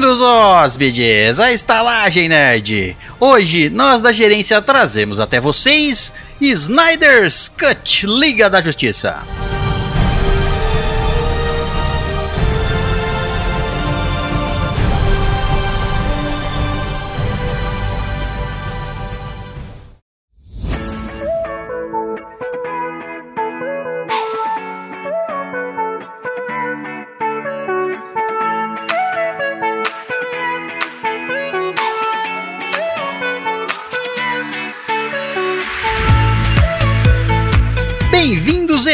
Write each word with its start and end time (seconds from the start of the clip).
Bem-vindos, 0.00 0.22
hóspedes, 0.22 1.38
à 1.38 1.52
Estalagem 1.52 2.26
Nerd. 2.26 2.96
Hoje, 3.20 3.68
nós 3.68 4.00
da 4.00 4.10
gerência 4.10 4.62
trazemos 4.62 5.20
até 5.20 5.38
vocês 5.38 6.10
Snyder's 6.40 7.48
Cut 7.50 8.06
Liga 8.06 8.48
da 8.48 8.62
Justiça. 8.62 9.22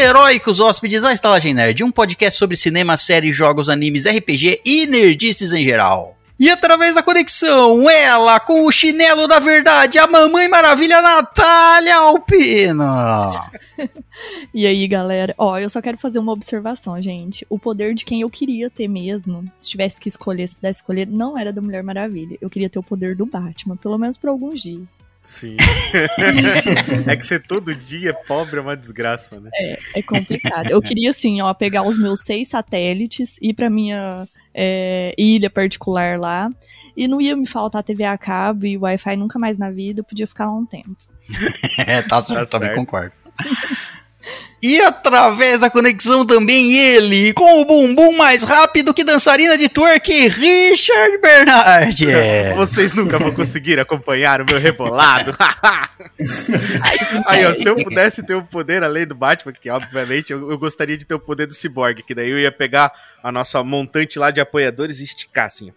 Heróicos 0.07 0.61
hóspedes, 0.61 1.03
à 1.03 1.11
Estalagem 1.11 1.53
Nerd, 1.53 1.83
um 1.83 1.91
podcast 1.91 2.39
sobre 2.39 2.55
cinema, 2.55 2.95
séries, 2.95 3.35
jogos, 3.35 3.67
animes, 3.67 4.05
RPG 4.05 4.61
e 4.63 4.85
nerdices 4.85 5.51
em 5.51 5.65
geral. 5.65 6.16
E 6.39 6.49
através 6.51 6.93
da 6.93 7.01
conexão, 7.01 7.89
ela 7.89 8.39
com 8.39 8.65
o 8.65 8.71
chinelo 8.71 9.27
da 9.27 9.39
verdade, 9.39 9.97
a 9.97 10.05
Mamãe 10.05 10.47
Maravilha 10.47 11.01
Natália 11.01 11.97
Alpina. 11.97 13.49
E 14.51 14.65
aí, 14.65 14.87
galera? 14.87 15.35
Ó, 15.37 15.59
eu 15.59 15.69
só 15.69 15.79
quero 15.79 15.97
fazer 15.97 16.17
uma 16.17 16.31
observação, 16.31 16.99
gente. 16.99 17.45
O 17.49 17.59
poder 17.59 17.93
de 17.93 18.03
quem 18.03 18.21
eu 18.21 18.29
queria 18.31 18.67
ter 18.67 18.87
mesmo, 18.87 19.45
se 19.59 19.69
tivesse 19.69 19.99
que 19.99 20.09
escolher, 20.09 20.47
se 20.47 20.55
pudesse 20.55 20.79
escolher, 20.79 21.05
não 21.07 21.37
era 21.37 21.53
da 21.53 21.61
Mulher 21.61 21.83
Maravilha. 21.83 22.35
Eu 22.41 22.49
queria 22.49 22.67
ter 22.67 22.79
o 22.79 22.83
poder 22.83 23.15
do 23.15 23.27
Batman, 23.27 23.77
pelo 23.77 23.97
menos 23.97 24.17
por 24.17 24.29
alguns 24.29 24.59
dias. 24.59 24.99
Sim. 25.21 25.57
é 27.05 27.15
que 27.15 27.25
ser 27.25 27.43
todo 27.43 27.75
dia 27.75 28.13
pobre 28.13 28.57
é 28.57 28.61
uma 28.61 28.77
desgraça, 28.77 29.39
né? 29.39 29.49
É, 29.53 29.79
é 29.95 30.01
complicado. 30.01 30.71
Eu 30.71 30.81
queria, 30.81 31.11
assim, 31.11 31.41
ó, 31.41 31.53
pegar 31.53 31.83
os 31.83 31.97
meus 31.97 32.21
seis 32.21 32.47
satélites, 32.47 33.35
ir 33.41 33.53
pra 33.53 33.69
minha 33.69 34.27
é, 34.59 35.13
ilha 35.15 35.51
particular 35.51 36.19
lá, 36.19 36.49
e 36.95 37.07
não 37.07 37.21
ia 37.21 37.35
me 37.35 37.45
faltar 37.45 37.83
TV 37.83 38.03
a 38.03 38.17
cabo 38.17 38.65
e 38.65 38.75
Wi-Fi 38.75 39.15
nunca 39.15 39.37
mais 39.37 39.55
na 39.55 39.69
vida, 39.69 39.99
eu 39.99 40.03
podia 40.03 40.25
ficar 40.25 40.47
lá 40.47 40.53
um 40.53 40.65
tempo. 40.65 40.97
é, 41.77 42.01
tá 42.01 42.19
certo, 42.19 42.49
também 42.49 42.73
concordo. 42.73 43.13
E 44.61 44.81
através 44.81 45.59
da 45.59 45.69
conexão 45.69 46.25
também 46.25 46.73
ele, 46.73 47.31
com 47.33 47.61
o 47.61 47.65
bumbum 47.65 48.17
mais 48.17 48.43
rápido 48.43 48.93
que 48.93 49.03
dançarina 49.03 49.55
de 49.55 49.69
twerk, 49.69 50.27
Richard 50.27 51.17
Bernard. 51.19 52.07
É. 52.17 52.53
Vocês 52.53 52.93
nunca 52.93 53.19
vão 53.19 53.31
conseguir 53.31 53.79
acompanhar 53.79 54.41
o 54.41 54.45
meu 54.45 54.59
rebolado. 54.59 55.35
Aí, 57.27 57.45
ó, 57.45 57.53
se 57.53 57.65
eu 57.65 57.75
pudesse 57.75 58.25
ter 58.25 58.33
o 58.33 58.39
um 58.39 58.45
poder 58.45 58.83
além 58.83 59.05
do 59.05 59.13
Batman, 59.13 59.53
que 59.53 59.69
obviamente 59.69 60.31
eu, 60.31 60.49
eu, 60.49 60.57
gostaria 60.57 60.97
de 60.97 61.05
ter 61.05 61.13
o 61.13 61.19
poder 61.19 61.45
do 61.45 61.53
Cyborg, 61.53 62.01
que 62.03 62.15
daí 62.15 62.29
eu 62.29 62.39
ia 62.39 62.51
pegar 62.51 62.91
a 63.21 63.31
nossa 63.31 63.63
montante 63.63 64.17
lá 64.17 64.31
de 64.31 64.39
apoiadores 64.39 64.99
e 64.99 65.03
esticar 65.03 65.45
assim. 65.45 65.71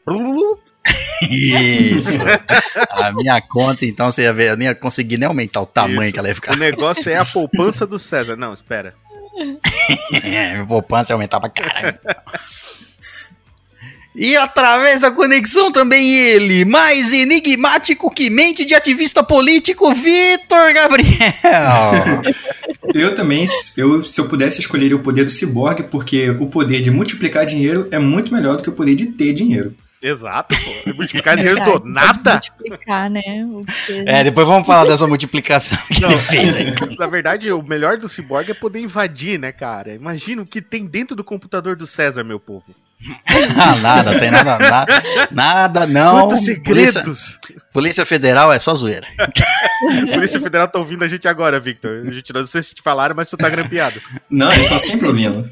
Isso. 1.29 2.19
A 2.91 3.13
minha 3.13 3.41
conta, 3.43 3.85
então, 3.85 4.11
você 4.11 4.23
ia 4.23 4.33
ver, 4.33 4.51
eu 4.51 4.57
nem 4.57 4.69
ia 4.69 4.75
conseguir 4.75 5.19
nem 5.19 5.27
aumentar 5.27 5.61
o 5.61 5.67
tamanho 5.67 6.05
Isso. 6.05 6.13
que 6.13 6.19
ela 6.19 6.29
ia 6.29 6.35
ficar. 6.35 6.55
O 6.55 6.59
negócio 6.59 7.11
é 7.11 7.17
a 7.17 7.25
poupança 7.25 7.87
do 7.87 7.99
César. 7.99 8.37
Não, 8.37 8.55
espera. 8.55 8.80
é, 10.23 10.53
minha 10.55 10.67
poupança 10.67 11.13
ia 11.13 11.15
aumentar 11.15 11.41
pra 11.41 11.49
caralho. 11.49 11.99
E 14.15 14.37
através 14.37 15.03
da 15.03 15.11
conexão 15.11 15.71
também 15.71 16.13
ele, 16.13 16.65
mais 16.65 17.13
enigmático 17.13 18.11
que 18.13 18.29
mente 18.29 18.65
de 18.65 18.75
ativista 18.75 19.23
político, 19.23 19.95
Vitor 19.95 20.75
Gabriel. 20.75 21.07
Eu 22.93 23.15
também, 23.15 23.47
eu, 23.77 24.03
se 24.03 24.21
eu 24.21 24.29
pudesse 24.29 24.59
escolher 24.59 24.93
o 24.93 24.99
poder 24.99 25.25
do 25.25 25.31
ciborgue, 25.31 25.85
porque 25.85 26.31
o 26.31 26.49
poder 26.49 26.83
de 26.83 26.91
multiplicar 26.91 27.47
dinheiro 27.47 27.87
é 27.93 28.01
muito 28.01 28.33
melhor 28.33 28.57
do 28.57 28.65
que 28.65 28.69
o 28.69 28.73
poder 28.73 28.97
de 28.97 29.07
ter 29.07 29.33
dinheiro. 29.33 29.77
Exato, 30.03 30.55
pô. 30.57 30.95
Multiplicar 30.97 31.37
dinheiro 31.37 31.63
do 31.63 31.85
nada. 31.85 32.33
Multiplicar, 32.33 33.11
né? 33.11 33.23
É, 34.07 34.25
depois 34.25 34.47
vamos 34.47 34.67
falar 34.67 34.89
dessa 34.89 35.07
multiplicação 35.07 35.77
que 35.89 36.01
Não, 36.01 36.11
ele 36.11 36.19
fez 36.19 36.57
aí. 36.57 36.75
Na 36.99 37.07
verdade, 37.07 37.53
o 37.53 37.63
melhor 37.63 37.99
do 37.99 38.09
Cyborg 38.09 38.51
é 38.51 38.55
poder 38.55 38.81
invadir, 38.81 39.39
né, 39.39 39.53
cara? 39.53 39.95
Imagina 39.95 40.41
o 40.41 40.47
que 40.47 40.63
tem 40.63 40.87
dentro 40.87 41.15
do 41.15 41.23
computador 41.23 41.77
do 41.77 41.87
César, 41.87 42.25
meu 42.25 42.41
povo. 42.41 42.75
ah, 43.59 43.77
nada, 43.77 44.19
tem 44.19 44.31
nada, 44.31 44.59
nada, 44.59 45.03
nada, 45.31 45.87
não. 45.87 46.29
Quantos 46.29 46.45
segredos! 46.45 47.03
Polícia, 47.03 47.63
Polícia 47.73 48.07
Federal 48.07 48.53
é 48.53 48.59
só 48.59 48.75
zoeira. 48.75 49.07
Polícia 50.13 50.41
Federal 50.41 50.69
tá 50.69 50.79
ouvindo 50.79 51.05
a 51.05 51.09
gente 51.09 51.27
agora, 51.27 51.59
Victor. 51.59 52.03
A 52.07 52.13
gente 52.13 52.33
não 52.33 52.47
sei 52.47 52.63
se 52.63 52.75
te 52.75 52.83
falaram, 52.83 53.15
mas 53.15 53.29
tu 53.29 53.37
tá 53.37 53.49
grampeado. 53.49 54.01
Não, 54.31 54.53
eles 54.53 54.65
estão 54.65 54.79
sempre 54.79 55.07
ouvindo. 55.07 55.51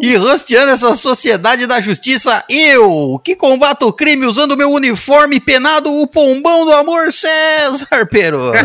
E 0.00 0.14
rosteando 0.16 0.72
essa 0.72 0.94
sociedade 0.94 1.66
da 1.66 1.80
justiça, 1.80 2.44
eu, 2.50 3.20
que 3.24 3.34
combato 3.34 3.86
o 3.86 3.92
crime 3.92 4.26
usando 4.26 4.56
meu 4.56 4.70
uniforme 4.70 5.40
penado, 5.40 5.90
o 5.90 6.06
pombão 6.06 6.66
do 6.66 6.72
amor, 6.72 7.10
César 7.10 8.06
Peroso. 8.06 8.52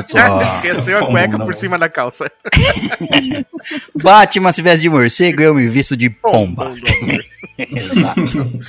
Esqueceu 0.58 0.98
a 0.98 1.06
cueca 1.06 1.40
por 1.40 1.56
cima 1.56 1.78
da 1.78 1.88
calça. 1.88 2.30
Batman 3.96 4.52
se 4.52 4.62
veste 4.62 4.82
de 4.82 4.90
morcego, 4.90 5.42
eu 5.42 5.56
me 5.56 5.68
visto 5.68 5.96
de 5.96 6.10
pomba. 6.10 6.76
Exato. 7.58 8.60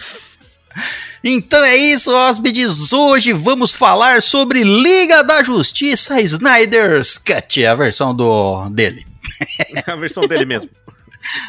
Então 1.25 1.65
é 1.65 1.77
isso, 1.77 2.13
hóspedes. 2.13 2.93
Hoje 2.93 3.33
vamos 3.33 3.73
falar 3.73 4.23
sobre 4.23 4.63
Liga 4.63 5.23
da 5.23 5.43
Justiça 5.43 6.21
Snyder's 6.21 7.19
Cut, 7.19 7.65
a 7.67 7.75
versão 7.75 8.15
do 8.15 8.69
dele. 8.71 9.05
a 9.87 9.97
versão 9.97 10.27
dele 10.27 10.45
mesmo 10.45 10.71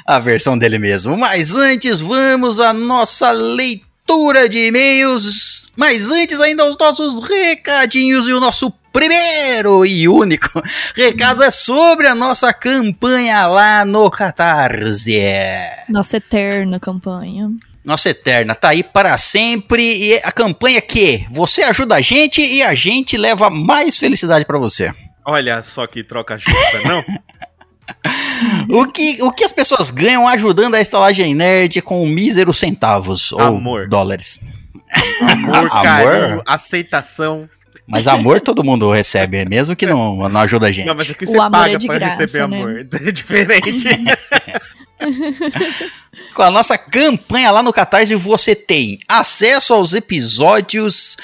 a 0.05 0.19
versão 0.19 0.57
dele 0.57 0.79
mesmo. 0.79 1.17
Mas 1.17 1.53
antes, 1.55 1.99
vamos 1.99 2.59
à 2.59 2.73
nossa 2.73 3.31
leitura 3.31 4.47
de 4.47 4.67
e-mails. 4.67 5.67
Mas 5.77 6.11
antes, 6.11 6.39
ainda 6.39 6.65
os 6.65 6.77
nossos 6.77 7.27
recadinhos 7.27 8.27
e 8.27 8.33
o 8.33 8.39
nosso 8.39 8.71
primeiro 8.91 9.85
e 9.85 10.07
único 10.07 10.61
recado 10.95 11.43
é 11.43 11.49
sobre 11.49 12.07
a 12.07 12.13
nossa 12.13 12.53
campanha 12.53 13.47
lá 13.47 13.83
no 13.83 14.09
Catarse. 14.11 15.19
Nossa 15.89 16.17
eterna 16.17 16.79
campanha. 16.79 17.49
Nossa 17.83 18.09
eterna, 18.09 18.55
tá 18.55 18.69
aí 18.69 18.81
para 18.81 19.17
sempre. 19.17 19.81
E 19.81 20.21
a 20.23 20.31
campanha 20.31 20.79
que 20.79 21.25
você 21.29 21.63
ajuda 21.63 21.95
a 21.95 22.01
gente 22.01 22.41
e 22.41 22.63
a 22.63 22.73
gente 22.73 23.17
leva 23.17 23.49
mais 23.49 23.97
felicidade 23.97 24.45
para 24.45 24.57
você. 24.57 24.93
Olha 25.25 25.61
só 25.63 25.87
que 25.87 26.03
troca 26.03 26.37
justa, 26.37 26.87
não? 26.87 27.03
o, 28.69 28.87
que, 28.87 29.21
o 29.21 29.31
que 29.31 29.43
as 29.43 29.51
pessoas 29.51 29.91
ganham 29.91 30.27
ajudando 30.27 30.75
a 30.75 30.81
estalagem 30.81 31.33
nerd 31.35 31.81
com 31.81 32.05
míseros 32.05 32.57
centavos 32.57 33.33
amor. 33.33 33.81
ou 33.81 33.89
dólares? 33.89 34.39
Amor, 35.27 35.69
carinho, 35.69 36.43
aceitação. 36.45 37.49
Mas 37.87 38.07
amor 38.07 38.39
todo 38.39 38.63
mundo 38.63 38.91
recebe, 38.91 39.43
mesmo 39.43 39.75
que 39.75 39.85
não, 39.85 40.29
não 40.29 40.41
ajuda 40.41 40.67
a 40.67 40.71
gente. 40.71 40.85
Não, 40.85 40.95
mas 40.95 41.09
aqui 41.09 41.25
você 41.25 41.35
paga 41.35 41.73
é 41.73 41.79
pra 41.79 41.99
graça, 41.99 42.21
receber 42.21 42.47
né? 42.47 42.57
amor. 42.57 42.87
É 43.07 43.11
diferente. 43.11 43.85
Com 46.33 46.43
a 46.43 46.51
nossa 46.51 46.77
campanha 46.77 47.51
lá 47.51 47.61
no 47.61 47.73
Catarse, 47.73 48.15
você 48.15 48.55
tem 48.55 48.99
acesso 49.07 49.73
aos 49.73 49.93
episódios 49.93 51.17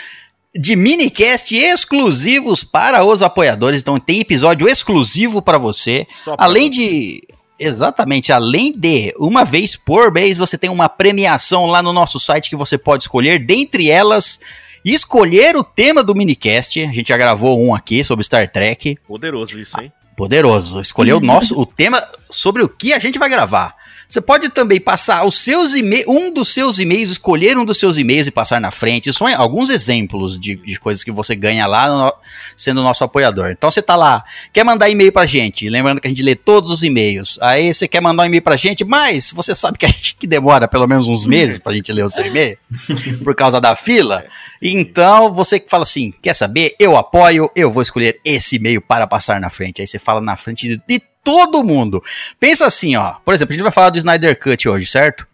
de 0.55 0.75
minicast 0.75 1.55
exclusivos 1.55 2.63
para 2.63 3.03
os 3.03 3.21
apoiadores. 3.21 3.81
Então 3.81 3.99
tem 3.99 4.19
episódio 4.19 4.67
exclusivo 4.67 5.41
para 5.41 5.57
você. 5.57 6.05
além 6.37 6.69
de 6.69 7.23
Exatamente, 7.61 8.31
além 8.31 8.71
de 8.71 9.13
uma 9.17 9.43
vez 9.43 9.75
por 9.75 10.13
mês 10.13 10.37
você 10.37 10.57
tem 10.57 10.69
uma 10.69 10.87
premiação 10.87 11.65
lá 11.65 11.83
no 11.83 11.91
nosso 11.91 12.17
site 12.17 12.49
que 12.49 12.55
você 12.55 12.77
pode 12.77 13.03
escolher, 13.03 13.45
dentre 13.45 13.89
elas 13.89 14.39
escolher 14.83 15.57
o 15.57 15.63
tema 15.63 16.01
do 16.01 16.15
minicast. 16.15 16.81
A 16.81 16.93
gente 16.93 17.09
já 17.09 17.17
gravou 17.17 17.61
um 17.61 17.75
aqui 17.75 18.01
sobre 18.01 18.23
Star 18.23 18.49
Trek. 18.49 18.97
Poderoso 19.05 19.59
isso, 19.59 19.79
hein? 19.81 19.91
Poderoso. 20.15 20.79
Escolher 20.79 21.13
o 21.13 21.19
nosso 21.19 21.59
o 21.59 21.65
tema 21.65 22.01
sobre 22.29 22.63
o 22.63 22.69
que 22.69 22.93
a 22.93 22.99
gente 22.99 23.19
vai 23.19 23.29
gravar. 23.29 23.75
Você 24.09 24.19
pode 24.19 24.49
também 24.49 24.81
passar 24.81 25.23
os 25.23 25.37
seus 25.37 25.75
e 25.75 25.83
um 26.07 26.33
dos 26.33 26.47
seus 26.51 26.79
e-mails, 26.79 27.11
escolher 27.11 27.55
um 27.59 27.63
dos 27.63 27.77
seus 27.77 27.95
e-mails 27.95 28.25
e 28.25 28.31
passar 28.31 28.59
na 28.59 28.71
frente. 28.71 29.13
São 29.13 29.27
alguns 29.27 29.69
exemplos 29.69 30.39
de, 30.39 30.55
de 30.55 30.79
coisas 30.79 31.03
que 31.03 31.11
você 31.11 31.35
ganha 31.35 31.67
lá 31.67 31.87
no, 31.87 32.13
sendo 32.57 32.81
nosso 32.81 33.03
apoiador. 33.03 33.51
Então 33.51 33.69
você 33.69 33.83
tá 33.83 33.95
lá, 33.95 34.25
quer 34.51 34.63
mandar 34.63 34.89
e-mail 34.89 35.11
pra 35.11 35.27
gente, 35.27 35.69
lembrando 35.69 36.01
que 36.01 36.07
a 36.07 36.09
gente 36.09 36.23
lê 36.23 36.33
todos 36.33 36.71
os 36.71 36.81
e-mails. 36.81 37.37
Aí 37.39 37.71
você 37.71 37.87
quer 37.87 38.01
mandar 38.01 38.23
um 38.23 38.25
e-mail 38.25 38.41
pra 38.41 38.55
gente, 38.55 38.83
mas 38.83 39.31
você 39.31 39.53
sabe 39.53 39.77
que, 39.77 39.85
que 40.17 40.25
demora 40.25 40.67
pelo 40.67 40.87
menos 40.87 41.07
uns 41.07 41.27
meses 41.27 41.59
pra 41.59 41.71
gente 41.73 41.91
ler 41.91 42.03
o 42.03 42.09
seu 42.09 42.25
e-mail, 42.25 42.57
por 43.23 43.35
causa 43.35 43.61
da 43.61 43.75
fila. 43.75 44.25
Então 44.59 45.31
você 45.31 45.59
que 45.59 45.69
fala 45.69 45.83
assim, 45.83 46.11
quer 46.19 46.33
saber? 46.33 46.75
Eu 46.79 46.97
apoio, 46.97 47.51
eu 47.55 47.69
vou 47.69 47.83
escolher 47.83 48.19
esse 48.25 48.55
e-mail 48.55 48.81
para 48.81 49.05
passar 49.05 49.39
na 49.39 49.51
frente. 49.51 49.81
Aí 49.81 49.87
você 49.87 49.99
fala 49.99 50.19
na 50.19 50.35
frente 50.35 50.67
de 50.87 50.99
todo 51.23 51.63
mundo. 51.63 52.01
Pensa 52.39 52.65
assim, 52.65 52.95
ó. 52.95 53.15
Por 53.25 53.33
exemplo, 53.33 53.53
a 53.53 53.55
gente 53.55 53.63
vai 53.63 53.71
falar 53.71 53.89
do 53.89 53.97
Snyder 53.97 54.39
Cut 54.39 54.67
hoje, 54.67 54.85
certo? 54.85 55.27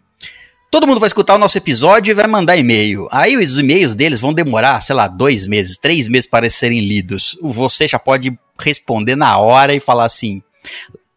Todo 0.70 0.86
mundo 0.86 0.98
vai 1.00 1.06
escutar 1.06 1.34
o 1.36 1.38
nosso 1.38 1.56
episódio 1.56 2.10
e 2.10 2.14
vai 2.14 2.26
mandar 2.26 2.56
e-mail. 2.56 3.08
Aí 3.10 3.36
os 3.36 3.56
e-mails 3.56 3.94
deles 3.94 4.20
vão 4.20 4.32
demorar, 4.34 4.80
sei 4.82 4.94
lá, 4.96 5.06
dois 5.06 5.46
meses, 5.46 5.78
três 5.78 6.08
meses 6.08 6.28
para 6.28 6.50
serem 6.50 6.80
lidos. 6.80 7.38
Você 7.40 7.86
já 7.86 7.98
pode 7.98 8.36
responder 8.60 9.14
na 9.16 9.38
hora 9.38 9.74
e 9.74 9.80
falar 9.80 10.04
assim: 10.04 10.42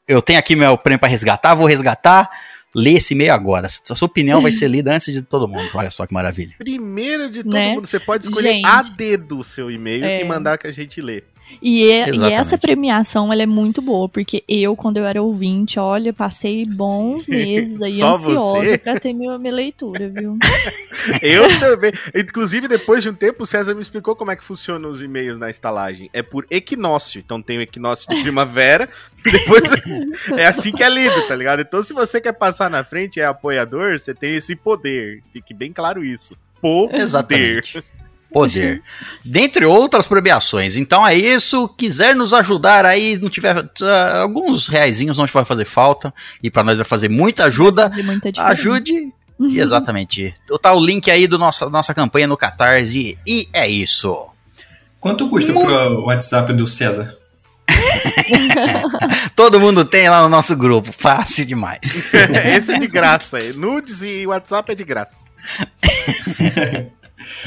eu 0.08 0.22
tenho 0.22 0.40
aqui 0.40 0.56
meu 0.56 0.78
prêmio 0.78 1.00
para 1.00 1.10
resgatar, 1.10 1.56
vou 1.56 1.66
resgatar. 1.66 2.30
Lê 2.76 2.94
esse 2.94 3.16
e-mail 3.16 3.34
agora. 3.34 3.66
A 3.66 3.96
sua 3.96 4.06
opinião 4.06 4.44
vai 4.44 4.52
ser 4.52 4.68
lida 4.68 4.94
antes 4.94 5.12
de 5.12 5.24
todo 5.24 5.48
mundo. 5.48 5.72
Olha 5.74 5.90
só 5.90 6.06
que 6.06 6.14
maravilha. 6.14 6.54
Primeiro 6.60 7.28
de 7.28 7.44
todo 7.44 7.52
Né? 7.52 7.74
mundo, 7.74 7.88
você 7.88 8.00
pode 8.00 8.26
escolher 8.28 8.54
Gente. 8.54 8.66
a 8.68 8.82
dedo 8.84 9.40
o 9.40 9.44
seu 9.44 9.72
e-mail 9.72 10.06
É. 10.06 10.22
e 10.22 10.24
mandar 10.24 10.56
que 10.60 10.68
a 10.68 10.72
gente 10.72 11.02
lê. 11.02 11.24
E, 11.62 11.92
é- 11.92 12.10
e 12.10 12.24
essa 12.32 12.58
premiação, 12.58 13.32
ela 13.34 13.44
é 13.44 13.46
muito 13.46 13.82
boa, 13.82 14.08
porque 14.08 14.44
eu, 14.48 14.76
quando 14.76 14.98
eu 14.98 15.06
era 15.06 15.22
ouvinte, 15.22 15.80
olha, 15.80 16.14
passei 16.14 16.66
bons 16.66 17.26
Sim. 17.26 17.32
meses 17.36 17.82
aí 17.82 18.02
ansiosa 18.02 18.78
pra 18.78 19.00
ter 19.00 19.14
minha, 19.14 19.38
minha 19.38 19.54
leitura, 19.54 20.10
viu? 20.10 20.38
Eu 21.22 21.60
também. 21.60 21.92
Inclusive, 22.14 22.68
depois 22.68 23.02
de 23.02 23.10
um 23.10 23.14
tempo, 23.14 23.44
o 23.44 23.46
César 23.46 23.74
me 23.74 23.82
explicou 23.82 24.16
como 24.16 24.32
é 24.32 24.36
que 24.36 24.44
funcionam 24.44 24.92
os 24.92 25.02
e-mails 25.02 25.40
na 25.40 25.50
estalagem. 25.50 26.10
É 26.14 26.22
por 26.22 26.46
equinócio. 26.52 27.20
Então 27.20 27.42
tem 27.42 27.58
o 27.58 27.62
equinócio 27.62 28.08
de 28.10 28.22
primavera, 28.22 28.90
e 29.26 29.32
depois 29.32 29.64
é 30.38 30.46
assim 30.46 30.72
que 30.72 30.84
é 30.84 30.90
lido, 30.90 31.26
tá 31.28 31.36
ligado? 31.36 31.62
Então, 31.62 31.82
se 31.82 31.94
você 31.94 32.20
quer 32.20 32.34
passar 32.34 32.70
na 32.70 32.84
frente 32.84 33.18
e 33.18 33.22
é 33.22 33.26
apoiador, 33.26 33.98
você 33.98 34.14
tem 34.14 34.36
esse 34.36 34.56
poder. 34.56 35.24
Fique 35.32 35.54
bem 35.54 35.72
claro 35.72 36.04
isso. 36.04 36.36
Poder. 36.62 37.02
Exatamente. 37.02 37.84
Poder. 38.32 38.84
Dentre 39.26 39.66
outras 39.66 40.06
premiações. 40.06 40.78
Então 40.78 41.06
é 41.06 41.16
isso. 41.16 41.68
Quiser 41.70 42.16
nos 42.16 42.34
ajudar 42.34 42.86
aí, 42.86 43.18
não 43.20 43.30
tiver 43.30 43.66
ah, 43.82 44.20
alguns 44.22 44.68
reaisinhos 44.68 45.18
não 45.18 45.26
vai 45.26 45.44
fazer 45.46 45.66
falta. 45.66 46.14
E 46.42 46.50
pra 46.52 46.64
nós 46.64 46.78
vai 46.78 46.86
fazer 46.86 47.10
muita 47.10 47.46
ajuda. 47.46 47.90
Fazer 47.90 48.04
muita. 48.04 48.32
Ajude. 48.44 49.14
Exatamente. 49.40 50.36
Tá 50.62 50.74
o 50.74 50.86
link 50.86 51.10
aí 51.10 51.26
do 51.26 51.40
nossa 51.40 51.70
nossa 51.70 51.94
campanha 51.94 52.28
no 52.28 52.38
Catarse. 52.38 53.18
E 53.26 53.48
é 53.54 53.68
isso. 53.68 54.28
Quanto 55.00 55.30
custa 55.30 55.52
Mu- 55.54 55.66
pro 55.66 56.02
WhatsApp 56.06 56.54
do 56.54 56.68
César? 56.68 57.18
Todo 59.36 59.60
mundo 59.60 59.86
tem 59.86 60.10
lá 60.10 60.22
no 60.22 60.30
nosso 60.30 60.56
grupo. 60.56 60.92
Fácil 60.92 61.46
demais. 61.46 61.80
Esse 62.56 62.74
é 62.74 62.80
de 62.80 62.88
graça. 62.88 63.38
Nudes 63.56 64.02
e 64.02 64.28
WhatsApp 64.28 64.72
é 64.72 64.76
de 64.76 64.84
graça. 64.84 65.16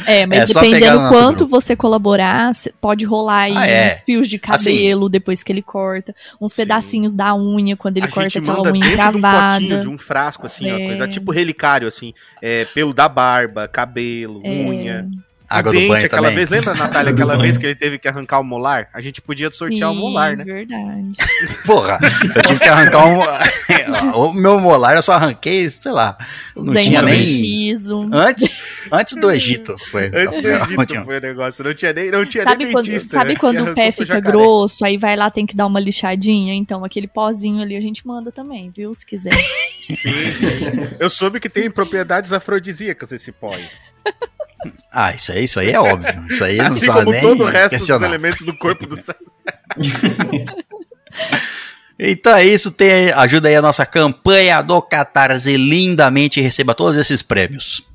É, 0.07 0.27
mas 0.27 0.51
É 0.51 0.55
dependendo 0.55 0.99
nosso 1.01 1.13
quanto 1.13 1.37
grupo. 1.39 1.51
você 1.61 1.77
colaborar, 1.77 2.53
pode 2.81 3.05
rolar 3.05 3.43
aí 3.43 3.57
Ah, 3.57 3.67
é. 3.67 4.03
fios 4.07 4.29
de 4.29 4.41
Assim. 4.49 4.71
cabelo 4.73 5.09
depois 5.09 5.43
que 5.43 5.53
ele 5.53 5.63
corta, 5.63 6.15
uns 6.41 6.53
Sim. 6.53 6.63
pedacinhos 6.63 7.15
da 7.15 7.35
unha 7.35 7.77
quando 7.77 7.97
ele 7.99 8.07
a 8.07 8.09
corta 8.11 8.29
gente 8.29 8.39
aquela 8.39 8.57
manda 8.59 8.73
unha 8.73 8.81
dentro 8.81 8.97
de 8.97 9.17
um 9.17 9.21
gravada. 9.21 9.55
potinho, 9.61 9.81
de 9.81 9.89
um 9.89 9.99
frasco, 9.99 10.47
assim, 10.47 10.71
ó, 10.71 10.77
É. 10.77 10.87
coisa 10.87 11.09
tipo 11.09 11.31
relicário, 11.33 11.87
assim. 11.89 12.13
É, 12.41 12.65
pelo 12.67 12.93
da 12.95 13.09
barba, 13.09 13.69
cabelo, 13.69 14.41
É. 14.45 14.49
unha. 14.49 15.09
Água 15.59 15.71
o 15.71 15.73
do 15.73 15.79
dente, 15.79 15.89
banho 15.89 16.07
aquela 16.07 16.23
também. 16.23 16.37
vez, 16.37 16.51
lembra, 16.51 16.75
Natália, 16.77 17.13
aquela 17.13 17.37
vez 17.37 17.57
que 17.57 17.67
ele 17.67 17.75
teve 17.75 17.99
que 17.99 18.09
arrancar 18.09 18.41
o 18.41 18.45
molar? 18.45 18.89
A 18.93 19.01
gente 19.01 19.21
podia 19.21 19.51
sortear 19.51 19.91
o 19.91 19.95
Sim, 19.95 20.01
molar, 20.01 20.37
né? 20.37 20.45
Verdade. 20.45 21.13
Porra, 21.67 21.99
eu 22.35 22.43
tive 22.43 22.61
que 22.61 22.69
arrancar 22.69 23.07
um. 23.07 23.21
o 24.19 24.33
meu 24.33 24.61
molar 24.61 24.97
eu 24.97 25.03
só 25.03 25.13
arranquei, 25.13 25.69
sei 25.71 25.93
lá. 25.93 26.17
Os 26.57 26.67
Não 26.67 26.75
dentes 26.75 26.89
tinha 26.89 27.03
nem-. 27.03 27.75
Antes, 28.13 28.65
antes 28.91 29.17
do 29.17 29.31
Egito. 29.31 29.77
Foi. 29.91 30.07
Antes 30.15 30.41
do 30.41 30.49
Não 30.49 30.63
Egito 30.65 30.87
tinha- 30.87 31.05
foi 31.05 31.19
o 31.19 31.21
negócio. 31.21 31.65
Não 31.65 31.75
tinha 31.75 31.93
nem, 31.93 32.11
não 32.11 32.25
tinha 32.27 32.45
Sabe 32.45 32.65
nem 32.65 32.73
quando, 32.73 32.87
dentista. 32.87 33.15
sabe 33.15 33.33
né? 33.35 33.39
quando 33.39 33.71
o 33.71 33.75
pé 33.75 33.93
fica 33.93 34.21
grosso, 34.21 34.85
aí 34.85 34.97
vai 34.97 35.17
lá, 35.17 35.31
tem 35.31 35.47
que 35.47 35.57
dar 35.57 35.67
uma 35.67 35.81
lixadinha? 35.81 36.55
Então, 36.55 36.85
aquele 36.85 37.07
pozinho 37.09 37.63
ali 37.63 37.77
a 37.77 37.81
gente 37.81 38.07
manda 38.07 38.31
também, 38.33 38.71
viu? 38.75 38.93
Se 38.95 39.05
quiser. 39.07 39.33
Sim, 39.35 39.95
sim. 40.33 40.89
Eu 40.99 41.11
soube 41.11 41.41
que 41.41 41.49
tem 41.49 41.71
propriedades 41.71 42.33
afrodisíacas 42.33 43.13
esse 43.13 43.33
pó 43.33 43.53
aí. 43.55 43.65
Ah, 44.93 45.15
isso 45.15 45.33
aí, 45.33 45.45
isso 45.45 45.61
aí 45.61 45.71
é 45.71 45.81
óbvio. 45.81 46.27
Isso 46.31 46.45
aí 46.45 46.57
não 46.59 46.67
Assim 46.67 46.75
precisa 46.81 46.93
como 46.99 47.11
nem 47.11 47.21
todo 47.21 47.43
o 47.45 47.47
resto 47.47 47.71
questionar. 47.71 47.99
dos 48.01 48.09
elementos 48.09 48.47
do 48.47 48.57
corpo 48.59 48.87
do 48.87 48.97
César. 48.97 49.17
Então 52.05 52.35
é 52.35 52.45
isso, 52.45 52.73
tem, 52.73 53.13
ajuda 53.13 53.49
aí 53.49 53.55
a 53.55 53.63
nossa 53.63 53.87
campanha 53.87 54.61
do 54.61 54.83
Catarse 54.83 55.57
lindamente 55.57 56.41
e 56.41 56.43
receba 56.43 56.75
todos 56.75 56.99
esses 56.99 57.23
prêmios. 57.23 57.87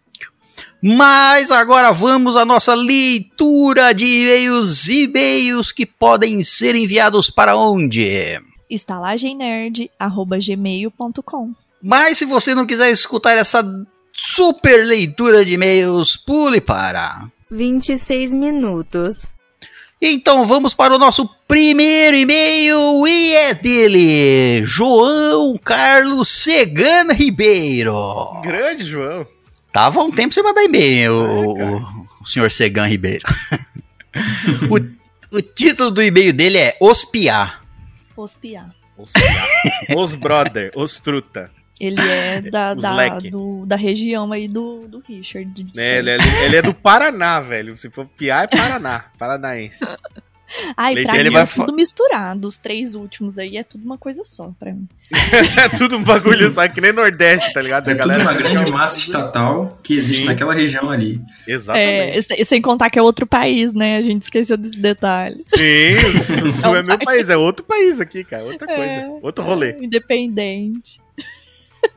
Mas 0.82 1.52
agora 1.52 1.92
vamos 1.92 2.38
à 2.38 2.46
nossa 2.46 2.74
leitura 2.74 3.94
de 3.94 4.06
e-mails, 4.06 4.88
e-mails 4.88 5.74
que 5.74 5.86
podem 5.86 6.42
ser 6.44 6.74
enviados 6.76 7.30
para 7.30 7.58
onde? 7.58 8.40
estalagemnerd.gmail.com 8.70 11.52
Mas 11.82 12.18
se 12.18 12.26
você 12.26 12.54
não 12.56 12.66
quiser 12.66 12.92
escutar 12.92 13.38
essa 13.38 13.64
super 14.18 14.86
leitura 14.86 15.46
de 15.46 15.54
e-mails, 15.54 16.18
pule 16.18 16.60
para 16.60 17.28
26 17.52 18.34
minutos. 18.34 19.24
Então 20.02 20.46
vamos 20.46 20.74
para 20.76 20.96
o 20.96 21.00
nosso 21.00 21.28
primeiro 21.48 22.16
e-mail 22.18 23.08
e 23.08 23.34
é 23.34 23.54
dele, 23.54 24.64
João 24.64 25.58
Carlos 25.58 26.30
Segana 26.30 27.14
Ribeiro. 27.14 27.96
Grande, 28.44 28.84
João. 28.84 29.26
Tava 29.72 30.02
um 30.04 30.12
tempo 30.12 30.34
sem 30.34 30.44
mandar 30.44 30.64
e-mail, 30.64 31.14
o, 31.14 31.78
o- 31.78 32.08
o 32.22 32.28
senhor 32.28 32.52
Segan 32.52 32.86
Ribeiro. 32.88 33.24
o, 34.70 35.36
o 35.38 35.42
título 35.42 35.90
do 35.92 36.02
e-mail 36.02 36.34
dele 36.34 36.58
é 36.58 36.78
Ospiar. 36.80 37.62
Ospiar. 38.16 38.74
Os, 38.98 39.14
os 39.96 40.16
brother, 40.16 40.72
os 40.76 41.00
truta. 41.00 41.52
Ele 41.80 42.00
é 42.02 42.42
da, 42.50 42.74
da, 42.74 43.20
do- 43.20 43.66
da 43.66 43.76
região 43.76 44.32
aí 44.32 44.48
do, 44.48 44.88
do 44.88 45.00
Richard. 45.08 45.50
de 45.52 45.76
Né, 45.76 45.98
ele, 46.00 46.12
é, 46.12 46.18
ele 46.46 46.56
é 46.56 46.62
do 46.62 46.74
Paraná, 46.74 47.40
velho. 47.40 47.78
Se 47.78 47.90
for 47.90 48.06
piar, 48.06 48.46
é 48.46 48.48
Paraná. 48.48 49.06
Paranaense. 49.18 49.80
Ai, 50.78 50.94
Leite, 50.94 51.08
pra 51.08 51.20
ele 51.20 51.28
mim 51.30 51.34
vai 51.34 51.44
é 51.44 51.46
tudo 51.46 51.74
misturado. 51.74 52.48
Os 52.48 52.58
três 52.58 52.96
últimos 52.96 53.38
aí 53.38 53.58
é 53.58 53.64
tudo 53.64 53.84
uma 53.84 53.98
coisa 53.98 54.24
só 54.24 54.50
pra 54.58 54.72
mim. 54.72 54.88
É 55.62 55.68
tudo 55.78 55.98
um 55.98 56.04
bagulho, 56.04 56.50
sabe? 56.50 56.74
Que 56.74 56.80
nem 56.80 56.94
Nordeste, 56.94 57.52
tá 57.54 57.62
ligado? 57.62 57.90
É 57.90 57.94
A 57.94 57.98
tudo 57.98 58.16
uma 58.22 58.34
grande 58.34 58.72
massa 58.72 58.98
estatal 58.98 59.78
que 59.84 59.94
existe 59.96 60.20
Sim. 60.22 60.26
naquela 60.26 60.54
região 60.54 60.90
ali. 60.90 61.20
Exatamente. 61.46 62.34
É, 62.42 62.46
sem, 62.46 62.62
contar 62.62 62.90
que 62.90 62.98
é 62.98 63.02
outro 63.02 63.28
país, 63.28 63.74
né? 63.74 63.98
A 63.98 64.02
gente 64.02 64.24
esqueceu 64.24 64.56
desses 64.56 64.80
detalhes. 64.82 65.48
Sim, 65.48 65.96
o 66.46 66.50
Sul 66.50 66.76
É 66.76 66.80
é 66.80 66.82
um 66.82 66.86
meu 66.86 66.98
país. 66.98 67.04
país, 67.06 67.30
é 67.30 67.36
outro 67.38 67.66
país 67.66 68.00
aqui, 68.00 68.24
cara. 68.24 68.46
Outra 68.46 68.66
coisa. 68.68 68.82
É. 68.84 69.08
Outro 69.22 69.44
rolê. 69.44 69.76
Independente. 69.82 71.02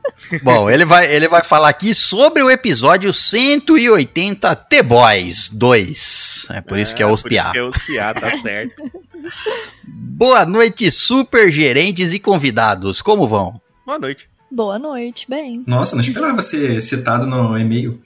Bom, 0.43 0.69
ele 0.69 0.85
vai, 0.85 1.13
ele 1.13 1.27
vai 1.27 1.43
falar 1.43 1.69
aqui 1.69 1.93
sobre 1.93 2.41
o 2.41 2.49
episódio 2.49 3.13
180 3.13 4.55
T-Boys 4.55 5.49
2. 5.49 6.47
É 6.51 6.61
por 6.61 6.79
isso 6.79 6.95
que 6.95 7.03
é 7.03 7.05
Ospiar. 7.05 7.45
Por 7.45 7.49
isso 7.49 7.51
que 7.51 7.57
é 7.57 7.63
Ospiar, 7.63 8.19
tá 8.19 8.37
certo. 8.41 8.83
Boa 9.83 10.45
noite, 10.45 10.89
super 10.91 11.51
gerentes 11.51 12.13
e 12.13 12.19
convidados. 12.19 13.01
Como 13.01 13.27
vão? 13.27 13.61
Boa 13.85 13.99
noite. 13.99 14.29
Boa 14.51 14.77
noite, 14.77 15.25
bem. 15.29 15.63
Nossa, 15.65 15.95
não 15.95 16.03
esperava 16.03 16.41
ser 16.41 16.81
citado 16.81 17.25
no 17.25 17.57
e-mail. 17.57 17.99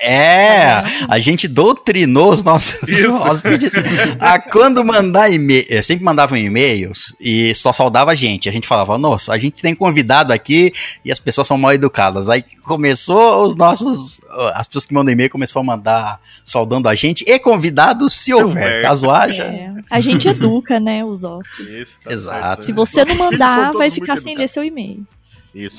É, 0.00 0.82
a 1.08 1.18
gente 1.18 1.46
doutrinou 1.46 2.32
os 2.32 2.42
nossos 2.42 2.82
Isso. 2.88 3.12
hóspedes 3.12 3.70
a 4.18 4.38
quando 4.38 4.84
mandar 4.84 5.32
e-mail. 5.32 5.64
Sempre 5.82 6.04
mandavam 6.04 6.36
e-mails 6.36 7.14
e 7.20 7.54
só 7.54 7.72
saudava 7.72 8.10
a 8.10 8.14
gente. 8.14 8.48
A 8.48 8.52
gente 8.52 8.66
falava, 8.66 8.98
nossa, 8.98 9.32
a 9.32 9.38
gente 9.38 9.62
tem 9.62 9.74
convidado 9.74 10.32
aqui 10.32 10.72
e 11.04 11.12
as 11.12 11.20
pessoas 11.20 11.46
são 11.46 11.56
mal 11.56 11.72
educadas. 11.72 12.28
Aí 12.28 12.44
começou 12.64 13.46
os 13.46 13.54
nossos. 13.54 14.20
As 14.54 14.66
pessoas 14.66 14.86
que 14.86 14.94
mandam 14.94 15.12
e-mail 15.12 15.30
começou 15.30 15.60
a 15.60 15.64
mandar 15.64 16.20
saudando 16.44 16.88
a 16.88 16.94
gente 16.94 17.24
e 17.26 17.38
convidados 17.38 18.14
se 18.14 18.34
houver. 18.34 18.82
Caso 18.82 19.10
haja. 19.10 19.44
É, 19.44 19.72
a 19.90 20.00
gente 20.00 20.26
educa, 20.26 20.80
né, 20.80 21.04
os 21.04 21.22
hóspedes. 21.22 21.82
Isso, 21.82 22.00
tá 22.02 22.12
Exato. 22.12 22.40
certo. 22.40 22.64
Se 22.64 22.72
você 22.72 23.04
não 23.04 23.16
mandar, 23.16 23.72
vai 23.72 23.90
ficar 23.90 24.18
sem 24.18 24.36
ler 24.36 24.48
seu 24.48 24.64
e-mail. 24.64 25.06
Isso. 25.54 25.78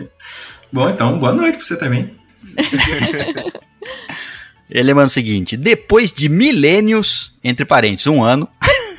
Bom, 0.70 0.88
então, 0.88 1.18
boa 1.18 1.32
noite 1.32 1.56
pra 1.56 1.66
você 1.66 1.76
também. 1.76 2.10
Ele 4.70 4.92
manda 4.92 5.06
o 5.06 5.10
seguinte: 5.10 5.56
depois 5.56 6.12
de 6.12 6.28
milênios, 6.28 7.32
entre 7.42 7.64
parênteses, 7.64 8.06
um 8.06 8.22
ano, 8.22 8.48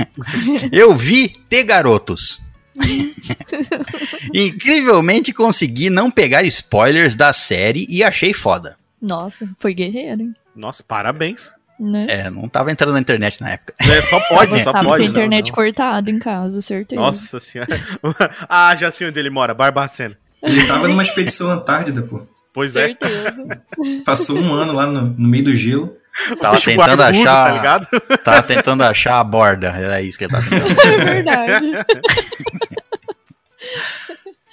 eu 0.72 0.96
vi 0.96 1.30
ter 1.48 1.63
garotos. 1.63 2.42
Incrivelmente 4.34 5.34
consegui 5.34 5.89
não 5.89 6.10
pegar 6.10 6.44
spoilers 6.44 7.16
da 7.16 7.34
série 7.34 7.86
e 7.89 8.04
achei 8.04 8.34
foda. 8.34 8.78
Nossa, 9.01 9.48
foi 9.60 9.74
guerreiro, 9.74 10.22
hein? 10.22 10.34
Nossa, 10.56 10.84
parabéns. 10.84 11.51
Né? 11.80 12.06
É, 12.10 12.30
não 12.30 12.50
tava 12.50 12.72
entrando 12.72 12.94
na 12.94 13.00
internet 13.00 13.39
na 13.39 13.51
época. 13.51 13.74
É, 13.80 14.01
só 14.01 14.20
pode, 14.28 14.62
só 14.63 14.74
Tava 14.74 14.89
pode. 14.89 15.04
com 15.04 15.08
a 15.08 15.12
internet 15.12 15.48
não, 15.48 15.56
cortada 15.56 16.12
em 16.12 16.20
casa, 16.20 16.62
certeza. 16.62 17.00
Nossa 17.00 17.39
senhora. 17.39 17.82
ah, 18.50 18.75
já 18.75 18.92
sei 18.92 19.08
onde 19.08 19.18
ele 19.18 19.30
mora, 19.30 19.54
Barbacena. 19.54 20.18
Ele 20.44 20.66
tava 20.66 20.89
numa 20.89 21.04
expedição 21.04 21.50
Antártida, 21.50 22.01
pô. 22.01 22.22
Pois 22.60 22.75
é. 22.75 22.94
Passou 24.04 24.38
um 24.38 24.54
ano 24.54 24.74
lá 24.74 24.86
no, 24.86 25.01
no 25.01 25.30
meio 25.30 25.46
do 25.46 25.56
gelo. 25.56 25.96
Tava 26.42 26.60
tentando 26.60 26.98
barbudo, 26.98 27.22
achar. 27.22 27.46
Tá 27.46 27.54
ligado? 27.54 27.88
Tava 28.22 28.44
tentando 28.44 28.84
achar 28.84 29.20
a 29.22 29.24
borda. 29.24 29.70
Era 29.70 30.01
isso 30.01 30.18
que 30.18 30.25
ele 30.25 30.34
tava 30.34 30.50
tentando. 30.50 30.82
É 30.82 31.06
verdade. 31.06 31.72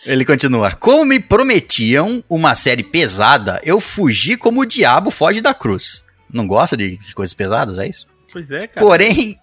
Ele 0.07 0.25
continua. 0.25 0.71
Como 0.71 1.05
me 1.05 1.19
prometiam 1.19 2.23
uma 2.31 2.55
série 2.55 2.85
pesada, 2.85 3.61
eu 3.65 3.81
fugi 3.81 4.37
como 4.37 4.61
o 4.61 4.67
diabo 4.67 5.11
foge 5.11 5.41
da 5.41 5.53
cruz. 5.53 6.07
Não 6.33 6.47
gosta 6.47 6.77
de 6.77 6.99
de 6.99 7.13
coisas 7.13 7.35
pesadas, 7.35 7.77
é 7.77 7.89
isso? 7.89 8.07
Pois 8.33 8.53
é, 8.53 8.69
cara. 8.69 8.87
Porém. 8.87 9.37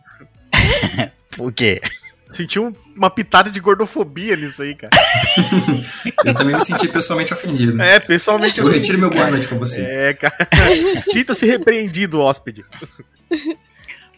Por 1.35 1.51
quê? 1.51 1.81
Senti 2.33 2.59
um- 2.59 2.73
uma 2.95 3.09
pitada 3.09 3.51
de 3.51 3.59
gordofobia 3.59 4.35
nisso 4.35 4.61
aí, 4.63 4.73
cara. 4.75 4.89
Eu 6.25 6.33
também 6.33 6.55
me 6.55 6.65
senti 6.65 6.87
pessoalmente 6.87 7.33
ofendido. 7.33 7.79
É, 7.81 7.99
pessoalmente 7.99 8.59
Eu 8.59 8.67
retiro 8.67 8.97
meu 8.97 9.09
boa 9.09 9.29
noite 9.29 9.47
pra 9.47 9.57
você. 9.57 9.81
É, 9.81 10.13
cara. 10.13 10.47
Sinta-se 11.13 11.45
repreendido, 11.45 12.19
hóspede. 12.19 12.65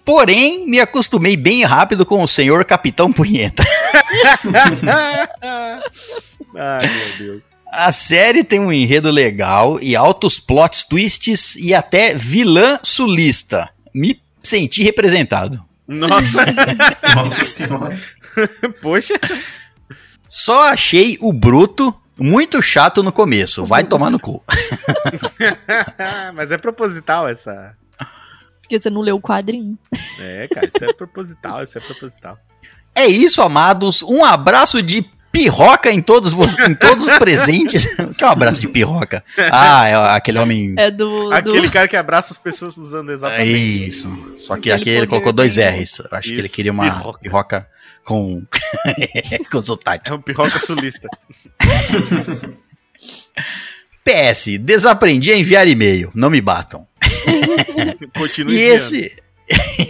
Porém, 0.05 0.65
me 0.67 0.79
acostumei 0.79 1.35
bem 1.35 1.63
rápido 1.63 2.05
com 2.05 2.21
o 2.23 2.27
senhor 2.27 2.63
Capitão 2.63 3.11
Punheta. 3.11 3.63
Ai, 6.55 6.87
meu 6.87 7.17
Deus. 7.17 7.43
A 7.71 7.91
série 7.91 8.43
tem 8.43 8.59
um 8.59 8.71
enredo 8.71 9.09
legal 9.09 9.79
e 9.81 9.95
altos 9.95 10.39
plot 10.39 10.87
twists 10.87 11.55
e 11.57 11.73
até 11.73 12.13
vilã 12.13 12.79
sulista. 12.83 13.69
Me 13.93 14.21
senti 14.41 14.83
representado. 14.83 15.64
Nossa, 15.87 16.45
Nossa 17.15 17.43
senhora. 17.43 17.99
poxa. 18.81 19.13
Só 20.27 20.71
achei 20.71 21.17
o 21.21 21.31
Bruto 21.31 21.95
muito 22.17 22.61
chato 22.61 23.03
no 23.03 23.11
começo. 23.11 23.65
Vai 23.65 23.83
tomar 23.83 24.09
no 24.09 24.19
cu. 24.19 24.43
Mas 26.33 26.51
é 26.51 26.57
proposital 26.57 27.27
essa. 27.27 27.75
Porque 28.61 28.79
você 28.79 28.89
não 28.89 29.01
leu 29.01 29.17
o 29.17 29.21
quadrinho. 29.21 29.77
É, 30.19 30.47
cara, 30.47 30.67
isso 30.67 30.83
é 30.83 30.93
proposital, 30.93 31.63
isso 31.63 31.77
é 31.77 31.81
proposital. 31.81 32.37
É 32.95 33.05
isso, 33.05 33.41
amados. 33.41 34.01
Um 34.01 34.23
abraço 34.23 34.81
de 34.81 35.05
pirroca 35.35 35.91
em 35.91 36.01
todos, 36.01 36.31
vo- 36.31 36.45
em 36.67 36.73
todos 36.75 37.05
os 37.05 37.17
presentes. 37.17 37.83
O 37.99 38.13
que 38.15 38.23
é 38.23 38.27
um 38.27 38.31
abraço 38.31 38.61
de 38.61 38.67
pirroca? 38.67 39.23
Ah, 39.51 39.87
é 39.87 39.95
aquele 40.15 40.39
homem. 40.39 40.73
É 40.77 40.89
do. 40.89 41.31
Aquele 41.31 41.67
do... 41.67 41.71
cara 41.71 41.87
que 41.87 41.95
abraça 41.97 42.31
as 42.33 42.37
pessoas 42.37 42.77
usando 42.77 43.11
É 43.11 43.13
exatamente. 43.13 43.87
isso. 43.87 44.35
Só 44.39 44.55
que 44.55 44.71
Aquele 44.71 44.81
aqui 44.81 44.89
ele 44.89 45.07
colocou 45.07 45.33
dois 45.33 45.57
R's. 45.57 46.01
Acho 46.11 46.29
que 46.29 46.33
ele 46.35 46.45
Isso, 46.45 46.53
queria 46.55 46.71
uma 46.71 46.83
pirroca. 46.83 47.19
pirroca, 47.19 47.67
com. 48.03 48.43
com 49.51 49.61
sotaque. 49.61 50.09
É 50.09 50.13
um 50.13 50.21
pirroca 50.21 50.57
sulista. 50.59 51.07
PS, 54.03 54.59
desaprendi 54.59 55.31
a 55.31 55.37
enviar 55.37 55.67
e-mail. 55.67 56.11
Não 56.13 56.29
me 56.29 56.39
batam. 56.41 56.87
Continue 58.15 58.53
E 58.53 58.57
enviando. 58.57 58.75
esse. 58.75 59.11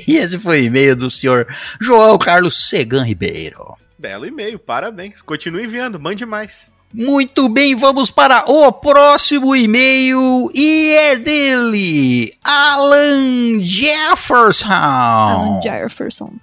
e 0.08 0.18
esse 0.18 0.40
foi 0.40 0.62
o 0.62 0.64
e-mail 0.66 0.96
do 0.96 1.10
senhor 1.12 1.48
João 1.80 2.18
Carlos 2.18 2.68
Segan 2.70 3.04
Ribeiro. 3.04 3.76
Belo 4.06 4.28
e-mail, 4.28 4.60
parabéns. 4.60 5.20
Continue 5.24 5.64
enviando, 5.64 6.00
mande 6.00 6.28
mais. 6.28 6.72
Muito 6.94 7.50
bem, 7.50 7.74
vamos 7.74 8.12
para 8.12 8.48
o 8.48 8.72
próximo 8.72 9.56
e-mail 9.56 10.48
e 10.54 10.92
é 10.92 11.16
dele, 11.16 12.38
Alan 12.44 13.64
Jefferson. 13.64 14.68
Alan 14.72 15.60
Jefferson. 15.64 16.34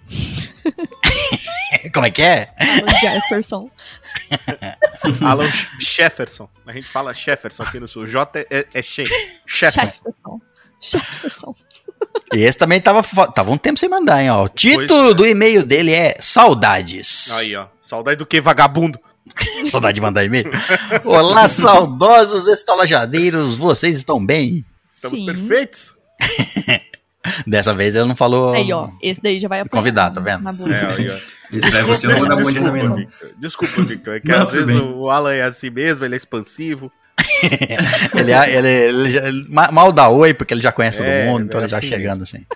Como 1.95 2.05
é 2.05 2.11
que 2.11 2.23
é? 2.23 2.53
Alan 2.59 2.99
Jefferson. 3.01 3.71
Alan 5.25 5.51
Shefferson. 5.79 6.49
A 6.67 6.73
gente 6.73 6.91
fala 6.91 7.15
Shefferson 7.15 7.63
aqui 7.63 7.79
no 7.79 7.87
sul. 7.87 8.09
J 8.09 8.41
é, 8.51 8.67
é 8.75 8.83
She. 8.83 9.05
Shefferson. 9.47 10.03
Jefferson. 10.03 10.41
Jefferson. 10.81 11.55
E 12.33 12.39
esse 12.43 12.59
também 12.59 12.81
tava, 12.81 13.03
tava 13.33 13.51
um 13.51 13.59
tempo 13.59 13.79
sem 13.79 13.89
mandar, 13.89 14.23
hein? 14.23 14.31
Ó. 14.31 14.45
O 14.45 14.49
título 14.49 14.87
Pois 14.87 15.11
é. 15.11 15.15
do 15.15 15.27
e-mail 15.27 15.65
dele 15.65 15.93
é 15.93 16.17
Saudades. 16.21 17.31
Aí, 17.33 17.55
ó. 17.57 17.67
Saudade 17.81 18.17
do 18.17 18.27
que, 18.27 18.41
vagabundo? 18.41 18.99
Saudade 19.71 19.95
de 19.95 20.01
mandar 20.01 20.25
e-mail. 20.25 20.51
Olá, 21.05 21.49
saudosos 21.49 22.47
estalajadeiros, 22.49 23.57
vocês 23.57 23.97
estão 23.97 24.25
bem? 24.25 24.65
Estamos 24.89 25.19
Sim. 25.19 25.27
perfeitos? 25.27 25.95
Dessa 27.47 27.73
vez 27.73 27.95
ele 27.95 28.07
não 28.07 28.17
falou. 28.17 28.53
Aí, 28.53 28.73
ó. 28.73 28.89
Esse 29.01 29.21
daí 29.23 29.39
já 29.39 29.49
vai 29.49 29.61
apanhar. 29.61 29.81
Convidado, 29.81 30.17
tá 30.17 30.21
vendo? 30.21 30.43
Na. 30.43 30.51
É, 30.51 30.95
aí, 30.97 31.11
ó. 31.11 31.43
Victor. 31.53 33.07
Desculpa, 33.39 33.83
Victor. 33.83 34.17
É 34.17 34.21
que 34.21 34.29
Não, 34.29 34.43
às 34.43 34.53
vezes 34.53 34.67
bem. 34.67 34.81
o 34.81 35.11
Alan 35.11 35.35
é 35.35 35.43
assim 35.43 35.71
mesmo, 35.71 36.05
ele 36.05 36.15
é 36.15 36.17
expansivo. 36.17 36.91
Ele, 38.15 38.33
ele, 38.33 38.69
ele 38.69 39.13
já- 39.13 39.27
ele 39.29 39.47
ma- 39.49 39.71
mal 39.73 39.91
dá 39.93 40.09
oi, 40.09 40.33
porque 40.35 40.55
ele 40.55 40.63
já 40.63 40.71
conhece 40.73 41.03
É, 41.03 41.25
todo 41.25 41.31
mundo, 41.33 41.45
então 41.45 41.61
é 41.61 41.65
ele 41.65 41.71
já 41.71 41.79
assim 41.79 41.89
chegando 41.89 42.23
assim. 42.23 42.47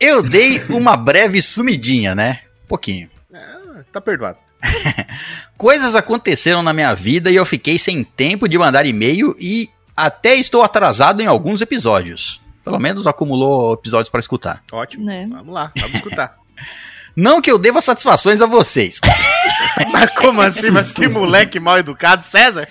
Eu 0.00 0.22
dei 0.22 0.60
uma 0.70 0.96
breve 0.96 1.40
sumidinha, 1.40 2.14
né? 2.14 2.40
Um 2.64 2.68
pouquinho. 2.68 3.08
Ah, 3.32 3.82
tá 3.92 4.00
perdoado. 4.00 4.38
Coisas 5.56 5.94
aconteceram 5.96 6.62
na 6.62 6.72
minha 6.72 6.92
vida 6.94 7.30
e 7.30 7.36
eu 7.36 7.46
fiquei 7.46 7.78
sem 7.78 8.02
tempo 8.04 8.48
de 8.48 8.58
mandar 8.58 8.84
e-mail 8.84 9.34
e 9.38 9.68
até 9.96 10.34
estou 10.36 10.62
atrasado 10.62 11.22
em 11.22 11.26
alguns 11.26 11.60
episódios. 11.60 12.40
Pelo 12.64 12.78
menos 12.80 13.06
acumulou 13.06 13.74
episódios 13.74 14.10
para 14.10 14.20
escutar. 14.20 14.62
Ótimo. 14.72 15.04
Né? 15.04 15.26
Vamos 15.30 15.54
lá, 15.54 15.72
vamos 15.76 15.94
escutar. 15.94 16.36
Não 17.16 17.40
que 17.40 17.50
eu 17.50 17.58
deva 17.58 17.80
satisfações 17.80 18.42
a 18.42 18.46
vocês. 18.46 19.00
Mas 19.90 20.10
como 20.14 20.42
assim? 20.42 20.70
Mas 20.70 20.92
que 20.92 21.08
moleque 21.08 21.58
mal 21.58 21.78
educado, 21.78 22.22
César? 22.22 22.68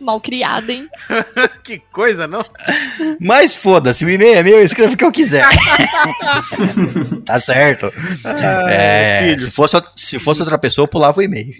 Mal 0.00 0.20
criado, 0.20 0.70
hein? 0.70 0.88
que 1.62 1.80
coisa, 1.92 2.26
não? 2.26 2.44
Mas 3.20 3.54
foda-se, 3.54 4.04
o 4.04 4.10
e-mail 4.10 4.34
é 4.34 4.42
meu, 4.42 4.58
eu 4.58 4.64
escrevo 4.64 4.94
o 4.94 4.96
que 4.96 5.04
eu 5.04 5.12
quiser. 5.12 5.46
tá 7.24 7.38
certo. 7.38 7.92
É, 8.68 9.20
filhos. 9.28 9.44
se, 9.44 9.50
fosse, 9.50 9.82
se 9.96 10.18
fosse 10.18 10.40
outra 10.40 10.58
pessoa, 10.58 10.84
eu 10.84 10.88
pulava 10.88 11.20
o 11.20 11.22
e-mail. 11.22 11.54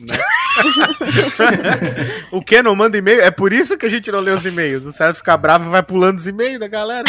O 2.30 2.42
que 2.42 2.62
não 2.62 2.74
manda 2.74 2.98
e-mail? 2.98 3.20
É 3.20 3.30
por 3.30 3.52
isso 3.52 3.78
que 3.78 3.86
a 3.86 3.90
gente 3.90 4.10
não 4.10 4.20
lê 4.20 4.32
os 4.32 4.44
e-mails. 4.44 4.84
O 4.84 4.92
César 4.92 5.14
fica 5.14 5.36
bravo 5.36 5.66
e 5.66 5.70
vai 5.70 5.82
pulando 5.82 6.18
os 6.18 6.26
e-mails 6.26 6.60
da 6.60 6.68
galera. 6.68 7.04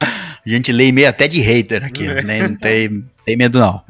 A 0.00 0.48
gente 0.48 0.72
lê 0.72 0.86
e-mail 0.86 1.08
até 1.08 1.28
de 1.28 1.40
hater 1.40 1.84
aqui, 1.84 2.06
né? 2.06 2.48
não 2.48 2.56
tem, 2.56 3.04
tem 3.24 3.36
medo 3.36 3.58
não. 3.58 3.87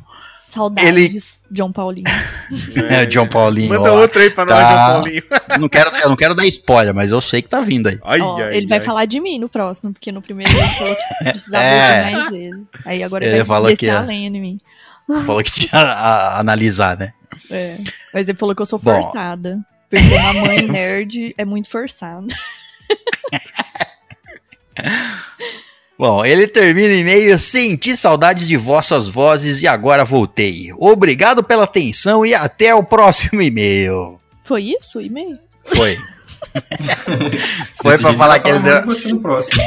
Saudades, 0.51 1.41
John 1.51 1.71
Paulinho. 1.73 2.05
É, 2.91 3.05
John 3.07 3.27
Paulinho. 3.29 3.69
Manda 3.69 3.93
ó. 3.93 4.01
outro 4.01 4.21
aí 4.21 4.31
pra 4.31 4.45
nós, 4.47 4.55
Tá. 4.59 4.69
João 4.71 5.03
Paulinho. 5.03 5.23
Não 5.61 5.69
quero, 5.69 5.97
eu 5.97 6.09
não 6.09 6.17
quero 6.17 6.35
dar 6.35 6.47
spoiler, 6.47 6.95
mas 6.95 7.11
eu 7.11 7.21
sei 7.21 7.43
que 7.43 7.49
tá 7.49 7.61
vindo 7.61 7.89
aí. 7.89 7.99
Ai, 8.03 8.21
Ó, 8.21 8.39
ai, 8.43 8.57
ele 8.57 8.67
vai 8.67 8.79
ai. 8.79 8.85
falar 8.85 9.05
de 9.05 9.21
mim 9.21 9.39
no 9.39 9.49
próximo, 9.49 9.93
porque 9.93 10.11
no 10.11 10.23
primeiro 10.23 10.51
ele 10.51 10.69
falou 10.69 10.97
que 10.97 11.25
precisava 11.31 11.63
É. 11.65 12.11
mais 12.11 12.31
vezes. 12.31 12.67
Aí 12.87 13.03
agora 13.03 13.25
Ele 13.27 13.37
ele 13.37 13.45
falou 13.45 13.65
vai 13.65 13.77
que 13.77 13.87
descer 13.87 13.95
é. 13.99 13.99
além 14.03 14.27
em 14.27 14.31
mim. 14.41 14.59
Falou 15.27 15.43
que 15.43 15.51
tinha 15.53 15.71
a, 15.81 15.93
a 16.37 16.41
analisar, 16.41 16.97
né? 16.97 17.13
É. 17.51 17.77
Mas 18.15 18.29
ele 18.29 18.39
falou 18.39 18.55
que 18.55 18.63
eu 18.63 18.67
sou 18.67 18.79
Bom. 18.79 19.03
forçada. 19.03 19.59
Porque 19.91 20.05
uma 20.15 20.33
mãe 20.47 20.63
nerd 20.69 21.35
é 21.39 21.45
muito 21.45 21.69
forçada. 21.71 22.27
Bom, 25.99 26.25
ele 26.25 26.47
termina 26.47 26.95
em 26.95 27.01
e-mail, 27.01 27.37
senti 27.41 27.97
saudades 27.97 28.47
de 28.47 28.57
vossas 28.57 29.09
vozes 29.09 29.63
e 29.63 29.67
agora 29.67 30.05
voltei. 30.05 30.73
Obrigado 30.79 31.43
pela 31.43 31.65
atenção 31.65 32.25
e 32.25 32.33
até 32.33 32.73
o 32.73 32.85
próximo 32.85 33.43
e-mail. 33.43 34.21
Foi 34.45 34.77
isso 34.81 34.99
o 34.99 35.03
e-mail? 35.03 35.37
Foi. 35.65 35.97
Foi 37.83 37.99
pra 37.99 38.15
falar 38.15 38.39
que 38.39 38.49
ele 38.49 38.61
deu... 38.61 38.81
de 38.81 38.87
você 38.87 39.09
no 39.09 39.21
próximo. 39.21 39.61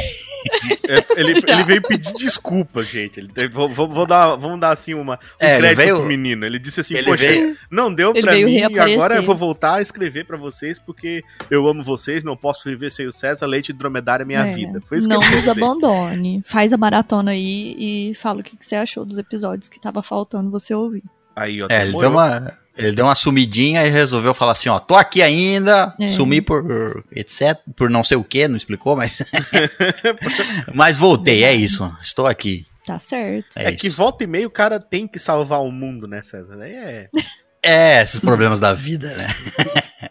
É, 0.88 1.20
ele, 1.20 1.32
ele 1.46 1.64
veio 1.64 1.82
pedir 1.82 2.12
desculpa, 2.14 2.82
gente. 2.82 3.20
Ele, 3.20 3.48
vou, 3.48 3.68
vou- 3.68 3.88
vou 3.88 4.06
dar, 4.06 4.34
vamos 4.36 4.60
dar 4.60 4.70
assim 4.70 4.94
uma, 4.94 5.14
um 5.14 5.44
É, 5.44 5.58
crédito 5.58 5.76
veio- 5.76 5.96
pro 5.96 6.06
menino. 6.06 6.44
Ele 6.44 6.58
disse 6.58 6.80
assim, 6.80 6.94
ele 6.94 7.04
poxa, 7.10 7.24
veio- 7.26 7.56
não 7.70 7.92
deu 7.92 8.12
pra 8.12 8.32
mim 8.32 8.50
e 8.56 8.78
agora 8.78 9.16
eu 9.16 9.22
vou 9.22 9.34
voltar 9.34 9.74
a 9.74 9.82
escrever 9.82 10.24
pra 10.24 10.36
vocês 10.36 10.78
porque 10.78 11.22
eu 11.50 11.66
amo 11.66 11.82
vocês, 11.82 12.24
não 12.24 12.36
posso 12.36 12.68
viver 12.68 12.90
sem 12.90 13.06
o 13.06 13.12
César, 13.12 13.46
leite 13.46 13.72
de 13.72 13.78
dromedário 13.78 14.22
é 14.22 14.26
minha 14.26 14.46
É. 14.46 14.54
vida. 14.54 14.80
Foi 14.80 14.98
isso 14.98 15.08
Não 15.08 15.20
que 15.20 15.26
ele 15.26 15.36
nos 15.36 15.44
dizer. 15.44 15.62
abandone. 15.64 16.42
Faz 16.46 16.72
a 16.72 16.76
maratona 16.76 17.30
aí 17.32 17.76
e 18.10 18.14
fala 18.16 18.40
o 18.40 18.42
que, 18.42 18.56
que 18.56 18.64
você 18.66 18.76
achou 18.76 19.04
dos 19.04 19.18
episódios 19.18 19.68
que 19.68 19.80
tava 19.80 20.02
faltando 20.02 20.50
você 20.50 20.74
ouvir. 20.74 21.02
Aí, 21.34 21.62
ó, 21.62 21.66
É, 21.70 21.82
ele 21.82 21.96
deu, 21.96 22.10
uma, 22.10 22.52
ele 22.76 22.92
deu 22.92 23.04
uma 23.06 23.14
sumidinha 23.14 23.84
e 23.86 23.90
resolveu 23.90 24.32
falar 24.34 24.52
assim, 24.52 24.68
ó, 24.68 24.78
tô 24.78 24.94
aqui 24.94 25.20
ainda, 25.22 25.94
É. 26.00 26.10
sumi 26.10 26.40
por 26.40 27.04
etc, 27.14 27.58
por 27.76 27.90
não 27.90 28.02
sei 28.02 28.16
o 28.16 28.24
que, 28.24 28.48
não 28.48 28.56
explicou, 28.56 28.96
mas... 28.96 29.22
mas 30.74 30.96
voltei, 30.96 31.44
é 31.44 31.52
isso, 31.54 31.90
estou 32.00 32.26
aqui. 32.26 32.66
Tá 32.86 32.98
certo. 32.98 33.46
É, 33.54 33.68
É, 33.68 33.72
que 33.72 33.88
volta 33.88 34.24
e 34.24 34.26
meia 34.26 34.46
o 34.46 34.50
cara 34.50 34.80
tem 34.80 35.06
que 35.06 35.18
salvar 35.18 35.60
o 35.62 35.70
mundo, 35.70 36.08
né, 36.08 36.22
César? 36.22 36.58
É. 36.62 37.08
É, 37.64 38.02
esses 38.02 38.18
problemas 38.18 38.58
da 38.58 38.74
vida, 38.74 39.14
né? 39.14 39.32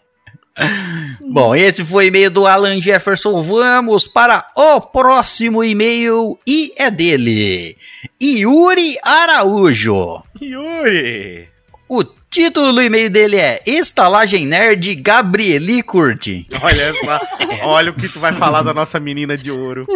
Bom, 1.20 1.54
esse 1.54 1.84
foi 1.84 2.06
o 2.06 2.08
e-mail 2.08 2.30
do 2.30 2.46
Alan 2.46 2.80
Jefferson. 2.80 3.42
Vamos 3.42 4.06
para 4.08 4.50
o 4.56 4.80
próximo 4.80 5.62
e-mail 5.62 6.38
e 6.46 6.72
é 6.78 6.90
dele. 6.90 7.76
Yuri 8.22 8.96
Araújo. 9.02 10.22
Yuri! 10.40 11.48
O 11.90 12.04
título 12.32 12.72
do 12.72 12.80
e-mail 12.80 13.10
dele 13.10 13.36
é 13.36 13.60
Estalagem 13.66 14.46
Nerd 14.46 14.94
Gabrieli 14.94 15.82
Curte. 15.82 16.46
Olha 16.62 16.92
só, 16.94 17.20
olha 17.64 17.90
o 17.90 17.94
que 17.94 18.08
tu 18.08 18.18
vai 18.18 18.32
falar 18.32 18.62
da 18.62 18.72
nossa 18.72 18.98
menina 18.98 19.36
de 19.36 19.50
ouro. 19.50 19.86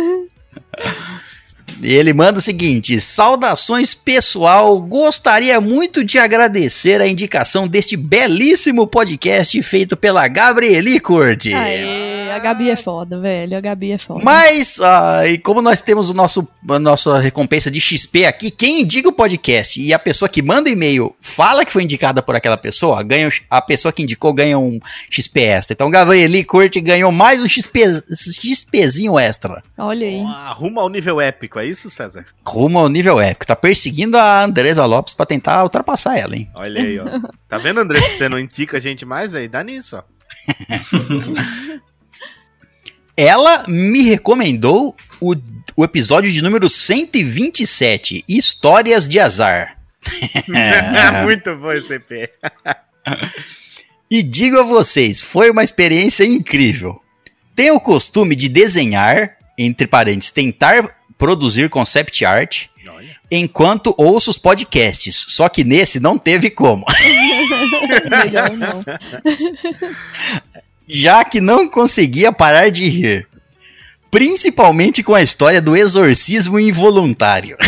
E 1.82 1.94
ele 1.94 2.12
manda 2.12 2.38
o 2.38 2.42
seguinte: 2.42 3.00
Saudações 3.00 3.94
pessoal, 3.94 4.78
gostaria 4.78 5.58
muito 5.62 6.04
de 6.04 6.18
agradecer 6.18 7.00
a 7.00 7.06
indicação 7.06 7.66
deste 7.66 7.96
belíssimo 7.96 8.86
podcast 8.86 9.62
feito 9.62 9.96
pela 9.96 10.28
Gabrieli 10.28 11.00
Curti. 11.00 11.54
Aê, 11.54 12.25
a 12.36 12.38
Gabi 12.38 12.70
é 12.70 12.76
foda, 12.76 13.18
velho. 13.18 13.56
A 13.56 13.60
Gabi 13.60 13.92
é 13.92 13.98
foda. 13.98 14.20
Mas, 14.22 14.78
ah, 14.80 15.26
e 15.26 15.38
como 15.38 15.62
nós 15.62 15.80
temos 15.80 16.10
o 16.10 16.14
nosso, 16.14 16.46
a 16.68 16.78
nossa 16.78 17.18
recompensa 17.18 17.70
de 17.70 17.80
XP 17.80 18.26
aqui, 18.26 18.50
quem 18.50 18.82
indica 18.82 19.08
o 19.08 19.12
podcast 19.12 19.80
e 19.80 19.92
a 19.92 19.98
pessoa 19.98 20.28
que 20.28 20.42
manda 20.42 20.68
o 20.68 20.72
e-mail 20.72 21.14
fala 21.20 21.64
que 21.64 21.72
foi 21.72 21.82
indicada 21.82 22.22
por 22.22 22.36
aquela 22.36 22.56
pessoa, 22.56 23.02
ganha, 23.02 23.28
a 23.50 23.62
pessoa 23.62 23.92
que 23.92 24.02
indicou 24.02 24.32
ganha 24.32 24.58
um 24.58 24.78
XP 25.10 25.40
extra. 25.40 25.72
Então, 25.74 25.90
Gabrieli 25.90 26.44
Curti 26.44 26.80
ganhou 26.80 27.10
mais 27.10 27.40
um 27.40 27.48
XP, 27.48 27.80
XPzinho 28.14 29.18
extra. 29.18 29.62
Olha 29.78 30.06
aí. 30.06 30.20
Arruma 30.20 30.82
ao 30.82 30.88
nível 30.88 31.20
épico, 31.20 31.58
é 31.58 31.66
isso, 31.66 31.90
César? 31.90 32.26
Rumo 32.46 32.78
ao 32.78 32.88
nível 32.88 33.20
épico. 33.20 33.46
Tá 33.46 33.56
perseguindo 33.56 34.16
a 34.18 34.44
Andresa 34.44 34.84
Lopes 34.84 35.14
pra 35.14 35.24
tentar 35.26 35.62
ultrapassar 35.62 36.18
ela, 36.18 36.36
hein? 36.36 36.50
Olha 36.54 36.82
aí, 36.82 36.98
ó. 36.98 37.04
Tá 37.48 37.58
vendo, 37.58 37.78
André? 37.78 38.00
Se 38.02 38.18
você 38.18 38.28
não 38.28 38.40
indica 38.40 38.76
a 38.76 38.80
gente 38.80 39.06
mais, 39.06 39.32
aí 39.32 39.46
dá 39.46 39.62
nisso, 39.62 39.96
ó. 39.96 40.02
Ela 43.16 43.64
me 43.66 44.02
recomendou 44.02 44.94
o, 45.20 45.34
o 45.76 45.84
episódio 45.84 46.30
de 46.30 46.42
número 46.42 46.68
127, 46.68 48.24
Histórias 48.28 49.08
de 49.08 49.18
Azar. 49.18 49.78
Muito 51.24 51.56
bom 51.56 51.72
esse 51.72 51.94
EP. 51.94 52.30
E 54.08 54.22
digo 54.22 54.60
a 54.60 54.62
vocês, 54.62 55.20
foi 55.20 55.50
uma 55.50 55.64
experiência 55.64 56.24
incrível. 56.24 57.02
Tenho 57.56 57.74
o 57.74 57.80
costume 57.80 58.36
de 58.36 58.48
desenhar, 58.48 59.36
entre 59.58 59.84
parênteses, 59.84 60.30
tentar 60.30 60.96
produzir 61.18 61.68
concept 61.68 62.24
art, 62.24 62.66
Olha. 62.88 63.16
enquanto 63.28 63.92
ouço 63.98 64.30
os 64.30 64.38
podcasts. 64.38 65.24
Só 65.28 65.48
que 65.48 65.64
nesse 65.64 65.98
não 65.98 66.18
teve 66.18 66.50
como. 66.50 66.84
Melhor 68.24 68.52
não. 68.52 68.84
Já 70.88 71.24
que 71.24 71.40
não 71.40 71.68
conseguia 71.68 72.32
parar 72.32 72.70
de 72.70 72.88
rir. 72.88 73.26
Principalmente 74.10 75.02
com 75.02 75.14
a 75.14 75.22
história 75.22 75.60
do 75.60 75.76
exorcismo 75.76 76.58
involuntário. 76.60 77.56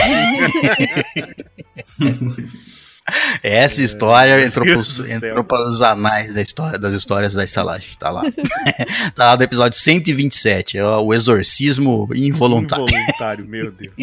Essa 3.43 3.83
história 3.83 4.45
entrou, 4.45 4.67
pros- 4.67 5.11
entrou 5.11 5.43
para 5.43 5.67
os 5.67 5.81
anais 5.81 6.35
da 6.35 6.43
história, 6.43 6.79
das 6.79 6.95
histórias 6.95 7.33
da 7.35 7.43
estalagem. 7.45 7.89
Tá 7.99 8.11
lá. 8.11 8.23
tá 9.15 9.25
lá 9.27 9.37
do 9.37 9.43
episódio 9.45 9.79
127, 9.79 10.77
é 10.79 10.85
o 10.85 11.15
exorcismo 11.15 12.09
involuntário. 12.15 12.85
Involuntário, 12.87 13.47
meu 13.47 13.71
Deus. 13.73 13.95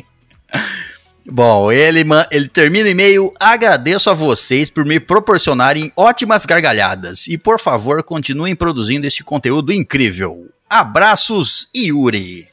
Bom, 1.28 1.72
ele, 1.72 2.04
ele 2.32 2.48
termina 2.48 2.88
o 2.88 2.92
e-mail. 2.92 3.34
Agradeço 3.40 4.10
a 4.10 4.14
vocês 4.14 4.70
por 4.70 4.86
me 4.86 5.00
proporcionarem 5.00 5.92
ótimas 5.96 6.46
gargalhadas. 6.46 7.28
E 7.28 7.38
por 7.38 7.60
favor, 7.60 8.04
continuem 8.04 8.56
produzindo 8.56 9.08
este 9.08 9.24
conteúdo 9.24 9.74
incrível. 9.74 10.50
Abraços, 10.70 11.68
Yuri. 11.76 12.48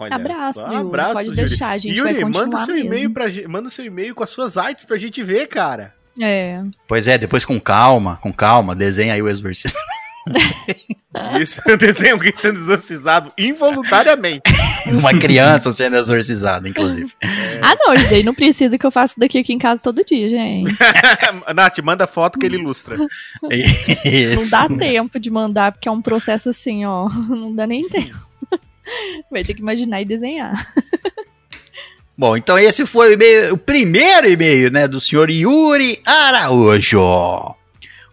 Olha 0.00 0.14
Abraço, 0.14 0.60
só. 0.60 0.72
Yuri. 0.72 1.12
Pode 1.12 1.30
deixar, 1.32 1.70
a 1.70 1.78
gente 1.78 1.96
Yuri, 1.96 2.12
vai 2.14 2.22
continuar 2.22 2.44
manda 2.46 2.64
seu 2.64 2.76
e-mail 2.76 3.10
pra 3.10 3.28
gente, 3.28 3.48
manda 3.48 3.70
seu 3.70 3.84
e-mail 3.84 4.14
com 4.14 4.24
as 4.24 4.30
suas 4.30 4.56
artes 4.56 4.84
pra 4.84 4.96
gente 4.96 5.22
ver, 5.22 5.46
cara. 5.46 5.94
É. 6.20 6.62
Pois 6.88 7.06
é, 7.06 7.18
depois 7.18 7.44
com 7.44 7.60
calma, 7.60 8.16
com 8.16 8.32
calma, 8.32 8.74
desenha 8.74 9.14
aí 9.14 9.22
o 9.22 9.28
exorcismo. 9.28 9.78
Isso, 11.40 11.62
eu 11.66 11.76
desenho 11.78 12.14
alguém 12.14 12.32
sendo 12.36 12.58
exorcizado 12.58 13.32
involuntariamente. 13.38 14.42
Uma 14.86 15.12
criança 15.18 15.72
sendo 15.72 15.96
exorcizada, 15.96 16.68
inclusive. 16.68 17.10
Ah, 17.62 17.74
não, 17.78 17.94
isso 17.94 18.10
daí 18.10 18.22
não 18.22 18.34
precisa 18.34 18.76
que 18.78 18.86
eu 18.86 18.90
faça 18.90 19.14
daqui 19.16 19.38
aqui 19.38 19.52
em 19.52 19.58
casa 19.58 19.80
todo 19.80 20.04
dia, 20.04 20.28
gente. 20.28 20.70
Nath, 21.54 21.78
manda 21.82 22.06
foto 22.06 22.38
que 22.38 22.44
ele 22.46 22.56
ilustra. 22.58 22.96
Não 22.96 23.08
Isso. 23.50 24.50
dá 24.50 24.68
tempo 24.68 25.18
de 25.18 25.30
mandar, 25.30 25.72
porque 25.72 25.88
é 25.88 25.90
um 25.92 26.02
processo 26.02 26.50
assim, 26.50 26.84
ó. 26.84 27.08
Não 27.08 27.54
dá 27.54 27.66
nem 27.66 27.88
tempo. 27.88 28.16
Vai 29.30 29.42
ter 29.42 29.54
que 29.54 29.60
imaginar 29.62 30.00
e 30.02 30.04
desenhar. 30.04 30.70
Bom, 32.16 32.36
então 32.36 32.58
esse 32.58 32.86
foi 32.86 33.10
o, 33.10 33.12
e-mail- 33.14 33.54
o 33.54 33.58
primeiro 33.58 34.30
e-mail, 34.30 34.70
né, 34.70 34.86
do 34.86 35.00
senhor 35.00 35.30
Yuri 35.30 35.98
Araújo. 36.06 37.55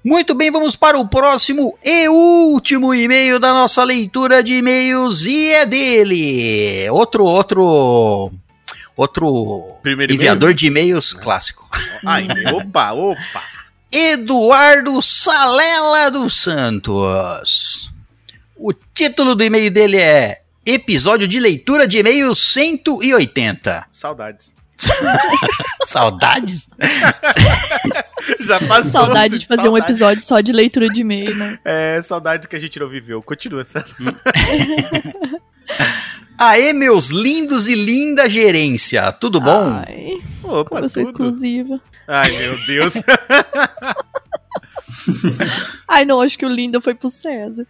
Muito 0.04 0.36
bem, 0.36 0.52
vamos 0.52 0.76
para 0.76 0.98
o 0.98 1.08
próximo 1.08 1.78
e 1.82 2.10
último 2.10 2.94
e-mail 2.94 3.40
da 3.40 3.54
nossa 3.54 3.86
leitura 3.86 4.44
de 4.44 4.56
e-mails 4.56 5.26
e 5.26 5.48
é 5.48 5.66
dele. 5.66 6.90
Outro, 6.90 7.24
outro, 7.24 8.30
outro 8.98 9.78
Primeiro 9.82 10.12
enviador 10.14 10.54
de 10.54 10.68
e-mails 10.68 11.14
clássico. 11.14 11.70
Ai, 12.06 12.28
opa, 12.54 12.92
opa. 12.92 13.44
Eduardo 13.90 15.02
Salela 15.02 16.12
dos 16.12 16.34
Santos. 16.34 17.90
O 18.58 18.74
título 18.74 19.36
do 19.36 19.44
e-mail 19.44 19.72
dele 19.72 19.98
é 19.98 20.42
Episódio 20.66 21.30
de 21.30 21.40
leitura 21.40 21.88
de 21.88 22.00
e-mails 22.00 22.40
180. 22.54 23.86
Saudades. 23.90 24.54
Saudades? 25.86 26.68
Já 28.42 28.60
passou. 28.68 28.92
Saudade 28.92 29.40
de 29.40 29.46
fazer 29.48 29.62
um 29.62 29.66
saudade. 29.66 29.86
episódio 29.92 30.24
só 30.24 30.40
de 30.42 30.52
leitura 30.52 30.88
de 30.90 31.02
e-mail, 31.02 31.36
né? 31.36 31.60
É, 31.64 32.02
saudade 32.02 32.48
que 32.48 32.56
a 32.56 32.60
gente 32.60 32.80
não 32.80 32.88
viveu. 32.90 33.22
Continua, 33.22 33.64
César. 33.64 33.86
Aê, 36.38 36.74
meus 36.74 37.10
lindos 37.10 37.68
e 37.68 37.76
linda 37.76 38.30
gerência, 38.30 39.12
tudo 39.14 39.40
bom? 39.40 39.82
Ai, 39.88 40.18
Opa, 40.44 40.70
como 40.70 40.86
eu 40.86 40.90
sou 40.90 41.04
tudo. 41.06 41.12
exclusiva. 41.12 41.80
Ai, 42.08 42.32
meu 42.32 42.58
Deus. 42.66 42.94
Ai, 45.88 46.06
não, 46.06 46.22
acho 46.22 46.38
que 46.38 46.46
o 46.46 46.50
Linda 46.50 46.82
foi 46.82 46.96
pro 46.96 47.10
César. 47.10 47.66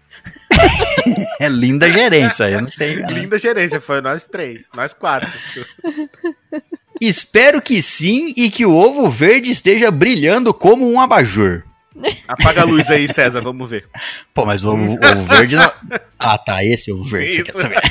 É 1.39 1.49
linda 1.49 1.89
gerência, 1.91 2.49
eu 2.49 2.61
não 2.61 2.69
sei. 2.69 2.99
cara. 2.99 3.11
Linda 3.13 3.37
gerência, 3.37 3.81
foi 3.81 4.01
nós 4.01 4.25
três, 4.25 4.69
nós 4.73 4.93
quatro. 4.93 5.29
Espero 7.01 7.61
que 7.61 7.81
sim 7.81 8.33
e 8.37 8.49
que 8.49 8.65
o 8.65 8.73
ovo 8.73 9.09
verde 9.09 9.51
esteja 9.51 9.91
brilhando 9.91 10.53
como 10.53 10.89
um 10.89 10.99
abajur. 10.99 11.63
Apaga 12.27 12.61
a 12.61 12.65
luz 12.65 12.89
aí, 12.89 13.07
César, 13.07 13.41
vamos 13.41 13.69
ver. 13.69 13.85
Pô, 14.33 14.45
mas 14.45 14.63
o 14.63 14.73
ovo, 14.73 14.93
ovo 14.93 15.23
verde 15.23 15.55
não... 15.55 15.71
Ah, 16.17 16.37
tá, 16.37 16.63
esse 16.63 16.91
ovo 16.91 17.03
verde, 17.03 17.35
você 17.35 17.43
quer 17.43 17.53
saber? 17.53 17.81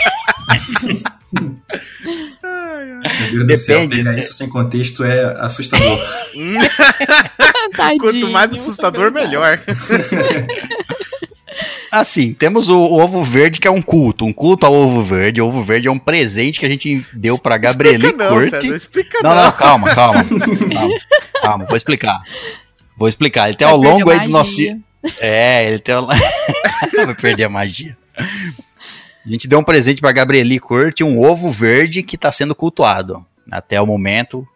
Meu 3.32 3.46
Deus 3.46 3.60
do 3.60 3.64
céu, 3.64 3.80
Depende, 3.80 3.96
pegar 3.96 4.12
né? 4.12 4.20
isso 4.20 4.32
sem 4.32 4.48
contexto 4.48 5.04
é 5.04 5.24
assustador. 5.40 5.98
Quanto 7.98 8.28
mais 8.30 8.52
assustador, 8.52 9.10
melhor. 9.12 9.60
Assim, 11.92 12.32
temos 12.32 12.70
o, 12.70 12.78
o 12.78 12.98
ovo 13.02 13.22
verde 13.22 13.60
que 13.60 13.68
é 13.68 13.70
um 13.70 13.82
culto, 13.82 14.24
um 14.24 14.32
culto 14.32 14.64
ao 14.64 14.72
ovo 14.72 15.02
verde. 15.02 15.42
O 15.42 15.46
ovo 15.46 15.62
verde 15.62 15.88
é 15.88 15.90
um 15.90 15.98
presente 15.98 16.58
que 16.58 16.64
a 16.64 16.68
gente 16.68 17.06
deu 17.12 17.38
pra 17.38 17.58
Gabrieli 17.58 18.06
Explica 18.06 18.30
não, 18.30 18.74
explica 18.76 19.18
Não, 19.22 19.34
não. 19.34 19.44
não, 19.44 19.52
calma, 19.52 19.94
calma. 19.94 20.24
Calma, 20.72 20.98
calma, 21.42 21.64
vou 21.66 21.76
explicar. 21.76 22.22
Vou 22.96 23.08
explicar. 23.08 23.48
Ele 23.48 23.56
tem 23.58 23.66
Vai 23.66 23.74
ao 23.74 23.80
longo 23.82 24.10
aí 24.10 24.20
do 24.20 24.30
nosso. 24.30 24.58
É, 25.20 25.68
ele 25.68 25.78
tem. 25.80 25.94
ao- 25.94 26.06
Vai 26.96 27.14
perder 27.14 27.44
a 27.44 27.48
magia. 27.50 27.94
A 28.16 29.28
gente 29.28 29.46
deu 29.46 29.58
um 29.58 29.64
presente 29.64 30.00
pra 30.00 30.12
Gabrieli 30.12 30.58
Curti, 30.58 31.04
um 31.04 31.20
ovo 31.22 31.50
verde 31.50 32.02
que 32.02 32.16
tá 32.16 32.32
sendo 32.32 32.54
cultuado. 32.54 33.24
Até 33.50 33.80
o 33.80 33.86
momento, 33.86 34.46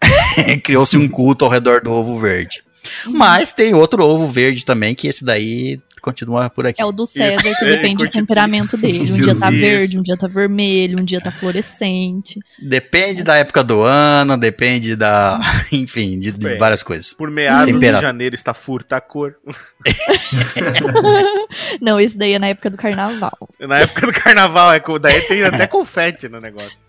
criou-se 0.64 0.96
um 0.96 1.08
culto 1.08 1.44
ao 1.44 1.50
redor 1.50 1.82
do 1.82 1.92
ovo 1.92 2.18
verde. 2.18 2.62
Mas 3.06 3.52
tem 3.52 3.74
outro 3.74 4.04
ovo 4.04 4.26
verde 4.26 4.64
também, 4.64 4.94
que 4.94 5.08
esse 5.08 5.24
daí 5.24 5.78
continua 6.04 6.50
por 6.50 6.66
aqui. 6.66 6.82
É 6.82 6.84
o 6.84 6.92
do 6.92 7.06
César, 7.06 7.40
que 7.42 7.48
Isso, 7.48 7.64
depende 7.64 8.04
é, 8.04 8.06
do 8.06 8.12
temperamento 8.12 8.76
dele. 8.76 9.10
Um 9.10 9.16
dia 9.24 9.34
tá 9.34 9.50
Isso. 9.50 9.60
verde, 9.60 9.98
um 9.98 10.02
dia 10.02 10.16
tá 10.18 10.26
vermelho, 10.28 11.00
um 11.00 11.04
dia 11.04 11.18
tá 11.18 11.30
fluorescente. 11.30 12.38
Depende 12.60 13.24
da 13.24 13.36
época 13.36 13.64
do 13.64 13.80
ano, 13.80 14.36
depende 14.36 14.94
da. 14.94 15.40
Enfim, 15.72 16.20
de, 16.20 16.32
de 16.32 16.56
várias 16.56 16.82
coisas. 16.82 17.14
Por 17.14 17.30
meados 17.30 17.72
Tempera- 17.72 17.98
de 17.98 18.02
janeiro 18.02 18.34
está 18.34 18.52
furta 18.52 18.96
a 18.96 19.00
cor. 19.00 19.36
Não, 21.80 21.98
esse 21.98 22.18
daí 22.18 22.34
é 22.34 22.38
na 22.38 22.48
época 22.48 22.68
do 22.68 22.76
carnaval. 22.76 23.48
Na 23.60 23.78
época 23.78 24.06
do 24.06 24.12
carnaval, 24.12 24.72
é, 24.74 24.82
daí 25.00 25.22
tem 25.22 25.42
até 25.42 25.66
confete 25.66 26.28
no 26.28 26.38
negócio. 26.38 26.84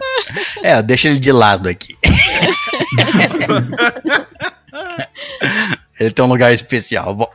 É, 0.62 0.82
deixa 0.82 1.08
ele 1.08 1.20
de 1.20 1.32
lado 1.32 1.70
aqui. 1.70 1.96
ele 6.00 6.12
tem 6.12 6.26
um 6.26 6.28
lugar 6.28 6.52
especial. 6.54 7.16
Bom. 7.16 7.32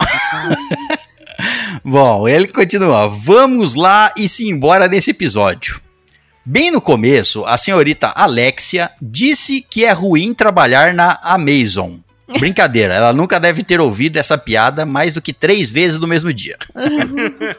Bom, 1.85 2.29
ele 2.29 2.49
continua. 2.49 3.09
Vamos 3.09 3.75
lá 3.75 4.13
e 4.17 4.29
se 4.29 4.49
embora 4.49 4.89
nesse 4.89 5.11
episódio. 5.11 5.81
Bem 6.45 6.71
no 6.71 6.81
começo, 6.81 7.45
a 7.45 7.59
senhorita 7.59 8.13
Alexia 8.17 8.91
disse 9.01 9.65
que 9.69 9.85
é 9.85 9.93
ruim 9.93 10.35
trabalhar 10.35 10.95
na 10.95 11.19
Amazon. 11.23 11.97
Brincadeira, 12.39 12.95
ela 12.95 13.13
nunca 13.13 13.41
deve 13.41 13.63
ter 13.63 13.81
ouvido 13.81 14.17
essa 14.17 14.39
piada 14.39 14.87
mais 14.87 15.15
do 15.15 15.23
que 15.23 15.33
três 15.33 15.71
vezes 15.71 15.99
no 15.99 16.07
mesmo 16.07 16.33
dia. 16.33 16.57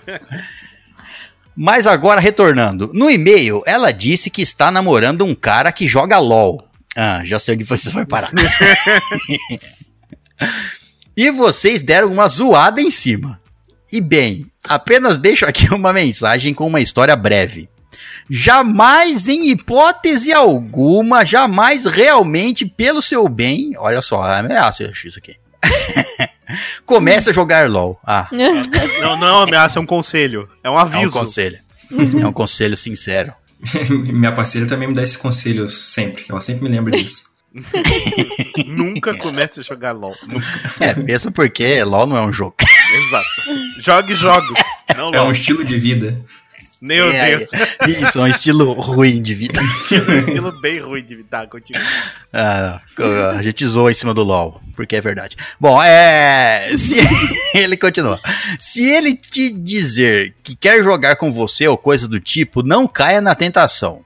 Mas 1.56 1.86
agora 1.86 2.22
retornando. 2.22 2.90
No 2.94 3.10
e-mail, 3.10 3.62
ela 3.66 3.92
disse 3.92 4.30
que 4.30 4.42
está 4.42 4.72
namorando 4.72 5.26
um 5.26 5.36
cara 5.36 5.72
que 5.72 5.88
joga 5.88 6.18
LOL. 6.18 6.66
Ah, 6.96 7.22
já 7.26 7.38
sei 7.38 7.56
onde 7.56 7.66
você 7.66 7.90
vai 7.90 8.06
parar. 8.06 8.32
e 11.16 11.30
vocês 11.30 11.82
deram 11.82 12.12
uma 12.12 12.28
zoada 12.28 12.82
em 12.82 12.90
cima. 12.90 13.41
E 13.92 14.00
bem, 14.00 14.46
apenas 14.68 15.18
deixo 15.18 15.46
aqui 15.46 15.68
uma 15.74 15.92
mensagem 15.92 16.54
com 16.54 16.68
uma 16.68 16.80
história 16.82 17.16
breve. 17.16 17.70
Jamais, 18.30 19.28
em 19.28 19.50
hipótese 19.50 20.32
alguma, 20.32 21.26
jamais 21.26 21.86
realmente 21.86 22.66
pelo 22.66 23.02
seu 23.02 23.28
bem. 23.28 23.74
Olha 23.78 24.02
só, 24.02 24.26
é 24.30 24.40
ameaça 24.40 24.84
isso 24.84 25.20
aqui. 25.20 25.36
Comece 26.86 27.30
a 27.30 27.34
jogar 27.34 27.70
LOL. 27.70 28.00
Ah, 28.06 28.28
Não, 28.32 29.18
não 29.18 29.28
é 29.28 29.32
uma 29.32 29.44
ameaça, 29.44 29.80
é 29.80 29.82
um 29.82 29.86
conselho. 29.86 30.50
É 30.64 30.70
um 30.70 30.74
é 30.74 30.76
um 30.76 30.80
aviso. 30.80 31.12
conselho. 31.12 31.60
É 32.22 32.28
um 32.28 32.34
conselho 32.34 32.78
sincero. 32.78 33.34
Minha 33.90 34.32
parceira 34.32 34.68
também 34.68 34.88
me 34.88 34.94
dá 34.94 35.04
esse 35.04 35.18
conselho 35.18 35.68
sempre. 35.70 36.26
Ela 36.30 36.42
sempre 36.42 36.64
me 36.64 36.70
lembra 36.70 36.92
disso. 36.92 37.26
Nunca 38.66 39.16
comece 39.18 39.60
a 39.60 39.64
jogar 39.64 39.92
LOL. 39.92 40.16
Nunca. 40.26 40.46
É, 40.80 40.96
mesmo 40.96 41.32
porque 41.32 41.84
LOL 41.84 42.08
não 42.08 42.18
é 42.18 42.22
um 42.22 42.32
jogo. 42.34 42.56
Exato. 42.94 43.30
Jogue 43.80 44.16
jogos. 44.16 44.60
Não 44.96 45.14
É 45.14 45.20
um 45.22 45.24
LOL. 45.26 45.32
estilo 45.32 45.64
de 45.64 45.78
vida. 45.78 46.20
Meu 46.80 47.12
É, 47.12 47.38
Deus. 47.38 47.50
Isso, 47.88 48.20
é 48.20 48.22
um 48.24 48.28
estilo 48.28 48.74
ruim 48.74 49.22
de 49.22 49.36
vida. 49.36 49.62
Um 49.62 50.18
estilo 50.18 50.52
bem 50.62 50.80
ruim 50.80 51.04
de 51.04 51.24
tá, 51.24 51.46
continua. 51.46 51.82
Ah, 52.34 52.82
a 53.38 53.44
gente 53.44 53.66
zoou 53.68 53.90
em 53.92 53.94
cima 53.94 54.14
do 54.16 54.24
LOL, 54.24 54.60
porque 54.76 54.96
é 54.96 55.02
verdade. 55.02 55.38
Bom, 55.60 55.82
é. 55.82 56.72
Se 56.76 56.96
ele 57.54 57.78
continua. 57.78 58.20
Se 58.60 58.84
ele 58.84 59.16
te 59.16 59.52
dizer 59.52 60.34
que 60.42 60.56
quer 60.56 60.84
jogar 60.84 61.18
com 61.18 61.32
você 61.32 61.68
ou 61.68 61.78
coisa 61.78 62.08
do 62.08 62.20
tipo, 62.20 62.64
não 62.64 62.88
caia 62.88 63.22
na 63.22 63.36
tentação. 63.36 64.04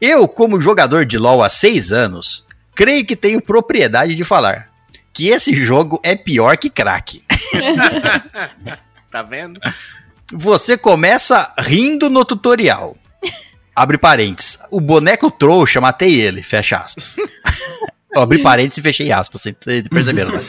Eu, 0.00 0.26
como 0.28 0.60
jogador 0.60 1.04
de 1.04 1.18
LOL 1.18 1.42
há 1.42 1.48
seis 1.48 1.92
anos, 1.92 2.46
creio 2.74 3.04
que 3.04 3.16
tenho 3.16 3.42
propriedade 3.42 4.14
de 4.14 4.24
falar 4.24 4.68
que 5.12 5.28
esse 5.28 5.54
jogo 5.54 6.00
é 6.02 6.14
pior 6.14 6.56
que 6.56 6.70
crack. 6.70 7.22
Tá 9.10 9.22
vendo? 9.22 9.58
Você 10.30 10.76
começa 10.76 11.50
rindo 11.58 12.10
no 12.10 12.26
tutorial. 12.26 12.94
Abre 13.74 13.96
parênteses. 13.96 14.58
O 14.70 14.80
boneco 14.80 15.30
trouxa, 15.30 15.80
matei 15.80 16.20
ele. 16.20 16.42
Fecha 16.42 16.76
aspas. 16.76 17.16
Eu 18.14 18.22
abri 18.22 18.38
parênteses 18.38 18.78
e 18.78 18.82
fechei 18.82 19.12
aspas. 19.12 19.42
Vocês 19.42 19.56
perceberam, 19.88 20.32
né? 20.32 20.40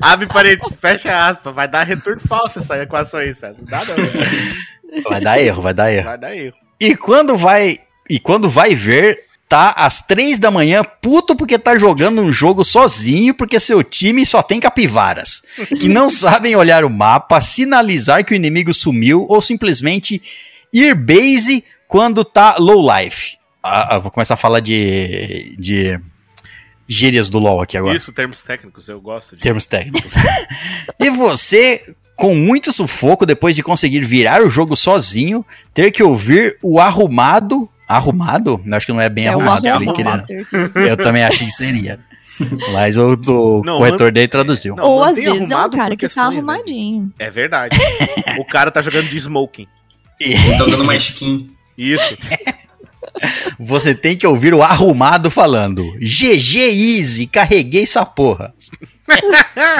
Abre 0.00 0.26
parênteses, 0.26 0.78
fecha 0.80 1.28
aspas. 1.28 1.54
Vai 1.54 1.66
dar 1.66 1.82
retorno 1.82 2.20
falso 2.20 2.58
essa 2.58 2.82
equação 2.82 3.20
aí, 3.20 3.34
sabe? 3.34 3.56
Não 3.58 3.66
dá 3.66 3.82
não. 3.84 5.02
Vai 5.10 5.20
dar 5.20 5.40
erro, 5.40 5.62
vai 5.62 5.74
dar 5.74 5.92
erro. 5.92 6.04
Vai 6.04 6.18
dar 6.18 6.36
erro. 6.36 6.56
E 6.80 6.96
quando 6.96 7.36
vai. 7.36 7.78
E 8.08 8.20
quando 8.20 8.48
vai 8.50 8.74
ver, 8.74 9.24
tá 9.54 9.72
às 9.76 10.02
três 10.02 10.36
da 10.36 10.50
manhã, 10.50 10.82
puto 10.82 11.36
porque 11.36 11.56
tá 11.56 11.78
jogando 11.78 12.20
um 12.20 12.32
jogo 12.32 12.64
sozinho, 12.64 13.32
porque 13.32 13.60
seu 13.60 13.84
time 13.84 14.26
só 14.26 14.42
tem 14.42 14.58
capivaras. 14.58 15.42
Que 15.78 15.88
não 15.88 16.10
sabem 16.10 16.56
olhar 16.56 16.84
o 16.84 16.90
mapa, 16.90 17.40
sinalizar 17.40 18.24
que 18.24 18.32
o 18.32 18.34
inimigo 18.34 18.74
sumiu 18.74 19.24
ou 19.28 19.40
simplesmente 19.40 20.20
ir 20.72 20.96
base 20.96 21.62
quando 21.86 22.24
tá 22.24 22.56
low 22.58 22.84
life. 22.98 23.36
Ah, 23.62 23.94
ah, 23.94 23.98
vou 24.00 24.10
começar 24.10 24.34
a 24.34 24.36
falar 24.36 24.58
de. 24.58 25.54
de 25.56 26.00
gírias 26.88 27.30
do 27.30 27.38
LoL 27.38 27.62
aqui 27.62 27.78
agora 27.78 27.96
Isso, 27.96 28.12
termos 28.12 28.42
técnicos, 28.42 28.88
eu 28.88 29.00
gosto 29.00 29.36
de. 29.36 29.40
termos 29.40 29.66
técnicos. 29.66 30.12
e 30.98 31.10
você, 31.10 31.80
com 32.16 32.34
muito 32.34 32.72
sufoco, 32.72 33.24
depois 33.24 33.54
de 33.54 33.62
conseguir 33.62 34.00
virar 34.00 34.42
o 34.42 34.50
jogo 34.50 34.74
sozinho, 34.74 35.46
ter 35.72 35.92
que 35.92 36.02
ouvir 36.02 36.58
o 36.60 36.80
arrumado. 36.80 37.70
Arrumado? 37.88 38.60
Eu 38.64 38.74
Acho 38.76 38.86
que 38.86 38.92
não 38.92 39.00
é 39.00 39.08
bem 39.08 39.26
É 39.26 39.28
arrumado. 39.28 39.62
que 39.62 39.68
ele 39.68 40.08
arrumado. 40.08 40.26
Eu 40.76 40.96
também 40.96 41.24
achei 41.24 41.46
que 41.46 41.52
seria. 41.52 41.98
Mas 42.72 42.96
o, 42.96 43.12
o 43.14 43.62
Não, 43.64 43.78
corretor 43.78 44.10
dele 44.10 44.26
traduziu. 44.26 44.74
Não, 44.74 44.84
Ou 44.84 45.04
às 45.04 45.16
vezes 45.16 45.50
é 45.50 45.56
um 45.56 45.70
cara 45.70 45.96
que 45.96 46.08
tá 46.08 46.30
né? 46.30 46.36
arrumadinho. 46.36 47.12
É 47.18 47.30
verdade. 47.30 47.78
o 48.38 48.44
cara 48.44 48.70
tá 48.70 48.82
jogando 48.82 49.08
de 49.08 49.16
smoking. 49.16 49.68
Ele 50.20 50.56
tá 50.56 50.64
usando 50.64 50.82
uma 50.82 50.96
skin. 50.96 51.50
Isso. 51.78 52.16
Você 53.58 53.94
tem 53.94 54.16
que 54.16 54.26
ouvir 54.26 54.54
o 54.54 54.62
arrumado 54.62 55.30
falando: 55.30 55.84
GG 56.00 56.56
Easy, 56.98 57.26
carreguei 57.26 57.84
essa 57.84 58.04
porra. 58.04 58.52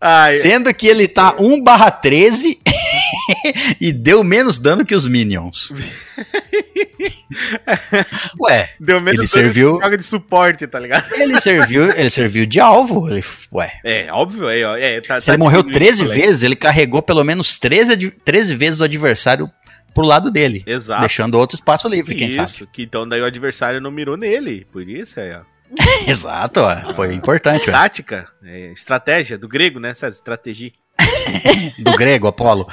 Ai, 0.00 0.36
Sendo 0.38 0.72
que 0.72 0.86
ele 0.86 1.08
tá 1.08 1.34
1 1.38 1.64
13 2.00 2.60
e 3.80 3.92
deu 3.92 4.22
menos 4.24 4.58
dano 4.58 4.84
que 4.84 4.94
os 4.94 5.06
minions. 5.06 5.70
Ué, 8.40 8.70
deu 8.80 9.00
menos 9.00 9.20
ele 9.20 9.28
dano 9.28 9.28
serviu- 9.28 9.80
joga 9.82 9.96
de 9.96 10.02
suporte, 10.02 10.66
tá 10.66 10.78
ligado? 10.78 11.06
ele 11.14 11.38
serviu, 11.40 11.90
ele 11.92 12.10
serviu 12.10 12.46
de 12.46 12.60
alvo. 12.60 13.08
Ele, 13.08 13.22
ué, 13.52 13.72
É, 13.84 14.08
óbvio, 14.12 14.48
é, 14.48 14.64
ó, 14.64 14.76
é 14.76 15.00
tá, 15.00 15.20
se 15.20 15.26
tá 15.26 15.32
ele 15.34 15.42
morreu 15.42 15.62
diminuindo 15.62 15.84
13 15.86 16.02
o 16.02 16.06
colete. 16.06 16.26
vezes, 16.26 16.42
ele 16.42 16.56
carregou 16.56 17.02
pelo 17.02 17.24
menos 17.24 17.58
13, 17.58 17.92
ad- 17.92 18.10
13 18.24 18.54
vezes 18.54 18.80
o 18.80 18.84
adversário 18.84 19.50
pro 19.94 20.04
lado 20.04 20.30
dele. 20.30 20.62
Exato. 20.66 21.00
Deixando 21.00 21.36
outro 21.38 21.56
espaço 21.56 21.88
livre, 21.88 22.14
quem 22.14 22.30
sabe. 22.30 22.48
Isso, 22.48 22.66
que 22.66 22.82
então 22.82 23.08
daí 23.08 23.20
o 23.20 23.24
adversário 23.24 23.80
não 23.80 23.90
mirou 23.90 24.16
nele. 24.16 24.66
Por 24.72 24.88
isso 24.88 25.18
é, 25.20 25.40
ó. 25.40 25.58
Exato, 26.10 26.60
ó, 26.60 26.94
foi 26.94 27.12
importante. 27.14 27.68
ó. 27.68 27.72
Tática, 27.72 28.26
é, 28.42 28.72
estratégia, 28.72 29.36
do 29.36 29.46
grego, 29.46 29.78
né? 29.78 29.90
Essa 29.90 30.08
estratégia. 30.08 30.72
Do 31.78 31.92
grego, 31.96 32.26
Apolo. 32.28 32.66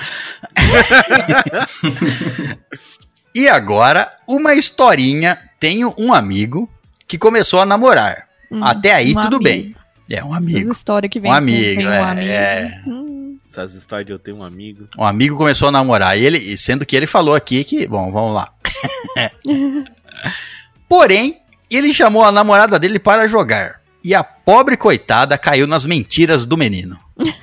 e 3.33 3.47
agora, 3.47 4.11
uma 4.27 4.53
historinha. 4.53 5.37
Tenho 5.59 5.93
um 5.97 6.13
amigo 6.13 6.69
que 7.07 7.17
começou 7.17 7.59
a 7.61 7.65
namorar. 7.65 8.27
Hum, 8.51 8.63
Até 8.63 8.93
aí, 8.93 9.11
um 9.15 9.21
tudo 9.21 9.37
amigo. 9.37 9.43
bem. 9.43 9.75
É 10.09 10.23
um 10.23 10.33
amigo. 10.33 10.59
Essa 10.59 10.71
história 10.77 11.09
que 11.09 11.19
vem 11.19 11.31
Um 11.31 11.33
com 11.33 11.37
amigo, 11.37 11.75
tem 11.77 11.87
um 11.87 11.91
é, 11.91 11.99
amigo. 11.99 12.27
é. 12.29 12.81
Hum, 12.85 13.37
Essas 13.49 13.73
histórias 13.73 14.05
de 14.05 14.13
eu 14.13 14.19
ter 14.19 14.33
um 14.33 14.43
amigo. 14.43 14.87
Um 14.97 15.03
amigo 15.05 15.35
começou 15.37 15.69
a 15.69 15.71
namorar. 15.71 16.17
E 16.17 16.23
ele, 16.25 16.37
e 16.37 16.57
sendo 16.57 16.85
que 16.85 16.95
ele 16.95 17.07
falou 17.07 17.33
aqui 17.33 17.63
que. 17.63 17.87
Bom, 17.87 18.11
vamos 18.11 18.35
lá. 18.35 18.51
Porém, 20.87 21.39
ele 21.71 21.93
chamou 21.93 22.23
a 22.23 22.31
namorada 22.31 22.77
dele 22.77 22.99
para 22.99 23.27
jogar. 23.27 23.81
E 24.03 24.13
a 24.13 24.23
pobre 24.23 24.77
coitada 24.77 25.35
caiu 25.37 25.65
nas 25.65 25.85
mentiras 25.85 26.45
do 26.45 26.55
menino. 26.57 26.99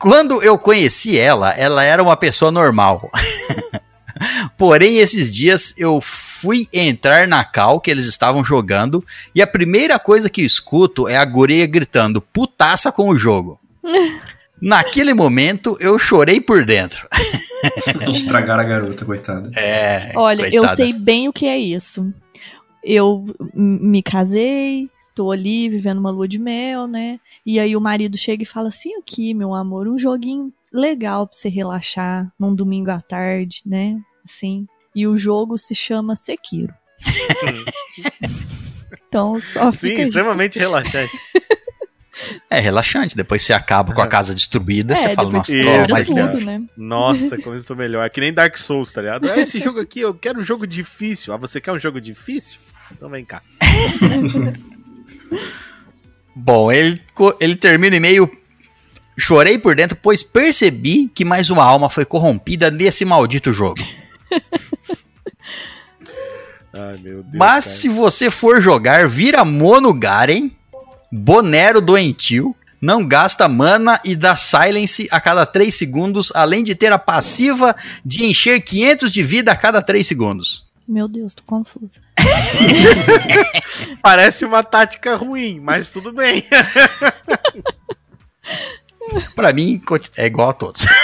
Quando 0.00 0.42
eu 0.42 0.58
conheci 0.58 1.18
ela, 1.18 1.50
ela 1.50 1.84
era 1.84 2.02
uma 2.02 2.16
pessoa 2.16 2.50
normal. 2.50 3.10
Porém, 4.56 4.96
esses 4.96 5.30
dias 5.30 5.74
eu 5.76 6.00
fui 6.00 6.66
entrar 6.72 7.28
na 7.28 7.44
cal 7.44 7.78
que 7.78 7.90
eles 7.90 8.06
estavam 8.06 8.42
jogando 8.42 9.04
e 9.34 9.42
a 9.42 9.46
primeira 9.46 9.98
coisa 9.98 10.30
que 10.30 10.40
escuto 10.40 11.06
é 11.06 11.16
a 11.16 11.24
guria 11.24 11.66
gritando 11.66 12.20
putaça 12.20 12.90
com 12.90 13.10
o 13.10 13.16
jogo. 13.16 13.60
Naquele 14.60 15.12
momento 15.12 15.76
eu 15.80 15.98
chorei 15.98 16.40
por 16.40 16.64
dentro. 16.64 17.06
Estragaram 18.14 18.62
a 18.62 18.66
garota, 18.66 19.04
coitada. 19.04 19.50
É. 19.54 20.12
Olha, 20.16 20.46
eu 20.46 20.62
coitada. 20.62 20.76
sei 20.76 20.92
bem 20.94 21.28
o 21.28 21.32
que 21.32 21.46
é 21.46 21.58
isso. 21.58 22.10
Eu 22.82 23.26
me 23.54 24.02
casei, 24.02 24.88
tô 25.20 25.30
ali 25.30 25.68
vivendo 25.68 25.98
uma 25.98 26.10
lua 26.10 26.26
de 26.26 26.38
mel, 26.38 26.86
né? 26.86 27.20
E 27.44 27.60
aí 27.60 27.76
o 27.76 27.80
marido 27.80 28.16
chega 28.16 28.42
e 28.42 28.46
fala 28.46 28.68
assim: 28.68 28.96
aqui, 28.96 29.34
meu 29.34 29.54
amor, 29.54 29.86
um 29.86 29.98
joguinho 29.98 30.50
legal 30.72 31.26
pra 31.26 31.36
você 31.36 31.50
relaxar 31.50 32.32
num 32.38 32.54
domingo 32.54 32.90
à 32.90 33.02
tarde, 33.02 33.60
né? 33.66 34.00
Assim. 34.24 34.66
E 34.96 35.06
o 35.06 35.18
jogo 35.18 35.58
se 35.58 35.74
chama 35.74 36.16
Sekiro. 36.16 36.72
então, 39.06 39.38
só 39.42 39.70
Sim, 39.72 40.00
extremamente 40.00 40.58
relaxante. 40.58 41.12
É 42.48 42.58
relaxante. 42.58 43.14
Depois 43.14 43.42
você 43.42 43.52
acaba 43.52 43.92
com 43.92 44.00
a 44.00 44.06
casa 44.06 44.34
destruída, 44.34 44.96
você 44.96 45.14
fala, 45.14 45.30
nossa, 45.30 45.52
tô 45.52 45.92
mais 45.92 46.06
tudo. 46.06 46.40
né? 46.40 46.62
Nossa, 46.76 47.36
como 47.36 47.56
eu 47.56 47.60
estou 47.60 47.76
melhor. 47.76 48.04
É 48.04 48.08
que 48.08 48.20
nem 48.20 48.32
Dark 48.32 48.56
Souls, 48.56 48.90
tá 48.90 49.02
ligado? 49.02 49.30
Ah, 49.30 49.38
esse 49.38 49.60
jogo 49.60 49.80
aqui, 49.80 50.00
eu 50.00 50.14
quero 50.14 50.40
um 50.40 50.44
jogo 50.44 50.66
difícil. 50.66 51.34
Ah, 51.34 51.36
você 51.36 51.60
quer 51.60 51.72
um 51.72 51.78
jogo 51.78 52.00
difícil? 52.00 52.58
Então 52.90 53.10
vem 53.10 53.24
cá. 53.24 53.42
Bom, 56.34 56.70
ele, 56.72 57.00
ele 57.40 57.56
termina 57.56 57.94
o 57.94 57.96
e-mail. 57.96 58.30
Chorei 59.18 59.58
por 59.58 59.74
dentro, 59.74 59.98
pois 60.00 60.22
percebi 60.22 61.08
que 61.08 61.24
mais 61.24 61.50
uma 61.50 61.64
alma 61.64 61.90
foi 61.90 62.04
corrompida 62.04 62.70
nesse 62.70 63.04
maldito 63.04 63.52
jogo. 63.52 63.82
Ai, 66.72 66.96
meu 67.02 67.22
Deus. 67.22 67.34
Mas 67.34 67.64
cara. 67.64 67.76
se 67.76 67.88
você 67.88 68.30
for 68.30 68.60
jogar, 68.62 69.08
vira 69.08 69.44
Mono 69.44 69.92
Garen, 69.92 70.50
Bonero 71.12 71.80
doentio, 71.80 72.54
não 72.80 73.04
gasta 73.04 73.48
mana 73.48 74.00
e 74.04 74.16
dá 74.16 74.36
silence 74.36 75.08
a 75.10 75.20
cada 75.20 75.44
3 75.44 75.74
segundos, 75.74 76.32
além 76.34 76.64
de 76.64 76.74
ter 76.74 76.92
a 76.92 76.98
passiva 76.98 77.76
de 78.04 78.24
encher 78.24 78.60
500 78.62 79.12
de 79.12 79.22
vida 79.22 79.52
a 79.52 79.56
cada 79.56 79.82
3 79.82 80.06
segundos. 80.06 80.64
Meu 80.88 81.06
Deus, 81.06 81.34
tô 81.34 81.42
confusa. 81.42 82.00
Parece 84.02 84.44
uma 84.44 84.62
tática 84.62 85.16
ruim, 85.16 85.58
mas 85.60 85.90
tudo 85.90 86.12
bem. 86.12 86.44
Pra 89.34 89.52
mim, 89.52 89.82
é 90.16 90.26
igual 90.26 90.50
a 90.50 90.52
todos. 90.52 90.86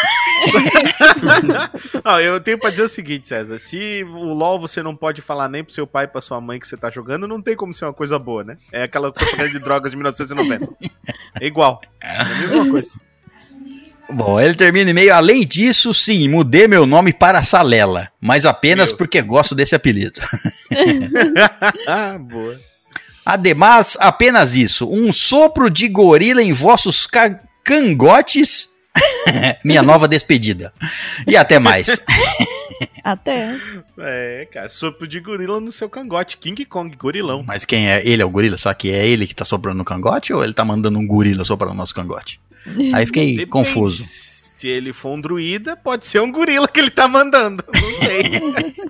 Não, 2.05 2.20
eu 2.20 2.40
tenho 2.40 2.59
pra 2.59 2.70
dizer 2.70 2.85
o 2.85 2.88
seguinte, 2.88 3.27
César. 3.27 3.59
Se 3.59 4.05
o 4.05 4.33
LoL 4.33 4.61
você 4.61 4.81
não 4.83 4.94
pode 4.94 5.22
falar 5.22 5.49
nem 5.49 5.64
pro 5.64 5.72
seu 5.72 5.87
pai 5.87 6.05
e 6.05 6.09
pra 6.09 6.20
sua 6.20 6.40
mãe 6.40 6.61
que 6.61 6.68
você 6.68 6.77
tá 6.77 6.90
jogando, 6.90 7.27
não 7.27 7.42
tem 7.42 7.57
como 7.57 7.75
ser 7.75 7.87
uma 7.87 7.92
coisa 7.92 8.16
boa, 8.18 8.44
né? 8.44 8.57
É 8.70 8.85
aquela 8.85 9.11
propaganda 9.11 9.49
de 9.49 9.59
drogas 9.59 9.90
de 9.90 9.96
1990. 9.96 10.68
É 11.40 11.46
igual. 11.46 11.81
É 12.03 12.16
a 12.16 12.25
mesma 12.25 12.70
coisa. 12.70 13.01
Bom, 14.09 14.40
ele 14.40 14.55
termina 14.55 14.87
o 14.87 14.90
e-mail. 14.90 15.14
Além 15.14 15.45
disso, 15.45 15.92
sim, 15.92 16.29
mudei 16.29 16.69
meu 16.69 16.87
nome 16.87 17.12
para 17.12 17.42
Salela, 17.42 18.09
mas 18.21 18.47
apenas 18.47 18.90
Meu. 18.90 18.99
porque 18.99 19.21
gosto 19.21 19.55
desse 19.55 19.75
apelido. 19.75 20.21
ah, 21.87 22.16
boa. 22.21 22.59
Ademais, 23.25 23.97
apenas 24.01 24.55
isso. 24.55 24.88
Um 24.88 25.11
sopro 25.12 25.69
de 25.69 25.88
gorila 25.88 26.42
em 26.42 26.53
vossos 26.53 27.07
ca- 27.07 27.40
cangotes. 27.64 28.69
Minha 29.64 29.83
nova 29.83 30.07
despedida. 30.07 30.73
E 31.27 31.37
até 31.37 31.59
mais. 31.59 31.88
Até. 33.03 33.57
É, 34.01 34.49
cara, 34.53 34.69
sopro 34.69 35.07
de 35.07 35.21
gorila 35.21 35.61
no 35.61 35.71
seu 35.71 35.88
cangote. 35.88 36.37
King 36.37 36.64
Kong, 36.64 36.95
gorilão. 36.97 37.42
Mas 37.47 37.64
quem 37.64 37.88
é? 37.88 38.03
Ele 38.07 38.21
é 38.21 38.25
o 38.25 38.29
gorila? 38.31 38.59
Só 38.59 38.75
que 38.75 38.90
é 38.90 39.07
ele 39.07 39.27
que 39.29 39.35
tá 39.35 39.45
soprando 39.45 39.79
no 39.79 39.85
cangote 39.85 40.33
ou 40.33 40.42
ele 40.42 40.53
tá 40.53 40.64
mandando 40.64 40.99
um 40.99 41.07
gorila 41.07 41.45
soprar 41.45 41.71
no 41.71 41.77
nosso 41.77 41.95
cangote? 41.95 42.40
Aí 42.92 43.07
fiquei 43.07 43.31
Depende. 43.33 43.46
confuso. 43.46 44.02
Se 44.05 44.66
ele 44.68 44.92
for 44.92 45.14
um 45.14 45.20
druida, 45.20 45.76
pode 45.76 46.07
ser 46.07 46.20
um 46.20 46.33
gorila 46.33 46.66
que 46.66 46.81
ele 46.81 46.90
tá 46.90 47.07
mandando. 47.07 47.62
Não 47.72 47.90
sei. 48.00 48.40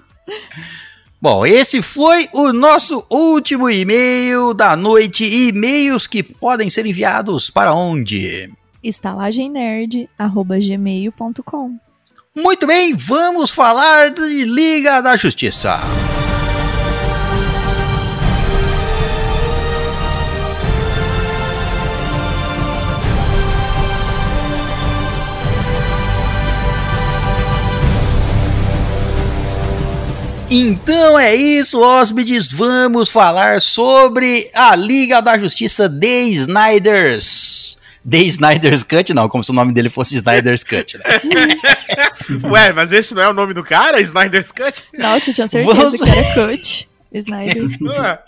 Bom, 1.21 1.45
esse 1.47 1.83
foi 1.83 2.29
o 2.33 2.53
nosso 2.53 3.05
último 3.11 3.69
e-mail 3.71 4.55
da 4.55 4.77
noite. 4.77 5.25
E-mails 5.25 6.07
que 6.07 6.23
podem 6.23 6.71
ser 6.71 6.87
enviados 6.87 7.51
para 7.51 7.75
onde? 7.75 8.49
estalagemnerd.gmail.com 8.83 11.77
Muito 12.35 12.67
bem, 12.67 12.95
vamos 12.95 13.51
falar 13.51 14.11
de 14.11 14.45
Liga 14.45 15.01
da 15.01 15.17
Justiça. 15.17 15.81
Então 30.51 31.19
é 31.19 31.35
isso, 31.35 31.81
hóspedes. 31.81 32.51
Vamos 32.53 33.09
falar 33.11 33.61
sobre 33.61 34.49
a 34.55 34.77
Liga 34.77 35.21
da 35.21 35.37
Justiça 35.39 35.89
The 35.89 36.23
Snyders. 36.29 37.77
The 38.09 38.19
Snyder's 38.19 38.85
Cut, 38.85 39.13
não, 39.13 39.29
como 39.29 39.43
se 39.43 39.51
o 39.51 39.55
nome 39.55 39.73
dele 39.73 39.91
fosse 39.91 40.15
Snyder's 40.15 40.63
Cut, 40.63 40.97
né? 40.99 41.05
Ué, 42.49 42.73
mas 42.73 42.93
esse 42.93 43.13
não 43.17 43.23
é 43.23 43.29
o 43.29 43.33
nome 43.35 43.53
do 43.53 43.65
cara? 43.65 44.01
Snyder's 44.01 44.53
Cut? 44.53 44.85
Nossa, 44.97 45.31
eu 45.31 45.35
tinha 45.35 45.49
certeza 45.49 45.75
Vamos- 45.75 46.01
que 46.01 46.09
era 46.09 46.35
Cut. 46.35 46.89
Snyder. 47.13 47.69
Ué, 47.83 48.19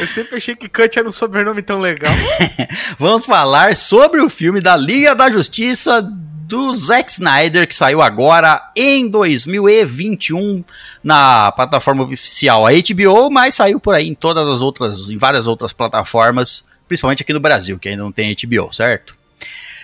eu 0.00 0.06
sempre 0.06 0.36
achei 0.36 0.56
que 0.56 0.66
Cut 0.70 0.98
era 0.98 1.06
um 1.06 1.12
sobrenome 1.12 1.60
tão 1.60 1.78
legal. 1.78 2.14
Vamos 2.98 3.26
falar 3.26 3.76
sobre 3.76 4.22
o 4.22 4.30
filme 4.30 4.62
da 4.62 4.74
Liga 4.74 5.14
da 5.14 5.30
Justiça 5.30 6.10
do 6.46 6.74
Zack 6.76 7.10
Snyder, 7.10 7.66
que 7.66 7.74
saiu 7.74 8.00
agora 8.00 8.70
em 8.76 9.08
2021 9.08 10.64
na 11.02 11.50
plataforma 11.50 12.04
oficial 12.04 12.64
a 12.64 12.70
HBO, 12.70 13.28
mas 13.30 13.56
saiu 13.56 13.80
por 13.80 13.94
aí 13.94 14.06
em 14.06 14.14
todas 14.14 14.48
as 14.48 14.60
outras, 14.60 15.10
em 15.10 15.18
várias 15.18 15.48
outras 15.48 15.72
plataformas, 15.72 16.64
principalmente 16.86 17.22
aqui 17.22 17.32
no 17.32 17.40
Brasil, 17.40 17.78
que 17.78 17.88
ainda 17.88 18.04
não 18.04 18.12
tem 18.12 18.34
HBO, 18.34 18.72
certo? 18.72 19.16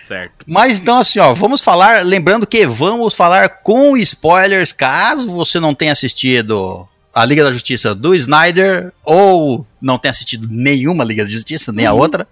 Certo. 0.01 0.45
Mas 0.47 0.79
então 0.79 0.99
assim, 0.99 1.19
ó, 1.19 1.33
vamos 1.33 1.59
falar, 1.59 2.05
lembrando 2.05 2.47
que 2.47 2.65
vamos 2.65 3.13
falar 3.13 3.49
com 3.61 3.97
spoilers, 3.97 4.71
caso 4.71 5.27
você 5.27 5.59
não 5.59 5.73
tenha 5.73 5.91
assistido 5.91 6.87
a 7.13 7.25
Liga 7.25 7.43
da 7.43 7.51
Justiça 7.51 7.93
do 7.93 8.15
Snyder 8.15 8.93
ou 9.03 9.67
não 9.83 9.97
tenha 9.99 10.11
assistido 10.11 10.47
nenhuma 10.49 11.03
Liga 11.03 11.25
da 11.25 11.29
Justiça, 11.29 11.71
nem 11.73 11.85
a 11.85 11.91
outra. 11.93 12.25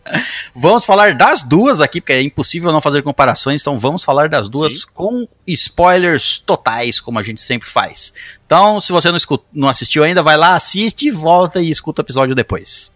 Vamos 0.56 0.86
falar 0.86 1.14
das 1.16 1.44
duas 1.44 1.82
aqui, 1.82 2.00
porque 2.00 2.14
é 2.14 2.22
impossível 2.22 2.72
não 2.72 2.80
fazer 2.82 3.04
comparações, 3.04 3.62
então 3.62 3.78
vamos 3.78 4.04
falar 4.04 4.30
das 4.30 4.48
duas 4.48 4.82
Sim. 4.82 4.88
com 4.94 5.28
spoilers 5.46 6.40
totais, 6.40 7.00
como 7.00 7.20
a 7.20 7.24
gente 7.24 7.42
sempre 7.42 7.68
faz. 7.68 8.14
Então, 8.46 8.80
se 8.80 8.92
você 8.92 9.10
não, 9.10 9.18
escu- 9.18 9.44
não 9.54 9.68
assistiu 9.68 10.04
ainda, 10.04 10.24
vai 10.24 10.38
lá, 10.38 10.56
assiste, 10.56 11.12
volta 11.12 11.62
e 11.62 11.70
escuta 11.70 12.02
o 12.02 12.06
episódio 12.06 12.34
depois. 12.34 12.92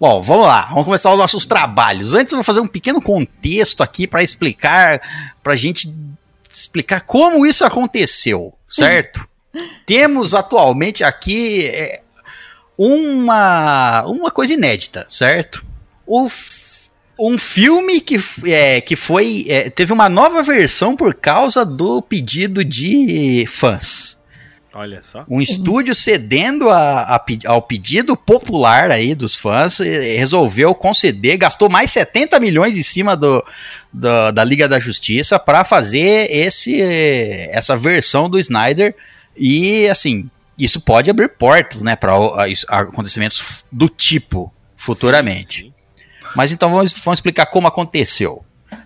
Bom, 0.00 0.22
vamos 0.22 0.46
lá, 0.46 0.66
vamos 0.66 0.84
começar 0.84 1.10
os 1.10 1.18
nossos 1.18 1.44
trabalhos. 1.44 2.14
Antes 2.14 2.32
eu 2.32 2.36
vou 2.36 2.44
fazer 2.44 2.60
um 2.60 2.68
pequeno 2.68 3.02
contexto 3.02 3.82
aqui 3.82 4.06
para 4.06 4.22
explicar, 4.22 5.00
pra 5.42 5.56
gente 5.56 5.92
explicar 6.48 7.00
como 7.00 7.44
isso 7.44 7.64
aconteceu, 7.64 8.54
certo? 8.68 9.26
Temos 9.84 10.34
atualmente 10.34 11.02
aqui 11.02 11.66
é, 11.66 12.00
uma, 12.78 14.04
uma 14.06 14.30
coisa 14.30 14.54
inédita, 14.54 15.06
certo? 15.10 15.64
O 16.06 16.28
um 17.20 17.36
filme 17.36 18.00
que, 18.00 18.16
é, 18.46 18.80
que 18.80 18.94
foi. 18.94 19.44
é, 19.48 19.68
teve 19.68 19.92
uma 19.92 20.08
nova 20.08 20.40
versão 20.42 20.94
por 20.94 21.12
causa 21.12 21.64
do 21.64 22.00
pedido 22.00 22.64
de 22.64 23.44
fãs 23.48 24.16
Olha 24.72 25.02
só. 25.02 25.24
um 25.28 25.40
estúdio 25.40 25.96
cedendo 25.96 26.70
a- 26.70 27.16
a 27.16 27.24
ao 27.46 27.60
pedido 27.60 28.16
popular 28.16 28.92
aí 28.92 29.16
dos 29.16 29.34
fãs, 29.34 29.78
resolveu 29.80 30.72
conceder, 30.76 31.36
gastou 31.38 31.68
mais 31.68 31.90
70 31.90 32.38
milhões 32.38 32.78
em 32.78 32.82
cima 32.84 33.16
do, 33.16 33.44
do- 33.92 34.30
da 34.30 34.44
Liga 34.44 34.68
da 34.68 34.78
Justiça 34.78 35.40
para 35.40 35.64
fazer 35.64 36.30
esse, 36.30 36.80
essa 37.50 37.76
versão 37.76 38.30
do 38.30 38.38
Snyder 38.38 38.94
e 39.36 39.88
assim 39.88 40.30
isso 40.58 40.80
pode 40.80 41.10
abrir 41.10 41.28
portas, 41.28 41.82
né, 41.82 41.94
para 41.94 42.12
acontecimentos 42.68 43.64
do 43.70 43.88
tipo 43.88 44.52
futuramente. 44.76 45.64
Sim, 45.64 45.72
Mas 46.34 46.52
então 46.52 46.70
vamos, 46.70 46.92
vamos 46.92 47.18
explicar 47.18 47.46
como 47.46 47.68
aconteceu. 47.68 48.44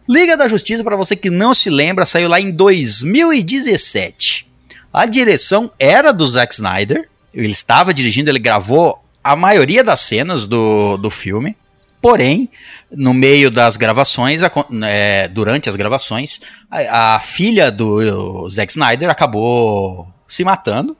Liga 0.08 0.37
da 0.37 0.48
Justiça, 0.48 0.85
para 0.85 0.96
você 0.96 1.14
que 1.16 1.30
não 1.30 1.54
se 1.54 1.70
lembra, 1.70 2.04
saiu 2.04 2.28
lá 2.28 2.40
em 2.40 2.50
2017. 2.50 4.46
A 4.92 5.06
direção 5.06 5.70
era 5.78 6.12
do 6.12 6.26
Zack 6.26 6.52
Snyder. 6.54 7.08
Ele 7.32 7.52
estava 7.52 7.94
dirigindo, 7.94 8.30
ele 8.30 8.38
gravou 8.38 9.02
a 9.24 9.35
maioria 9.35 9.82
das 9.82 10.00
cenas 10.00 10.46
do, 10.46 10.96
do 10.96 11.11
filme. 11.11 11.56
Porém, 12.00 12.50
no 12.90 13.14
meio 13.14 13.50
das 13.50 13.76
gravações, 13.76 14.42
é, 14.85 15.28
durante 15.28 15.68
as 15.68 15.76
gravações, 15.76 16.40
a, 16.68 17.14
a 17.14 17.20
filha 17.20 17.70
do 17.70 18.50
Zack 18.50 18.72
Snyder 18.72 19.08
acabou 19.08 20.12
se 20.26 20.42
matando, 20.44 20.96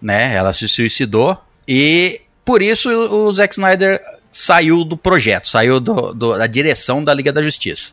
né? 0.00 0.34
Ela 0.34 0.52
se 0.52 0.66
suicidou 0.68 1.36
e 1.66 2.20
por 2.44 2.62
isso 2.62 2.88
o 2.90 3.32
Zack 3.32 3.54
Snyder 3.54 4.00
saiu 4.32 4.84
do 4.84 4.96
projeto, 4.96 5.48
saiu 5.48 5.80
do- 5.80 6.12
do- 6.14 6.38
da 6.38 6.46
direção 6.46 7.02
da 7.02 7.12
Liga 7.14 7.32
da 7.32 7.42
Justiça. 7.42 7.92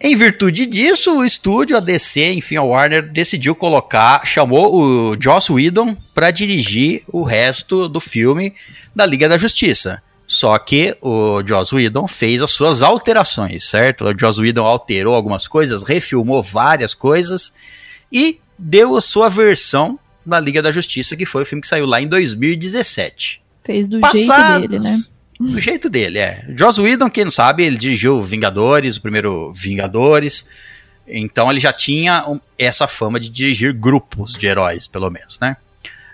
Em 0.00 0.16
virtude 0.16 0.66
disso, 0.66 1.16
o 1.18 1.24
estúdio, 1.24 1.76
a 1.76 1.80
DC, 1.80 2.32
enfim, 2.32 2.56
a 2.56 2.62
Warner, 2.62 3.08
decidiu 3.12 3.54
colocar, 3.54 4.26
chamou 4.26 4.74
o 4.74 5.16
Joss 5.20 5.52
Whedon 5.52 5.96
para 6.12 6.32
dirigir 6.32 7.02
o 7.06 7.22
resto 7.22 7.88
do 7.88 8.00
filme 8.00 8.52
da 8.94 9.06
Liga 9.06 9.28
da 9.28 9.38
Justiça. 9.38 10.02
Só 10.26 10.58
que 10.58 10.96
o 11.00 11.40
Joss 11.46 11.72
Whedon 11.74 12.08
fez 12.08 12.42
as 12.42 12.50
suas 12.50 12.82
alterações, 12.82 13.62
certo? 13.64 14.04
O 14.06 14.18
Joss 14.18 14.40
Whedon 14.40 14.64
alterou 14.64 15.14
algumas 15.14 15.46
coisas, 15.46 15.84
refilmou 15.84 16.42
várias 16.42 16.94
coisas 16.94 17.52
e 18.10 18.40
deu 18.58 18.96
a 18.96 19.00
sua 19.00 19.28
versão 19.28 19.98
da 20.24 20.38
Liga 20.40 20.62
da 20.62 20.70
Justiça, 20.72 21.16
que 21.16 21.26
foi 21.26 21.42
o 21.42 21.46
filme 21.46 21.62
que 21.62 21.68
saiu 21.68 21.86
lá 21.86 22.00
em 22.00 22.06
2017 22.08 23.40
Fez 23.64 23.86
do 23.86 24.00
passados. 24.00 24.58
jeito 24.60 24.68
dele, 24.68 24.84
né? 24.84 25.02
Do 25.40 25.60
jeito 25.60 25.90
dele, 25.90 26.18
é. 26.18 26.44
Joss 26.56 26.80
Whedon, 26.80 27.10
quem 27.10 27.24
não 27.24 27.30
sabe, 27.30 27.64
ele 27.64 27.76
dirigiu 27.76 28.22
Vingadores, 28.22 28.96
o 28.96 29.00
primeiro 29.02 29.52
Vingadores. 29.52 30.46
Então 31.06 31.50
ele 31.50 31.58
já 31.60 31.72
tinha 31.72 32.24
um- 32.28 32.40
essa 32.58 32.86
fama 32.86 33.18
de 33.18 33.28
dirigir 33.28 33.72
grupos 33.72 34.34
de 34.34 34.46
heróis, 34.46 34.86
pelo 34.86 35.10
menos, 35.10 35.38
né? 35.40 35.56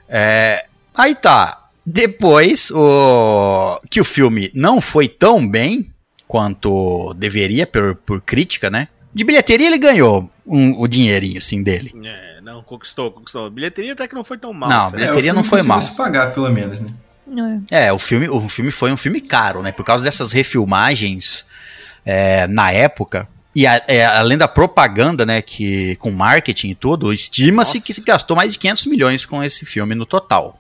É, 0.08 0.64
aí 0.96 1.14
tá. 1.14 1.68
Depois 1.84 2.70
o, 2.70 3.80
que 3.90 4.00
o 4.00 4.04
filme 4.04 4.50
não 4.54 4.80
foi 4.80 5.08
tão 5.08 5.46
bem 5.46 5.90
quanto 6.26 7.14
deveria 7.14 7.66
por, 7.66 7.94
por 7.96 8.20
crítica, 8.20 8.68
né? 8.70 8.88
De 9.14 9.24
bilheteria 9.24 9.66
ele 9.66 9.78
ganhou 9.78 10.30
um- 10.46 10.78
o 10.80 10.86
dinheirinho, 10.86 11.38
assim, 11.38 11.62
dele. 11.62 11.92
É, 12.04 12.27
não, 12.52 12.62
conquistou, 12.62 13.10
conquistou. 13.10 13.50
Bilheteria 13.50 13.92
até 13.92 14.08
que 14.08 14.14
não 14.14 14.24
foi 14.24 14.38
tão 14.38 14.52
mal. 14.52 14.68
Não, 14.68 14.90
bilheteria 14.90 15.32
o 15.32 15.34
não 15.36 15.44
foi 15.44 15.58
conseguiu 15.60 15.74
mal. 15.76 15.82
se 15.82 15.94
pagar, 15.96 16.32
pelo 16.32 16.50
menos, 16.50 16.80
né? 16.80 16.86
É. 17.70 17.86
É, 17.88 17.92
o 17.92 17.98
filme, 17.98 18.28
o 18.28 18.48
filme 18.48 18.70
foi 18.70 18.90
um 18.90 18.96
filme 18.96 19.20
caro, 19.20 19.62
né? 19.62 19.70
Por 19.70 19.84
causa 19.84 20.02
dessas 20.02 20.32
refilmagens 20.32 21.44
é, 22.06 22.46
na 22.46 22.70
época. 22.72 23.28
E 23.54 23.66
a- 23.66 23.82
é, 23.86 24.04
além 24.06 24.38
da 24.38 24.48
propaganda, 24.48 25.26
né, 25.26 25.42
que 25.42 25.96
com 25.96 26.10
marketing 26.10 26.70
e 26.70 26.74
tudo, 26.74 27.12
estima-se 27.12 27.80
que 27.80 27.92
se 27.92 28.02
gastou 28.02 28.36
mais 28.36 28.52
de 28.52 28.58
500 28.58 28.86
milhões 28.86 29.26
com 29.26 29.42
esse 29.44 29.66
filme 29.66 29.94
no 29.94 30.06
total. 30.06 30.58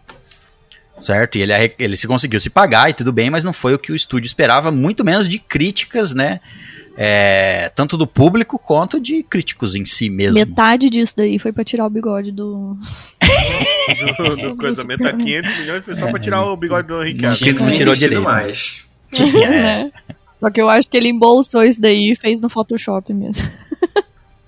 Certo? 1.00 1.38
E 1.38 1.42
ele, 1.42 1.52
ele 1.78 1.96
se 1.96 2.08
conseguiu 2.08 2.40
se 2.40 2.50
pagar 2.50 2.90
e 2.90 2.94
tudo 2.94 3.12
bem, 3.12 3.30
mas 3.30 3.44
não 3.44 3.52
foi 3.52 3.72
o 3.72 3.78
que 3.78 3.92
o 3.92 3.94
estúdio 3.94 4.26
esperava, 4.26 4.70
muito 4.72 5.04
menos 5.04 5.28
de 5.28 5.38
críticas, 5.38 6.12
né, 6.12 6.40
é, 7.00 7.70
tanto 7.76 7.96
do 7.96 8.08
público 8.08 8.58
quanto 8.58 8.98
de 8.98 9.22
críticos 9.22 9.76
em 9.76 9.86
si 9.86 10.10
mesmo. 10.10 10.34
Metade 10.34 10.90
disso 10.90 11.14
daí 11.16 11.38
foi 11.38 11.52
pra 11.52 11.62
tirar 11.62 11.86
o 11.86 11.90
bigode 11.90 12.32
do. 12.32 12.76
do, 14.18 14.36
do 14.36 14.56
coisa, 14.56 14.82
metade 14.82 15.22
500 15.24 15.58
milhões 15.58 15.84
foi 15.84 15.94
só 15.94 16.10
pra 16.10 16.18
tirar 16.18 16.42
o 16.42 16.56
bigode 16.56 16.88
do 16.88 17.00
Henrique 17.00 17.22
Não 17.52 17.72
tirou 17.72 17.94
direito. 17.94 18.22
mais. 18.22 18.82
É. 19.16 19.48
né? 19.48 19.92
Só 20.40 20.50
que 20.50 20.60
eu 20.60 20.68
acho 20.68 20.88
que 20.90 20.96
ele 20.96 21.08
embolsou 21.08 21.62
isso 21.62 21.80
daí 21.80 22.10
e 22.12 22.16
fez 22.16 22.40
no 22.40 22.50
Photoshop 22.50 23.14
mesmo. 23.14 23.48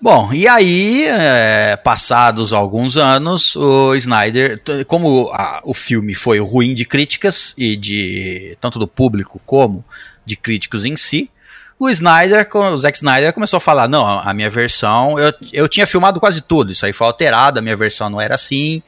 Bom, 0.00 0.32
e 0.34 0.46
aí, 0.46 1.04
é, 1.06 1.76
passados 1.76 2.52
alguns 2.52 2.96
anos, 2.98 3.56
o 3.56 3.94
Snyder, 3.94 4.60
como 4.86 5.30
a- 5.32 5.62
o 5.64 5.72
filme 5.72 6.12
foi 6.12 6.38
ruim 6.40 6.74
de 6.74 6.84
críticas 6.84 7.54
e 7.56 7.74
de 7.74 8.54
tanto 8.60 8.78
do 8.78 8.86
público 8.86 9.40
como 9.46 9.82
de 10.24 10.36
críticos 10.36 10.84
em 10.84 10.96
si, 10.96 11.30
o 11.78 11.90
Snyder, 11.90 12.48
o 12.54 12.78
Zack 12.78 12.96
Snyder 12.96 13.32
começou 13.32 13.56
a 13.58 13.60
falar, 13.60 13.88
não, 13.88 14.06
a 14.06 14.30
a 14.30 14.34
minha 14.34 14.48
versão, 14.48 15.18
eu, 15.18 15.32
eu 15.52 15.68
tinha 15.68 15.86
filmado 15.86 16.20
quase 16.20 16.40
tudo, 16.40 16.72
isso 16.72 16.86
aí 16.86 16.92
foi 16.92 17.06
alterado, 17.06 17.58
a 17.58 17.62
minha 17.62 17.76
versão 17.76 18.08
não 18.08 18.20
era 18.20 18.34
assim, 18.34 18.82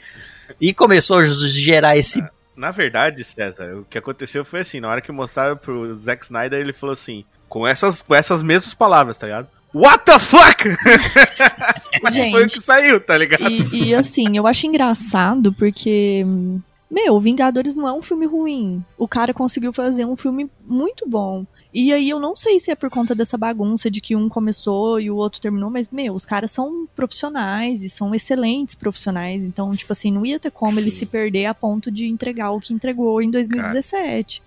e 0.60 0.72
começou 0.72 1.18
a 1.18 1.24
gerar 1.24 1.96
esse 1.96 2.24
Na 2.54 2.70
verdade, 2.70 3.22
César, 3.24 3.76
o 3.76 3.84
que 3.84 3.98
aconteceu 3.98 4.44
foi 4.44 4.60
assim, 4.60 4.80
na 4.80 4.88
hora 4.88 5.00
que 5.00 5.12
mostraram 5.12 5.56
pro 5.56 5.94
Zack 5.94 6.24
Snyder, 6.24 6.60
ele 6.60 6.72
falou 6.72 6.92
assim, 6.92 7.24
com 7.48 7.66
essas, 7.66 8.02
com 8.02 8.14
essas 8.14 8.42
mesmas 8.42 8.74
palavras, 8.74 9.18
tá 9.18 9.26
ligado? 9.26 9.48
What 9.74 10.04
the 10.06 10.18
fuck? 10.18 10.64
Mas 12.02 12.14
Gente. 12.16 12.32
foi 12.32 12.44
o 12.44 12.46
que 12.46 12.60
saiu, 12.62 12.98
tá 12.98 13.18
ligado? 13.18 13.50
E, 13.50 13.88
e, 13.88 13.94
assim, 13.94 14.34
eu 14.36 14.46
acho 14.46 14.66
engraçado 14.66 15.52
porque. 15.52 16.24
Meu, 16.90 17.18
Vingadores 17.18 17.74
não 17.74 17.88
é 17.88 17.92
um 17.92 18.00
filme 18.02 18.26
ruim. 18.26 18.84
O 18.96 19.08
cara 19.08 19.34
conseguiu 19.34 19.72
fazer 19.72 20.04
um 20.04 20.14
filme 20.16 20.48
muito 20.64 21.08
bom. 21.08 21.44
E 21.74 21.92
aí 21.92 22.08
eu 22.08 22.18
não 22.20 22.36
sei 22.36 22.58
se 22.60 22.70
é 22.70 22.74
por 22.74 22.88
conta 22.88 23.14
dessa 23.14 23.36
bagunça 23.36 23.90
de 23.90 24.00
que 24.00 24.14
um 24.16 24.28
começou 24.28 24.98
e 25.00 25.10
o 25.10 25.16
outro 25.16 25.40
terminou, 25.40 25.68
mas, 25.68 25.90
meu, 25.90 26.14
os 26.14 26.24
caras 26.24 26.52
são 26.52 26.88
profissionais 26.96 27.82
e 27.82 27.88
são 27.90 28.14
excelentes 28.14 28.74
profissionais. 28.74 29.44
Então, 29.44 29.70
tipo 29.72 29.92
assim, 29.92 30.10
não 30.12 30.24
ia 30.24 30.38
ter 30.38 30.50
como 30.50 30.78
ele 30.78 30.90
se 30.90 31.04
perder 31.04 31.46
a 31.46 31.54
ponto 31.54 31.90
de 31.90 32.06
entregar 32.06 32.50
o 32.52 32.60
que 32.60 32.72
entregou 32.72 33.20
em 33.20 33.30
2017. 33.30 34.42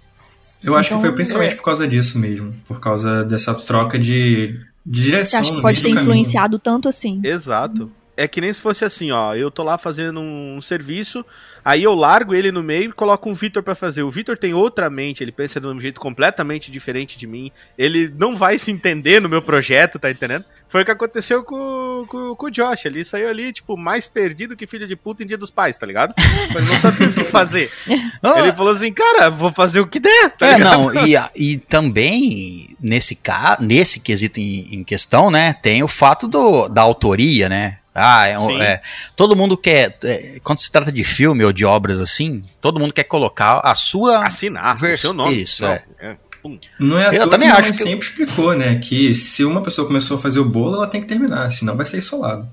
Eu 0.64 0.76
acho 0.76 0.90
que 0.90 0.96
Então, 0.96 1.02
foi 1.06 1.14
principalmente 1.14 1.54
é. 1.54 1.56
por 1.56 1.64
causa 1.64 1.88
disso 1.88 2.18
mesmo. 2.18 2.54
Por 2.68 2.80
causa 2.80 3.24
dessa 3.24 3.54
troca 3.54 4.00
de, 4.00 4.58
de 4.86 5.02
Você 5.02 5.06
direção. 5.12 5.40
acha 5.42 5.54
que 5.54 5.62
pode 5.62 5.84
meio 5.84 5.94
ter 5.96 6.00
caminho. 6.00 6.16
influenciado 6.16 6.58
tanto 6.58 6.90
assim? 6.90 7.22
Exato. 7.24 7.92
É 8.20 8.28
que 8.28 8.42
nem 8.42 8.52
se 8.52 8.60
fosse 8.60 8.84
assim, 8.84 9.12
ó, 9.12 9.34
eu 9.34 9.50
tô 9.50 9.64
lá 9.64 9.78
fazendo 9.78 10.20
um 10.20 10.60
serviço, 10.60 11.26
aí 11.64 11.84
eu 11.84 11.96
largo 11.96 12.36
ele 12.36 12.52
no 12.52 12.62
meio 12.62 12.90
e 12.90 12.92
coloco 12.92 13.30
um 13.30 13.34
Vitor 13.34 13.64
pra 13.64 13.76
fazer. 13.76 14.04
O 14.04 14.12
Vitor 14.12 14.38
tem 14.38 14.54
outra 14.54 14.90
mente, 14.90 15.24
ele 15.24 15.32
pensa 15.32 15.58
de 15.58 15.66
um 15.68 15.80
jeito 15.80 16.02
completamente 16.02 16.70
diferente 16.70 17.18
de 17.18 17.26
mim. 17.26 17.50
Ele 17.78 18.14
não 18.18 18.36
vai 18.36 18.58
se 18.58 18.72
entender 18.72 19.22
no 19.22 19.30
meu 19.30 19.42
projeto, 19.42 19.98
tá 19.98 20.12
entendendo? 20.12 20.44
Foi 20.68 20.82
o 20.82 20.86
que 20.86 20.92
aconteceu 20.92 21.44
com, 21.44 22.06
com, 22.08 22.36
com 22.36 22.46
o 22.46 22.52
Josh. 22.52 22.86
Ele 22.86 23.04
saiu 23.04 23.30
ali, 23.30 23.52
tipo, 23.52 23.76
mais 23.76 24.08
perdido 24.08 24.56
que 24.56 24.68
filho 24.68 24.88
de 24.88 24.96
puta 24.96 25.24
em 25.24 25.26
dia 25.26 25.38
dos 25.38 25.50
pais, 25.50 25.78
tá 25.78 25.86
ligado? 25.86 26.14
Mas 26.54 26.68
não 26.68 26.78
sabia 26.78 27.08
o 27.08 27.14
que 27.14 27.24
fazer. 27.24 27.72
Ele 27.88 28.52
falou 28.52 28.74
assim, 28.74 28.94
cara, 28.94 29.30
vou 29.30 29.52
fazer 29.52 29.80
o 29.80 29.88
que 29.88 30.00
der, 30.00 30.30
tá 30.32 30.46
é, 30.46 30.58
ligado? 30.58 30.94
não, 30.94 31.08
e, 31.08 31.16
e 31.36 31.58
também 31.58 32.76
nesse 32.80 33.16
caso, 33.16 33.64
nesse 33.64 34.00
quesito 34.00 34.40
em, 34.40 34.76
em 34.76 34.84
questão, 34.84 35.32
né, 35.32 35.54
tem 35.54 35.82
o 35.82 35.88
fato 35.88 36.28
do, 36.28 36.68
da 36.68 36.82
autoria, 36.82 37.50
né? 37.50 37.79
Ah, 37.94 38.28
é, 38.28 38.34
é, 38.62 38.82
todo 39.16 39.36
mundo 39.36 39.58
quer, 39.58 39.98
é, 40.04 40.40
quando 40.44 40.60
se 40.60 40.72
trata 40.72 40.92
de 40.92 41.04
filme 41.04 41.44
ou 41.44 41.52
de 41.52 41.66
obras 41.66 42.00
assim, 42.00 42.44
todo 42.62 42.80
mundo 42.80 42.94
quer 42.94 43.04
colocar 43.04 43.60
a 43.64 43.76
sua. 43.76 44.24
Assinar 44.26 44.76
o 44.76 44.78
Vers- 44.80 45.02
seu 45.02 45.12
nome. 45.14 45.42
isso, 45.44 45.64
Não, 45.64 45.72
é. 45.72 46.18
Pum. 46.42 46.58
Não 46.80 46.98
é 46.98 47.08
à 47.10 47.14
Eu 47.14 47.28
também 47.30 47.50
acho 47.50 47.72
que- 47.72 47.78
sempre 47.78 48.08
explicou, 48.08 48.56
né? 48.56 48.76
Que 48.76 49.14
se 49.14 49.44
uma 49.44 49.62
pessoa 49.62 49.86
começou 49.86 50.16
a 50.16 50.20
fazer 50.22 50.40
o 50.40 50.46
bolo, 50.46 50.76
ela 50.76 50.88
tem 50.88 51.02
que 51.02 51.08
terminar, 51.08 51.52
senão 51.52 51.76
vai 51.76 51.86
sair 51.86 52.02
solado. 52.02 52.48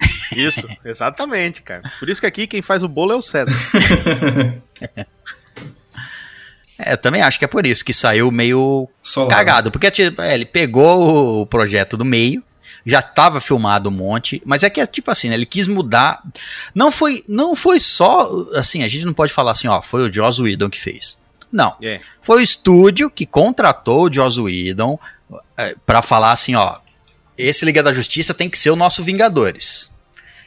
Isso, 0.34 0.66
exatamente, 0.84 1.62
cara. 1.62 1.82
Por 2.00 2.08
isso 2.08 2.20
que 2.20 2.26
aqui 2.26 2.46
quem 2.46 2.62
faz 2.62 2.82
o 2.82 2.88
bolo 2.88 3.12
é 3.12 3.16
o 3.16 3.22
César. 3.22 3.52
É, 6.78 6.92
eu 6.92 6.96
também 6.96 7.20
acho 7.20 7.38
que 7.38 7.44
é 7.44 7.48
por 7.48 7.66
isso 7.66 7.84
que 7.84 7.92
saiu 7.92 8.30
meio 8.30 8.88
Solado. 9.02 9.34
cagado, 9.34 9.70
porque 9.70 9.90
tipo, 9.90 10.22
é, 10.22 10.32
ele 10.34 10.46
pegou 10.46 11.42
o 11.42 11.46
projeto 11.46 11.94
do 11.96 12.06
meio, 12.06 12.42
já 12.84 13.02
tava 13.02 13.40
filmado 13.40 13.88
um 13.88 13.92
monte, 13.92 14.42
mas 14.44 14.62
é 14.62 14.70
que 14.70 14.80
é 14.80 14.86
tipo 14.86 15.10
assim, 15.10 15.28
né, 15.28 15.34
ele 15.34 15.46
quis 15.46 15.66
mudar. 15.66 16.22
Não 16.74 16.90
foi, 16.90 17.24
não 17.28 17.54
foi 17.54 17.78
só 17.80 18.28
assim, 18.54 18.82
a 18.82 18.88
gente 18.88 19.04
não 19.04 19.12
pode 19.12 19.32
falar 19.32 19.52
assim, 19.52 19.68
ó, 19.68 19.82
foi 19.82 20.08
o 20.08 20.12
Joss 20.12 20.40
Whedon 20.40 20.70
que 20.70 20.80
fez. 20.80 21.18
Não. 21.52 21.74
É. 21.82 22.00
Foi 22.22 22.38
o 22.38 22.44
estúdio 22.44 23.10
que 23.10 23.26
contratou 23.26 24.04
o 24.04 24.12
Joss 24.12 24.40
Whedon 24.40 24.98
é, 25.56 25.74
para 25.84 26.02
falar 26.02 26.32
assim, 26.32 26.54
ó, 26.54 26.78
esse 27.36 27.64
Liga 27.64 27.82
da 27.82 27.92
Justiça 27.92 28.34
tem 28.34 28.48
que 28.48 28.58
ser 28.58 28.70
o 28.70 28.76
nosso 28.76 29.02
Vingadores. 29.02 29.90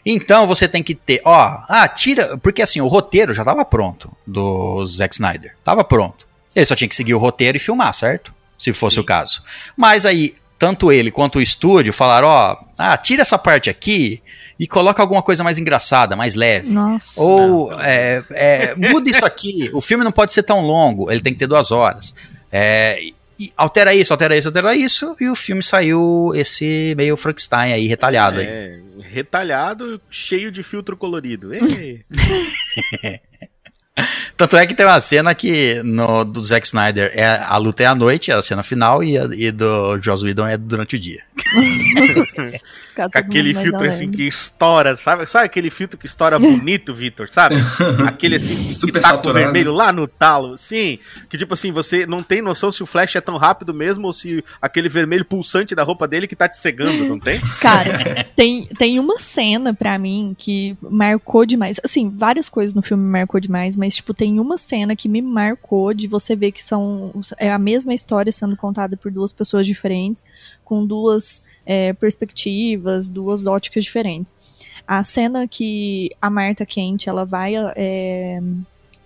Então 0.05 0.45
você 0.45 0.67
tem 0.67 0.83
que 0.83 0.93
ter, 0.93 1.21
ó, 1.23 1.63
ah, 1.67 1.87
tira, 1.87 2.37
porque 2.37 2.61
assim, 2.61 2.81
o 2.81 2.87
roteiro 2.87 3.33
já 3.33 3.43
tava 3.43 3.63
pronto 3.63 4.15
do 4.27 4.85
Zack 4.85 5.15
Snyder. 5.15 5.55
Tava 5.63 5.83
pronto. 5.83 6.27
Ele 6.55 6.65
só 6.65 6.75
tinha 6.75 6.87
que 6.87 6.95
seguir 6.95 7.13
o 7.13 7.19
roteiro 7.19 7.57
e 7.57 7.59
filmar, 7.59 7.93
certo? 7.93 8.33
Se 8.57 8.73
fosse 8.73 8.95
Sim. 8.95 9.01
o 9.01 9.03
caso. 9.03 9.41
Mas 9.75 10.05
aí, 10.05 10.35
tanto 10.63 10.93
ele 10.93 11.11
quanto 11.11 11.39
o 11.39 11.41
estúdio 11.41 11.91
falaram, 11.91 12.29
ó, 12.29 12.57
ah, 12.77 12.95
tira 12.95 13.21
essa 13.21 13.37
parte 13.37 13.69
aqui 13.69 14.23
e 14.57 14.65
coloca 14.65 15.03
alguma 15.03 15.21
coisa 15.21 15.43
mais 15.43 15.57
engraçada, 15.57 16.15
mais 16.15 16.35
leve. 16.35 16.69
Nossa. 16.69 17.19
Ou 17.19 17.73
é, 17.81 18.23
é, 18.31 18.73
muda 18.73 19.09
isso 19.09 19.25
aqui. 19.25 19.69
O 19.73 19.81
filme 19.81 20.05
não 20.05 20.11
pode 20.13 20.31
ser 20.31 20.43
tão 20.43 20.61
longo, 20.61 21.11
ele 21.11 21.19
tem 21.19 21.33
que 21.33 21.39
ter 21.39 21.47
duas 21.47 21.69
horas. 21.69 22.15
É, 22.49 22.97
e 23.37 23.51
altera 23.57 23.93
isso, 23.93 24.13
altera 24.13 24.37
isso, 24.37 24.47
altera 24.47 24.73
isso, 24.73 25.17
e 25.19 25.27
o 25.27 25.35
filme 25.35 25.61
saiu 25.61 26.31
esse 26.33 26.93
meio 26.95 27.17
Frankenstein 27.17 27.73
aí, 27.73 27.85
retalhado 27.85 28.39
aí. 28.39 28.45
É, 28.47 28.79
retalhado, 29.01 29.99
cheio 30.09 30.49
de 30.49 30.63
filtro 30.63 30.95
colorido. 30.95 31.49
Tanto 34.35 34.57
é 34.57 34.65
que 34.65 34.73
tem 34.73 34.85
uma 34.85 34.99
cena 34.99 35.35
que 35.35 35.81
no 35.83 36.23
do 36.23 36.43
Zack 36.43 36.65
Snyder 36.65 37.11
é 37.13 37.25
a 37.25 37.57
luta 37.57 37.83
é 37.83 37.85
à 37.85 37.93
noite, 37.93 38.31
é 38.31 38.33
a 38.33 38.41
cena 38.41 38.63
final, 38.63 39.03
e, 39.03 39.17
a, 39.17 39.25
e 39.31 39.51
do 39.51 39.99
Joss 40.01 40.25
Whedon 40.25 40.47
é 40.47 40.57
durante 40.57 40.95
o 40.95 40.99
dia. 40.99 41.21
Aquele 43.13 43.53
filtro 43.53 43.87
assim 43.87 44.09
que 44.09 44.23
estoura, 44.23 44.95
sabe? 44.95 45.27
Sabe 45.27 45.45
aquele 45.45 45.69
filtro 45.69 45.97
que 45.97 46.05
estoura 46.05 46.37
bonito, 46.37 46.93
Vitor, 46.93 47.27
sabe? 47.27 47.55
Aquele 48.05 48.35
assim 48.35 48.55
que 48.55 48.73
Super 48.73 49.01
tá 49.01 49.17
com 49.17 49.33
vermelho 49.33 49.73
lá 49.73 49.91
no 49.91 50.07
talo. 50.07 50.57
Sim, 50.57 50.99
que 51.29 51.37
tipo 51.37 51.53
assim, 51.53 51.71
você 51.71 52.05
não 52.05 52.21
tem 52.21 52.41
noção 52.41 52.71
se 52.71 52.83
o 52.83 52.85
flash 52.85 53.15
é 53.15 53.21
tão 53.21 53.37
rápido 53.37 53.73
mesmo 53.73 54.07
ou 54.07 54.13
se 54.13 54.43
aquele 54.61 54.89
vermelho 54.89 55.25
pulsante 55.25 55.73
da 55.73 55.83
roupa 55.83 56.07
dele 56.07 56.27
que 56.27 56.35
tá 56.35 56.47
te 56.47 56.57
cegando, 56.57 57.05
não 57.05 57.19
tem? 57.19 57.39
Cara, 57.59 58.25
tem, 58.35 58.65
tem 58.77 58.99
uma 58.99 59.17
cena 59.17 59.73
pra 59.73 59.97
mim 59.97 60.35
que 60.37 60.77
marcou 60.81 61.45
demais. 61.45 61.79
Assim, 61.83 62.11
várias 62.15 62.47
coisas 62.47 62.75
no 62.75 62.81
filme 62.81 63.03
me 63.03 63.09
marcou 63.09 63.39
demais, 63.39 63.75
mas, 63.75 63.82
tipo, 63.89 64.13
tem 64.13 64.39
uma 64.39 64.57
cena 64.57 64.95
que 64.95 65.09
me 65.09 65.21
marcou 65.21 65.93
de 65.93 66.07
você 66.07 66.35
ver 66.35 66.51
que 66.51 66.63
são. 66.63 67.11
É 67.37 67.51
a 67.51 67.57
mesma 67.57 67.93
história 67.93 68.31
sendo 68.31 68.55
contada 68.55 68.95
por 68.97 69.11
duas 69.11 69.31
pessoas 69.31 69.65
diferentes, 69.65 70.25
com 70.63 70.85
duas 70.85 71.45
é, 71.65 71.93
perspectivas, 71.93 73.09
duas 73.09 73.47
óticas 73.47 73.83
diferentes. 73.83 74.35
A 74.87 75.03
cena 75.03 75.47
que 75.47 76.11
a 76.21 76.29
Marta 76.29 76.65
Kent, 76.65 77.07
ela 77.07 77.25
vai 77.25 77.53
é, 77.75 78.41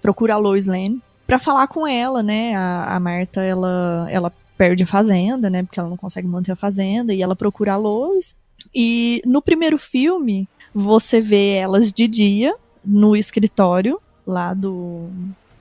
procura 0.02 0.34
a 0.34 0.38
Lois 0.38 0.66
Lane 0.66 1.02
pra 1.26 1.40
falar 1.40 1.68
com 1.68 1.88
ela, 1.88 2.24
né? 2.24 2.56
A, 2.56 2.96
a 2.96 3.00
Marta, 3.00 3.42
ela, 3.42 4.08
ela 4.10 4.34
perde 4.58 4.84
a 4.84 4.88
fazenda, 4.88 5.50
né? 5.50 5.63
Porque 5.63 5.80
ela 5.80 5.90
não 5.90 5.98
consegue 5.98 6.28
manter 6.28 6.54
a 6.54 6.56
fazenda 6.56 7.13
e 7.13 7.22
ela 7.22 7.36
procura 7.36 7.74
a 7.74 7.78
Lois. 7.78 8.36
E 8.74 9.22
no 9.26 9.42
primeiro 9.42 9.78
filme, 9.78 10.48
você 10.74 11.22
vê 11.22 11.54
elas 11.54 11.92
de 11.92 12.08
dia 12.08 12.56
no 12.84 13.16
escritório 13.16 14.00
lá 14.28 14.54
do, 14.54 15.10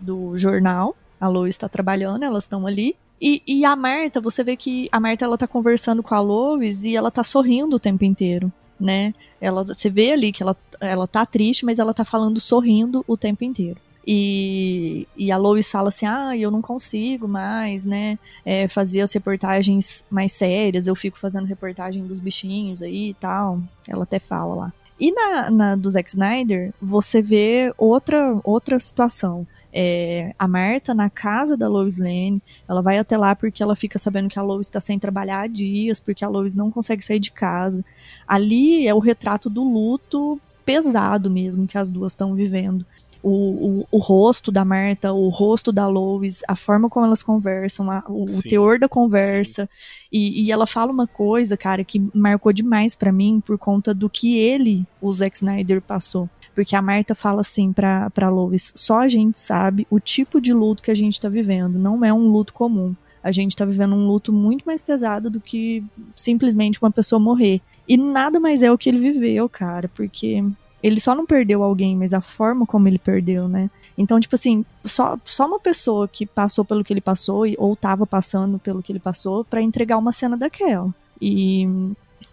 do 0.01 0.37
jornal. 0.37 0.97
A 1.21 1.29
Lois 1.29 1.55
está 1.55 1.69
trabalhando, 1.69 2.25
elas 2.25 2.45
estão 2.45 2.67
ali. 2.67 2.97
E, 3.21 3.43
e 3.47 3.65
a 3.65 3.75
Marta, 3.75 4.21
você 4.21 4.45
vê 4.45 4.57
que 4.57 4.89
a 4.93 5.01
Marta 5.01 5.25
ela 5.25 5.39
tá 5.39 5.47
conversando 5.47 6.03
com 6.03 6.15
a 6.15 6.21
Lois 6.21 6.83
e 6.85 6.95
ela 6.95 7.11
tá 7.11 7.25
sorrindo 7.25 7.77
o 7.77 7.81
tempo 7.81 8.05
inteiro, 8.05 8.53
né? 8.79 9.15
Ela, 9.41 9.65
você 9.65 9.89
vê 9.89 10.13
ali 10.13 10.33
que 10.33 10.43
ela, 10.43 10.55
ela 10.81 11.07
tá 11.07 11.25
triste, 11.25 11.65
mas 11.65 11.79
ela 11.79 11.95
tá 11.95 12.05
falando 12.05 12.39
sorrindo 12.41 13.05
o 13.09 13.17
tempo 13.17 13.45
inteiro. 13.45 13.81
E, 14.07 15.09
e 15.17 15.33
a 15.33 15.37
Lois 15.37 15.71
fala 15.71 15.89
assim: 15.89 16.07
ah, 16.07 16.37
eu 16.37 16.51
não 16.51 16.63
consigo 16.63 17.27
mais, 17.27 17.85
né? 17.85 18.19
É, 18.45 18.69
fazer 18.69 19.01
as 19.01 19.13
reportagens 19.13 20.05
mais 20.11 20.33
sérias, 20.33 20.87
eu 20.87 20.95
fico 20.95 21.19
fazendo 21.19 21.47
reportagem 21.47 22.07
dos 22.07 22.21
bichinhos 22.21 22.83
aí 22.83 23.11
e 23.11 23.15
tal. 23.15 23.61
Ela 23.89 24.05
até 24.05 24.19
fala 24.19 24.55
lá. 24.55 24.73
E 24.99 25.13
na, 25.13 25.51
na 25.51 25.77
do 25.77 25.91
Zack 25.91 26.09
Snyder, 26.09 26.73
você 26.81 27.21
vê 27.21 27.73
outra, 27.77 28.39
outra 28.43 28.79
situação. 28.79 29.47
É, 29.73 30.35
a 30.39 30.49
Marta 30.49 30.95
na 30.95 31.11
casa 31.11 31.55
da 31.55 31.69
Lois 31.69 31.99
Lane, 31.99 32.41
ela 32.67 32.81
vai 32.81 32.97
até 32.97 33.17
lá 33.17 33.37
porque 33.37 33.63
ela 33.63 33.77
fica 33.77 33.99
sabendo 33.99 34.31
que 34.31 34.39
a 34.39 34.43
Lois 34.43 34.67
está 34.67 34.81
sem 34.81 34.99
trabalhar 34.99 35.41
há 35.41 35.47
dias, 35.47 36.01
porque 36.01 36.25
a 36.25 36.29
Lois 36.29 36.55
não 36.55 36.71
consegue 36.71 37.05
sair 37.05 37.19
de 37.19 37.31
casa. 37.31 37.85
Ali 38.27 38.89
é 38.89 38.95
o 38.95 38.99
retrato 38.99 39.51
do 39.51 39.63
luto 39.63 40.41
pesado 40.67 41.31
mesmo 41.31 41.67
que 41.67 41.79
as 41.79 41.91
duas 41.91 42.13
estão 42.13 42.35
vivendo. 42.35 42.85
O, 43.29 43.81
o, 43.81 43.87
o 43.91 43.99
rosto 43.99 44.53
da 44.53 44.65
Marta, 44.65 45.13
o 45.13 45.29
rosto 45.31 45.73
da 45.73 45.89
Lois, 45.89 46.43
a 46.47 46.55
forma 46.55 46.89
como 46.89 47.05
elas 47.07 47.25
conversam, 47.25 47.91
a- 47.91 48.05
o, 48.09 48.29
Sim, 48.29 48.49
teor 48.49 48.79
da 48.79 48.89
conversa. 48.89 49.69
E, 50.13 50.45
e 50.45 50.53
ela 50.53 50.65
fala 50.67 50.93
uma 50.93 51.09
coisa, 51.09 51.57
cara, 51.57 51.83
que 51.83 52.01
marcou 52.15 52.53
demais 52.53 52.95
pra 52.95 53.11
mim 53.11 53.43
por 53.45 53.59
conta 53.59 53.93
do 53.93 54.09
que 54.09 54.39
ele, 54.39 54.85
o 55.03 55.13
Zack 55.13 55.37
Snyder, 55.37 55.83
passou. 55.83 56.29
Porque 56.55 56.77
a 56.77 56.81
Marta 56.81 57.15
fala 57.17 57.41
assim 57.41 57.73
pra, 57.73 58.09
pra 58.11 58.31
Lois: 58.31 58.73
só 58.77 59.01
a 59.01 59.09
gente 59.09 59.37
sabe 59.39 59.87
o 59.91 59.99
tipo 59.99 60.41
de 60.41 60.53
luto 60.53 60.83
que 60.83 60.91
a 60.93 60.95
gente 60.95 61.21
tá 61.21 61.29
vivendo. 61.29 61.79
Não 61.79 62.05
é 62.05 62.13
um 62.15 62.29
luto 62.29 62.53
comum. 62.55 62.95
A 63.25 63.33
gente 63.33 63.57
tá 63.57 63.65
vivendo 63.65 63.95
um 63.97 64.07
luto 64.07 64.33
muito 64.33 64.65
mais 64.65 64.81
pesado 64.81 65.29
do 65.29 65.41
que 65.41 65.83
simplesmente 66.15 66.81
uma 66.81 66.93
pessoa 66.93 67.19
morrer. 67.19 67.61
E 67.89 67.97
nada 67.97 68.39
mais 68.39 68.63
é 68.63 68.71
o 68.71 68.79
que 68.79 68.89
ele 68.89 68.99
viveu, 69.01 69.49
cara, 69.49 69.91
porque 69.95 70.45
ele 70.83 71.01
só 71.01 71.15
não 71.15 71.27
perdeu 71.27 71.63
alguém, 71.63 71.97
mas 71.97 72.13
a 72.13 72.21
forma 72.21 72.67
como 72.67 72.89
ele 72.89 72.99
perdeu, 72.99 73.49
né? 73.49 73.71
Então, 73.97 74.21
tipo 74.21 74.35
assim, 74.35 74.65
só, 74.85 75.19
só 75.25 75.47
uma 75.47 75.59
pessoa 75.59 76.07
que 76.07 76.27
passou 76.27 76.65
pelo 76.65 76.85
que 76.85 76.93
ele 76.93 77.01
passou 77.01 77.45
ou 77.57 77.75
tava 77.75 78.07
passando 78.07 78.59
pelo 78.59 78.83
que 78.83 78.93
ele 78.93 79.01
passou 79.01 79.45
pra 79.45 79.63
entregar 79.63 79.97
uma 79.97 80.13
cena 80.13 80.37
daquela. 80.37 80.95
E, 81.21 81.67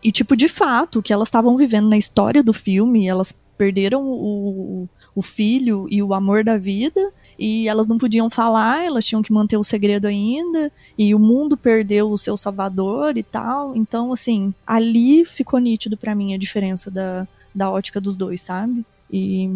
e 0.04 0.12
tipo, 0.12 0.36
de 0.36 0.50
fato, 0.50 1.00
o 1.00 1.04
que 1.04 1.14
elas 1.14 1.30
estavam 1.30 1.56
vivendo 1.56 1.88
na 1.88 1.98
história 1.98 2.44
do 2.44 2.54
filme, 2.54 3.08
elas 3.08 3.34
perderam 3.58 4.04
o, 4.06 4.90
o 5.16 5.22
filho 5.22 5.88
e 5.90 6.02
o 6.02 6.14
amor 6.14 6.44
da 6.44 6.58
vida, 6.58 7.12
e 7.38 7.68
elas 7.68 7.88
não 7.88 7.98
podiam 7.98 8.30
falar, 8.30 8.84
elas 8.84 9.06
tinham 9.06 9.22
que 9.22 9.32
manter 9.32 9.58
o 9.58 9.64
segredo 9.64 10.06
ainda, 10.06 10.72
e 10.98 11.14
o 11.14 11.20
mundo 11.20 11.56
perdeu 11.56 12.10
o 12.10 12.18
seu 12.18 12.36
salvador 12.36 13.18
e 13.18 13.24
tal. 13.24 13.76
Então, 13.76 14.12
assim, 14.12 14.54
ali 14.66 15.24
ficou 15.24 15.60
nítido 15.60 15.96
pra 15.96 16.16
mim 16.16 16.34
a 16.34 16.38
diferença 16.38 16.92
da, 16.92 17.28
da 17.54 17.70
ótica 17.70 18.00
dos 18.02 18.16
dois, 18.16 18.42
sabe? 18.42 18.86
E 19.12 19.50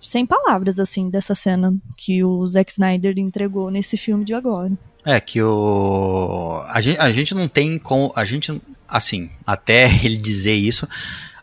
sem 0.00 0.24
palavras, 0.24 0.78
assim, 0.78 1.10
dessa 1.10 1.34
cena 1.34 1.74
que 1.96 2.22
o 2.24 2.46
Zack 2.46 2.72
Snyder 2.72 3.18
entregou 3.18 3.70
nesse 3.70 3.96
filme 3.96 4.24
de 4.24 4.34
agora. 4.34 4.72
É 5.04 5.20
que 5.20 5.42
o 5.42 6.62
a 6.66 6.80
gente, 6.80 6.98
a 6.98 7.12
gente 7.12 7.34
não 7.34 7.46
tem 7.46 7.78
com 7.78 8.10
a 8.16 8.24
gente 8.24 8.58
assim 8.88 9.30
até 9.46 9.84
ele 10.02 10.16
dizer 10.16 10.54
isso 10.54 10.88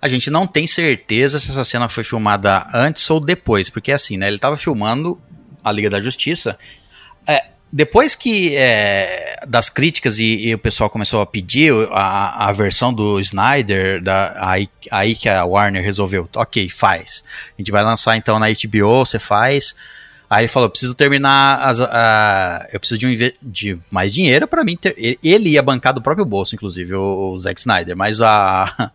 a 0.01 0.07
gente 0.07 0.31
não 0.31 0.47
tem 0.47 0.65
certeza 0.65 1.39
se 1.39 1.51
essa 1.51 1.63
cena 1.63 1.87
foi 1.87 2.03
filmada 2.03 2.67
antes 2.73 3.07
ou 3.07 3.19
depois 3.19 3.69
porque 3.69 3.91
assim 3.91 4.17
né 4.17 4.27
ele 4.27 4.39
tava 4.39 4.57
filmando 4.57 5.21
a 5.63 5.71
Liga 5.71 5.91
da 5.91 6.01
Justiça 6.01 6.57
é, 7.27 7.51
depois 7.71 8.15
que 8.15 8.55
é, 8.55 9.39
das 9.47 9.69
críticas 9.69 10.19
e, 10.19 10.47
e 10.47 10.53
o 10.53 10.57
pessoal 10.59 10.89
começou 10.89 11.21
a 11.21 11.25
pedir 11.25 11.73
a, 11.91 12.49
a 12.49 12.51
versão 12.51 12.93
do 12.93 13.19
Snyder 13.19 14.01
da, 14.03 14.33
aí, 14.37 14.67
aí 14.91 15.15
que 15.15 15.29
a 15.29 15.45
Warner 15.45 15.83
resolveu 15.83 16.27
ok 16.35 16.69
faz 16.69 17.23
a 17.57 17.61
gente 17.61 17.71
vai 17.71 17.81
lançar 17.83 18.17
então 18.17 18.37
na 18.39 18.47
HBO 18.49 19.05
você 19.05 19.17
faz 19.19 19.75
Aí 20.29 20.43
ele 20.43 20.47
falou: 20.47 20.69
preciso 20.69 20.95
terminar 20.95 21.59
as. 21.61 21.81
a- 21.81 22.65
eu 22.71 22.79
preciso 22.79 22.97
de, 22.97 23.05
um, 23.05 23.31
de 23.51 23.77
mais 23.91 24.13
dinheiro 24.13 24.47
pra 24.47 24.63
mim. 24.63 24.77
Ter, 24.77 24.95
ele- 25.21 25.49
ia 25.49 25.61
bancar 25.61 25.93
do 25.93 26.01
próprio 26.01 26.23
bolso, 26.23 26.55
inclusive, 26.55 26.93
o, 26.95 27.33
o 27.33 27.37
Zack 27.41 27.59
Snyder. 27.59 27.97
Mas 27.97 28.21
a, 28.21 28.93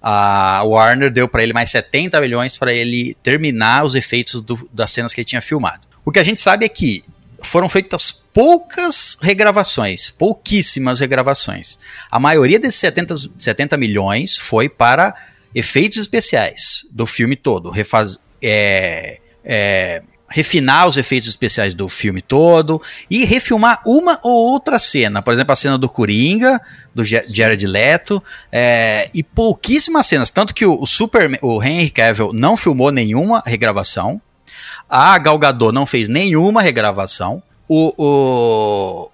a 0.00 0.62
Warner 0.64 1.10
deu 1.10 1.26
pra 1.26 1.42
ele 1.42 1.52
mais 1.52 1.70
70 1.70 2.20
milhões 2.20 2.56
pra 2.56 2.72
ele 2.72 3.16
terminar 3.20 3.84
os 3.84 3.96
efeitos 3.96 4.40
do- 4.40 4.68
das 4.72 4.92
cenas 4.92 5.12
que 5.12 5.20
ele 5.20 5.26
tinha 5.26 5.42
filmado. 5.42 5.80
O 6.04 6.12
que 6.12 6.20
a 6.20 6.22
gente 6.22 6.40
sabe 6.40 6.64
é 6.64 6.68
que 6.68 7.02
foram 7.42 7.68
feitas 7.68 8.24
poucas 8.32 9.16
regravações, 9.20 10.10
pouquíssimas 10.10 11.00
regravações. 11.00 11.78
A 12.10 12.18
maioria 12.18 12.58
desses 12.58 12.80
70, 12.80 13.14
70 13.38 13.76
milhões 13.76 14.36
foi 14.36 14.68
para 14.68 15.14
efeitos 15.54 15.98
especiais 15.98 16.86
do 16.90 17.06
filme 17.06 17.36
todo. 17.36 17.70
Refaz, 17.70 18.18
é, 18.42 19.20
é, 19.44 20.02
refinar 20.28 20.88
os 20.88 20.96
efeitos 20.96 21.28
especiais 21.28 21.74
do 21.74 21.88
filme 21.88 22.20
todo 22.20 22.82
e 23.08 23.24
refilmar 23.24 23.80
uma 23.86 24.18
ou 24.22 24.36
outra 24.36 24.78
cena. 24.78 25.22
Por 25.22 25.32
exemplo, 25.32 25.52
a 25.52 25.56
cena 25.56 25.78
do 25.78 25.88
Coringa, 25.88 26.60
do 26.94 27.04
Jared 27.04 27.66
Leto, 27.66 28.22
é, 28.50 29.08
e 29.14 29.22
pouquíssimas 29.22 30.06
cenas. 30.06 30.30
Tanto 30.30 30.54
que 30.54 30.66
o, 30.66 30.80
o 30.80 30.86
Superman, 30.86 31.38
o 31.42 31.62
Henry 31.62 31.90
Cavill 31.90 32.32
não 32.32 32.56
filmou 32.56 32.90
nenhuma 32.90 33.42
regravação. 33.46 34.20
A 34.88 35.18
Gal 35.18 35.38
Gadot 35.38 35.72
não 35.72 35.84
fez 35.86 36.08
nenhuma 36.08 36.62
regravação. 36.62 37.42
O, 37.68 37.92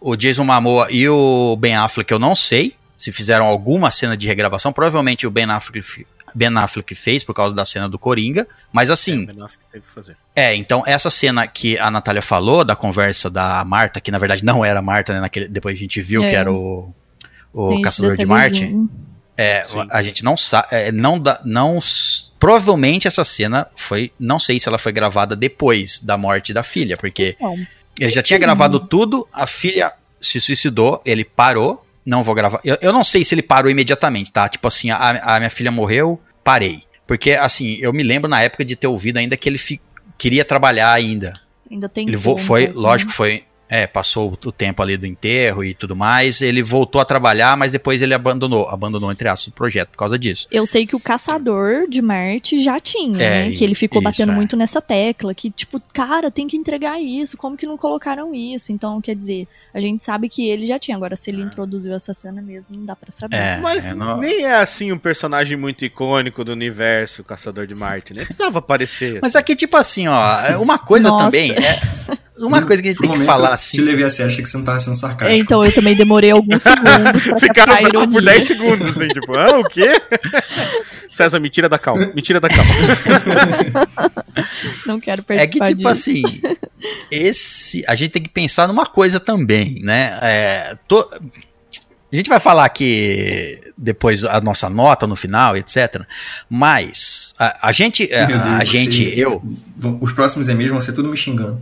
o, 0.03 0.11
o 0.13 0.17
Jason 0.17 0.45
Momoa 0.45 0.87
e 0.91 1.09
o 1.09 1.57
Ben 1.59 1.75
Affleck 1.77 2.13
eu 2.13 2.19
não 2.19 2.35
sei 2.37 2.75
se 2.99 3.11
fizeram 3.11 3.47
alguma 3.47 3.91
cena 3.91 4.17
de 4.17 4.27
regravação. 4.27 4.73
Provavelmente 4.73 5.27
o 5.27 5.31
Ben 5.31 5.51
Affleck, 5.51 6.07
Ben 6.35 6.55
Affleck 6.59 6.95
fez 6.95 7.25
por 7.25 7.35
causa 7.35 7.55
da 7.55 7.65
cena 7.65 7.89
do 7.89 7.99
Coringa. 7.99 8.47
Mas 8.71 8.91
assim, 8.91 9.23
É, 9.23 9.33
Ben 9.33 9.43
Affleck 9.43 9.65
teve 9.73 9.87
que 9.87 9.91
fazer. 9.93 10.17
é, 10.37 10.55
então 10.55 10.83
essa 10.87 11.09
cena 11.09 11.47
que 11.47 11.79
a 11.79 11.91
Natália 11.91 12.21
falou, 12.23 12.63
da 12.63 12.77
conversa 12.77 13.31
da 13.31 13.65
Marta, 13.65 14.01
que 14.01 14.11
na 14.11 14.19
verdade 14.19 14.45
não 14.45 14.63
era 14.63 14.81
a 14.81 14.83
Marta, 14.83 15.15
né? 15.15 15.21
Naquele, 15.21 15.49
depois 15.49 15.75
a 15.75 15.79
gente 15.79 16.01
viu 16.03 16.23
É. 16.23 16.29
que 16.31 16.37
era 16.37 16.53
o, 16.53 16.95
o 17.53 17.81
Caçador 17.81 18.17
de 18.19 18.27
Marte. 18.27 18.71
É, 19.37 19.65
Sim. 19.65 19.87
a 19.91 20.03
gente 20.03 20.23
não 20.23 20.37
sabe, 20.37 20.93
não 20.93 21.19
dá, 21.19 21.41
não 21.45 21.79
s- 21.79 22.31
provavelmente 22.39 23.09
essa 23.09 23.25
cena 23.25 23.67
foi, 23.75 24.13
não 24.21 24.39
sei 24.39 24.61
se 24.61 24.69
ela 24.69 24.77
foi 24.79 24.93
gravada 24.93 25.35
depois 25.35 26.01
da 26.01 26.17
morte 26.19 26.53
da 26.53 26.63
filha, 26.63 26.97
porque 26.99 27.37
Bom, 27.41 27.57
ele 27.99 28.11
já 28.11 28.23
tinha 28.23 28.39
gravado 28.39 28.79
tudo, 28.81 29.27
a 29.33 29.47
filha 29.47 29.93
se 30.21 30.39
suicidou, 30.41 31.01
ele 31.07 31.25
parou, 31.25 31.85
não 32.05 32.23
vou 32.23 32.35
gravar. 32.35 32.61
Eu, 32.65 32.77
eu 32.83 32.93
não 32.93 33.03
sei 33.05 33.25
se 33.25 33.35
ele 33.35 33.43
parou 33.43 33.71
imediatamente, 33.71 34.31
tá? 34.31 34.49
Tipo 34.49 34.69
assim, 34.69 34.91
a, 34.91 34.97
a 35.37 35.39
minha 35.39 35.51
filha 35.51 35.71
morreu, 35.71 36.21
parei. 36.45 36.83
Porque, 37.07 37.33
assim, 37.33 37.77
eu 37.81 37.93
me 37.93 38.03
lembro 38.03 38.29
na 38.31 38.41
época 38.43 38.65
de 38.65 38.77
ter 38.77 38.87
ouvido 38.87 39.17
ainda 39.19 39.37
que 39.37 39.49
ele 39.49 39.59
fi- 39.59 39.81
queria 40.19 40.45
trabalhar 40.45 40.93
ainda. 40.93 41.33
ainda 41.71 41.89
tem 41.89 42.07
Ele 42.07 42.17
vo- 42.17 42.35
tempo, 42.35 42.47
foi, 42.47 42.67
né? 42.69 42.73
lógico, 42.75 43.13
foi. 43.13 43.45
É, 43.75 43.87
passou 43.87 44.37
o 44.45 44.53
tempo 44.53 44.83
ali 44.83 44.99
do 44.99 45.07
enterro 45.07 45.65
e 45.65 45.73
tudo 45.73 45.97
mais. 45.97 46.43
Ele 46.43 46.63
voltou 46.63 47.01
a 47.01 47.07
trabalhar, 47.07 47.57
mas 47.57 47.73
depois 47.73 48.03
ele 48.03 48.13
abandonou. 48.13 48.69
Abandonou, 48.69 49.11
entre 49.11 49.27
aspas, 49.29 49.47
o 49.47 49.53
projeto 49.53 49.89
por 49.89 49.97
causa 49.97 50.19
disso. 50.19 50.47
Eu 50.51 50.67
sei 50.67 50.87
que 50.87 50.95
o 50.95 51.01
Caçador 51.01 51.89
de 51.89 52.03
Marte 52.03 52.61
já 52.63 52.79
tinha, 52.79 53.17
É, 53.23 53.49
né? 53.49 53.57
Que 53.57 53.65
ele 53.65 53.75
ficou 53.75 54.01
isso, 54.03 54.05
batendo 54.05 54.33
é. 54.33 54.35
muito 54.35 54.57
nessa 54.59 54.83
tecla, 54.83 55.35
que, 55.35 55.51
tipo, 55.51 55.81
cara, 55.95 56.31
tem 56.31 56.47
que 56.47 56.55
entregar 56.57 57.01
isso, 57.01 57.37
como 57.39 57.57
que 57.57 57.65
não 57.65 57.79
colocaram 57.79 58.35
isso? 58.35 58.73
Então, 58.73 59.01
quer 59.01 59.15
dizer, 59.17 59.49
a 59.73 59.81
gente 59.81 60.05
sabe 60.05 60.29
que 60.29 60.47
ele 60.49 60.67
já 60.67 60.79
tinha. 60.79 60.95
Agora, 60.97 61.17
se 61.17 61.31
ele 61.31 61.41
introduziu 61.41 61.95
essa 61.95 62.13
cena 62.13 62.43
mesmo, 62.43 62.77
não 62.77 62.85
dá 62.85 62.95
pra 62.95 63.11
saber. 63.11 63.37
É. 63.37 63.57
Mas 63.57 63.87
não- 63.95 64.19
nem 64.19 64.45
é 64.45 64.55
assim 64.55 64.93
um 64.93 64.99
personagem 64.99 65.57
muito 65.57 65.83
icônico 65.83 66.45
do 66.45 66.53
universo, 66.53 67.23
o 67.23 67.25
Caçador 67.25 67.67
de 67.67 67.75
Marte, 67.75 68.13
né? 68.13 68.25
Precisava 68.27 68.59
aparecer. 68.59 69.19
Mas 69.23 69.35
aqui, 69.35 69.57
tipo 69.57 69.79
assim, 69.79 70.09
ó, 70.09 70.61
uma 70.61 70.79
coisa 70.79 71.09
Nossa. 71.09 71.25
também. 71.25 71.53
É, 71.53 71.81
uma 72.43 72.61
coisa 72.63 72.83
que 72.83 72.89
a 72.89 72.93
gente 72.93 73.01
tem 73.01 73.11
que 73.13 73.21
falar 73.21 73.57
assim. 73.63 73.77
Te 73.79 73.83
levei 73.83 74.05
a 74.05 74.11
sério, 74.11 74.31
achei 74.33 74.43
que 74.43 74.49
você 74.49 74.57
não 74.57 74.65
tava 74.65 74.81
sendo 74.81 74.97
sarcástico. 74.97 75.31
É, 75.31 75.37
então, 75.37 75.65
eu 75.65 75.73
também 75.73 75.97
demorei 75.97 76.31
alguns 76.31 76.63
segundos 76.63 77.23
pra 77.23 77.39
Ficaram 77.41 77.73
bravos 77.75 77.91
por 77.93 78.03
ironia. 78.03 78.23
10 78.33 78.45
segundos, 78.45 78.89
assim, 78.91 79.09
tipo, 79.09 79.35
ah, 79.35 79.59
o 79.59 79.65
quê? 79.69 80.01
César, 81.13 81.39
me 81.41 81.51
tira 81.51 81.69
da 81.69 81.79
calma, 81.79 82.11
me 82.15 82.23
tira 82.23 82.41
da 82.41 82.49
calma. 82.49 82.73
Não 84.87 84.99
quero 85.01 85.25
É 85.29 85.47
que, 85.47 85.59
tipo 85.61 85.75
disso. 85.77 85.89
assim, 85.89 86.23
esse. 87.11 87.85
A 87.87 87.95
gente 87.95 88.13
tem 88.13 88.23
que 88.23 88.29
pensar 88.29 88.67
numa 88.67 88.87
coisa 88.87 89.21
também, 89.21 89.81
né? 89.83 90.19
É, 90.23 90.77
to- 90.89 91.09
a 92.13 92.17
gente 92.17 92.29
vai 92.29 92.39
falar 92.41 92.65
aqui 92.67 93.59
depois 93.77 94.23
a 94.25 94.41
nossa 94.41 94.69
nota 94.69 95.07
no 95.07 95.17
final, 95.17 95.57
etc. 95.57 96.03
Mas 96.49 97.33
a, 97.39 97.69
a 97.69 97.73
gente. 97.73 98.13
A, 98.13 98.25
Deus, 98.27 98.41
a 98.43 98.65
gente, 98.65 99.19
eu. 99.19 99.43
Os 100.01 100.13
próximos 100.13 100.49
e-mails 100.49 100.73
vão 100.73 100.81
ser 100.81 100.93
tudo 100.93 101.09
me 101.09 101.17
xingando. 101.17 101.61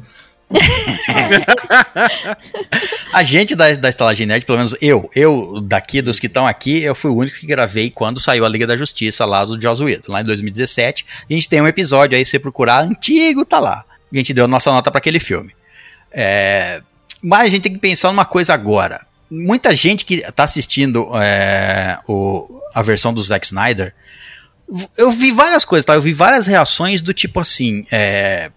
A 3.13 3.23
gente 3.23 3.55
da, 3.55 3.73
da 3.75 3.89
Estalagem 3.89 4.27
Nerd, 4.27 4.45
pelo 4.45 4.59
menos 4.59 4.75
eu, 4.81 5.09
eu 5.15 5.61
daqui, 5.61 6.03
dos 6.03 6.19
que 6.19 6.27
estão 6.27 6.47
aqui, 6.47 6.83
eu 6.83 6.95
fui 6.95 7.11
o 7.11 7.17
único 7.17 7.39
que 7.39 7.47
gravei 7.47 7.91
quando 7.91 8.21
saiu 8.21 8.45
a 8.45 8.49
Liga 8.49 8.67
da 8.67 8.77
Justiça 8.77 9.25
lá 9.25 9.45
do 9.45 9.61
Joss 9.61 9.83
Whedon, 9.83 10.13
lá 10.13 10.21
em 10.21 10.25
2017. 10.25 11.07
A 11.29 11.33
gente 11.33 11.49
tem 11.49 11.61
um 11.61 11.67
episódio 11.67 12.17
aí, 12.17 12.25
se 12.25 12.33
você 12.33 12.39
procurar, 12.39 12.81
antigo, 12.81 13.45
tá 13.45 13.59
lá. 13.59 13.85
A 14.13 14.17
gente 14.17 14.35
deu 14.35 14.49
nossa 14.49 14.71
nota 14.71 14.91
para 14.91 14.99
aquele 14.99 15.21
filme. 15.21 15.55
É, 16.11 16.83
mas 17.23 17.47
a 17.47 17.51
gente 17.51 17.63
tem 17.63 17.73
que 17.73 17.79
pensar 17.79 18.09
numa 18.09 18.25
coisa 18.25 18.53
agora. 18.53 19.07
Muita 19.31 19.75
gente 19.77 20.05
que 20.05 20.21
tá 20.33 20.45
assistindo 20.45 21.09
é, 21.15 21.99
o, 22.09 22.61
a 22.75 22.83
versão 22.83 23.15
do 23.15 23.23
Zack 23.23 23.47
Snyder, 23.47 23.95
eu 24.97 25.11
vi 25.11 25.33
várias 25.33 25.65
coisas, 25.65 25.85
tá? 25.85 25.95
Eu 25.95 26.03
vi 26.03 26.13
várias 26.13 26.47
reações 26.47 27.03
do 27.03 27.13
tipo 27.13 27.41
assim, 27.41 27.85
é, 27.91 28.51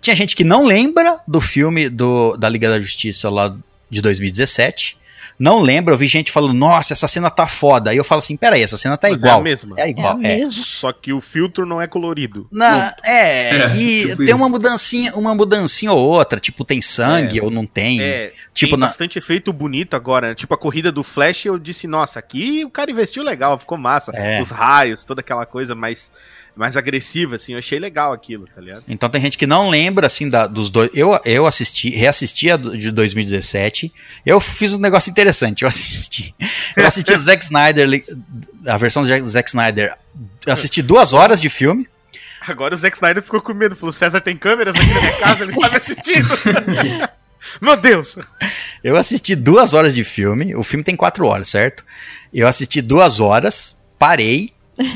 tinha 0.00 0.16
gente 0.16 0.34
que 0.36 0.44
não 0.44 0.64
lembra 0.64 1.18
do 1.26 1.40
filme 1.40 1.88
do, 1.88 2.36
da 2.36 2.48
Liga 2.48 2.68
da 2.70 2.80
Justiça 2.80 3.28
lá 3.30 3.54
de 3.90 4.00
2017. 4.02 4.96
não 5.40 5.60
lembra, 5.60 5.94
eu 5.94 5.98
vi 5.98 6.08
gente 6.08 6.32
falando, 6.32 6.52
nossa, 6.52 6.92
essa 6.92 7.06
cena 7.06 7.30
tá 7.30 7.46
foda. 7.46 7.90
Aí 7.90 7.96
eu 7.96 8.02
falo 8.02 8.18
assim, 8.18 8.36
peraí, 8.36 8.60
essa 8.60 8.76
cena 8.76 8.96
tá 8.96 9.08
Mas 9.08 9.20
igual. 9.22 9.36
É 9.36 9.40
a 9.40 9.42
mesma. 9.42 9.76
É 9.78 9.88
igual, 9.88 10.18
É 10.20 10.34
a 10.34 10.38
é. 10.46 10.50
Só 10.50 10.92
que 10.92 11.12
o 11.12 11.20
filtro 11.20 11.64
não 11.64 11.80
é 11.80 11.86
colorido. 11.86 12.48
Na- 12.50 12.92
é, 13.04 13.50
É, 13.56 13.76
e 13.76 14.00
tipo 14.06 14.16
tem 14.16 14.26
isso. 14.26 14.34
uma 14.36 14.48
mudancinha, 14.48 15.14
uma 15.14 15.34
mudancinha 15.36 15.92
ou 15.92 15.98
outra, 16.08 16.40
tipo, 16.40 16.64
tem 16.64 16.82
sangue 16.82 17.38
É. 17.38 17.42
ou 17.42 17.50
não 17.52 17.64
tem. 17.64 18.00
É, 18.00 18.32
tipo, 18.52 18.72
tem 18.72 18.80
na- 18.80 18.86
bastante 18.86 19.16
efeito 19.16 19.52
bonito 19.52 19.94
agora. 19.94 20.34
Tipo, 20.34 20.54
a 20.54 20.58
corrida 20.58 20.90
do 20.90 21.04
Flash, 21.04 21.46
eu 21.46 21.56
disse, 21.56 21.86
nossa, 21.86 22.18
aqui 22.18 22.64
o 22.64 22.70
cara 22.70 22.90
investiu 22.90 23.22
legal, 23.22 23.56
ficou 23.60 23.78
massa. 23.78 24.10
É. 24.16 24.42
Os 24.42 24.50
raios, 24.50 25.04
toda 25.04 25.20
aquela 25.20 25.46
coisa 25.46 25.72
mais, 25.72 26.10
mais 26.58 26.76
agressiva, 26.76 27.36
assim, 27.36 27.52
eu 27.52 27.58
achei 27.58 27.78
legal 27.78 28.12
aquilo, 28.12 28.46
tá 28.54 28.60
ligado? 28.60 28.82
Então 28.88 29.08
tem 29.08 29.20
gente 29.20 29.38
que 29.38 29.46
não 29.46 29.70
lembra, 29.70 30.06
assim, 30.06 30.28
da- 30.28 30.46
dos 30.46 30.68
dois. 30.70 30.90
Eu, 30.92 31.18
eu 31.24 31.46
assisti, 31.46 31.90
reassisti 31.90 32.50
a 32.50 32.56
de 32.56 32.90
2017. 32.90 33.92
Eu 34.26 34.40
fiz 34.40 34.72
um 34.72 34.78
negócio 34.78 35.10
interessante. 35.10 35.62
Eu 35.62 35.68
assisti. 35.68 36.34
Eu 36.76 36.86
assisti 36.86 37.12
o 37.12 37.18
Zack 37.18 37.44
Snyder, 37.44 38.04
a 38.66 38.76
versão 38.76 39.02
do 39.04 39.24
Zack 39.24 39.48
Snyder. 39.48 39.94
Eu 40.44 40.52
assisti 40.52 40.82
duas 40.82 41.12
horas 41.12 41.40
de 41.40 41.48
filme. 41.48 41.88
Agora 42.46 42.74
o 42.74 42.78
Zack 42.78 42.96
Snyder 42.96 43.22
ficou 43.22 43.40
com 43.40 43.54
medo, 43.54 43.76
falou, 43.76 43.92
César 43.92 44.20
tem 44.20 44.36
câmeras 44.36 44.74
aqui 44.74 44.86
na 44.92 45.00
minha 45.00 45.12
casa, 45.18 45.44
ele 45.44 45.52
está 45.52 45.68
me 45.70 45.76
assistindo. 45.76 46.28
Meu 47.62 47.76
Deus! 47.76 48.16
Eu 48.82 48.96
assisti 48.96 49.34
duas 49.34 49.72
horas 49.74 49.94
de 49.94 50.04
filme. 50.04 50.54
O 50.54 50.62
filme 50.62 50.84
tem 50.84 50.94
quatro 50.96 51.24
horas, 51.26 51.48
certo? 51.48 51.84
Eu 52.32 52.46
assisti 52.48 52.82
duas 52.82 53.20
horas, 53.20 53.76
parei, 53.98 54.50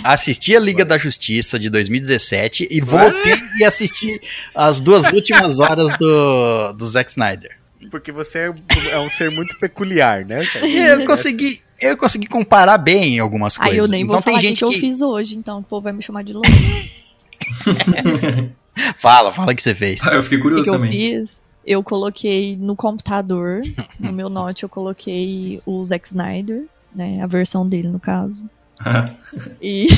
assisti 0.05 0.57
a 0.57 0.61
Liga 0.61 0.85
da 0.85 0.99
Justiça 0.99 1.59
de 1.59 1.71
2017 1.71 2.69
e 2.71 2.81
voltei 2.81 3.39
e 3.59 3.65
assisti 3.65 4.21
as 4.55 4.81
duas 4.81 5.13
últimas 5.13 5.59
horas 5.59 5.97
do, 5.99 6.73
do 6.73 6.87
Zack 6.87 7.11
Snyder. 7.11 7.63
Porque 7.91 8.13
você 8.13 8.39
é, 8.39 8.55
é 8.93 8.99
um 8.99 9.11
ser 9.11 9.31
muito 9.31 9.59
peculiar, 9.59 10.25
né? 10.25 10.43
E 10.63 10.79
eu 10.79 11.05
consegui, 11.05 11.61
eu 11.81 11.97
consegui 11.97 12.27
comparar 12.27 12.79
bem 12.79 13.19
algumas 13.19 13.57
coisas. 13.57 13.73
Aí 13.73 13.79
eu 13.79 13.89
nem 13.89 14.05
vou 14.05 14.17
então 14.17 14.23
tem 14.23 14.35
falar 14.35 14.39
o 14.39 14.41
que, 14.41 14.49
gente 14.49 14.59
que 14.59 14.65
eu 14.65 14.73
fiz 14.73 15.03
hoje, 15.03 15.37
então 15.37 15.59
o 15.59 15.63
povo 15.63 15.83
vai 15.83 15.93
me 15.93 16.03
chamar 16.03 16.23
de 16.23 16.33
louco. 16.33 16.49
fala, 18.97 19.33
fala 19.33 19.53
o 19.53 19.57
que 19.57 19.63
você 19.63 19.75
fez. 19.75 20.01
Ah, 20.07 20.15
eu 20.15 20.23
fiquei 20.23 20.39
O 20.39 20.41
que, 20.41 20.49
curioso 20.49 20.71
eu 20.71 20.75
também. 20.75 20.91
fiz? 20.91 21.41
Eu 21.65 21.83
coloquei 21.83 22.57
no 22.57 22.75
computador, 22.75 23.63
no 23.99 24.13
meu 24.13 24.29
note, 24.29 24.63
eu 24.63 24.69
coloquei 24.69 25.61
o 25.65 25.85
Zack 25.85 26.09
Snyder, 26.09 26.65
né? 26.95 27.21
A 27.23 27.27
versão 27.27 27.67
dele, 27.67 27.89
no 27.89 28.01
caso. 28.01 28.45
E, 29.61 29.89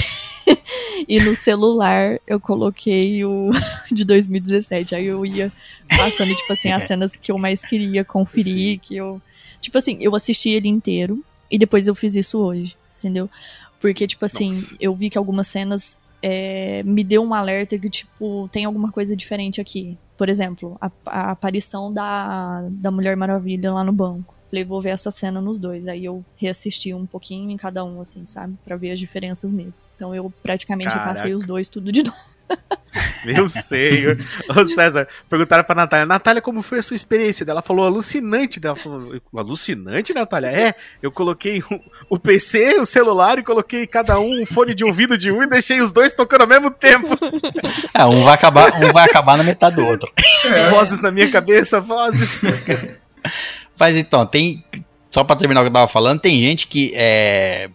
e 1.09 1.21
no 1.21 1.35
celular 1.35 2.21
eu 2.27 2.39
coloquei 2.39 3.25
o 3.25 3.51
de 3.91 4.05
2017. 4.05 4.95
Aí 4.95 5.07
eu 5.07 5.25
ia 5.25 5.53
passando, 5.89 6.35
tipo 6.35 6.53
assim, 6.53 6.71
as 6.71 6.85
cenas 6.85 7.13
que 7.13 7.33
eu 7.33 7.39
mais 7.39 7.65
queria 7.65 8.05
conferir, 8.05 8.81
que 8.81 8.97
eu. 8.97 9.21
Tipo 9.61 9.79
assim, 9.79 9.97
eu 10.01 10.15
assisti 10.15 10.51
ele 10.51 10.69
inteiro 10.69 11.25
e 11.51 11.59
depois 11.59 11.87
eu 11.87 11.95
fiz 11.95 12.15
isso 12.15 12.39
hoje, 12.39 12.77
entendeu? 12.99 13.31
Porque, 13.81 14.07
tipo 14.07 14.25
assim, 14.25 14.49
Nossa. 14.49 14.77
eu 14.81 14.95
vi 14.95 15.11
que 15.11 15.19
algumas 15.19 15.47
cenas 15.47 15.99
é, 16.23 16.83
me 16.85 17.05
deu 17.05 17.23
um 17.23 17.35
alerta 17.35 17.79
que, 17.79 17.91
tipo, 17.91 18.49
tem 18.51 18.65
alguma 18.65 18.91
coisa 18.91 19.15
diferente 19.15 19.61
aqui. 19.61 19.99
Por 20.17 20.29
exemplo, 20.29 20.77
a, 20.81 20.91
a 21.07 21.31
aparição 21.33 21.93
da, 21.93 22.67
da 22.71 22.91
Mulher 22.91 23.17
Maravilha 23.17 23.73
lá 23.73 23.85
no 23.85 23.93
banco. 23.93 24.34
Falei, 24.55 24.65
vou 24.65 24.81
ver 24.81 24.91
essa 24.91 25.11
cena 25.11 25.41
nos 25.41 25.59
dois. 25.59 25.89
Aí 25.89 26.05
eu 26.05 26.25
reassisti 26.37 26.95
um 26.95 27.05
pouquinho 27.05 27.51
em 27.51 27.57
cada 27.57 27.85
um, 27.85 28.01
assim, 28.01 28.25
sabe? 28.25 28.55
Pra 28.65 28.77
ver 28.77 28.93
as 28.93 29.01
diferenças 29.01 29.51
mesmo. 29.51 29.75
Então 29.97 30.15
eu 30.15 30.33
praticamente 30.45 30.91
Caraca. 30.91 31.15
passei 31.15 31.35
os 31.35 31.45
dois 31.45 31.69
tudo 31.69 31.91
de 31.91 32.05
novo. 32.07 32.17
Eu 33.27 33.49
sei. 33.49 34.07
Ô 34.49 34.65
César, 34.73 35.09
perguntaram 35.29 35.65
pra 35.65 35.75
Natália, 35.75 36.07
Natália, 36.07 36.41
como 36.41 36.63
foi 36.63 36.79
a 36.79 36.83
sua 36.85 36.95
experiência? 36.95 37.45
Ela 37.49 37.63
falou 37.63 37.85
alucinante. 37.85 38.61
Ela 38.63 38.77
falou, 38.77 39.21
alucinante, 39.35 40.15
Natália? 40.15 40.53
É, 40.53 40.75
eu 41.03 41.11
coloquei 41.11 41.59
o, 41.59 41.81
o 42.11 42.17
PC, 42.17 42.79
o 42.79 42.87
celular 42.87 43.41
e 43.41 43.43
coloquei 43.43 43.89
cada 43.89 44.21
um 44.21 44.43
um 44.43 44.47
fone 44.47 44.73
de 44.73 44.85
ouvido 44.85 45.19
de 45.19 45.33
um 45.33 45.43
e 45.43 45.49
deixei 45.49 45.81
os 45.81 45.91
dois 45.91 46.15
tocando 46.15 46.43
ao 46.43 46.49
mesmo 46.49 46.71
tempo. 46.71 47.09
É, 47.93 48.05
um 48.05 48.23
vai 48.23 48.35
acabar, 48.35 48.73
um 48.81 48.93
vai 48.93 49.05
acabar 49.05 49.37
na 49.37 49.43
metade 49.43 49.75
do 49.75 49.85
outro. 49.85 50.13
Vozes 50.71 51.01
na 51.01 51.11
minha 51.11 51.29
cabeça, 51.29 51.81
vozes. 51.81 52.41
Mas 53.79 53.97
então, 53.97 54.25
tem. 54.27 54.65
Só 55.11 55.23
pra 55.23 55.37
terminar 55.37 55.61
o 55.61 55.65
que 55.65 55.69
eu 55.69 55.73
tava 55.73 55.89
falando, 55.89 56.21
tem 56.21 56.41
gente 56.41 56.67
que 56.67 56.93
é. 56.95 57.71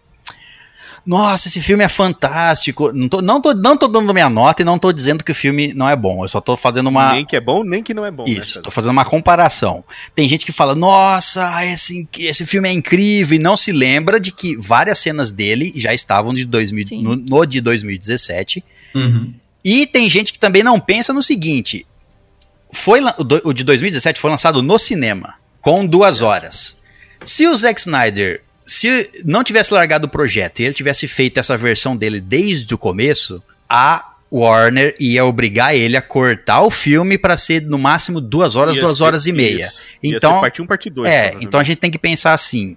Nossa, 1.06 1.48
esse 1.48 1.62
filme 1.62 1.82
é 1.82 1.88
fantástico. 1.88 2.92
Não 2.92 3.08
tô, 3.08 3.22
não, 3.22 3.40
tô, 3.40 3.54
não 3.54 3.76
tô 3.76 3.88
dando 3.88 4.12
minha 4.12 4.28
nota 4.28 4.60
e 4.60 4.64
não 4.64 4.78
tô 4.78 4.92
dizendo 4.92 5.24
que 5.24 5.32
o 5.32 5.34
filme 5.34 5.72
não 5.72 5.88
é 5.88 5.96
bom. 5.96 6.22
Eu 6.24 6.28
só 6.28 6.40
tô 6.42 6.56
fazendo 6.58 6.88
uma. 6.88 7.14
Nem 7.14 7.24
que 7.24 7.34
é 7.34 7.40
bom, 7.40 7.64
nem 7.64 7.82
que 7.82 7.94
não 7.94 8.04
é 8.04 8.10
bom. 8.10 8.24
né, 8.24 8.30
Isso, 8.30 8.48
César? 8.50 8.62
tô 8.62 8.70
fazendo 8.70 8.92
uma 8.92 9.04
comparação. 9.04 9.82
Tem 10.14 10.28
gente 10.28 10.44
que 10.44 10.52
fala, 10.52 10.74
nossa, 10.74 11.64
esse, 11.64 12.06
esse 12.18 12.44
filme 12.44 12.68
é 12.68 12.72
incrível, 12.72 13.34
e 13.36 13.42
não 13.42 13.56
se 13.56 13.72
lembra 13.72 14.20
de 14.20 14.30
que 14.30 14.56
várias 14.58 14.98
cenas 14.98 15.32
dele 15.32 15.72
já 15.74 15.94
estavam 15.94 16.34
de 16.34 16.44
2000, 16.44 16.86
Sim. 16.86 17.02
no, 17.02 17.16
no 17.16 17.46
de 17.46 17.62
2017. 17.62 18.62
Uhum. 18.94 19.32
E 19.64 19.86
tem 19.86 20.08
gente 20.10 20.32
que 20.34 20.38
também 20.38 20.62
não 20.62 20.78
pensa 20.78 21.14
no 21.14 21.22
seguinte: 21.22 21.86
foi 22.70 23.00
lan- 23.00 23.14
o, 23.18 23.24
do- 23.24 23.40
o 23.44 23.52
de 23.54 23.64
2017 23.64 24.20
foi 24.20 24.30
lançado 24.30 24.62
no 24.62 24.78
cinema, 24.78 25.34
com 25.60 25.84
duas 25.86 26.22
horas. 26.22 26.78
Se 27.24 27.46
o 27.46 27.56
Zack 27.56 27.80
Snyder 27.80 28.42
se 28.66 29.10
não 29.24 29.42
tivesse 29.42 29.74
largado 29.74 30.06
o 30.06 30.10
projeto 30.10 30.60
e 30.60 30.64
ele 30.64 30.72
tivesse 30.74 31.08
feito 31.08 31.38
essa 31.40 31.56
versão 31.56 31.96
dele 31.96 32.20
desde 32.20 32.72
o 32.72 32.78
começo, 32.78 33.42
a 33.68 34.12
Warner 34.32 34.94
ia 35.00 35.24
obrigar 35.24 35.74
ele 35.74 35.96
a 35.96 36.02
cortar 36.02 36.60
o 36.62 36.70
filme 36.70 37.18
para 37.18 37.36
ser 37.36 37.62
no 37.62 37.76
máximo 37.76 38.20
duas 38.20 38.54
horas, 38.54 38.76
Ia 38.76 38.82
duas 38.82 38.98
ser- 38.98 39.02
horas 39.04 39.26
e 39.26 39.32
meia. 39.32 39.66
isso. 39.66 39.80
Ia 40.00 40.16
Então, 40.16 40.34
ser 40.34 40.40
parte 40.40 40.62
1, 40.62 40.66
parte 40.68 40.88
2. 40.88 41.12
é, 41.12 41.34
então 41.40 41.58
a 41.58 41.64
gente 41.64 41.78
tem 41.78 41.90
que 41.90 41.98
pensar 41.98 42.32
assim: 42.32 42.76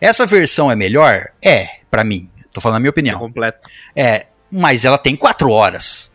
essa 0.00 0.24
versão 0.24 0.70
é 0.72 0.74
melhor? 0.74 1.26
É, 1.42 1.68
pra 1.90 2.02
mim. 2.02 2.30
Tô 2.50 2.60
falando 2.62 2.76
a 2.78 2.80
minha 2.80 2.90
opinião. 2.90 3.18
completo. 3.18 3.68
É, 3.94 4.26
mas 4.50 4.86
ela 4.86 4.96
tem 4.96 5.14
quatro 5.14 5.50
horas. 5.50 6.10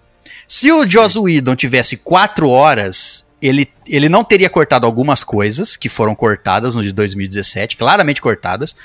Se 0.48 0.72
o 0.72 0.90
Joss 0.90 1.20
Whedon 1.20 1.56
tivesse 1.56 1.98
quatro 1.98 2.50
horas, 2.50 3.28
ele, 3.42 3.70
ele 3.88 4.10
não 4.10 4.24
teria 4.24 4.50
cortado 4.50 4.86
algumas 4.86 5.24
coisas 5.24 5.76
que 5.78 5.88
foram 5.90 6.14
cortadas 6.16 6.76
no 6.76 6.84
de 6.84 6.92
2017, 6.92 7.78
claramente 7.78 8.22
cortadas. 8.22 8.76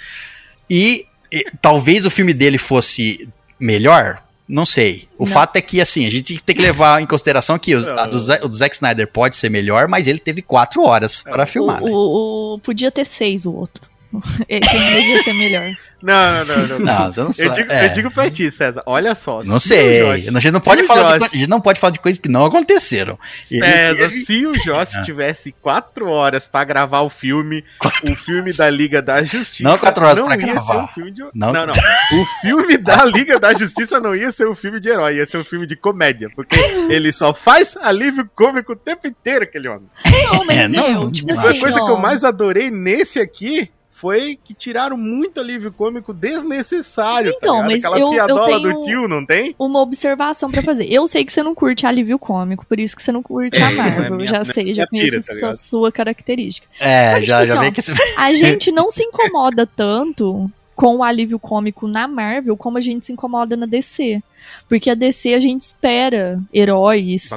E, 0.71 1.07
e 1.33 1.45
talvez 1.61 2.07
o 2.07 2.11
filme 2.11 2.33
dele 2.33 2.59
fosse 2.59 3.29
melhor. 3.59 4.23
Não 4.47 4.67
sei. 4.67 5.09
O 5.19 5.25
Não. 5.25 5.33
fato 5.33 5.57
é 5.57 5.61
que, 5.63 5.81
assim, 5.81 6.07
a 6.07 6.11
gente 6.11 6.39
tem 6.43 6.55
que 6.55 6.61
levar 6.61 7.01
em 7.01 7.07
consideração 7.07 7.59
que 7.59 7.75
os- 7.75 7.87
a 7.89 8.07
do, 8.07 8.17
o 8.45 8.49
do 8.49 8.55
Zack 8.55 8.75
Snyder 8.75 9.09
pode 9.09 9.37
ser 9.37 9.49
melhor, 9.51 9.89
mas 9.89 10.07
ele 10.07 10.19
teve 10.19 10.43
quatro 10.43 10.83
horas 10.85 11.23
para 11.23 11.47
filmar. 11.47 11.83
O, 11.83 11.87
né? 11.87 11.91
o- 11.93 12.55
o- 12.55 12.59
podia 12.59 12.91
ter 12.91 13.07
seis 13.07 13.47
o 13.47 13.53
outro. 13.53 13.83
Esse 14.49 14.71
devia 14.79 15.23
ser 15.25 15.33
melhor. 15.33 15.75
Não, 16.05 16.45
não, 16.45 16.57
não. 16.57 16.67
não. 16.67 16.79
Não, 16.81 17.13
você 17.13 17.21
não 17.21 17.27
Eu 17.29 17.33
sabe. 17.33 17.55
digo, 17.55 17.73
É. 17.73 17.87
eu 17.87 17.93
digo 17.95 18.11
pra 18.11 18.31
ti, 18.31 18.51
César, 18.51 18.83
olha 18.85 19.15
só. 19.15 19.43
Não 19.43 19.59
se 19.59 19.69
sei. 19.69 20.01
Josh- 20.05 20.29
a 20.37 20.41
gente 20.41 20.53
não 20.53 20.61
pode 20.61 20.83
falar 20.85 21.15
de, 21.15 21.19
Josh- 21.21 21.31
co- 21.31 21.37
a 21.37 21.39
gente 21.39 21.49
não 21.51 21.61
pode 21.61 21.81
falar 21.81 21.91
de 21.93 22.01
coisas 22.01 22.21
que 22.21 22.29
não 22.29 22.45
aconteceram. 22.45 23.19
Ele 23.51 23.65
César, 23.65 23.97
teve- 24.09 24.25
se 24.27 24.47
o 24.47 24.59
Joss 24.59 24.93
tivesse 25.05 25.53
quatro 25.63 26.09
horas 26.09 26.47
pra 26.47 26.63
gravar 26.65 27.01
o 27.01 27.09
filme, 27.09 27.65
o 28.11 28.15
filme 28.15 28.53
da 28.55 28.69
Liga 28.69 29.01
da 29.01 29.25
Justiça. 29.25 29.63
Não 29.69 29.79
quatro 29.79 30.05
horas 30.05 30.19
não 30.19 30.27
pra 30.27 30.37
gravar. 30.37 30.85
Um 30.85 30.89
filme 30.89 31.11
de... 31.11 31.23
Não- 31.35 31.53
não, 31.53 31.67
não, 31.67 31.73
O 31.75 32.25
filme 32.43 32.77
da 32.77 33.05
Liga 33.05 33.39
da 33.41 33.55
Justiça 33.55 33.99
não 33.99 34.15
ia 34.15 34.31
ser 34.31 34.47
um 34.47 34.55
filme 34.55 34.79
de 34.79 34.89
herói, 34.91 35.17
ia 35.17 35.27
ser 35.27 35.39
um 35.39 35.45
filme 35.45 35.67
de 35.67 35.75
comédia. 35.75 36.29
Porque 36.37 36.57
ele 36.91 37.13
só 37.13 37.33
faz 37.33 37.77
alívio 37.81 38.29
cômico 38.35 38.73
o 38.73 38.77
tempo 38.77 39.07
inteiro, 39.07 39.45
aquele 39.45 39.69
homem. 39.69 39.89
Não, 40.05 40.45
mas 40.45 40.59
É, 40.59 40.69
não, 40.69 41.11
tipo 41.11 41.31
E 41.31 41.35
não 41.35 41.41
foi 41.41 41.51
assim, 41.51 41.59
a 41.59 41.61
coisa 41.63 41.81
que 41.81 41.91
eu 41.91 41.97
mais 41.99 42.25
adorei 42.25 42.71
nesse 42.71 43.19
aqui. 43.21 43.71
Foi 44.05 44.39
que 44.45 44.53
tiraram 44.53 44.99
muito 44.99 45.41
alívio 45.41 45.73
cômico 45.73 46.13
desnecessário. 46.13 47.33
Então, 47.35 47.59
tá 47.61 47.65
mas 47.65 47.79
Aquela 47.83 47.99
eu- 47.99 48.07
eu 48.09 48.13
piadola 48.13 48.47
tenho- 48.47 48.75
do 48.75 48.81
tio, 48.81 49.09
não 49.09 49.25
tem? 49.25 49.55
uma 49.59 49.81
observação 49.81 50.51
pra 50.51 50.61
fazer. 50.63 50.87
Eu 50.93 51.09
sei 51.09 51.25
que 51.25 51.33
você 51.33 51.43
não 51.43 51.55
curte 51.55 51.87
alívio 51.87 52.19
cômico, 52.19 52.67
por 52.67 52.79
isso 52.79 52.95
que 52.95 53.03
você 53.03 53.11
não 53.11 53.23
curte 53.23 53.57
a 53.63 53.71
É, 53.71 53.75
Marvel. 53.75 54.05
é 54.05 54.11
minha- 54.11 54.27
já 54.27 54.41
minha- 54.43 54.53
sei, 54.53 54.75
já 54.75 54.87
conheço 54.87 55.23
pira, 55.23 55.41
tá 55.41 55.53
sua 55.55 55.91
característica. 55.91 56.67
É, 56.79 57.13
Só 57.15 57.21
que, 57.21 57.25
já, 57.27 57.41
tipo 57.41 57.47
já 57.55 57.61
assim, 57.61 57.69
ó, 57.69 57.73
que 57.73 57.81
esse. 57.81 57.93
A 58.19 58.35
gente 58.35 58.71
não 58.71 58.91
se 58.91 59.03
incomoda 59.03 59.67
tanto 59.67 60.51
com 60.75 60.97
o 60.97 61.03
alívio 61.05 61.39
cômico 61.39 61.87
na 61.87 62.09
Marvel 62.09 62.57
como 62.57 62.79
a 62.79 62.81
gente 62.81 63.07
se 63.07 63.12
incomoda 63.12 63.57
na 63.57 63.66
DC. 63.66 64.22
Porque 64.68 64.91
a 64.91 64.95
DC 64.95 65.33
a 65.33 65.41
gente 65.41 65.62
espera 65.62 66.39
heróis 66.53 67.31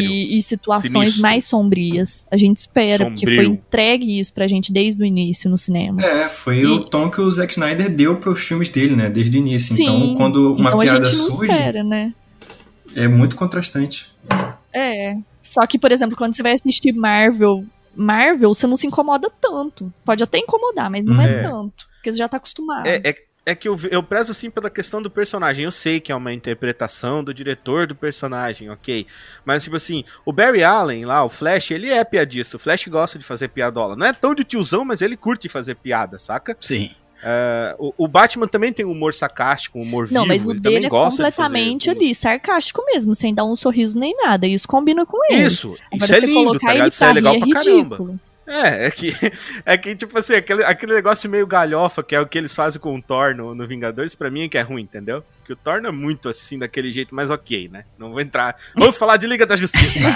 e, 0.00 0.36
e 0.36 0.42
situações 0.42 0.92
Sinistro. 0.92 1.22
mais 1.22 1.44
sombrias. 1.44 2.26
A 2.30 2.36
gente 2.36 2.58
espera, 2.58 3.06
porque 3.06 3.20
Sombrio. 3.26 3.36
foi 3.36 3.46
entregue 3.46 4.20
isso 4.20 4.32
pra 4.32 4.46
gente 4.46 4.72
desde 4.72 5.02
o 5.02 5.04
início 5.04 5.50
no 5.50 5.58
cinema. 5.58 6.00
É, 6.00 6.28
foi 6.28 6.58
E- 6.60 6.66
o 6.66 6.84
tom 6.84 7.10
que 7.10 7.20
o 7.20 7.32
Zack 7.32 7.52
Snyder 7.52 7.90
deu 7.90 8.16
pros 8.16 8.40
filmes 8.42 8.68
dele, 8.68 8.94
né? 8.94 9.10
Desde 9.10 9.36
o 9.36 9.40
início. 9.40 9.74
Sim, 9.74 9.82
então, 9.82 10.14
quando 10.14 10.54
uma 10.54 10.68
então 10.68 10.80
a 10.80 10.84
piada 10.84 11.04
gente 11.04 11.18
não 11.18 11.30
surge, 11.30 11.52
espera, 11.52 11.82
né? 11.82 12.14
é 12.94 13.08
muito 13.08 13.34
contrastante. 13.34 14.08
É. 14.72 15.16
Só 15.42 15.66
que, 15.66 15.78
por 15.78 15.90
exemplo, 15.90 16.16
quando 16.16 16.36
você 16.36 16.42
vai 16.42 16.52
assistir 16.52 16.92
Marvel, 16.92 17.64
Marvel, 17.96 18.54
você 18.54 18.66
não 18.68 18.76
se 18.76 18.86
incomoda 18.86 19.28
tanto. 19.40 19.92
Pode 20.04 20.22
até 20.22 20.38
incomodar, 20.38 20.88
mas 20.90 21.04
não 21.04 21.20
é, 21.20 21.40
É. 21.40 21.42
tanto. 21.42 21.90
Porque 22.02 22.12
você 22.12 22.18
já 22.18 22.28
tá 22.28 22.36
acostumado. 22.36 22.84
É, 22.84 23.00
é, 23.04 23.14
É 23.46 23.54
que 23.54 23.68
eu, 23.68 23.78
eu 23.90 24.02
prezo 24.02 24.32
assim 24.32 24.50
pela 24.50 24.68
questão 24.68 25.00
do 25.00 25.08
personagem. 25.08 25.64
Eu 25.64 25.70
sei 25.72 26.00
que 26.00 26.10
é 26.10 26.16
uma 26.16 26.32
interpretação 26.32 27.22
do 27.22 27.32
diretor 27.32 27.86
do 27.86 27.94
personagem, 27.94 28.68
ok. 28.70 29.06
Mas, 29.44 29.62
tipo 29.62 29.76
assim, 29.76 30.04
o 30.24 30.32
Barry 30.32 30.64
Allen 30.64 31.04
lá, 31.04 31.24
o 31.24 31.28
Flash, 31.28 31.70
ele 31.70 31.88
é 31.88 32.04
piadista. 32.04 32.56
O 32.56 32.60
Flash 32.60 32.88
gosta 32.88 33.18
de 33.20 33.24
fazer 33.24 33.48
piadola. 33.48 33.94
Não 33.94 34.06
é 34.06 34.12
tão 34.12 34.34
de 34.34 34.42
tiozão, 34.42 34.84
mas 34.84 35.00
ele 35.00 35.16
curte 35.16 35.48
fazer 35.48 35.76
piada, 35.76 36.18
saca? 36.18 36.56
Sim. 36.60 36.90
É, 37.24 37.76
o, 37.78 37.94
o 37.96 38.08
Batman 38.08 38.48
também 38.48 38.72
tem 38.72 38.84
humor 38.84 39.14
sarcástico, 39.14 39.78
humor 39.78 40.08
Não, 40.10 40.22
vivo. 40.22 40.26
mas 40.26 40.44
o 40.44 40.50
ele 40.50 40.60
também 40.60 40.72
dele 40.74 40.86
é 40.86 40.88
gosta 40.88 41.22
de 41.22 41.30
completamente 41.30 41.86
fazer 41.86 41.98
ali, 41.98 42.14
sarcástico 42.16 42.84
mesmo, 42.84 43.14
sem 43.14 43.32
dar 43.32 43.44
um 43.44 43.54
sorriso 43.54 43.96
nem 43.96 44.12
nada. 44.16 44.44
E 44.44 44.54
isso 44.54 44.66
combina 44.66 45.06
com 45.06 45.18
ele. 45.32 45.46
Isso, 45.46 45.76
Agora, 45.92 46.04
isso 46.04 46.14
é 46.14 46.20
lindo, 46.20 46.34
colocar 46.34 46.58
tá 46.58 46.66
ele 46.66 46.72
ligado? 46.74 46.92
Isso 46.92 47.04
é 47.04 47.12
legal 47.12 47.34
rir 47.34 47.40
pra 47.40 47.64
caramba. 47.64 48.20
É, 48.46 48.86
é 48.86 48.90
que, 48.90 49.14
é 49.64 49.78
que 49.78 49.94
tipo 49.94 50.18
assim, 50.18 50.34
aquele, 50.34 50.64
aquele 50.64 50.94
negócio 50.94 51.30
meio 51.30 51.46
galhofa, 51.46 52.02
que 52.02 52.14
é 52.14 52.20
o 52.20 52.26
que 52.26 52.36
eles 52.36 52.54
fazem 52.54 52.80
com 52.80 52.96
o 52.96 53.00
Thor 53.02 53.34
no, 53.36 53.54
no 53.54 53.66
Vingadores, 53.68 54.14
pra 54.14 54.30
mim 54.30 54.44
é 54.44 54.48
que 54.48 54.58
é 54.58 54.62
ruim, 54.62 54.82
entendeu? 54.82 55.22
Porque 55.38 55.52
o 55.52 55.56
Thor 55.56 55.80
não 55.80 55.88
é 55.90 55.92
muito 55.92 56.28
assim, 56.28 56.58
daquele 56.58 56.90
jeito, 56.92 57.14
mas 57.14 57.30
ok, 57.30 57.68
né? 57.72 57.84
Não 57.98 58.10
vou 58.10 58.20
entrar. 58.20 58.56
Vamos 58.76 58.96
falar 58.96 59.16
de 59.16 59.26
Liga 59.26 59.46
da 59.46 59.56
Justiça. 59.56 60.00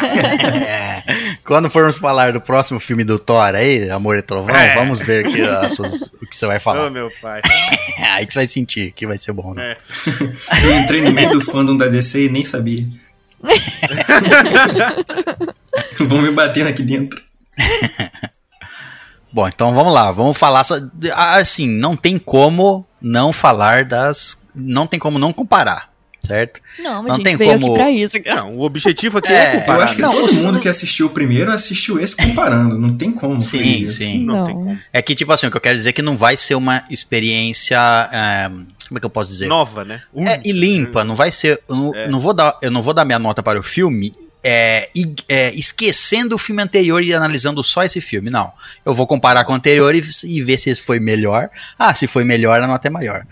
É, 0.66 1.02
quando 1.44 1.70
formos 1.70 1.96
falar 1.96 2.32
do 2.32 2.40
próximo 2.40 2.80
filme 2.80 3.04
do 3.04 3.18
Thor 3.18 3.54
aí, 3.54 3.88
Amor 3.90 4.16
e 4.18 4.22
Trovão, 4.22 4.54
É. 4.54 4.74
vamos 4.74 5.00
ver 5.00 5.26
que 5.28 5.40
as 5.42 5.72
suas- 5.74 5.94
o 6.20 6.26
que 6.26 6.36
você 6.36 6.46
vai 6.46 6.56
Ô, 6.56 6.60
falar. 6.60 6.90
meu 6.90 7.10
pai. 7.22 7.40
aí 8.14 8.26
que 8.26 8.32
você 8.32 8.40
vai 8.40 8.46
sentir 8.46 8.92
que 8.92 9.06
vai 9.06 9.18
ser 9.18 9.32
bom, 9.32 9.54
né? 9.54 9.72
É. 9.72 10.66
Eu 10.66 10.78
entrei 10.78 11.02
no 11.02 11.12
meio 11.12 11.30
do 11.30 11.40
fandom 11.40 11.76
da 11.76 11.86
DC 11.88 12.24
e 12.26 12.28
nem 12.28 12.44
sabia. 12.44 12.84
Vão 16.00 16.22
me 16.22 16.30
batendo 16.30 16.68
aqui 16.68 16.82
dentro. 16.82 17.22
Bom, 19.32 19.46
então 19.48 19.74
vamos 19.74 19.92
lá, 19.92 20.10
vamos 20.12 20.36
falar. 20.38 20.64
só- 20.64 20.76
Assim, 21.14 21.66
não 21.68 21.94
tem 21.96 22.18
como 22.18 22.86
não 23.00 23.32
falar 23.32 23.84
das. 23.84 24.46
Não 24.54 24.86
tem 24.86 24.98
como 24.98 25.18
não 25.18 25.30
comparar, 25.32 25.90
certo? 26.24 26.60
Não, 26.78 27.02
mas 27.02 27.04
Não 27.04 27.12
a 27.12 27.16
gente 27.16 27.24
tem 27.24 27.36
veio 27.36 27.52
como- 27.52 27.66
aqui 27.74 27.74
pra 27.82 27.90
isso. 27.90 28.16
Não, 28.34 28.56
o 28.56 28.62
objetivo 28.62 29.18
aqui 29.18 29.28
É, 29.32 29.36
é, 29.36 29.56
Eu 29.56 29.60
comparar. 29.60 29.84
acho 29.84 29.96
que 29.96 30.00
né? 30.02 30.08
Não, 30.08 30.14
todo 30.20 30.34
mundo 30.34 30.60
que 30.60 30.68
assistiu 30.68 31.06
o 31.06 31.10
primeiro 31.10 31.52
assistiu 31.52 32.00
esse 32.00 32.16
comparando. 32.16 32.78
Não 32.78 32.96
tem 32.96 33.12
como. 33.12 33.38
Sim, 33.40 33.86
sim. 33.86 34.24
Não, 34.24 34.36
Não. 34.36 34.44
tem 34.44 34.54
como. 34.54 34.78
É 34.90 35.02
que, 35.02 35.14
tipo 35.14 35.30
assim, 35.32 35.48
o 35.48 35.50
que 35.50 35.56
eu 35.56 35.60
quero 35.60 35.76
dizer 35.76 35.90
é 35.90 35.92
que 35.92 36.02
não 36.02 36.16
vai 36.16 36.36
ser 36.36 36.54
uma 36.54 36.82
experiência. 36.88 37.76
é, 38.12 38.48
como 38.88 38.96
é 38.96 39.00
que 39.00 39.04
eu 39.06 39.10
posso 39.10 39.30
dizer? 39.32 39.48
Nova, 39.48 39.84
né? 39.84 40.00
É, 40.16 40.40
e 40.44 40.52
limpa, 40.52 41.04
não 41.04 41.14
vai 41.16 41.30
ser. 41.30 41.60
Eu 41.68 41.76
não, 41.76 41.94
É. 41.94 42.08
não 42.08 42.20
vou 42.20 42.32
dar, 42.32 42.56
eu 42.62 42.70
não 42.70 42.80
vou 42.80 42.94
dar 42.94 43.04
minha 43.04 43.18
nota 43.18 43.42
para 43.42 43.58
o 43.60 43.62
filme 43.62 44.12
é, 44.48 44.90
é, 45.28 45.52
esquecendo 45.54 46.36
o 46.36 46.38
filme 46.38 46.62
anterior 46.62 47.02
e 47.02 47.12
analisando 47.12 47.64
só 47.64 47.82
esse 47.82 48.00
filme. 48.00 48.30
Não. 48.30 48.52
Eu 48.84 48.94
vou 48.94 49.04
comparar 49.04 49.44
com 49.44 49.52
o 49.52 49.56
anterior 49.56 49.92
e, 49.92 50.04
e 50.22 50.40
ver 50.40 50.56
se 50.56 50.72
foi 50.76 51.00
melhor. 51.00 51.50
Ah, 51.76 51.92
se 51.92 52.06
foi 52.06 52.22
melhor, 52.22 52.62
a 52.62 52.66
nota 52.68 52.86
é 52.86 52.90
maior. 52.90 53.26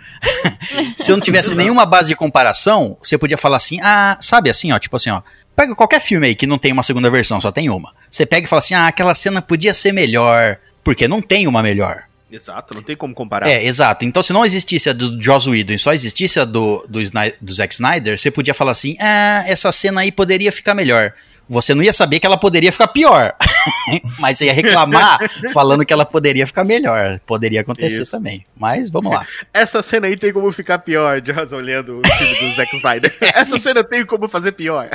se 0.97 1.12
eu 1.12 1.17
não 1.17 1.23
tivesse 1.23 1.55
nenhuma 1.55 1.87
base 1.87 2.09
de 2.09 2.17
comparação, 2.17 2.99
você 3.01 3.17
podia 3.17 3.39
falar 3.39 3.59
assim, 3.59 3.81
ah, 3.81 4.19
sabe 4.21 4.51
assim, 4.51 4.73
ó, 4.73 4.79
tipo 4.81 4.97
assim, 4.97 5.11
ó. 5.11 5.23
Pega 5.55 5.77
qualquer 5.77 6.01
filme 6.01 6.27
aí 6.27 6.35
que 6.35 6.49
não 6.49 6.59
tem 6.59 6.73
uma 6.73 6.83
segunda 6.83 7.09
versão, 7.09 7.41
só 7.41 7.53
tem 7.53 7.71
uma. 7.71 7.93
Você 8.11 8.27
pega 8.27 8.47
e 8.47 8.49
fala 8.49 8.59
assim, 8.59 8.75
ah, 8.75 8.89
aquela 8.89 9.15
cena 9.15 9.41
podia 9.41 9.73
ser 9.73 9.93
melhor, 9.93 10.59
porque 10.83 11.07
não 11.07 11.23
tem 11.23 11.47
uma 11.47 11.62
melhor. 11.62 12.07
Exato, 12.35 12.74
não 12.74 12.82
tem 12.82 12.97
como 12.97 13.14
comparar. 13.14 13.49
É, 13.49 13.64
exato. 13.64 14.05
Então, 14.05 14.22
se 14.22 14.32
não 14.32 14.45
existisse 14.45 14.91
a 14.91 14.93
do 14.93 15.22
Joss 15.22 15.49
Whedon 15.49 15.74
e 15.74 15.78
só 15.78 15.93
existisse 15.93 16.41
a 16.41 16.45
do, 16.45 16.85
do, 16.89 17.01
do 17.41 17.55
Zack 17.55 17.74
Snyder, 17.74 18.18
você 18.18 18.30
podia 18.30 18.53
falar 18.53 18.72
assim: 18.72 18.97
ah, 19.01 19.45
essa 19.47 19.70
cena 19.70 20.01
aí 20.01 20.11
poderia 20.11 20.51
ficar 20.51 20.74
melhor. 20.74 21.14
Você 21.49 21.74
não 21.74 21.82
ia 21.82 21.93
saber 21.93 22.20
que 22.20 22.26
ela 22.26 22.39
poderia 22.39 22.72
ficar 22.72 22.89
pior. 22.89 23.35
Mas 24.18 24.39
você 24.39 24.47
ia 24.47 24.53
reclamar 24.53 25.20
falando 25.53 25.85
que 25.85 25.93
ela 25.93 26.07
poderia 26.07 26.47
ficar 26.47 26.64
melhor. 26.64 27.20
Poderia 27.26 27.61
acontecer 27.61 28.01
Isso. 28.01 28.11
também. 28.11 28.47
Mas 28.57 28.89
vamos 28.89 29.12
lá. 29.12 29.26
Essa 29.53 29.82
cena 29.82 30.07
aí 30.07 30.16
tem 30.16 30.32
como 30.32 30.51
ficar 30.51 30.78
pior, 30.78 31.22
Joss, 31.24 31.55
olhando 31.55 32.01
o 32.01 32.09
filme 32.16 32.35
do 32.51 32.57
Zack 32.57 32.76
Snyder. 32.76 33.14
Essa 33.20 33.59
cena 33.59 33.85
tem 33.85 34.07
como 34.07 34.26
fazer 34.26 34.53
pior. 34.53 34.89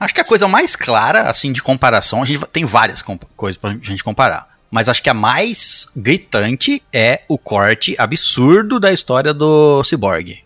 Acho 0.00 0.14
que 0.14 0.20
a 0.20 0.24
coisa 0.24 0.48
mais 0.48 0.74
clara, 0.74 1.30
assim, 1.30 1.52
de 1.52 1.62
comparação, 1.62 2.22
a 2.22 2.26
gente 2.26 2.44
tem 2.46 2.64
várias 2.64 3.02
coisas 3.36 3.56
pra 3.56 3.70
gente 3.70 4.02
comparar. 4.02 4.51
Mas 4.72 4.88
acho 4.88 5.02
que 5.02 5.10
a 5.10 5.14
mais 5.14 5.86
gritante 5.94 6.82
é 6.90 7.24
o 7.28 7.36
corte 7.36 7.94
absurdo 7.98 8.80
da 8.80 8.90
história 8.90 9.34
do 9.34 9.84
Cyborg. 9.84 10.41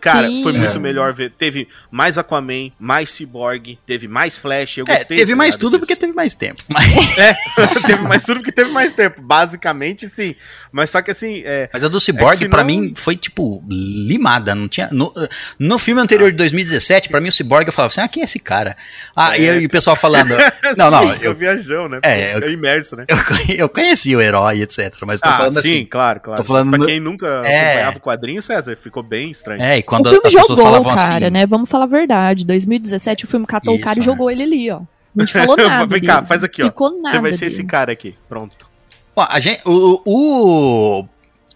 Cara, 0.00 0.26
Sim. 0.28 0.42
foi 0.42 0.52
muito 0.52 0.76
É. 0.76 0.80
melhor 0.80 1.12
ver. 1.12 1.30
Teve 1.30 1.68
mais 1.90 2.16
Aquaman, 2.18 2.70
mais 2.78 3.10
Cyborg, 3.10 3.78
teve 3.86 4.08
mais 4.08 4.38
Flash. 4.38 4.78
Eu 4.78 4.84
É, 4.88 4.94
gostei. 4.96 5.16
teve 5.18 5.32
tá 5.32 5.36
mais 5.36 5.56
tudo 5.56 5.72
disso. 5.72 5.80
porque 5.80 5.96
teve 5.96 6.12
mais 6.12 6.34
tempo. 6.34 6.62
Mas, 6.68 7.18
É, 7.18 7.34
teve 7.86 8.02
mais 8.02 8.24
tudo 8.24 8.36
porque 8.40 8.52
teve 8.52 8.70
mais 8.70 8.92
tempo. 8.92 9.20
Basicamente, 9.22 10.08
sim. 10.08 10.34
Mas 10.72 10.90
só 10.90 11.00
que 11.02 11.10
assim, 11.10 11.42
é, 11.44 11.68
mas 11.72 11.84
a 11.84 11.88
do 11.88 12.00
Cyborg, 12.00 12.36
senão- 12.38 12.50
pra 12.50 12.64
mim, 12.64 12.92
foi, 12.96 13.16
tipo, 13.16 13.62
limada. 13.68 14.54
Não 14.54 14.68
tinha. 14.68 14.88
No, 14.92 15.12
no 15.58 15.78
filme 15.78 16.00
anterior 16.00 16.30
de 16.30 16.36
2017, 16.36 17.08
pra 17.08 17.20
mim, 17.20 17.28
o 17.28 17.32
Cyborg, 17.32 17.66
eu 17.66 17.72
falava 17.72 17.92
assim: 17.92 18.00
ah, 18.00 18.08
quem 18.08 18.22
é 18.22 18.24
esse 18.24 18.38
cara? 18.38 18.76
Ah, 19.16 19.36
e, 19.38 19.48
aí 19.48 19.64
o 19.66 19.68
pessoal 19.70 19.96
falando. 19.96 20.34
não, 20.76 20.90
não, 20.90 21.12
sim, 21.12 21.18
eu, 21.22 21.32
é 21.32 21.34
viajão, 21.34 21.88
né? 21.88 22.00
É, 22.02 22.32
é 22.32 22.50
imerso, 22.50 22.96
né? 22.96 23.04
eu, 23.08 23.54
eu 23.56 23.68
conheci 23.68 24.14
o 24.14 24.20
herói, 24.20 24.62
etc. 24.62 24.94
Mas 25.06 25.20
tô 25.20 25.28
ah, 25.28 25.36
falando 25.38 25.62
sim, 25.62 25.76
assim. 25.76 25.84
claro, 25.86 26.20
claro. 26.20 26.42
tô 26.42 26.46
falando 26.46 26.66
Mas 26.70 26.78
pra 26.78 26.86
quem 26.88 27.00
nunca 27.00 27.26
É. 27.44 27.60
acompanhava 27.66 27.96
o 27.96 28.00
quadrinho, 28.00 28.42
César, 28.42 28.76
ficou 28.76 29.02
bem 29.02 29.30
estranho. 29.30 29.57
É, 29.58 29.78
e 29.78 29.82
quando 29.82 30.06
o 30.06 30.10
filme 30.10 30.26
as 30.26 30.32
pessoas 30.32 30.48
jogou 30.58 30.64
falavam 30.64 30.92
o 30.92 30.96
cara, 30.96 31.26
assim. 31.26 31.32
né? 31.32 31.46
Vamos 31.46 31.68
falar 31.68 31.84
a 31.84 31.88
verdade. 31.88 32.44
2017 32.46 33.24
o 33.24 33.28
filme 33.28 33.46
catou 33.46 33.74
Isso, 33.74 33.82
o 33.82 33.84
cara 33.84 33.98
e 33.98 34.02
é. 34.02 34.04
jogou 34.04 34.30
ele 34.30 34.42
ali, 34.42 34.70
ó. 34.70 34.80
Não 35.14 35.26
te 35.26 35.32
falou 35.38 35.56
nada. 35.56 35.86
Vem 35.86 36.00
cá, 36.02 36.22
faz 36.22 36.44
aqui, 36.44 36.62
ó. 36.62 36.70
Você 36.70 37.18
vai 37.18 37.32
ser 37.32 37.38
dele. 37.40 37.52
esse 37.52 37.64
cara 37.64 37.92
aqui. 37.92 38.14
Pronto. 38.28 38.68
Bom, 39.14 39.26
a 39.28 39.40
gente, 39.40 39.60
o, 39.64 40.00
o, 40.04 41.04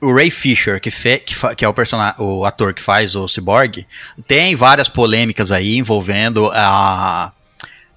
o 0.01 0.13
Ray 0.15 0.31
Fisher, 0.31 0.81
que, 0.81 0.91
fe, 0.91 1.19
que, 1.19 1.35
fa- 1.35 1.55
que 1.55 1.65
é 1.65 1.69
o, 1.69 1.73
personagem, 1.73 2.17
o 2.19 2.45
ator 2.45 2.75
que 2.75 2.83
faz 2.83 3.15
o 3.15 3.29
Cyborg, 3.29 3.87
tem 4.27 4.57
várias 4.57 4.89
polêmicas 4.89 5.53
aí 5.53 5.77
envolvendo 5.77 6.51
a, 6.53 7.33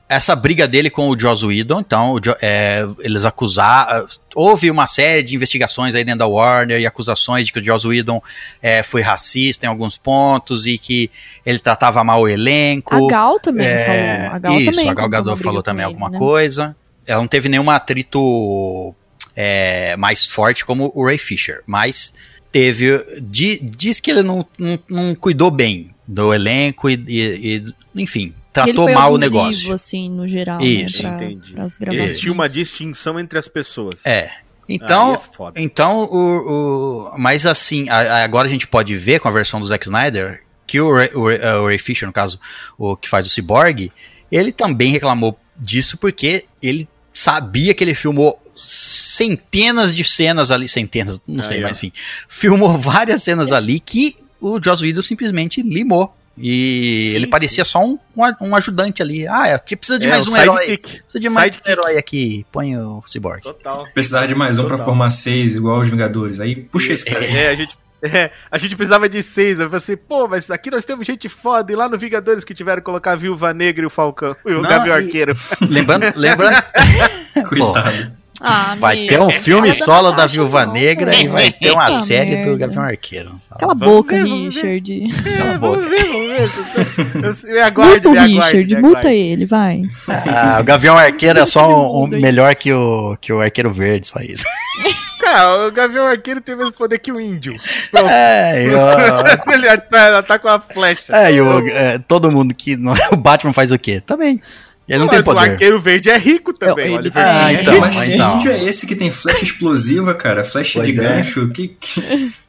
essa 0.07 0.35
briga 0.35 0.67
dele 0.67 0.89
com 0.89 1.09
o 1.09 1.19
Joss 1.19 1.43
Whedon. 1.45 1.79
Então, 1.79 2.19
é, 2.41 2.85
eles 2.99 3.25
acusaram. 3.25 4.05
Houve 4.35 4.69
uma 4.69 4.85
série 4.85 5.23
de 5.23 5.33
investigações 5.35 5.95
aí 5.95 6.03
dentro 6.03 6.19
da 6.19 6.27
Warner 6.27 6.79
e 6.79 6.85
acusações 6.85 7.47
de 7.47 7.51
que 7.53 7.59
o 7.59 7.63
Joss 7.63 7.87
Whedon 7.87 8.21
é, 8.61 8.83
foi 8.83 9.01
racista 9.01 9.65
em 9.65 9.69
alguns 9.69 9.97
pontos 9.97 10.67
e 10.67 10.77
que 10.77 11.09
ele 11.45 11.57
tratava 11.57 12.03
mal 12.03 12.21
o 12.21 12.27
elenco. 12.27 12.93
A 12.93 13.07
Gal 13.09 13.39
também 13.39 13.65
É, 13.65 13.85
falou. 14.25 14.35
A 14.35 14.39
Gal 14.39 14.59
isso, 14.61 14.71
também 14.71 14.89
a 14.89 14.93
Gal 14.93 15.09
Gadot 15.09 15.41
falou 15.41 15.63
também 15.63 15.83
ele, 15.83 15.93
alguma 15.93 16.09
né? 16.09 16.17
coisa. 16.19 16.75
Ela 17.07 17.21
não 17.21 17.27
teve 17.27 17.49
nenhum 17.49 17.69
atrito 17.69 18.93
é, 19.35 19.95
mais 19.97 20.25
forte 20.27 20.63
como 20.65 20.91
o 20.93 21.05
Ray 21.05 21.17
Fisher, 21.17 21.61
mas 21.65 22.13
teve. 22.51 23.03
di- 23.21 23.59
diz 23.61 23.99
que 23.99 24.11
ele 24.11 24.21
não, 24.23 24.45
não, 24.57 24.79
não 24.89 25.15
cuidou 25.15 25.49
bem 25.51 25.89
do 26.07 26.33
elenco 26.33 26.89
e, 26.89 26.93
e- 27.07 27.73
e, 27.95 28.01
enfim, 28.01 28.33
tratou 28.63 28.91
mal 28.91 29.13
o 29.13 29.17
negócio. 29.17 29.73
assim, 29.73 30.09
no 30.09 30.27
geral. 30.27 30.59
Isso. 30.61 31.03
né, 31.03 31.15
pra, 31.15 31.25
Entendi. 31.27 31.55
Existia 32.03 32.31
uma 32.31 32.47
distinção 32.49 33.19
entre 33.19 33.37
as 33.37 33.47
pessoas. 33.47 34.05
É. 34.05 34.29
Então, 34.67 35.13
é 35.55 35.61
então 35.61 35.99
o, 36.11 37.11
o- 37.13 37.17
mas 37.19 37.45
assim, 37.45 37.87
a- 37.87 37.97
a- 37.99 38.23
agora 38.23 38.47
a 38.47 38.51
gente 38.51 38.65
pode 38.67 38.95
ver 38.95 39.19
com 39.19 39.27
a 39.27 39.31
versão 39.31 39.59
do 39.59 39.67
Zack 39.67 39.85
Snyder 39.85 40.41
que 40.65 40.81
o 40.81 40.91
Ray, 40.91 41.11
o 41.13 41.27
Ray- 41.27 41.39
o 41.61 41.67
Ray 41.67 41.77
Fisher, 41.77 42.07
no 42.07 42.13
caso, 42.13 42.39
o 42.77 42.95
que 42.97 43.07
faz 43.07 43.27
o 43.27 43.29
Cyborg, 43.29 43.91
ele 44.31 44.51
também 44.51 44.91
reclamou 44.91 45.37
disso 45.55 45.97
porque 45.97 46.45
ele 46.63 46.89
sabia 47.13 47.73
que 47.75 47.83
ele 47.83 47.93
filmou 47.93 48.41
centenas 48.55 49.93
de 49.93 50.03
cenas 50.03 50.49
ali, 50.51 50.67
centenas, 50.67 51.21
não 51.27 51.43
sei, 51.43 51.61
mas 51.61 51.77
enfim, 51.77 51.91
filmou 52.27 52.75
várias 52.79 53.21
cenas 53.23 53.51
ali 53.51 53.79
que 53.79 54.15
o 54.41 54.59
Joss 54.61 54.83
Whedon 54.83 55.01
simplesmente 55.01 55.61
limou. 55.61 56.15
E 56.37 57.09
Sim, 57.11 57.15
ele 57.15 57.27
parecia 57.27 57.63
só 57.63 57.83
um, 57.83 57.97
um 58.15 58.23
um 58.49 58.55
ajudante 58.55 59.01
ali. 59.01 59.25
Ah, 59.27 59.47
é, 59.47 59.57
que 59.57 59.75
precisa 59.75 59.97
de 59.97 60.05
É, 60.05 60.09
mais 60.09 60.27
um 60.27 60.35
herói. 60.35 60.65
sidekick. 60.65 60.89
Precisa 61.03 61.19
de 61.19 61.29
mais 61.29 61.55
um 61.65 61.69
herói 61.71 61.97
aqui. 61.97 62.45
Põe 62.51 62.77
o 62.77 63.01
Cyborg. 63.07 63.41
Total. 63.41 63.87
Precisava 63.93 64.27
de 64.27 64.35
mais 64.35 64.57
um 64.59 64.63
pra 64.63 64.71
Total. 64.71 64.85
formar 64.85 65.11
seis, 65.11 65.55
igual 65.55 65.79
os 65.79 65.87
Vingadores. 65.89 66.39
Aí 66.39 66.55
puxa 66.55 66.91
esse 66.93 67.05
cara. 67.05 67.23
É, 67.25 67.49
a 67.51 67.55
gente. 67.55 67.77
é, 68.01 68.31
a 68.51 68.57
gente 68.57 68.75
precisava 68.75 69.07
de 69.07 69.23
seis. 69.23 69.59
Eu 69.59 69.65
falei 69.67 69.77
assim, 69.77 69.95
pô, 69.95 70.27
mas 70.27 70.51
aqui 70.51 70.69
nós 70.69 70.83
temos 70.83 71.07
gente 71.07 71.29
foda. 71.29 71.71
E 71.71 71.75
lá 71.75 71.87
no 71.87 71.97
Vingadores 71.97 72.43
que 72.43 72.53
tiveram 72.53 72.81
que 72.81 72.85
colocar 72.85 73.13
a 73.13 73.15
Viúva 73.15 73.53
Negra 73.53 73.83
e 73.83 73.87
o 73.87 73.89
Falcão. 73.89 74.35
E 74.45 74.51
o 74.53 74.61
Não, 74.61 74.87
e- 74.87 74.91
Arqueiro. 74.91 75.37
Lembrando, 75.69 76.05
lembrando 76.17 76.61
Coitado. 77.47 78.11
Ah, 78.47 78.75
vai 78.79 79.05
ter 79.07 79.19
um 79.19 79.29
é 79.29 79.33
filme 79.33 79.73
solo 79.73 80.11
da 80.11 80.27
Viúva 80.27 80.65
não, 80.65 80.73
Negra 80.73 81.15
e 81.15 81.27
vai 81.27 81.51
ter 81.51 81.71
uma 81.71 81.87
Puta 81.87 81.99
série 82.05 82.37
do. 82.43 82.55
Gavião 82.57 82.83
Arqueiro. 82.83 83.41
Cala 83.59 83.71
a 83.71 83.75
boca, 83.75 84.15
ver. 84.15 84.23
Richard. 84.25 85.07
Cala 85.37 85.51
a 85.53 85.57
boca. 85.57 85.79
vamos 85.81 85.89
ver, 85.89 86.03
vamos 86.05 87.41
ver. 87.43 87.45
Eu- 87.47 87.55
eu- 87.55 87.63
aguarde, 87.65 88.07
Muta 88.07 88.21
o. 88.21 88.25
Richard, 88.27 88.81
muta 88.81 89.13
ele, 89.13 89.45
vai. 89.45 89.81
Ah, 90.07 90.57
o 90.61 90.63
Gavião 90.63 90.97
Arqueiro 90.97 91.39
é 91.39 91.45
só 91.45 91.67
um, 91.67 92.03
um 92.03 92.07
melhor 92.07 92.53
que 92.55 92.71
o, 92.71 93.17
que 93.19 93.33
o 93.33 93.41
Arqueiro 93.41 93.71
Verde, 93.71 94.07
só 94.07 94.19
isso. 94.19 94.43
Cara, 95.19 95.67
o 95.67 95.71
Gavião 95.71 96.05
Arqueiro 96.05 96.39
tem 96.39 96.53
o 96.53 96.57
mesmo 96.57 96.73
poder 96.73 96.99
que 96.99 97.11
o 97.11 97.19
índio. 97.19 97.57
Pronto. 97.89 98.09
É, 98.09 98.63
e 98.63 98.67
o, 98.69 98.77
ele 99.53 99.77
tá, 99.77 99.99
ela 99.99 100.21
tá 100.23 100.37
com 100.37 100.47
a 100.47 100.59
flecha. 100.59 101.15
é, 101.15 101.33
e 101.33 101.41
o- 101.41 101.67
é, 101.67 101.97
todo 101.97 102.31
mundo 102.31 102.53
que. 102.53 102.77
o 103.11 103.15
Batman 103.17 103.51
faz 103.53 103.71
o 103.71 103.79
quê? 103.79 103.99
Também. 104.05 104.39
Ele 104.87 104.99
não 104.99 105.07
tem 105.07 105.17
Mas 105.17 105.27
o 105.27 105.33
poder. 105.33 105.49
arqueiro 105.51 105.81
verde 105.81 106.09
é 106.11 106.17
rico 106.17 106.53
também. 106.53 106.89
Eu- 106.89 106.97
o 106.97 106.99
ele- 106.99 107.11
Ah, 107.15 107.51
é 107.51 107.61
então, 107.61 107.73
rico. 107.73 107.85
mas 107.87 107.99
que 108.01 108.13
então. 108.13 108.37
índio 108.39 108.51
é 108.51 108.63
esse 108.63 108.85
que 108.85 108.95
tem 108.95 109.11
flecha 109.11 109.43
explosiva, 109.43 110.13
cara? 110.13 110.43
Flecha 110.43 110.79
Pois 110.79 110.93
de 110.93 110.99
é. 110.99 111.03
gancho? 111.03 111.47
Que, 111.49 111.69
que, 111.69 112.01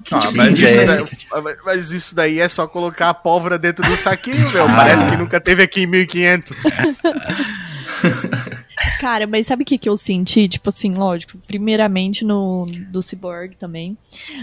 que 0.05 0.15
Ah, 0.15 0.19
tipo 0.19 0.37
mas, 0.37 0.51
índio 0.51 0.67
isso 0.69 0.79
é 0.81 0.85
daí- 0.87 0.97
esse? 0.99 1.27
daí, 1.31 1.57
mas 1.65 1.91
isso 1.93 2.15
daí 2.15 2.39
é 2.39 2.47
só 2.49 2.67
colocar 2.67 3.09
a 3.09 3.15
pólvora 3.15 3.59
dentro 3.59 3.89
do 3.89 3.97
saquinho, 3.97 4.51
meu. 4.53 4.65
Ah. 4.77 4.77
Parece 4.77 5.07
que 5.07 5.17
nunca 5.17 5.41
teve 5.41 5.63
aqui 5.63 5.83
em 5.83 5.87
1500. 5.87 6.59
Cara, 9.01 9.27
mas 9.27 9.47
sabe 9.47 9.63
o 9.63 9.67
que, 9.67 9.79
que 9.79 9.89
eu 9.89 9.97
senti? 9.97 10.49
Tipo 10.49 10.69
assim, 10.69 10.95
lógico, 10.95 11.39
primeiramente 11.47 12.25
no 12.25 12.67
do 12.91 13.03
Cyborg 13.03 13.57
também. 13.59 13.97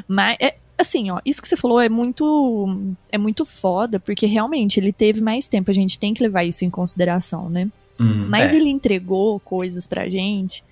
Mas, 0.08 0.38
é, 0.40 0.56
assim, 0.78 1.12
ó, 1.12 1.20
isso 1.26 1.42
que 1.42 1.48
você 1.48 1.56
falou 1.58 1.80
é 1.80 1.90
muito, 1.90 2.96
é 3.12 3.18
muito 3.18 3.46
foda, 3.46 4.00
porque 4.00 4.26
realmente 4.26 4.80
ele 4.80 4.92
teve 4.92 5.22
mais 5.22 5.48
tempo, 5.48 5.70
a 5.70 5.74
gente 5.74 6.00
tem 6.00 6.14
que 6.14 6.24
levar 6.24 6.44
isso 6.44 6.66
em 6.66 6.70
consideração, 6.70 7.50
né? 7.50 7.68
Uhum. 8.00 8.28
Mas 8.30 8.52
É. 8.54 8.56
ele 8.56 8.70
entregou 8.70 9.40
coisas 9.40 9.86
pra 9.88 10.10
gente 10.10 10.64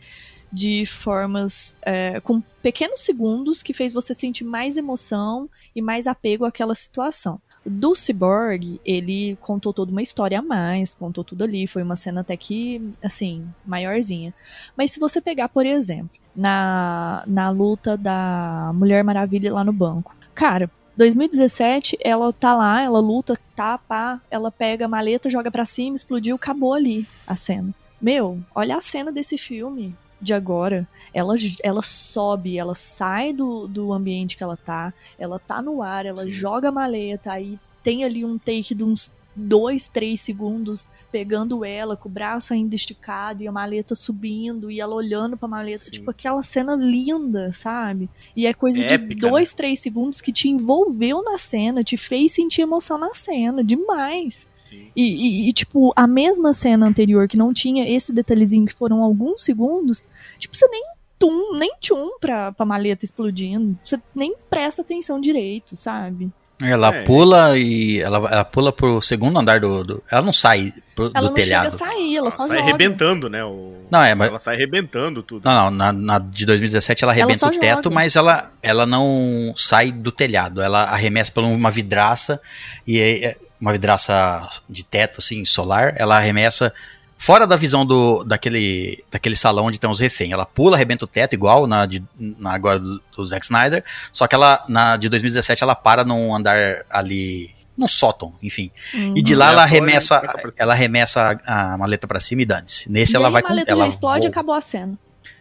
de 0.52 0.86
formas 0.86 1.78
é, 1.84 2.20
com 2.20 2.42
pequenos 2.62 3.00
segundos 3.02 3.64
que 3.64 3.74
fez 3.74 3.94
você 3.94 4.14
sentir 4.14 4.44
mais 4.44 4.76
emoção 4.76 5.50
e 5.76 5.82
mais 5.82 6.08
apego 6.08 6.44
àquela 6.46 6.76
situação. 6.76 7.40
Do 7.66 7.96
Cyborg, 7.96 8.82
ele 8.84 9.38
contou 9.40 9.72
toda 9.72 9.92
uma 9.92 10.02
história 10.02 10.40
a 10.40 10.42
mais, 10.42 10.96
contou 10.96 11.24
tudo 11.24 11.44
ali, 11.44 11.68
foi 11.68 11.84
uma 11.84 11.96
cena 11.96 12.22
até 12.22 12.36
que, 12.36 12.82
assim, 13.04 13.48
maiorzinha. 13.66 14.34
Mas 14.76 14.92
se 14.92 15.00
você 15.00 15.22
pegar, 15.22 15.48
por 15.48 15.66
exemplo, 15.66 16.10
na, 16.36 17.24
na 17.28 17.50
luta 17.52 17.96
da 17.96 18.72
Mulher 18.74 19.04
Maravilha 19.04 19.54
lá 19.54 19.64
no 19.64 19.72
banco, 19.72 20.16
cara, 20.34 20.70
2017, 21.02 21.98
ela 22.00 22.32
tá 22.32 22.56
lá, 22.56 22.84
ela 22.84 23.00
luta, 23.00 23.36
tá, 23.56 23.76
pá, 23.76 24.22
ela 24.30 24.52
pega 24.52 24.86
a 24.86 24.88
maleta, 24.88 25.32
joga 25.32 25.50
pra 25.50 25.66
cima, 25.66 25.96
explodiu, 25.96 26.36
acabou 26.36 26.76
ali 26.76 27.08
a 27.26 27.36
cena. 27.36 27.74
Meu, 28.00 28.40
olha 28.54 28.78
a 28.78 28.82
cena 28.82 29.12
desse 29.12 29.36
filme 29.36 29.96
de 30.22 30.32
agora. 30.32 30.88
Ela, 31.12 31.34
ela 31.64 31.82
sobe, 31.82 32.56
ela 32.56 32.76
sai 32.76 33.34
do, 33.34 33.68
do 33.68 33.92
ambiente 33.92 34.38
que 34.38 34.44
ela 34.44 34.56
tá, 34.56 34.94
ela 35.18 35.40
tá 35.40 35.60
no 35.60 35.82
ar, 35.82 36.06
ela 36.06 36.30
joga 36.30 36.70
a 36.70 36.72
maleta, 36.72 37.32
aí 37.32 37.58
tem 37.84 38.04
ali 38.04 38.24
um 38.24 38.38
take 38.38 38.76
de 38.76 38.84
uns 38.84 39.12
dois, 39.44 39.88
três 39.90 40.22
segundos 40.22 40.90
pegando 41.12 41.64
ela 41.66 41.96
com 41.98 42.08
o 42.08 42.12
braço 42.12 42.54
ainda 42.54 42.76
esticado 42.76 43.44
e 43.44 43.48
a 43.48 43.52
maleta 43.52 43.96
subindo 43.96 44.72
e 44.72 44.80
ela 44.80 44.96
olhando 44.96 45.36
pra 45.38 45.48
maleta, 45.48 45.86
Sim. 45.86 45.92
tipo 45.92 46.10
aquela 46.12 46.42
cena 46.44 46.76
linda, 46.76 47.52
sabe? 47.54 48.10
E 48.36 48.46
é 48.48 48.54
coisa 48.54 48.78
de 48.78 48.84
Épica, 48.86 49.26
né? 49.26 49.30
dois, 49.32 49.54
três 49.54 49.80
segundos 49.80 50.22
que 50.22 50.32
te 50.32 50.48
envolveu 50.50 51.22
na 51.24 51.38
cena, 51.38 51.84
te 51.84 51.98
fez 51.98 52.32
sentir 52.34 52.62
emoção 52.62 52.98
na 52.98 53.14
cena, 53.14 53.64
demais. 53.64 54.48
E, 54.72 54.90
e- 54.96 55.50
e, 55.50 55.54
tipo, 55.54 55.92
a 55.98 56.08
mesma 56.08 56.54
cena 56.54 56.88
anterior 56.88 57.28
que 57.28 57.36
não 57.36 57.54
tinha 57.54 57.90
esse 57.90 58.14
detalhezinho 58.14 58.66
que 58.66 58.74
foram 58.74 59.04
alguns 59.04 59.42
segundos, 59.44 60.02
tipo, 60.40 60.56
você 60.56 60.66
nem 60.70 60.84
tum, 61.20 61.58
nem 61.58 61.72
tchum 61.80 62.18
pra, 62.20 62.52
pra 62.54 62.66
maleta 62.66 63.04
explodindo. 63.06 63.78
Você 63.86 64.02
nem 64.16 64.34
presta 64.50 64.82
atenção 64.82 65.20
direito, 65.20 65.76
sabe? 65.76 66.32
Ela 66.64 66.94
É. 66.96 67.04
pula 67.04 67.58
e 67.58 68.00
ela, 68.00 68.18
ela 68.32 68.46
pula 68.46 68.72
pro 68.72 69.02
segundo 69.02 69.38
andar 69.40 69.60
do, 69.60 69.84
do- 69.84 70.04
ela 70.12 70.22
não 70.22 70.34
sai 70.34 70.74
pro- 70.96 71.06
Ela 71.14 71.22
do 71.22 71.28
não 71.28 71.34
telhado. 71.34 71.72
chega 71.72 71.76
a 71.76 71.88
sair, 71.88 72.18
ela 72.18 72.32
só 72.32 72.46
sai 72.48 72.58
joga. 72.58 72.62
arrebentando, 72.70 73.30
né? 73.30 73.44
O... 73.44 73.74
Não, 73.90 74.04
é, 74.04 74.14
mas 74.14 74.30
Ela 74.30 74.40
sai 74.40 74.56
arrebentando 74.56 75.24
tudo. 75.24 75.44
Não, 75.46 75.54
não, 75.54 75.72
na, 75.72 75.92
na 75.94 76.20
de 76.20 76.46
2017 76.46 77.04
ela 77.04 77.14
arrebenta 77.14 77.40
só 77.40 77.48
o 77.48 77.60
teto, 77.60 77.84
joga. 77.86 77.96
mas 77.96 78.16
ela, 78.16 78.52
ela 78.62 78.86
não 78.86 79.54
sai 79.56 79.92
do 79.92 80.12
telhado. 80.12 80.62
Ela 80.62 80.84
arremessa 80.84 81.32
por 81.32 81.44
uma 81.44 81.72
vidraça, 81.72 82.40
e 82.86 83.00
é 83.00 83.38
uma 83.60 83.72
vidraça 83.72 84.48
de 84.70 84.84
teto, 84.84 85.20
assim, 85.20 85.46
solar, 85.46 85.94
ela 85.98 86.18
arremessa 86.18 86.74
fora 87.22 87.46
da 87.46 87.56
visão 87.56 87.86
do, 87.86 88.24
daquele, 88.24 89.04
daquele 89.12 89.36
salão 89.36 89.66
onde 89.66 89.80
tem 89.80 89.88
os 89.88 90.00
reféns. 90.00 90.32
Ela 90.32 90.44
pula, 90.46 90.76
arrebenta 90.76 91.06
o 91.06 91.08
teto, 91.08 91.34
igual 91.36 91.68
na, 91.68 91.86
de, 91.86 92.04
na 92.18 92.52
agora 92.54 92.80
do, 92.80 93.00
do 93.16 93.26
Zack 93.28 93.46
Snyder, 93.46 93.84
só 94.12 94.26
que 94.26 94.34
ela, 94.34 94.66
na 94.68 94.98
de 94.98 95.08
2017, 95.08 95.62
ela 95.64 95.76
para 95.76 96.04
num 96.04 96.36
andar 96.36 96.84
ali, 96.90 97.52
num 97.78 97.88
sótão, 97.88 98.34
enfim. 98.42 98.72
Uhum. 98.92 99.16
E 99.16 99.22
de 99.22 99.36
lá 99.36 99.52
ela 99.52 99.62
arremessa, 99.62 100.20
ela 100.58 100.74
arremessa 100.74 101.40
a, 101.46 101.74
a 101.74 101.78
maleta 101.78 102.08
pra 102.08 102.20
cima 102.20 102.42
e 102.42 102.46
dane-se. 102.46 102.92
Nesse 102.92 103.14
E 103.14 103.16
ela 103.16 103.28
aí 103.28 103.34
vai 103.34 103.42
a 103.42 103.44
com 103.44 103.50
maleta 103.50 103.72
ela 103.72 103.88
explode 103.88 104.26
e 104.26 104.30
voa. 104.30 104.32
acabou 104.32 104.56
a 104.56 104.62
cena. 104.62 104.98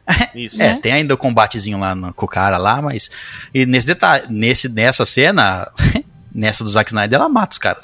Isso. 0.35 0.61
É, 0.63 0.75
né? 0.75 0.79
tem 0.83 0.93
ainda 0.93 1.15
o 1.15 1.17
combatezinho 1.17 1.79
lá 1.79 1.95
no- 1.95 2.13
com 2.13 2.27
o 2.27 2.29
cara 2.29 2.59
lá, 2.59 2.83
mas. 2.83 3.11
E 3.55 3.65
nesse 3.65 3.87
detalhe, 3.87 4.27
nesse, 4.29 4.69
nessa 4.69 5.07
cena, 5.07 5.67
nessa 6.35 6.65
do 6.65 6.71
Zack 6.71 6.91
Snyder, 6.91 7.19
ela 7.19 7.29
mata 7.29 7.53
os 7.53 7.59
caras. 7.59 7.81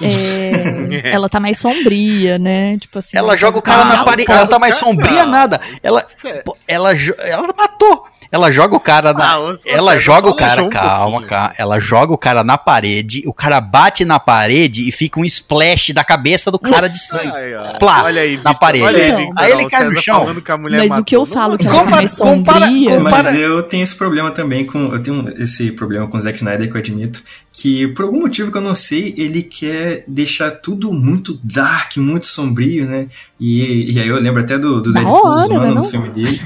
É, 0.00 1.10
ela 1.12 1.28
tá 1.28 1.38
mais 1.40 1.58
sombria, 1.58 2.38
né? 2.38 2.78
Tipo 2.78 2.98
assim. 2.98 3.16
Ela 3.16 3.36
joga 3.36 3.58
o 3.58 3.62
cara 3.62 3.82
tá- 3.82 3.96
na 3.96 4.04
parede. 4.04 4.30
Ela 4.30 4.46
tá 4.46 4.58
mais 4.58 4.74
sombria 4.76 5.26
nada. 5.26 5.60
Ela, 5.82 6.04
ela, 6.66 6.90
ela 7.18 7.48
matou. 7.56 8.06
Ela 8.32 8.50
joga 8.50 8.74
o 8.74 8.80
cara 8.80 9.12
na. 9.12 9.34
Ah, 9.36 9.54
ela 9.66 9.98
joga 9.98 10.30
o 10.30 10.34
cara, 10.34 10.62
um 10.64 10.70
calma, 10.70 11.10
pouquinho. 11.18 11.28
calma. 11.28 11.52
Ela 11.58 11.78
joga 11.78 12.14
o 12.14 12.16
cara 12.18 12.42
na 12.42 12.56
parede, 12.56 13.22
o 13.26 13.32
cara 13.34 13.60
bate 13.60 14.06
na 14.06 14.18
parede 14.18 14.88
e 14.88 14.90
fica 14.90 15.20
um 15.20 15.24
splash 15.26 15.92
da 15.92 16.02
cabeça 16.02 16.50
do 16.50 16.58
cara 16.58 16.88
de 16.88 16.98
sangue. 16.98 17.30
Ai, 17.30 17.54
ó. 17.54 17.78
Plá, 17.78 18.04
olha 18.04 18.22
aí, 18.22 18.30
na 18.38 18.50
Victor, 18.52 18.58
parede. 18.58 18.84
Olha 18.86 19.04
aí. 19.04 19.16
Victor, 19.26 19.34
Aí 19.44 19.52
ele 19.52 19.68
cai 19.68 19.84
no 19.84 20.00
chão. 20.02 20.18
falando 20.20 20.40
que 20.40 20.50
a 20.50 20.56
mulher 20.56 20.88
Mas 20.88 20.98
o 20.98 21.04
que 21.04 21.14
eu 21.14 21.20
matou. 21.20 21.34
falo 21.34 21.58
que 21.58 21.66
ela 21.66 21.78
Compara- 21.78 21.96
mais 21.96 22.14
compara- 22.16 22.66
sombria. 22.66 22.96
compara- 22.96 23.22
Mas 23.22 23.34
eu 23.38 23.62
tenho 23.64 23.84
esse 23.84 23.94
problema 23.94 24.30
também 24.30 24.64
com. 24.64 24.78
Eu 24.94 25.02
tenho 25.02 25.28
esse 25.38 25.70
problema 25.72 26.08
com 26.08 26.16
o 26.16 26.20
Zack 26.22 26.38
Snyder 26.38 26.70
que 26.70 26.74
eu 26.74 26.80
admito. 26.80 27.22
Que 27.52 27.88
por 27.88 28.06
algum 28.06 28.20
motivo 28.20 28.50
que 28.50 28.56
eu 28.56 28.62
não 28.62 28.74
sei, 28.74 29.14
ele 29.18 29.42
quer 29.42 30.04
deixar 30.08 30.50
tudo 30.52 30.90
muito 30.90 31.38
dark, 31.44 31.98
muito 31.98 32.26
sombrio, 32.26 32.86
né? 32.86 33.08
E, 33.38 33.92
e 33.92 34.00
aí 34.00 34.08
eu 34.08 34.18
lembro 34.18 34.40
até 34.40 34.56
do, 34.58 34.80
do 34.80 34.90
Deadpool 34.90 35.26
hora, 35.26 35.46
zoando 35.48 35.60
né, 35.66 35.70
no 35.74 35.84
filme 35.84 36.08
dele. 36.08 36.40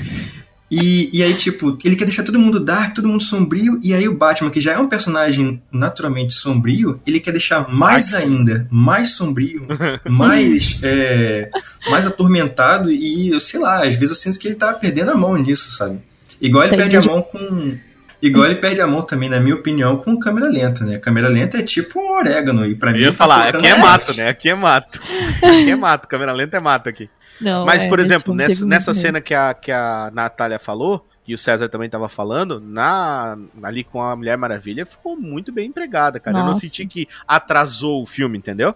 E, 0.70 1.10
e 1.12 1.22
aí, 1.22 1.32
tipo, 1.34 1.78
ele 1.84 1.94
quer 1.94 2.04
deixar 2.04 2.24
todo 2.24 2.40
mundo 2.40 2.58
dark, 2.58 2.94
todo 2.94 3.08
mundo 3.08 3.22
sombrio, 3.22 3.78
e 3.82 3.94
aí 3.94 4.08
o 4.08 4.16
Batman, 4.16 4.50
que 4.50 4.60
já 4.60 4.72
é 4.72 4.78
um 4.78 4.88
personagem 4.88 5.62
naturalmente 5.70 6.34
sombrio, 6.34 7.00
ele 7.06 7.20
quer 7.20 7.30
deixar 7.30 7.68
mais 7.72 8.14
ainda, 8.14 8.66
mais 8.70 9.10
sombrio, 9.10 9.66
mais, 10.08 10.78
é, 10.82 11.50
mais 11.88 12.06
atormentado, 12.06 12.90
e 12.90 13.28
eu 13.28 13.38
sei 13.38 13.60
lá, 13.60 13.86
às 13.86 13.94
vezes 13.94 14.10
eu 14.10 14.16
sinto 14.16 14.38
que 14.40 14.48
ele 14.48 14.56
tá 14.56 14.72
perdendo 14.72 15.12
a 15.12 15.16
mão 15.16 15.36
nisso, 15.36 15.70
sabe? 15.72 16.00
Igual 16.40 16.64
ele 16.64 16.76
perde 16.76 16.96
a 16.96 17.02
mão 17.02 17.22
com. 17.22 17.76
Igual 18.20 18.46
ele 18.46 18.56
perde 18.56 18.80
a 18.80 18.86
mão 18.86 19.02
também, 19.02 19.28
na 19.28 19.40
minha 19.40 19.54
opinião, 19.54 19.98
com 19.98 20.18
câmera 20.18 20.48
lenta, 20.48 20.84
né? 20.84 20.98
Câmera 20.98 21.28
lenta 21.28 21.58
é 21.58 21.62
tipo 21.62 22.00
um 22.00 22.12
orégano, 22.12 22.66
e 22.66 22.74
pra 22.74 22.92
mim. 22.92 22.98
Eu 22.98 23.04
ia 23.04 23.10
tá 23.10 23.16
falar, 23.16 23.48
aqui 23.48 23.66
é 23.66 23.78
mato, 23.78 24.14
né? 24.14 24.28
Aqui 24.28 24.48
é 24.48 24.54
mato. 24.54 25.00
Aqui 25.42 25.70
é 25.70 25.76
mato, 25.76 26.08
câmera 26.08 26.32
lenta 26.32 26.56
é 26.56 26.60
mato 26.60 26.88
aqui. 26.88 27.10
Não, 27.40 27.66
Mas, 27.66 27.84
é, 27.84 27.88
por 27.88 28.00
exemplo, 28.00 28.34
nessa, 28.34 28.64
nessa 28.64 28.94
cena 28.94 29.20
que 29.20 29.34
a, 29.34 29.52
que 29.52 29.70
a 29.70 30.10
Natália 30.14 30.58
falou, 30.58 31.06
e 31.26 31.34
o 31.34 31.38
César 31.38 31.68
também 31.68 31.90
tava 31.90 32.08
falando, 32.08 32.60
na, 32.60 33.36
ali 33.62 33.82
com 33.82 34.00
a 34.00 34.14
Mulher 34.14 34.38
Maravilha, 34.38 34.86
ficou 34.86 35.16
muito 35.16 35.52
bem 35.52 35.68
empregada, 35.68 36.20
cara. 36.20 36.38
Eu 36.38 36.40
não 36.40 36.48
Nossa. 36.48 36.60
senti 36.60 36.86
que 36.86 37.08
atrasou 37.26 38.02
o 38.02 38.06
filme, 38.06 38.38
entendeu? 38.38 38.74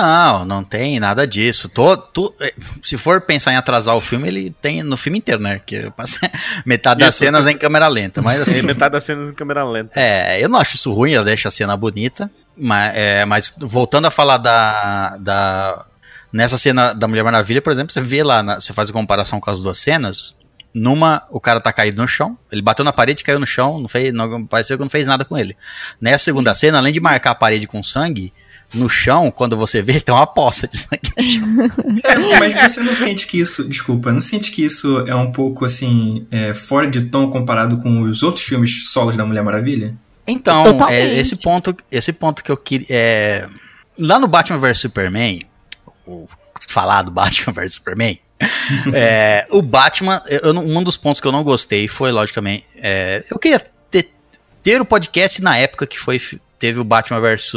Não, 0.00 0.44
não 0.44 0.62
tem 0.62 1.00
nada 1.00 1.26
disso. 1.26 1.68
Tô, 1.68 1.96
tô- 1.96 2.32
é, 2.40 2.54
se 2.84 2.96
for 2.96 3.20
pensar 3.20 3.52
em 3.52 3.56
atrasar 3.56 3.96
o 3.96 4.00
filme, 4.00 4.28
ele 4.28 4.50
tem 4.62 4.82
no 4.84 4.96
filme 4.96 5.18
inteiro, 5.18 5.42
né? 5.42 5.58
Que 5.64 5.90
passa 5.90 6.18
metade 6.64 7.00
das 7.00 7.14
Isso. 7.16 7.18
cenas 7.24 7.46
é 7.48 7.50
em 7.50 7.58
câmera 7.58 7.88
lenta. 7.88 8.22
Mas 8.22 8.40
assim, 8.42 8.62
metade 8.62 8.92
das 8.92 9.02
cenas 9.02 9.28
em 9.30 9.34
câmera 9.34 9.64
lenta. 9.64 9.90
é, 9.98 10.42
eu 10.42 10.48
não 10.48 10.58
acho 10.60 10.76
isso 10.76 10.92
ruim, 10.92 11.14
ela 11.14 11.24
deixa 11.24 11.48
a 11.48 11.50
cena 11.50 11.76
bonita. 11.76 12.30
Mas, 12.56 12.94
é, 12.96 13.24
mas 13.24 13.52
voltando 13.58 14.06
a 14.06 14.10
falar 14.10 14.36
da, 14.36 15.16
da. 15.18 15.84
Nessa 16.32 16.58
cena 16.58 16.92
da 16.92 17.08
Mulher 17.08 17.24
Maravilha, 17.24 17.60
por 17.62 17.72
exemplo, 17.72 17.92
você 17.92 18.00
vê 18.00 18.22
lá, 18.22 18.40
na- 18.42 18.60
você 18.60 18.72
faz 18.72 18.90
a 18.90 18.92
comparação 18.92 19.40
com 19.40 19.50
as 19.50 19.60
duas 19.62 19.78
cenas. 19.78 20.36
Numa, 20.74 21.22
o 21.30 21.40
cara 21.40 21.60
tá 21.60 21.72
caído 21.72 22.00
no 22.00 22.06
chão, 22.06 22.38
ele 22.52 22.60
bateu 22.62 22.84
na 22.84 22.92
parede, 22.92 23.24
caiu 23.24 23.40
no 23.40 23.46
chão, 23.46 23.80
não 23.80 23.88
fez, 23.88 24.12
não, 24.12 24.44
pareceu 24.46 24.76
que 24.76 24.82
não 24.84 24.90
fez 24.90 25.06
nada 25.06 25.24
com 25.24 25.36
ele. 25.36 25.56
Nessa 26.00 26.24
segunda 26.26 26.54
cena, 26.54 26.78
além 26.78 26.92
de 26.92 27.00
marcar 27.00 27.30
a 27.30 27.34
parede 27.34 27.66
com 27.66 27.82
sangue, 27.82 28.32
no 28.74 28.88
chão, 28.88 29.30
quando 29.30 29.56
você 29.56 29.80
vê, 29.80 29.98
tem 30.00 30.14
uma 30.14 30.26
poça 30.26 30.68
de 30.68 30.78
sangue 30.78 31.12
no 31.16 31.22
chão. 31.22 32.02
É, 32.04 32.38
mas 32.38 32.72
você 32.72 32.80
não 32.80 32.94
sente 32.94 33.26
que 33.26 33.40
isso, 33.40 33.68
desculpa, 33.68 34.12
não 34.12 34.20
sente 34.20 34.50
que 34.50 34.64
isso 34.64 34.98
é 35.06 35.14
um 35.14 35.32
pouco 35.32 35.64
assim, 35.64 36.26
é, 36.30 36.54
fora 36.54 36.86
de 36.86 37.02
tom 37.02 37.30
comparado 37.30 37.78
com 37.78 38.02
os 38.02 38.22
outros 38.22 38.44
filmes 38.44 38.90
solos 38.90 39.16
da 39.16 39.24
Mulher 39.24 39.42
Maravilha? 39.42 39.94
Então, 40.26 40.64
Totalmente. 40.64 40.94
é, 40.94 41.18
esse 41.18 41.36
ponto, 41.36 41.74
esse 41.90 42.12
ponto 42.12 42.44
que 42.44 42.50
eu 42.50 42.56
queria. 42.56 42.86
é, 42.90 43.48
lá 43.98 44.18
no 44.18 44.28
Batman 44.28 44.58
vs 44.58 44.78
Superman, 44.80 45.40
o 46.06 46.28
falar 46.68 47.02
do 47.02 47.10
Batman 47.10 47.54
vs 47.56 47.74
Superman, 47.74 48.20
é, 48.92 49.46
o 49.50 49.62
Batman, 49.62 50.22
eu 50.28 50.52
um 50.52 50.82
dos 50.82 50.96
pontos 50.96 51.20
que 51.20 51.26
eu 51.26 51.32
não 51.32 51.42
gostei 51.42 51.88
foi, 51.88 52.12
logicamente, 52.12 52.64
é, 52.76 53.24
eu 53.30 53.38
queria 53.38 53.58
ter, 53.90 54.12
ter 54.62 54.80
o 54.80 54.84
podcast 54.84 55.42
na 55.42 55.56
época 55.56 55.86
que 55.86 55.98
foi 55.98 56.20
teve 56.58 56.78
o 56.78 56.84
Batman 56.84 57.20
vs 57.20 57.54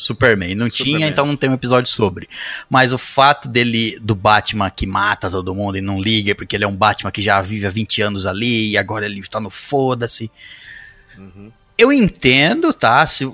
Superman. 0.00 0.54
Não 0.54 0.68
tinha, 0.68 0.86
Superman. 0.86 1.10
então 1.10 1.26
não 1.26 1.36
tem 1.36 1.50
um 1.50 1.54
episódio 1.54 1.90
sobre. 1.90 2.28
Mas 2.68 2.92
o 2.92 2.98
fato 2.98 3.48
dele, 3.48 3.98
do 4.00 4.14
Batman 4.14 4.70
que 4.70 4.86
mata 4.86 5.30
todo 5.30 5.54
mundo 5.54 5.78
e 5.78 5.80
não 5.80 6.00
liga, 6.00 6.34
porque 6.34 6.56
ele 6.56 6.64
é 6.64 6.68
um 6.68 6.76
Batman 6.76 7.10
que 7.10 7.22
já 7.22 7.40
vive 7.40 7.66
há 7.66 7.70
20 7.70 8.02
anos 8.02 8.26
ali 8.26 8.70
e 8.70 8.78
agora 8.78 9.06
ele 9.06 9.22
tá 9.22 9.40
no 9.40 9.50
foda-se. 9.50 10.30
Uhum. 11.16 11.50
Eu 11.76 11.92
entendo, 11.92 12.72
tá? 12.72 13.06
Se, 13.06 13.30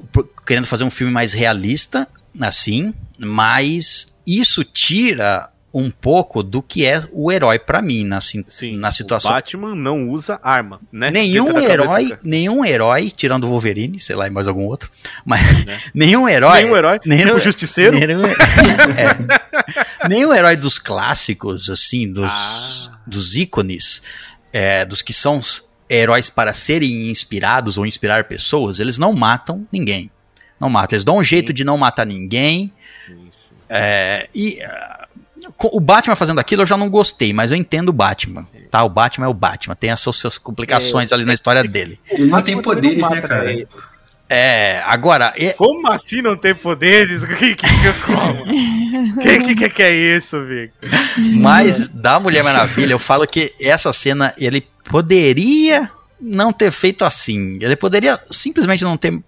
querendo 0.46 0.66
fazer 0.66 0.84
um 0.84 0.90
filme 0.90 1.12
mais 1.12 1.32
realista, 1.32 2.06
assim, 2.40 2.94
mas 3.18 4.16
isso 4.26 4.62
tira 4.64 5.48
um 5.78 5.90
pouco 5.90 6.42
do 6.42 6.62
que 6.62 6.86
é 6.86 7.02
o 7.12 7.30
herói 7.30 7.58
pra 7.58 7.82
mim 7.82 8.04
na, 8.04 8.20
si- 8.20 8.44
Sim, 8.48 8.76
na 8.78 8.90
situação. 8.90 9.30
O 9.30 9.34
Batman 9.34 9.74
não 9.74 10.08
usa 10.08 10.40
arma, 10.42 10.80
né? 10.90 11.10
Nenhum 11.10 11.46
cabeça 11.52 11.72
herói, 11.72 12.04
dele. 12.04 12.18
nenhum 12.24 12.64
herói, 12.64 13.12
tirando 13.14 13.44
o 13.44 13.48
Wolverine, 13.48 14.00
sei 14.00 14.16
lá, 14.16 14.26
e 14.26 14.30
mais 14.30 14.48
algum 14.48 14.64
outro, 14.64 14.90
mas 15.24 15.64
Né? 15.66 15.78
nenhum 15.94 16.28
herói. 16.28 16.62
Nenhum 16.62 16.76
herói. 16.76 17.00
nenhum- 17.04 17.26
tipo 17.26 17.40
Justiceiro. 17.40 17.92
Nenhum, 17.98 18.22
é. 18.96 20.08
Nenhum 20.08 20.32
herói 20.32 20.56
dos 20.56 20.78
clássicos, 20.78 21.68
assim, 21.70 22.10
dos, 22.12 22.30
Ah. 22.30 22.92
dos 23.06 23.36
ícones, 23.36 24.00
é, 24.52 24.84
dos 24.84 25.02
que 25.02 25.12
são 25.12 25.40
heróis 25.90 26.28
para 26.30 26.52
serem 26.52 27.10
inspirados 27.10 27.76
ou 27.78 27.86
inspirar 27.86 28.24
pessoas, 28.24 28.80
eles 28.80 28.98
não 28.98 29.12
matam 29.12 29.66
ninguém. 29.72 30.10
Não 30.58 30.70
matam. 30.70 30.96
Eles 30.96 31.04
dão 31.04 31.18
um 31.18 31.22
jeito 31.22 31.52
de 31.52 31.64
não 31.64 31.76
matar 31.76 32.06
ninguém. 32.06 32.72
Isso. 33.28 33.54
é, 33.68 34.28
e 34.34 34.58
o 35.58 35.80
Batman 35.80 36.16
fazendo 36.16 36.38
aquilo 36.38 36.62
eu 36.62 36.66
já 36.66 36.76
não 36.76 36.88
gostei, 36.88 37.32
mas 37.32 37.50
eu 37.50 37.56
entendo 37.56 37.90
o 37.90 37.92
Batman. 37.92 38.46
Tá? 38.70 38.82
O 38.82 38.88
Batman 38.88 39.26
é 39.26 39.28
o 39.28 39.34
Batman. 39.34 39.74
Tem 39.74 39.90
as 39.90 40.00
suas, 40.00 40.16
suas 40.16 40.38
complicações 40.38 41.12
ali 41.12 41.24
na 41.24 41.34
história 41.34 41.62
dele. 41.64 41.98
Ele 42.10 42.26
não 42.26 42.42
tem 42.42 42.60
poderes, 42.60 42.98
não 42.98 43.08
né, 43.10 43.16
mata, 43.16 43.28
cara? 43.28 43.44
né? 43.44 43.64
É, 44.28 44.82
agora, 44.86 45.32
é- 45.36 45.52
Como 45.52 45.86
assim 45.88 46.20
não 46.20 46.36
tem 46.36 46.54
poderes? 46.54 47.22
O 47.22 47.28
que 47.36 47.54
que, 47.54 47.66
que, 47.66 49.22
que, 49.22 49.38
que, 49.38 49.54
que 49.54 49.70
que 49.70 49.82
é 49.82 50.16
isso, 50.16 50.42
Victor? 50.44 50.90
Mas 51.40 51.88
da 51.88 52.18
Mulher 52.18 52.42
Maravilha, 52.42 52.92
eu 52.92 52.98
falo 52.98 53.26
que 53.26 53.54
essa 53.60 53.92
cena 53.92 54.34
ele 54.36 54.66
poderia 54.84 55.90
não 56.20 56.52
ter 56.52 56.72
feito 56.72 57.04
assim. 57.04 57.58
Ele 57.60 57.76
poderia 57.76 58.18
simplesmente 58.30 58.82
não 58.82 58.96
ter 58.96 59.22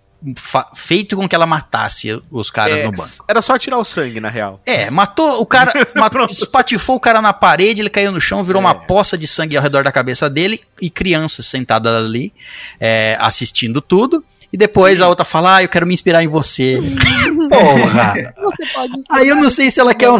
feito 0.74 1.16
com 1.16 1.28
que 1.28 1.34
ela 1.34 1.46
matasse 1.46 2.20
os 2.30 2.50
caras 2.50 2.80
É, 2.80 2.84
no 2.84 2.92
banco. 2.92 3.24
Era 3.28 3.40
só 3.42 3.56
tirar 3.58 3.78
o 3.78 3.84
sangue, 3.84 4.20
na 4.20 4.28
real. 4.28 4.60
É, 4.66 4.90
matou 4.90 5.40
o 5.40 5.46
cara, 5.46 5.72
matou, 5.94 6.26
espatifou 6.30 6.96
o 6.96 7.00
cara 7.00 7.20
na 7.22 7.32
parede, 7.32 7.80
ele 7.80 7.90
caiu 7.90 8.10
no 8.12 8.20
chão, 8.20 8.42
virou 8.42 8.60
É. 8.62 8.64
uma 8.64 8.74
poça 8.74 9.16
de 9.18 9.26
sangue 9.26 9.56
ao 9.56 9.62
redor 9.62 9.84
da 9.84 9.92
cabeça 9.92 10.28
dele 10.30 10.60
e 10.80 10.88
crianças 10.90 11.46
sentadas 11.46 12.04
ali 12.04 12.32
é, 12.80 13.16
assistindo 13.20 13.80
tudo. 13.80 14.24
E 14.52 14.56
depois 14.56 15.00
a 15.02 15.08
outra 15.08 15.24
fala, 15.26 15.56
ah, 15.56 15.62
eu 15.62 15.68
quero 15.68 15.86
me 15.86 15.92
inspirar 15.92 16.22
em 16.24 16.28
você. 16.28 16.78
Porra! 17.50 18.14
Você 18.36 18.66
pode 18.72 18.94
ser 18.94 19.02
Aí 19.10 19.28
eu 19.28 19.36
não 19.36 19.50
sei 19.50 19.70
se 19.70 19.78
ela 19.80 19.94
quer. 19.94 20.10
um- 20.10 20.18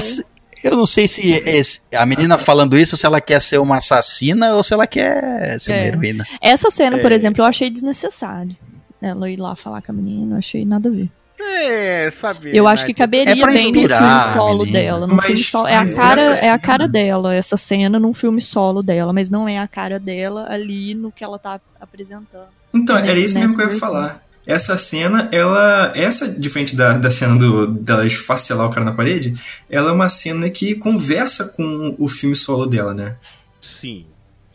Eu 0.63 0.77
não 0.77 0.87
sei 0.87 1.07
se 1.07 1.23
esse- 1.47 1.81
a 1.95 2.05
menina 2.05 2.37
falando 2.37 2.77
isso, 2.77 2.97
se 2.97 3.07
ela 3.07 3.21
quer 3.21 3.41
ser 3.41 3.59
uma 3.59 3.77
assassina 3.77 4.55
ou 4.55 4.63
se 4.63 4.75
ela 4.75 4.87
quer 4.89 5.59
ser 5.61 5.71
uma 5.73 5.79
É. 5.79 5.87
heroína. 5.87 6.27
Essa 6.43 6.69
cena, 6.71 6.97
É. 6.99 7.01
por 7.01 7.13
exemplo, 7.13 7.43
eu 7.43 7.47
achei 7.47 7.71
desnecessária. 7.71 8.57
Ela 9.01 9.31
ir 9.31 9.37
lá 9.37 9.55
falar 9.55 9.83
com 9.83 9.93
a 9.93 9.95
menina, 9.95 10.35
eu 10.35 10.39
achei 10.39 10.65
nada 10.65 10.89
a 10.89 10.93
ver. 10.93 11.09
É, 11.41 12.11
sabe. 12.11 12.57
Eu 12.57 12.67
acho 12.67 12.85
que 12.85 12.93
né? 12.93 12.97
caberia 12.99 13.33
É 13.33 13.35
bem 13.35 13.45
no 13.47 13.53
inspirar 13.53 14.23
filme 14.23 14.35
solo 14.35 14.67
dela. 14.67 15.07
No 15.07 15.15
Mas- 15.15 15.27
filme 15.27 15.45
solo, 15.45 15.69
é, 15.69 15.77
a 15.77 15.87
cara, 15.95 16.23
é 16.23 16.51
a 16.51 16.59
cara 16.59 16.89
dela, 16.89 17.35
essa 17.35 17.57
cena 17.57 17.99
num 17.99 18.13
filme 18.13 18.41
solo 18.41 18.83
dela, 18.83 19.13
mas 19.13 19.31
não 19.31 19.49
é 19.49 19.59
a 19.59 19.69
cara 19.69 20.01
dela 20.01 20.47
ali 20.51 20.95
no 20.95 21.13
que 21.13 21.23
ela 21.23 21.39
tá 21.39 21.61
apresentando. 21.81 22.49
Então, 22.75 22.97
era 22.97 23.19
isso 23.19 23.39
mesmo 23.39 23.57
que 23.57 23.63
eu 23.63 23.73
ia 23.73 23.79
falar. 23.79 24.23
Essa 24.47 24.77
cena, 24.79 25.29
ela. 25.31 25.93
Essa, 25.95 26.27
diferente 26.27 26.75
da, 26.75 26.97
da 26.97 27.11
cena 27.11 27.37
do, 27.37 27.67
dela 27.67 28.07
esfacelar 28.07 28.67
o 28.67 28.71
cara 28.71 28.85
na 28.85 28.93
parede, 28.93 29.39
ela 29.69 29.91
é 29.91 29.93
uma 29.93 30.09
cena 30.09 30.49
que 30.51 30.75
conversa 30.75 31.45
com 31.45 31.95
o 31.99 32.09
filme 32.09 32.35
solo 32.35 32.67
dela, 32.67 32.95
né? 32.95 33.17
Sim. 33.61 34.07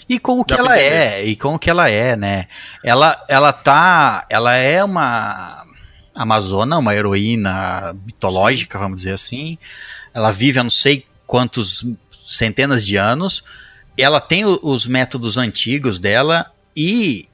E 0.08 0.20
com 0.20 0.40
o 0.40 0.46
que 0.46 0.54
ela 0.54 0.78
é, 0.80 1.26
e 1.26 1.36
com 1.36 1.56
o 1.56 1.60
que 1.60 1.70
ela 1.70 1.90
é, 1.90 2.16
né? 2.16 2.46
Ela, 2.84 3.22
ela 3.30 3.54
tá. 3.54 4.26
Ela 4.30 4.56
é 4.56 4.84
uma 4.84 5.64
amazona, 6.16 6.78
uma 6.78 6.94
heroína 6.96 7.96
mitológica, 8.06 8.78
vamos 8.78 9.00
dizer 9.02 9.14
assim. 9.14 9.58
Ela 10.14 10.32
vive 10.32 10.60
há 10.60 10.64
não 10.64 10.70
sei 10.70 11.06
quantos 11.26 11.86
centenas 12.26 12.86
de 12.86 12.96
anos. 12.98 13.44
Ela 13.98 14.20
tem 14.20 14.44
os 14.46 14.86
métodos 14.86 15.38
antigos 15.38 16.00
dela 16.00 16.52
e 16.76 17.28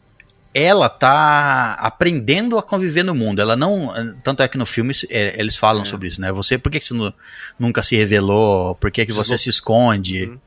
ela 0.53 0.89
tá 0.89 1.73
aprendendo 1.79 2.57
a 2.57 2.63
conviver 2.63 3.03
no 3.03 3.13
mundo. 3.15 3.39
Ela 3.41 3.55
não. 3.55 3.93
Tanto 4.23 4.43
é 4.43 4.47
que 4.47 4.57
no 4.57 4.65
filme 4.65 4.93
é, 5.09 5.39
eles 5.39 5.55
falam 5.55 5.83
É. 5.83 5.85
sobre 5.85 6.07
isso, 6.07 6.19
né? 6.19 6.31
Você, 6.31 6.57
por 6.57 6.71
que, 6.71 6.79
que 6.79 6.85
você 6.87 6.93
nu- 6.93 7.13
nunca 7.57 7.81
se 7.83 7.95
revelou? 7.95 8.75
Por 8.75 8.91
que, 8.91 9.05
que 9.05 9.13
você 9.13 9.37
se 9.37 9.49
esconde? 9.49 10.25
Uhum. 10.25 10.37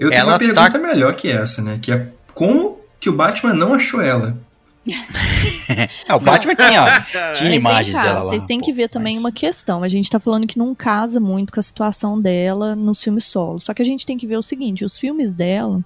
Eu 0.00 0.08
tenho 0.08 0.20
Ela 0.20 0.32
uma 0.32 0.38
pergunta 0.38 0.70
tá- 0.70 0.78
melhor 0.78 1.14
que 1.14 1.28
essa, 1.28 1.60
né? 1.62 1.78
Que 1.80 1.92
é 1.92 2.08
como 2.34 2.80
que 2.98 3.08
o 3.10 3.12
Batman 3.12 3.52
não 3.52 3.74
achou 3.74 4.00
ela? 4.00 4.36
É, 6.08 6.14
o 6.14 6.18
Batman 6.18 6.54
tinha, 6.56 7.06
tinha 7.34 7.54
imagens 7.54 7.94
dela 7.96 8.20
lá. 8.20 8.24
Vocês 8.24 8.44
têm 8.44 8.58
que 8.60 8.72
ver 8.72 8.88
também 8.88 9.14
mas- 9.16 9.24
uma 9.24 9.30
questão. 9.30 9.82
A 9.84 9.88
gente 9.88 10.10
tá 10.10 10.18
falando 10.18 10.46
que 10.46 10.58
não 10.58 10.74
casa 10.74 11.20
muito 11.20 11.52
com 11.52 11.60
a 11.60 11.62
situação 11.62 12.20
dela 12.20 12.74
nos 12.74 13.00
filmes 13.02 13.24
solo. 13.26 13.60
Só 13.60 13.72
que 13.72 13.82
a 13.82 13.84
gente 13.84 14.04
tem 14.04 14.16
que 14.18 14.26
ver 14.26 14.36
o 14.38 14.42
seguinte: 14.42 14.84
os 14.84 14.98
filmes 14.98 15.32
dela 15.32 15.84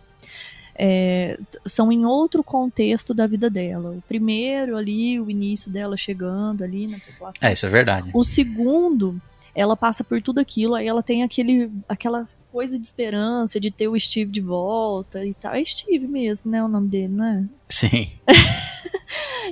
é, 0.76 1.38
são 1.66 1.92
em 1.92 2.06
outro 2.06 2.42
contexto 2.42 3.12
da 3.12 3.26
vida 3.26 3.50
dela. 3.50 3.90
O 3.90 4.02
primeiro 4.08 4.76
ali, 4.76 5.20
o 5.20 5.30
início 5.30 5.70
dela 5.70 5.96
chegando 5.96 6.64
ali 6.64 6.86
na 6.86 6.98
população. 6.98 7.34
É, 7.48 7.52
isso 7.52 7.66
é 7.66 7.68
verdade. 7.68 8.10
O 8.14 8.24
segundo, 8.24 9.20
ela 9.54 9.76
passa 9.76 10.02
por 10.02 10.22
tudo 10.22 10.38
aquilo, 10.40 10.74
aí 10.74 10.86
ela 10.86 11.02
tem 11.02 11.22
aquele, 11.22 11.70
aquela 11.88 12.26
coisa 12.54 12.78
de 12.78 12.86
esperança 12.86 13.58
de 13.58 13.68
ter 13.68 13.88
o 13.88 13.98
Steve 13.98 14.30
de 14.30 14.40
volta 14.40 15.24
e 15.26 15.34
tal. 15.34 15.52
É 15.54 15.64
Steve 15.64 16.06
mesmo, 16.06 16.48
né? 16.50 16.62
O 16.62 16.68
nome 16.68 16.86
dele, 16.88 17.08
não 17.08 17.24
é? 17.24 17.44
Sim. 17.68 18.12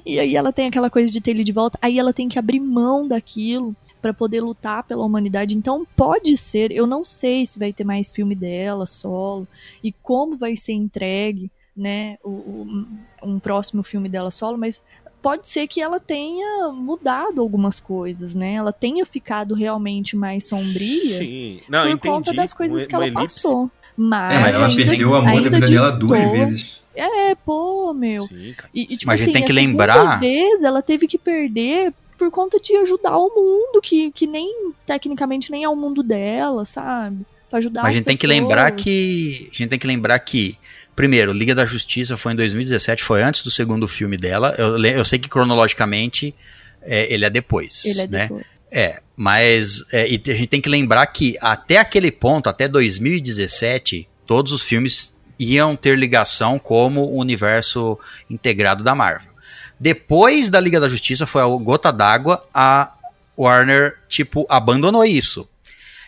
E 0.05 0.19
aí 0.19 0.35
ela 0.35 0.53
tem 0.53 0.67
aquela 0.67 0.91
coisa 0.91 1.13
de 1.13 1.21
ter 1.21 1.31
ele 1.33 1.45
de 1.45 1.53
volta, 1.53 1.79
aí 1.81 1.99
ela 1.99 2.13
tem 2.13 2.29
que 2.29 2.39
abrir 2.39 2.59
mão 2.59 3.07
daquilo 3.07 3.77
pra 4.01 4.13
poder 4.13 4.41
lutar 4.41 4.83
pela 4.83 5.05
humanidade. 5.05 5.57
Então 5.57 5.87
pode 5.97 6.37
ser, 6.37 6.73
eu 6.73 6.87
não 6.87 7.05
sei 7.05 7.47
se 7.47 7.59
vai 7.59 7.73
ter 7.73 7.85
mais 7.85 8.11
filme 8.11 8.35
dela 8.35 8.85
solo 8.87 9.47
e 9.83 9.93
como 9.93 10.37
vai 10.37 10.57
ser 10.57 10.73
entregue, 10.73 11.51
né, 11.77 12.17
o, 12.25 12.31
o- 12.31 12.87
um 13.23 13.39
próximo 13.39 13.83
filme 13.83 14.09
dela 14.09 14.31
solo, 14.31 14.59
mas 14.59 14.83
pode 15.23 15.47
ser 15.49 15.67
que 15.69 15.81
ela 15.81 16.01
tenha 16.01 16.69
mudado 16.73 17.41
algumas 17.41 17.79
coisas, 17.81 18.35
né? 18.35 18.55
Ela 18.55 18.73
tenha 18.73 19.07
ficado 19.07 19.55
realmente 19.55 20.17
mais 20.17 20.45
sombria 20.47 21.19
Sim. 21.19 21.61
Não, 21.69 21.83
por 21.83 21.89
entendi. 21.91 22.09
conta 22.15 22.33
das 22.35 22.53
coisas 22.53 22.83
Uma- 22.83 22.87
que 22.89 22.95
ela 22.95 23.13
passou. 23.13 23.71
Mas, 23.97 24.33
É, 24.47 24.51
ela 24.51 24.67
ainda- 24.67 24.85
perdeu 24.85 25.11
o 25.11 25.15
amor 25.15 25.41
da 25.43 25.51
vida 25.51 25.67
dela 25.67 25.93
duas 25.93 26.31
vezes. 26.31 26.83
É, 26.95 27.35
pô, 27.35 27.93
meu. 27.95 28.23
Sim. 28.25 28.55
E, 28.75 28.83
e, 28.83 28.87
tipo 28.97 29.07
Mas 29.07 29.15
a 29.21 29.25
gente 29.25 29.31
assim, 29.31 29.33
tem 29.33 29.45
que 29.47 29.53
lembrar- 29.53 30.19
vez 30.21 30.63
ela 30.63 30.83
teve 30.83 31.07
que 31.07 31.17
perder 31.19 31.93
por 32.19 32.31
conta 32.31 32.59
de 32.61 32.75
ajudar 32.77 33.17
o 33.17 33.29
mundo, 33.35 33.81
que, 33.83 34.11
que 34.13 34.27
nem, 34.27 34.73
tecnicamente, 34.87 35.51
nem 35.51 35.65
é 35.65 35.69
o 35.69 35.77
mundo 35.77 36.03
dela, 36.03 36.65
sabe? 36.65 37.25
Pra 37.51 37.59
ajudar 37.59 37.83
Mas 37.83 37.91
a 37.91 37.93
gente 37.95 38.05
tem 38.05 38.17
que 38.17 38.27
pessoas. 38.27 38.41
lembrar 38.43 38.71
que. 38.73 39.49
A 39.53 39.55
gente 39.57 39.69
tem 39.69 39.79
que 39.79 39.87
lembrar 39.87 40.19
que. 40.21 40.57
Primeiro, 40.95 41.33
Liga 41.33 41.55
da 41.55 41.65
Justiça 41.65 42.17
foi 42.17 42.33
em 42.33 42.37
2017, 42.37 43.03
foi 43.03 43.23
antes 43.23 43.43
do 43.43 43.51
segundo 43.51 43.89
filme 43.89 44.17
dela. 44.17 44.55
Eu, 44.59 44.77
eu 44.85 45.05
sei 45.05 45.19
que 45.19 45.29
cronologicamente 45.29 46.35
é, 46.83 47.13
ele 47.13 47.25
é 47.25 47.31
depois. 47.31 47.85
Ele 47.85 48.01
é 48.03 48.07
né? 48.07 48.23
depois. 48.23 48.47
É, 48.71 49.01
mas 49.17 49.85
é, 49.93 50.09
e 50.09 50.21
a 50.27 50.35
gente 50.35 50.47
tem 50.47 50.61
que 50.61 50.69
lembrar 50.69 51.07
que 51.07 51.37
até 51.41 51.79
aquele 51.79 52.11
ponto, 52.11 52.49
até 52.49 52.67
2017, 52.67 54.09
todos 54.27 54.53
os 54.53 54.63
filmes 54.63 55.17
iam 55.39 55.77
ter 55.77 55.99
ligação 55.99 56.59
como 56.59 57.03
o 57.03 57.19
universo 57.19 57.99
integrado 58.31 58.85
da 58.85 58.95
Marvel. 58.95 59.33
Depois 59.79 60.49
da 60.49 60.61
Liga 60.61 60.79
da 60.79 60.89
Justiça, 60.89 61.27
foi 61.27 61.43
a 61.43 61.47
gota 61.47 61.93
d'água, 61.93 62.47
a 62.55 62.95
Warner, 63.37 63.99
tipo, 64.09 64.47
abandonou 64.49 65.05
isso. 65.05 65.49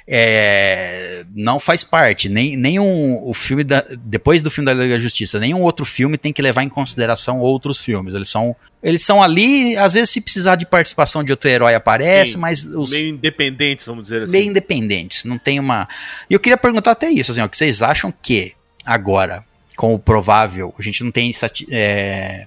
É, 0.07 1.25
não 1.35 1.59
faz 1.59 1.83
parte, 1.83 2.29
nem, 2.29 2.57
nenhum 2.59 3.19
o 3.27 3.33
filme 3.33 3.65
da, 3.65 3.83
depois 3.99 4.43
do 4.43 4.51
filme 4.51 4.67
da 4.67 4.75
Liga 4.75 4.95
da 4.95 5.01
Justiça, 5.01 5.39
nenhum 5.41 5.63
outro 5.63 5.85
filme 5.85 6.19
tem 6.19 6.33
que 6.33 6.43
levar 6.43 6.63
em 6.63 6.69
consideração 6.69 7.41
outros 7.41 7.79
filmes. 7.81 8.15
Eles 8.15 8.29
são, 8.29 8.55
eles 8.83 9.03
são 9.03 9.23
ali, 9.23 9.77
às 9.77 9.95
vezes 9.95 10.11
se 10.11 10.21
precisar 10.21 10.57
de 10.57 10.67
participação 10.67 11.25
de 11.25 11.33
outro 11.33 11.49
herói 11.49 11.75
aparece, 11.75 12.33
Sim, 12.33 12.39
mas 12.39 12.65
os 12.67 12.91
Meio 12.91 13.09
independentes, 13.09 13.85
vamos 13.87 14.03
dizer 14.05 14.23
assim. 14.25 14.33
meio 14.33 14.51
independentes, 14.51 15.25
não 15.25 15.39
tem 15.39 15.59
uma. 15.59 15.89
E 16.29 16.35
eu 16.35 16.41
queria 16.41 16.59
perguntar 16.59 16.91
até 16.91 17.09
isso, 17.11 17.31
assim, 17.33 17.41
ó, 17.41 17.49
que 17.49 17.57
vocês 17.57 17.81
acham 17.81 18.13
que 18.23 18.53
agora, 18.85 19.43
com 19.75 19.95
o 19.95 19.99
provável, 19.99 20.75
a 20.79 20.83
gente 20.83 21.03
não 21.03 21.11
tem 21.11 21.31
estati- 21.31 21.67
é, 21.71 22.47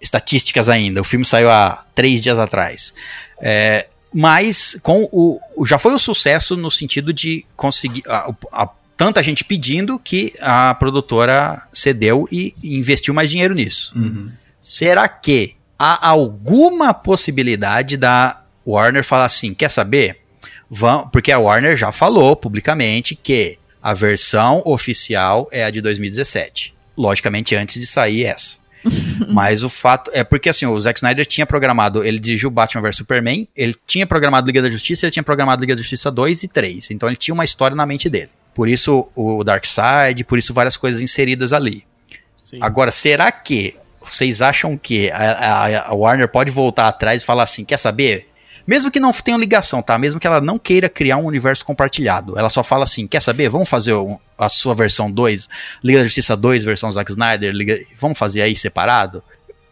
estatísticas 0.00 0.68
ainda. 0.68 1.00
O 1.00 1.04
filme 1.04 1.24
saiu 1.24 1.50
há 1.50 1.84
três 1.94 2.22
dias 2.22 2.38
atrás. 2.38 2.94
É, 3.40 3.88
mas 4.12 4.76
com 4.82 5.08
o, 5.12 5.40
já 5.66 5.78
foi 5.78 5.94
o 5.94 5.98
sucesso 5.98 6.56
no 6.56 6.70
sentido 6.70 7.12
de 7.12 7.44
conseguir 7.56 8.02
a- 8.08 8.32
a- 8.52 8.68
tanta 8.96 9.22
gente 9.22 9.44
pedindo 9.44 9.98
que 9.98 10.34
a 10.40 10.74
produtora 10.74 11.62
cedeu 11.72 12.28
e 12.32 12.54
investiu 12.62 13.14
mais 13.14 13.30
dinheiro 13.30 13.54
nisso. 13.54 13.92
Uhum. 13.96 14.30
Será 14.62 15.06
que 15.08 15.54
há 15.78 16.08
alguma 16.08 16.92
possibilidade 16.92 17.96
da 17.96 18.42
Warner 18.66 19.04
falar 19.04 19.26
assim, 19.26 19.54
quer 19.54 19.70
saber? 19.70 20.20
Vão, 20.68 21.08
porque 21.08 21.30
a 21.32 21.38
Warner 21.38 21.76
já 21.76 21.92
falou 21.92 22.34
publicamente 22.36 23.14
que 23.14 23.58
a 23.82 23.94
versão 23.94 24.60
oficial 24.66 25.48
é 25.52 25.64
a 25.64 25.70
de 25.70 25.80
2017. 25.80 26.74
Logicamente 26.96 27.54
antes 27.54 27.80
de 27.80 27.86
sair 27.86 28.24
essa. 28.24 28.58
Mas 29.28 29.62
o 29.62 29.68
fato 29.68 30.10
é 30.14 30.22
porque 30.22 30.48
assim, 30.48 30.66
o 30.66 30.80
Zack 30.80 30.98
Snyder 30.98 31.26
tinha 31.26 31.46
programado, 31.46 32.04
ele 32.04 32.18
dirigiu 32.18 32.50
Batman 32.50 32.82
vs 32.82 32.96
Superman, 32.96 33.48
ele 33.56 33.74
tinha 33.86 34.06
programado 34.06 34.46
Liga 34.46 34.62
da 34.62 34.70
Justiça, 34.70 35.06
ele 35.06 35.10
tinha 35.12 35.22
programado 35.22 35.60
Liga 35.60 35.74
da 35.74 35.80
Justiça 35.82 36.10
2 36.10 36.44
e 36.44 36.48
3. 36.48 36.90
Então 36.92 37.08
ele 37.08 37.16
tinha 37.16 37.34
uma 37.34 37.44
história 37.44 37.76
na 37.76 37.84
mente 37.86 38.08
dele. 38.08 38.30
Por 38.54 38.68
isso 38.68 39.08
o 39.14 39.42
Darkseid, 39.44 40.24
por 40.24 40.38
isso 40.38 40.52
várias 40.54 40.76
coisas 40.76 41.02
inseridas 41.02 41.52
ali. 41.52 41.84
Sim. 42.36 42.58
Agora, 42.62 42.90
será 42.90 43.30
que 43.30 43.76
vocês 44.00 44.40
acham 44.40 44.76
que 44.76 45.10
a, 45.10 45.16
a- 45.32 45.88
a 45.90 45.94
Warner 45.94 46.28
pode 46.28 46.50
voltar 46.50 46.88
atrás 46.88 47.22
e 47.22 47.26
falar 47.26 47.42
assim, 47.42 47.64
quer 47.64 47.76
saber? 47.76 48.27
Mesmo 48.68 48.90
que 48.90 49.00
não 49.00 49.10
tenha 49.12 49.38
ligação, 49.38 49.80
tá? 49.82 49.96
Mesmo 49.98 50.20
que 50.20 50.26
ela 50.26 50.42
não 50.42 50.58
queira 50.58 50.90
criar 50.90 51.16
um 51.16 51.24
universo 51.24 51.64
compartilhado. 51.64 52.38
Ela 52.38 52.50
só 52.50 52.62
fala 52.62 52.84
assim, 52.84 53.06
quer 53.06 53.22
saber? 53.22 53.48
Vamos 53.48 53.68
fazer 53.68 53.94
o- 53.94 54.20
a 54.36 54.48
sua 54.50 54.74
versão 54.74 55.10
2, 55.10 55.48
Liga 55.82 56.00
da 56.00 56.04
Justiça 56.04 56.36
2, 56.36 56.62
versão 56.64 56.92
Zack 56.92 57.10
Snyder, 57.10 57.50
Liga- 57.52 57.80
vamos 57.96 58.18
fazer 58.18 58.42
aí 58.42 58.54
separado? 58.54 59.24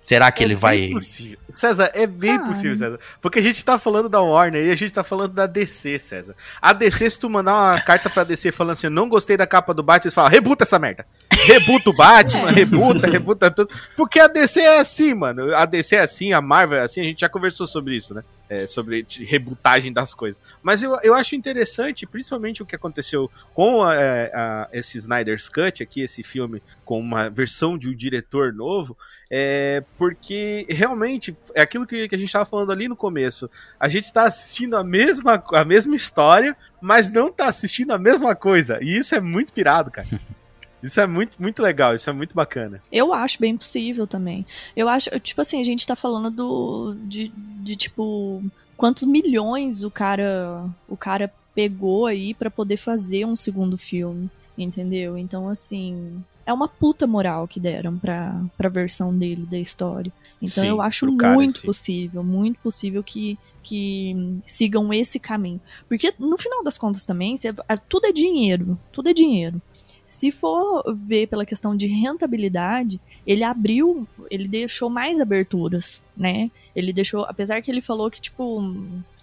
Será 0.06 0.30
que 0.32 0.42
É 0.42 0.46
ele 0.46 0.54
vai... 0.54 0.88
possível. 0.88 1.36
César, 1.54 1.90
é 1.94 2.06
bem 2.06 2.36
Cara. 2.38 2.48
possível, 2.48 2.76
César. 2.76 3.00
Porque 3.20 3.38
a 3.38 3.42
gente 3.42 3.64
tá 3.64 3.78
falando 3.78 4.08
da 4.08 4.20
Warner 4.20 4.64
e 4.66 4.70
a 4.70 4.76
gente 4.76 4.92
tá 4.92 5.02
falando 5.02 5.32
da 5.32 5.46
DC, 5.46 5.98
César. 5.98 6.34
A 6.62 6.72
DC, 6.72 7.10
se 7.10 7.18
tu 7.20 7.28
mandar 7.28 7.54
uma 7.54 7.80
carta 7.80 8.08
pra 8.08 8.22
DC 8.24 8.52
falando 8.52 8.74
assim, 8.74 8.86
eu 8.86 8.90
não 8.90 9.08
gostei 9.08 9.36
da 9.36 9.46
capa 9.46 9.74
do 9.74 9.82
Batman, 9.82 10.06
eles 10.06 10.14
falam, 10.14 10.30
rebuta 10.30 10.64
essa 10.64 10.78
merda. 10.78 11.04
Rebuta 11.32 11.90
o 11.90 11.96
Batman, 11.96 12.50
rebuta, 12.50 13.06
rebuta 13.10 13.50
tudo. 13.50 13.68
Porque 13.96 14.20
a 14.20 14.26
DC 14.28 14.60
é 14.60 14.78
assim, 14.80 15.12
mano. 15.12 15.54
A 15.56 15.64
DC 15.66 15.96
é 15.96 16.00
assim, 16.00 16.32
a 16.32 16.40
Marvel 16.40 16.78
é 16.78 16.82
assim, 16.82 17.00
a 17.00 17.04
gente 17.04 17.20
já 17.20 17.28
conversou 17.28 17.66
sobre 17.66 17.96
isso, 17.96 18.14
né? 18.14 18.22
É, 18.48 18.64
sobre 18.64 19.04
rebutagem 19.26 19.92
das 19.92 20.14
coisas. 20.14 20.40
Mas 20.62 20.80
eu, 20.80 20.96
eu 21.02 21.14
acho 21.14 21.34
interessante, 21.34 22.06
principalmente 22.06 22.62
o 22.62 22.66
que 22.66 22.76
aconteceu 22.76 23.28
com 23.52 23.82
a- 23.82 23.92
a- 23.92 24.68
esse 24.72 24.98
Snyder's 24.98 25.48
Cut 25.48 25.82
aqui, 25.82 26.00
esse 26.02 26.22
filme 26.22 26.62
com 26.84 27.00
uma 27.00 27.28
versão 27.28 27.76
de 27.76 27.88
um 27.88 27.94
diretor 27.94 28.52
novo, 28.52 28.96
é 29.28 29.82
porque 29.98 30.64
realmente 30.70 31.36
é 31.56 31.62
aquilo 31.62 31.84
que, 31.84 32.08
que 32.08 32.14
a 32.14 32.18
gente 32.18 32.28
estava 32.28 32.46
falando 32.46 32.70
ali 32.70 32.86
no 32.86 32.94
começo. 32.94 33.50
A 33.80 33.88
gente 33.88 34.04
está 34.04 34.22
assistindo 34.26 34.76
a 34.76 34.84
mesma, 34.84 35.42
a 35.52 35.64
mesma 35.64 35.96
história, 35.96 36.56
mas 36.80 37.10
não 37.10 37.26
está 37.28 37.48
assistindo 37.48 37.90
a 37.90 37.98
mesma 37.98 38.36
coisa. 38.36 38.78
E 38.80 38.96
isso 38.96 39.12
é 39.16 39.20
muito 39.20 39.52
pirado, 39.52 39.90
cara. 39.90 40.06
Isso 40.86 41.00
é 41.00 41.06
muito, 41.06 41.40
muito 41.40 41.60
legal, 41.62 41.94
isso 41.94 42.08
é 42.08 42.12
muito 42.12 42.34
bacana. 42.34 42.82
Eu 42.90 43.12
acho 43.12 43.38
bem 43.40 43.56
possível 43.56 44.06
também. 44.06 44.46
Eu 44.76 44.88
acho, 44.88 45.10
tipo 45.20 45.40
assim, 45.40 45.60
a 45.60 45.64
gente 45.64 45.86
tá 45.86 45.96
falando 45.96 46.30
do 46.30 46.94
de, 47.04 47.32
de 47.34 47.76
tipo 47.76 48.42
quantos 48.76 49.02
milhões 49.04 49.82
o 49.82 49.90
cara 49.90 50.64
o 50.88 50.96
cara 50.96 51.32
pegou 51.54 52.06
aí 52.06 52.34
pra 52.34 52.50
poder 52.50 52.76
fazer 52.76 53.24
um 53.24 53.34
segundo 53.34 53.76
filme, 53.78 54.30
entendeu? 54.56 55.16
Então 55.16 55.48
assim, 55.48 56.22
é 56.44 56.52
uma 56.52 56.68
puta 56.68 57.06
moral 57.06 57.48
que 57.48 57.58
deram 57.58 57.98
pra, 57.98 58.38
pra 58.56 58.68
versão 58.68 59.16
dele 59.16 59.46
da 59.46 59.58
história. 59.58 60.12
Então 60.40 60.62
Sim, 60.62 60.68
eu 60.68 60.82
acho 60.82 61.06
muito 61.10 61.60
si. 61.60 61.66
possível, 61.66 62.22
muito 62.22 62.58
possível 62.60 63.02
que, 63.02 63.38
que 63.62 64.38
sigam 64.46 64.92
esse 64.92 65.18
caminho. 65.18 65.60
Porque 65.88 66.12
no 66.18 66.36
final 66.36 66.62
das 66.62 66.76
contas 66.76 67.06
também, 67.06 67.38
cê- 67.38 67.54
é- 67.68 67.76
tudo 67.88 68.06
é 68.06 68.12
dinheiro, 68.12 68.78
tudo 68.92 69.08
é 69.08 69.14
dinheiro. 69.14 69.60
Se 70.06 70.30
for 70.30 70.84
ver 70.94 71.26
pela 71.26 71.44
questão 71.44 71.76
de 71.76 71.86
rentabilidade, 71.86 73.00
ele 73.26 73.42
abriu, 73.42 74.06
ele 74.30 74.46
deixou 74.46 74.88
mais 74.88 75.20
aberturas, 75.20 76.02
né? 76.16 76.50
Ele 76.74 76.92
deixou, 76.92 77.22
apesar 77.22 77.60
que 77.60 77.70
ele 77.70 77.80
falou 77.80 78.10
que, 78.10 78.20
tipo, 78.20 78.60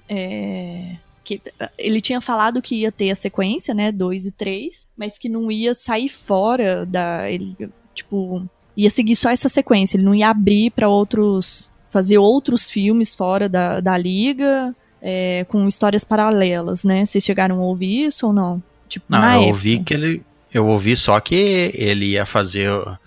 é, 0.10 0.98
que 1.24 1.42
ele 1.78 2.02
tinha 2.02 2.20
falado 2.20 2.62
que 2.62 2.76
ia 2.76 2.92
ter 2.92 3.12
a 3.12 3.16
sequência, 3.16 3.74
né, 3.74 3.92
2 3.92 4.26
e 4.26 4.32
3, 4.32 4.88
mas 4.98 5.18
que 5.18 5.30
não 5.30 5.50
ia 5.50 5.74
sair 5.74 6.10
fora 6.10 6.86
da, 6.86 7.30
ele, 7.32 7.56
tipo, 7.96 8.44
ia 8.76 8.90
seguir 8.90 9.16
só 9.16 9.30
essa 9.30 9.48
sequência, 9.48 9.96
ele 9.96 10.04
não 10.04 10.14
ia 10.14 10.30
abrir 10.30 10.72
pra 10.72 10.90
outros, 10.90 11.72
fazer 11.90 12.18
outros 12.18 12.70
filmes 12.70 13.16
fora 13.16 13.48
da, 13.48 13.80
da 13.80 13.98
liga, 13.98 14.76
é, 15.02 15.46
com 15.50 15.68
histórias 15.68 16.04
paralelas, 16.04 16.84
né? 16.84 17.06
Vocês 17.06 17.24
chegaram 17.24 17.62
a 17.62 17.66
ouvir 17.66 18.06
isso 18.06 18.28
ou 18.28 18.34
não? 18.34 18.62
Tipo, 18.88 19.06
Não, 19.10 19.20
eu 19.20 19.32
época. 19.34 19.48
ouvi 19.48 19.80
que 19.80 19.94
ele. 19.94 20.24
Eu 20.54 20.68
ouvi 20.68 20.96
só 20.96 21.20
que 21.20 21.72
ele 21.74 22.06
ia 22.12 22.26
fazer. 22.26 22.70
o- 22.70 22.98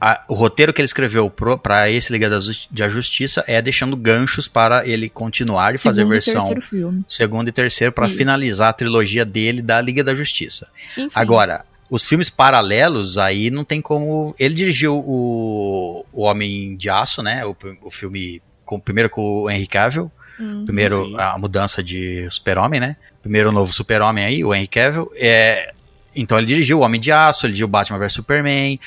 a- 0.00 0.22
o 0.28 0.34
roteiro 0.34 0.72
que 0.74 0.80
ele 0.82 0.86
escreveu 0.86 1.30
pro, 1.30 1.56
pra 1.56 1.88
esse 1.90 2.12
Liga 2.12 2.28
da, 2.28 2.38
da 2.70 2.88
Justiça 2.88 3.42
é 3.46 3.62
deixando 3.62 3.96
ganchos 3.96 4.46
para 4.46 4.86
ele 4.86 5.08
continuar 5.08 5.74
e 5.74 5.78
fazer 5.78 6.02
Segundo 6.02 6.12
e 6.12 6.14
versão 6.16 6.34
terceiro 6.44 6.62
filme. 6.66 7.04
segundo 7.08 7.48
e 7.48 7.52
terceiro 7.52 7.92
para 7.92 8.08
finalizar 8.08 8.68
a 8.68 8.72
trilogia 8.74 9.24
dele 9.24 9.62
da 9.62 9.80
Liga 9.80 10.04
da 10.04 10.14
Justiça. 10.14 10.68
Enfim. 10.98 11.10
Agora, 11.14 11.64
os 11.88 12.04
filmes 12.04 12.28
paralelos, 12.28 13.16
aí 13.16 13.50
não 13.50 13.64
tem 13.64 13.80
como. 13.80 14.34
Ele 14.38 14.54
dirigiu 14.54 14.96
o, 14.98 16.04
o 16.12 16.22
Homem 16.22 16.76
de 16.76 16.90
Aço, 16.90 17.22
né? 17.22 17.44
O, 17.46 17.56
o 17.82 17.90
filme. 17.90 18.42
Com, 18.66 18.78
primeiro 18.80 19.08
com 19.08 19.22
o 19.44 19.50
Henry 19.50 19.66
Cavill. 19.66 20.10
Hum. 20.38 20.64
Primeiro, 20.66 21.06
Sim. 21.06 21.14
a 21.18 21.38
mudança 21.38 21.82
de 21.82 22.26
Super-Homem, 22.30 22.80
né? 22.80 22.96
Primeiro 23.22 23.48
o 23.48 23.52
novo 23.52 23.72
Super-Homem 23.72 24.24
aí, 24.24 24.44
o 24.44 24.52
Henry 24.54 24.66
Cavill. 24.66 25.08
É, 25.14 25.70
então 26.16 26.38
ele 26.38 26.46
dirigiu 26.46 26.78
o 26.78 26.82
Homem 26.82 27.00
de 27.00 27.12
Aço, 27.12 27.46
ele 27.46 27.52
dirigiu 27.52 27.68
Batman 27.68 27.98
vs 27.98 28.12
Superman. 28.14 28.78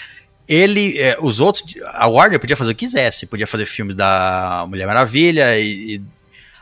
Ele, 0.48 0.98
é, 0.98 1.16
os 1.22 1.40
outros, 1.40 1.64
a 1.94 2.08
Warner 2.08 2.40
podia 2.40 2.58
fazer 2.58 2.72
o 2.72 2.76
que 2.76 2.86
quisesse, 2.86 3.28
podia 3.28 3.46
fazer 3.46 3.66
filme 3.68 3.94
da 3.94 4.66
Mulher 4.68 4.88
Maravilha 4.88 5.58
e, 5.60 5.96
e 5.98 6.02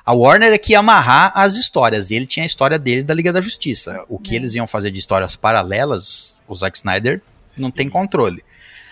a 0.05 0.11
Warner 0.13 0.51
é 0.51 0.57
que 0.57 0.73
ia 0.73 0.79
amarrar 0.79 1.31
as 1.33 1.53
histórias. 1.55 2.11
Ele 2.11 2.25
tinha 2.25 2.43
a 2.43 2.47
história 2.47 2.77
dele 2.77 3.01
da 3.03 3.13
Liga 3.13 3.31
da 3.31 3.39
Justiça. 3.41 4.03
O 4.09 4.19
que 4.19 4.33
É. 4.33 4.37
eles 4.37 4.55
iam 4.55 4.67
fazer 4.67 4.91
de 4.91 4.99
histórias 4.99 5.35
paralelas, 5.37 6.35
o 6.47 6.53
Zack 6.55 6.77
Snyder 6.77 7.21
não 7.57 7.71
tem 7.71 7.87
controle. 7.89 8.43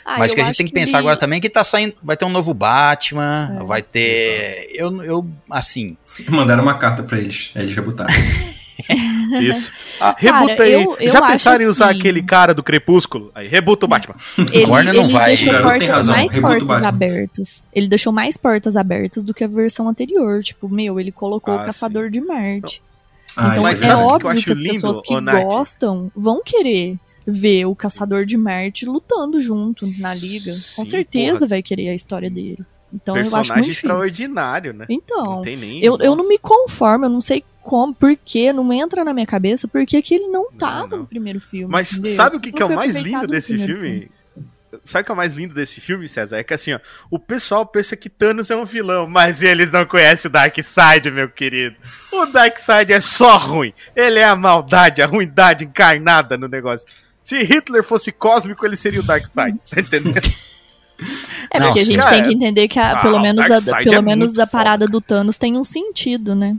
Ah, 0.05 0.17
Mas 0.19 0.31
o 0.31 0.33
eu 0.33 0.35
que 0.35 0.41
a 0.41 0.45
gente 0.45 0.57
tem 0.57 0.65
que 0.67 0.71
pensar 0.71 0.99
ele- 0.99 1.07
agora 1.07 1.17
também 1.17 1.37
é 1.37 1.41
que 1.41 1.49
tá 1.49 1.63
saindo, 1.63 1.95
vai 2.01 2.15
ter 2.15 2.25
um 2.25 2.29
novo 2.29 2.53
Batman, 2.53 3.57
É. 3.59 3.63
vai 3.65 3.81
ter, 3.81 4.69
eu, 4.73 5.03
eu, 5.03 5.27
assim, 5.49 5.97
Mandaram 6.29 6.63
uma 6.63 6.77
carta 6.77 7.01
pra 7.03 7.17
eles, 7.17 7.51
aí 7.55 7.63
eles 7.63 7.75
rebutaram. 7.75 8.13
Isso. 9.41 9.71
Ah, 9.99 10.15
rebuta 10.17 10.55
cara, 10.55 10.63
aí. 10.63 10.73
eu- 10.73 10.97
eu 10.99 11.09
Já 11.11 11.25
pensaram 11.25 11.63
em 11.63 11.67
usar 11.67 11.89
assim- 11.91 11.99
aquele 11.99 12.21
cara 12.21 12.53
do 12.53 12.61
Crepúsculo? 12.63 13.31
Aí, 13.33 13.47
rebuta 13.47 13.85
o 13.85 13.89
Batman. 13.89 14.15
Ele, 14.51 14.65
Warner 14.65 14.93
não 14.93 15.03
ele 15.05 15.13
vai. 15.13 15.25
deixou 15.27 15.53
tem 15.53 15.61
portas, 15.61 15.87
razão, 15.89 16.15
mais 16.15 16.31
portas 16.31 16.83
abertas. 16.83 17.63
Ele 17.73 17.87
deixou 17.87 18.13
mais 18.13 18.37
portas 18.37 18.75
abertas 18.77 19.23
do 19.23 19.33
que 19.33 19.43
a 19.43 19.47
versão 19.47 19.87
anterior. 19.87 20.43
Tipo, 20.43 20.67
meu, 20.69 20.99
ele 20.99 21.11
colocou 21.11 21.53
Ah, 21.53 21.61
o 21.63 21.65
Caçador 21.65 22.09
de 22.09 22.19
Marte. 22.21 22.81
Ah, 23.37 23.49
então 23.51 23.63
mas 23.63 23.83
é 23.83 23.87
que 23.87 23.93
óbvio 23.93 24.29
acho 24.29 24.45
que 24.45 24.51
as 24.51 24.57
lindo, 24.57 24.73
pessoas 24.73 25.01
que 25.01 25.13
gostam 25.21 26.11
vão 26.15 26.41
querer 26.43 26.95
ver 27.27 27.65
o 27.65 27.75
Caçador 27.75 28.25
de 28.25 28.37
Marte 28.37 28.85
lutando 28.85 29.39
junto 29.41 29.91
na 29.99 30.13
liga. 30.13 30.53
Com 30.75 30.85
Sim, 30.85 30.91
certeza 30.91 31.39
porra. 31.39 31.47
vai 31.49 31.61
querer 31.63 31.89
a 31.89 31.95
história 31.95 32.29
dele. 32.29 32.59
Então 32.95 33.15
eu 33.15 33.21
acho 33.21 33.31
Personagem 33.31 33.63
muito 33.63 33.71
extraordinário, 33.71 34.73
né? 34.73 34.85
Então, 34.89 35.25
não 35.25 35.41
tem 35.41 35.57
nem. 35.57 35.83
eu, 35.83 35.97
eu 35.99 36.15
não 36.15 36.27
me 36.27 36.37
conformo, 36.37 37.05
eu 37.05 37.09
não 37.09 37.21
sei 37.21 37.43
como, 37.61 37.93
por 37.93 38.15
quê, 38.15 38.53
não 38.53 38.71
entra 38.71 39.03
na 39.03 39.13
minha 39.13 39.25
cabeça, 39.25 39.67
porque 39.67 40.01
que 40.01 40.15
ele 40.15 40.27
não 40.27 40.51
tava 40.51 40.87
não. 40.87 40.99
no 40.99 41.07
primeiro 41.07 41.41
filme. 41.41 41.71
Mas 41.71 41.93
entendeu? 41.93 42.13
sabe 42.13 42.37
o 42.37 42.39
que, 42.39 42.51
Não 42.51 42.57
que 42.57 42.63
é 42.63 42.65
o 42.65 42.75
mais 42.75 42.95
lindo 42.95 43.27
desse 43.27 43.57
primeiro 43.57 43.73
filme? 43.73 44.11
Sabe 44.83 45.01
o 45.01 45.05
que 45.05 45.11
é 45.11 45.13
o 45.13 45.17
mais 45.17 45.33
lindo 45.33 45.53
desse 45.53 45.81
filme, 45.81 46.07
César? 46.07 46.37
É 46.37 46.43
que 46.43 46.53
assim, 46.53 46.73
ó, 46.73 46.79
o 47.09 47.17
pessoal 47.17 47.65
pensa 47.65 47.95
que 47.95 48.09
Thanos 48.09 48.51
é 48.51 48.55
um 48.55 48.65
vilão, 48.65 49.07
mas 49.07 49.41
eles 49.41 49.71
não 49.71 49.85
conhecem 49.85 50.29
o 50.29 50.31
Darkseid, 50.31 51.09
meu 51.11 51.29
querido. 51.29 51.75
O 52.11 52.25
Darkseid 52.27 52.93
é 52.93 53.01
só 53.01 53.37
ruim. 53.37 53.73
Ele 53.95 54.19
é 54.19 54.25
a 54.25 54.35
maldade, 54.35 55.01
a 55.01 55.07
ruindade 55.07 55.65
encarnada 55.65 56.37
no 56.37 56.47
negócio. 56.47 56.87
Se 57.21 57.41
Hitler 57.41 57.83
fosse 57.83 58.11
cósmico, 58.11 58.65
ele 58.65 58.75
seria 58.75 58.99
o 58.99 59.03
Darkseid. 59.03 59.57
Tá 59.69 59.81
entendendo? 59.81 60.21
É 61.51 61.59
Não, 61.59 61.67
porque 61.67 61.79
a 61.81 61.83
gente 61.85 61.99
Cara, 62.01 62.15
tem 62.15 62.27
que 62.27 62.33
entender 62.33 62.67
que 62.67 62.79
a- 62.79 62.91
ah, 62.93 63.01
pelo 63.01 63.19
menos, 63.19 63.43
a, 63.49 63.61
pelo 63.83 63.95
é 63.95 64.01
menos 64.01 64.39
a 64.39 64.47
parada 64.47 64.85
foda. 64.85 64.91
do 64.91 65.01
Thanos 65.01 65.37
tem 65.37 65.57
um 65.57 65.63
sentido, 65.63 66.33
né? 66.35 66.55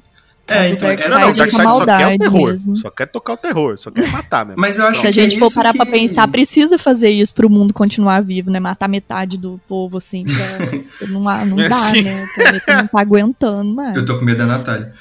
É, 0.49 0.61
Mas 0.61 0.71
o 0.71 0.75
então, 0.75 0.89
era- 0.91 1.09
Não, 1.09 1.21
não, 1.21 1.31
o 1.31 1.33
Darkseid 1.35 1.51
só 1.51 1.57
quer 1.59 1.63
o 1.63 1.65
maldade 1.71 2.19
terror. 2.19 2.51
mesmo. 2.53 2.77
Só 2.77 2.91
quer 2.91 3.07
tocar 3.07 3.33
o 3.33 3.37
terror, 3.37 3.77
só 3.79 3.91
quer 3.91 4.09
matar 4.13 4.47
mesmo. 4.47 4.61
Mas 4.61 4.77
eu 4.79 4.87
acho 4.87 5.01
Se 5.01 5.07
a 5.09 5.11
que 5.13 5.21
gente 5.21 5.35
é 5.35 5.39
for 5.41 5.53
parar 5.53 5.75
pra 5.75 5.85
que- 5.85 5.91
pensar, 5.91 6.29
precisa 6.29 6.79
fazer 6.79 7.11
isso 7.11 7.35
pro 7.35 7.51
mundo 7.51 7.75
continuar 7.75 8.23
vivo, 8.23 8.49
né? 8.49 8.61
Matar 8.61 8.89
metade 8.89 9.37
do 9.37 9.61
povo, 9.67 9.97
assim, 9.97 10.25
pra... 10.25 11.05
não, 11.09 11.21
não 11.47 11.61
É, 11.61 11.69
dá, 11.69 11.77
sim. 11.77 12.03
né? 12.03 12.25
O 12.31 12.35
planeta 12.35 12.77
não 12.77 12.87
tá 12.87 13.01
aguentando 13.01 13.75
mais. 13.75 13.97
Eu 13.97 14.05
tô 14.05 14.19
com 14.19 14.25
medo 14.25 14.39
da 14.39 14.47
Natália. 14.47 14.93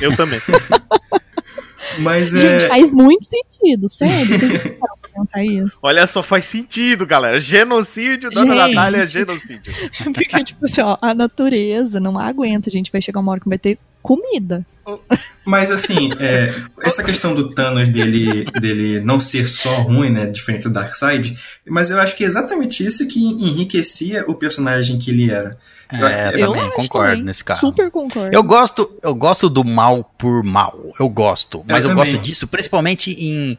Eu 0.00 0.16
também. 0.16 0.40
Mas 1.98 2.30
Gente, 2.30 2.64
é. 2.64 2.68
faz 2.68 2.90
muito 2.90 3.26
sentido, 3.26 3.88
sério. 3.88 4.34
Pensar 5.14 5.44
isso? 5.44 5.78
Olha 5.82 6.06
só, 6.06 6.22
faz 6.22 6.46
sentido, 6.46 7.06
galera. 7.06 7.40
Genocídio, 7.40 8.30
Dona 8.30 8.54
Gente. 8.54 8.74
Natália 8.74 8.98
é 8.98 9.06
genocídio. 9.06 9.72
Porque, 10.12 10.44
tipo 10.44 10.64
assim, 10.66 10.80
ó, 10.80 10.96
a 11.00 11.14
natureza 11.14 12.00
não 12.00 12.18
aguenta. 12.18 12.68
A 12.68 12.72
gente 12.72 12.90
vai 12.90 13.00
chegar 13.00 13.20
uma 13.20 13.32
hora 13.32 13.40
que 13.40 13.48
vai 13.48 13.58
ter 13.58 13.78
comida. 14.02 14.66
Mas 15.46 15.70
assim, 15.70 16.10
é, 16.18 16.54
essa 16.82 17.02
questão 17.04 17.34
do 17.34 17.50
Thanos 17.50 17.88
dele, 17.88 18.44
dele 18.60 19.00
não 19.00 19.20
ser 19.20 19.46
só 19.46 19.82
ruim, 19.82 20.10
né? 20.10 20.26
Diferente 20.26 20.62
do 20.64 20.70
Darkseid, 20.72 21.38
mas 21.66 21.90
eu 21.90 22.00
acho 22.00 22.16
que 22.16 22.24
é 22.24 22.26
exatamente 22.26 22.84
isso 22.84 23.06
que 23.06 23.18
enriquecia 23.22 24.24
o 24.26 24.34
personagem 24.34 24.98
que 24.98 25.10
ele 25.10 25.30
era. 25.30 25.50
é, 25.92 26.30
Eu 26.40 26.48
também 26.48 26.62
acho 26.62 26.72
concordo 26.72 27.10
também. 27.10 27.24
nesse 27.24 27.44
caso. 27.44 27.60
Super 27.60 27.90
concordo. 27.90 28.34
Eu 28.34 28.42
gosto, 28.42 28.90
eu 29.02 29.14
gosto 29.14 29.50
do 29.50 29.62
mal 29.64 30.02
por 30.16 30.42
mal. 30.42 30.78
Eu 30.98 31.10
gosto. 31.10 31.62
Mas 31.68 31.84
eu, 31.84 31.90
também. 31.90 32.04
gosto 32.12 32.22
disso 32.22 32.46
principalmente 32.46 33.10
em, 33.12 33.58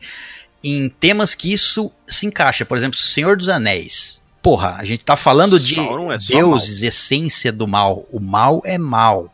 em 0.74 0.90
temas 0.90 1.36
que 1.36 1.52
isso 1.54 1.92
se 2.08 2.26
encaixa. 2.26 2.66
Por 2.66 2.78
exemplo, 2.78 2.98
Senhor 2.98 3.38
dos 3.38 3.50
Anéis. 3.50 4.20
porra, 4.42 4.76
a 4.78 4.86
gente 4.86 5.04
tá 5.04 5.16
falando 5.16 5.60
de 5.60 5.80
é 5.80 6.18
deuses, 6.28 6.84
essência 6.84 7.52
do 7.52 7.68
mal. 7.68 8.06
O 8.12 8.20
mal 8.20 8.62
é 8.66 8.78
mal. 8.78 9.32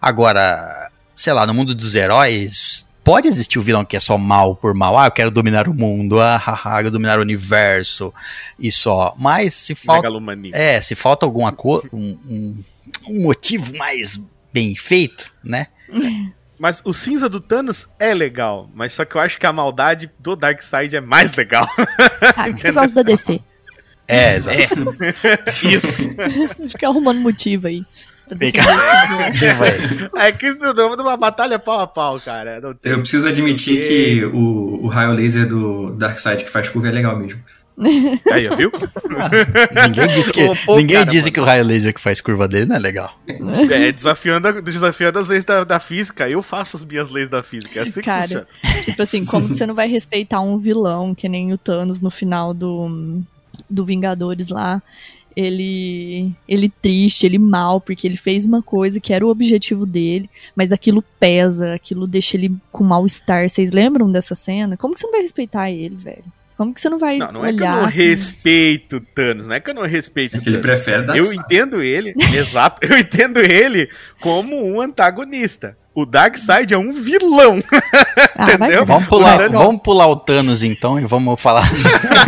Agora, 0.00 0.90
sei 1.14 1.32
lá, 1.32 1.46
no 1.46 1.54
mundo 1.54 1.74
dos 1.74 1.94
heróis, 1.94 2.86
pode 3.04 3.28
existir 3.28 3.58
o 3.58 3.62
vilão 3.62 3.84
que 3.84 3.96
é 3.96 4.00
só 4.00 4.16
mal 4.18 4.56
por 4.56 4.74
mal. 4.74 4.98
Ah, 4.98 5.06
eu 5.06 5.10
quero 5.10 5.30
dominar 5.30 5.68
o 5.68 5.74
mundo, 5.74 6.20
ah, 6.20 6.36
haha, 6.42 6.70
eu 6.70 6.76
quero 6.78 6.90
dominar 6.90 7.18
o 7.18 7.22
universo 7.22 8.12
e 8.58 8.70
só. 8.72 9.14
Mas 9.18 9.54
se 9.54 9.74
falta. 9.74 10.02
Megalomania. 10.02 10.52
É, 10.54 10.80
se 10.80 10.94
falta 10.94 11.26
alguma 11.26 11.52
coisa, 11.52 11.88
um, 11.92 12.18
um- 12.28 12.64
um 13.08 13.22
motivo 13.22 13.76
mais 13.76 14.18
bem 14.52 14.74
feito, 14.76 15.32
né? 15.44 15.66
Mas 16.58 16.80
o 16.84 16.92
cinza 16.92 17.28
do 17.28 17.40
Thanos 17.40 17.88
é 17.98 18.14
legal, 18.14 18.70
mas 18.74 18.92
só 18.92 19.04
que 19.04 19.14
eu 19.16 19.20
acho 19.20 19.38
que 19.38 19.46
a 19.46 19.52
maldade 19.52 20.10
do 20.18 20.34
Darkseid 20.34 20.96
é 20.96 21.00
mais 21.00 21.34
legal. 21.34 21.68
Ah, 22.36 22.52
que 22.52 22.60
você 22.60 22.72
gosta 22.72 22.94
da 22.94 23.02
DC. 23.02 23.40
É, 24.08 24.36
exato. 24.36 24.56
Isso. 25.62 26.68
Fica 26.70 26.88
arrumando 26.88 27.20
motivo 27.20 27.66
aí. 27.66 27.84
É 30.16 30.32
que 30.32 30.48
isso 30.48 30.58
não 30.58 30.92
é 30.92 30.96
uma 30.96 31.16
batalha 31.16 31.58
pau 31.58 31.78
a 31.78 31.86
pau, 31.86 32.20
cara. 32.20 32.60
Não 32.60 32.74
tem 32.74 32.92
Eu 32.92 32.98
preciso 32.98 33.28
admitir 33.28 33.86
que 33.86 34.24
o, 34.24 34.84
o 34.84 34.86
raio 34.88 35.12
laser 35.12 35.46
do 35.46 35.94
Darkseid 35.94 36.44
que 36.44 36.50
faz 36.50 36.68
curva 36.68 36.88
é 36.88 36.92
legal 36.92 37.16
mesmo. 37.16 37.40
Aí, 38.32 38.48
viu? 38.56 38.72
Ninguém 39.86 40.08
disse 40.14 40.32
que, 40.32 40.40
pô, 40.64 40.76
ninguém 40.76 40.96
cara, 40.96 41.06
disse 41.10 41.22
mano. 41.24 41.32
que 41.34 41.40
o 41.40 41.44
raio 41.44 41.64
laser 41.64 41.92
que 41.94 42.00
faz 42.00 42.20
curva 42.20 42.48
dele 42.48 42.66
não 42.66 42.76
é 42.76 42.78
legal. 42.78 43.18
É, 43.28 43.92
desafiando, 43.92 44.48
a- 44.48 44.60
desafiando 44.60 45.18
as 45.18 45.28
leis 45.28 45.44
da, 45.44 45.62
da 45.64 45.78
física. 45.78 46.28
Eu 46.28 46.42
faço 46.42 46.76
as 46.76 46.84
minhas 46.84 47.10
leis 47.10 47.28
da 47.28 47.42
física. 47.42 47.80
É 47.80 47.82
assim 47.82 47.92
que 47.92 48.02
Cara, 48.02 48.22
funciona. 48.22 48.46
Tipo 48.84 49.02
assim, 49.02 49.24
como 49.24 49.48
que 49.48 49.54
você 49.54 49.66
não 49.66 49.74
vai 49.74 49.88
respeitar 49.88 50.40
um 50.40 50.56
vilão 50.58 51.14
que 51.14 51.28
nem 51.28 51.52
o 51.52 51.58
Thanos 51.58 52.00
no 52.00 52.10
final 52.10 52.54
do, 52.54 53.20
do 53.68 53.84
Vingadores 53.84 54.48
lá? 54.48 54.82
Ele, 55.34 56.32
ele 56.48 56.70
triste, 56.80 57.26
ele 57.26 57.38
mal, 57.38 57.78
porque 57.78 58.06
ele 58.06 58.16
fez 58.16 58.46
uma 58.46 58.62
coisa 58.62 58.98
que 58.98 59.12
era 59.12 59.26
o 59.26 59.28
objetivo 59.28 59.84
dele, 59.84 60.30
mas 60.54 60.72
aquilo 60.72 61.04
pesa, 61.20 61.74
aquilo 61.74 62.06
deixa 62.06 62.38
ele 62.38 62.56
com 62.72 62.82
mal-estar. 62.82 63.46
Vocês 63.50 63.70
lembram 63.70 64.10
dessa 64.10 64.34
cena? 64.34 64.78
Como 64.78 64.94
que 64.94 65.00
você 65.00 65.06
não 65.06 65.12
vai 65.12 65.20
respeitar 65.20 65.70
ele, 65.70 65.94
velho? 65.94 66.24
Como 66.56 66.72
que 66.72 66.80
você 66.80 66.88
não 66.88 66.98
vai 66.98 67.18
Não, 67.18 67.32
não 67.32 67.44
é 67.44 67.52
que 67.52 67.60
eu 67.60 67.66
olhar? 67.66 67.82
não 67.82 67.86
respeito 67.88 68.96
o 68.96 69.00
Thanos, 69.00 69.46
não 69.46 69.54
é 69.54 69.60
que 69.60 69.68
eu 69.70 69.74
não 69.74 69.82
respeito 69.82 70.36
É 70.36 70.40
que 70.40 70.48
ele 70.48 70.58
Thanos. 70.58 70.76
prefere 70.76 71.02
Eu 71.02 71.06
Darkseid. 71.06 71.36
entendo 71.38 71.82
ele, 71.82 72.14
exato, 72.34 72.86
eu 72.86 72.96
entendo 72.96 73.38
ele 73.40 73.90
como 74.20 74.64
um 74.66 74.80
antagonista. 74.80 75.76
O 75.96 76.04
Darkseid 76.04 76.74
é 76.74 76.78
um 76.78 76.92
vilão. 76.92 77.58
Ah, 78.38 78.52
entendeu? 78.52 78.84
Vamos 78.84 79.08
pular, 79.08 79.38
Thanos- 79.38 79.58
vamos 79.62 79.80
pular 79.80 80.06
o 80.08 80.16
Thanos 80.16 80.62
então 80.62 80.98
e 81.00 81.06
vamos 81.06 81.40
falar 81.40 81.66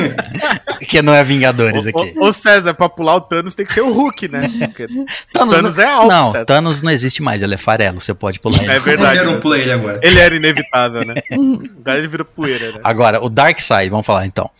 que 0.88 1.02
não 1.02 1.14
é 1.14 1.22
Vingadores 1.22 1.84
Ô, 1.84 1.88
aqui. 1.90 2.14
ô, 2.16 2.26
ô, 2.26 2.32
César, 2.32 2.72
pra 2.72 2.88
pular 2.88 3.16
o 3.16 3.20
Thanos 3.20 3.54
tem 3.54 3.66
que 3.66 3.72
ser 3.74 3.82
o 3.82 3.92
Hulk, 3.92 4.26
né? 4.28 4.40
Thanos, 5.32 5.54
Thanos 5.54 5.76
não, 5.76 5.84
é 5.84 5.86
alto, 5.86 6.08
Não, 6.08 6.32
César. 6.32 6.44
Thanos 6.46 6.80
não 6.82 6.90
existe 6.90 7.22
mais, 7.22 7.42
ele 7.42 7.54
é 7.54 7.58
farelo, 7.58 8.00
você 8.00 8.14
pode 8.14 8.40
pular 8.40 8.62
ele. 8.62 8.72
é 8.72 8.80
verdade. 8.80 9.20
Um 9.20 9.32
né? 9.32 9.38
pula 9.38 9.58
ele 9.58 9.70
agora. 9.72 10.00
Ele 10.02 10.18
era 10.18 10.34
inevitável, 10.34 11.04
né? 11.04 11.14
Agora 11.80 11.98
ele 11.98 12.08
vira 12.08 12.24
poeira, 12.24 12.72
né? 12.72 12.80
Agora, 12.82 13.22
o 13.22 13.28
Darkseid, 13.28 13.90
vamos 13.90 14.06
falar 14.06 14.24
então. 14.24 14.50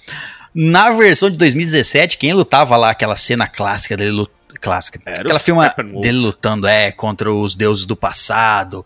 Na 0.54 0.90
versão 0.90 1.30
de 1.30 1.36
2017, 1.38 2.18
quem 2.18 2.32
lutava 2.34 2.76
lá 2.76 2.90
aquela 2.90 3.16
cena 3.16 3.46
clássica 3.46 3.96
dele 3.96 4.11
lut- 4.11 4.30
clássica, 4.59 5.00
Era 5.04 5.20
aquela 5.20 5.36
o 5.38 5.42
filma 5.42 5.74
dele 6.00 6.18
lutando 6.18 6.66
é 6.66 6.92
contra 6.92 7.32
os 7.32 7.54
deuses 7.54 7.86
do 7.86 7.96
passado. 7.96 8.84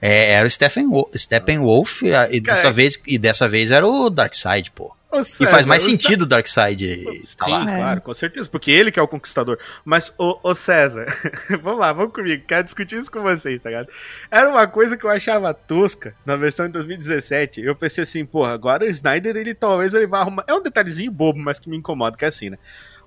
É, 0.00 0.32
era 0.34 0.46
o 0.46 0.50
Stephen 0.50 0.86
Wo- 0.86 1.10
Steppenwolf 1.16 2.02
e, 2.02 2.12
e 2.30 2.40
dessa 2.40 2.70
vez 2.70 3.02
e 3.06 3.18
dessa 3.18 3.48
vez 3.48 3.70
era 3.70 3.86
o 3.86 4.08
Darkseid, 4.08 4.70
pô. 4.70 4.94
E 5.40 5.46
faz 5.46 5.64
mais 5.64 5.82
o 5.82 5.86
sentido 5.86 6.22
o 6.22 6.26
Darkseid 6.26 6.84
estar 7.22 7.46
Sim, 7.46 7.50
lá. 7.50 7.62
É. 7.62 7.76
claro, 7.78 8.00
com 8.02 8.12
certeza, 8.12 8.46
porque 8.48 8.70
ele 8.70 8.92
que 8.92 9.00
é 9.00 9.02
o 9.02 9.08
conquistador. 9.08 9.58
Mas, 9.82 10.12
ô, 10.18 10.38
ô 10.42 10.54
César, 10.54 11.06
vamos 11.62 11.80
lá, 11.80 11.92
vamos 11.94 12.12
comigo, 12.12 12.44
quero 12.46 12.62
discutir 12.62 12.98
isso 12.98 13.10
com 13.10 13.22
vocês, 13.22 13.62
tá 13.62 13.70
ligado? 13.70 13.88
Era 14.30 14.50
uma 14.50 14.66
coisa 14.66 14.98
que 14.98 15.04
eu 15.04 15.10
achava 15.10 15.52
tosca 15.54 16.14
na 16.26 16.36
versão 16.36 16.66
de 16.66 16.72
2017. 16.72 17.62
Eu 17.62 17.74
pensei 17.74 18.04
assim, 18.04 18.24
porra, 18.26 18.52
agora 18.52 18.84
o 18.84 18.88
Snyder, 18.88 19.34
ele 19.34 19.54
talvez 19.54 19.94
ele 19.94 20.06
vá 20.06 20.20
arrumar. 20.20 20.44
É 20.46 20.52
um 20.52 20.62
detalhezinho 20.62 21.10
bobo, 21.10 21.38
mas 21.38 21.58
que 21.58 21.70
me 21.70 21.76
incomoda, 21.78 22.14
que 22.16 22.26
é 22.26 22.28
assim, 22.28 22.50
né? 22.50 22.58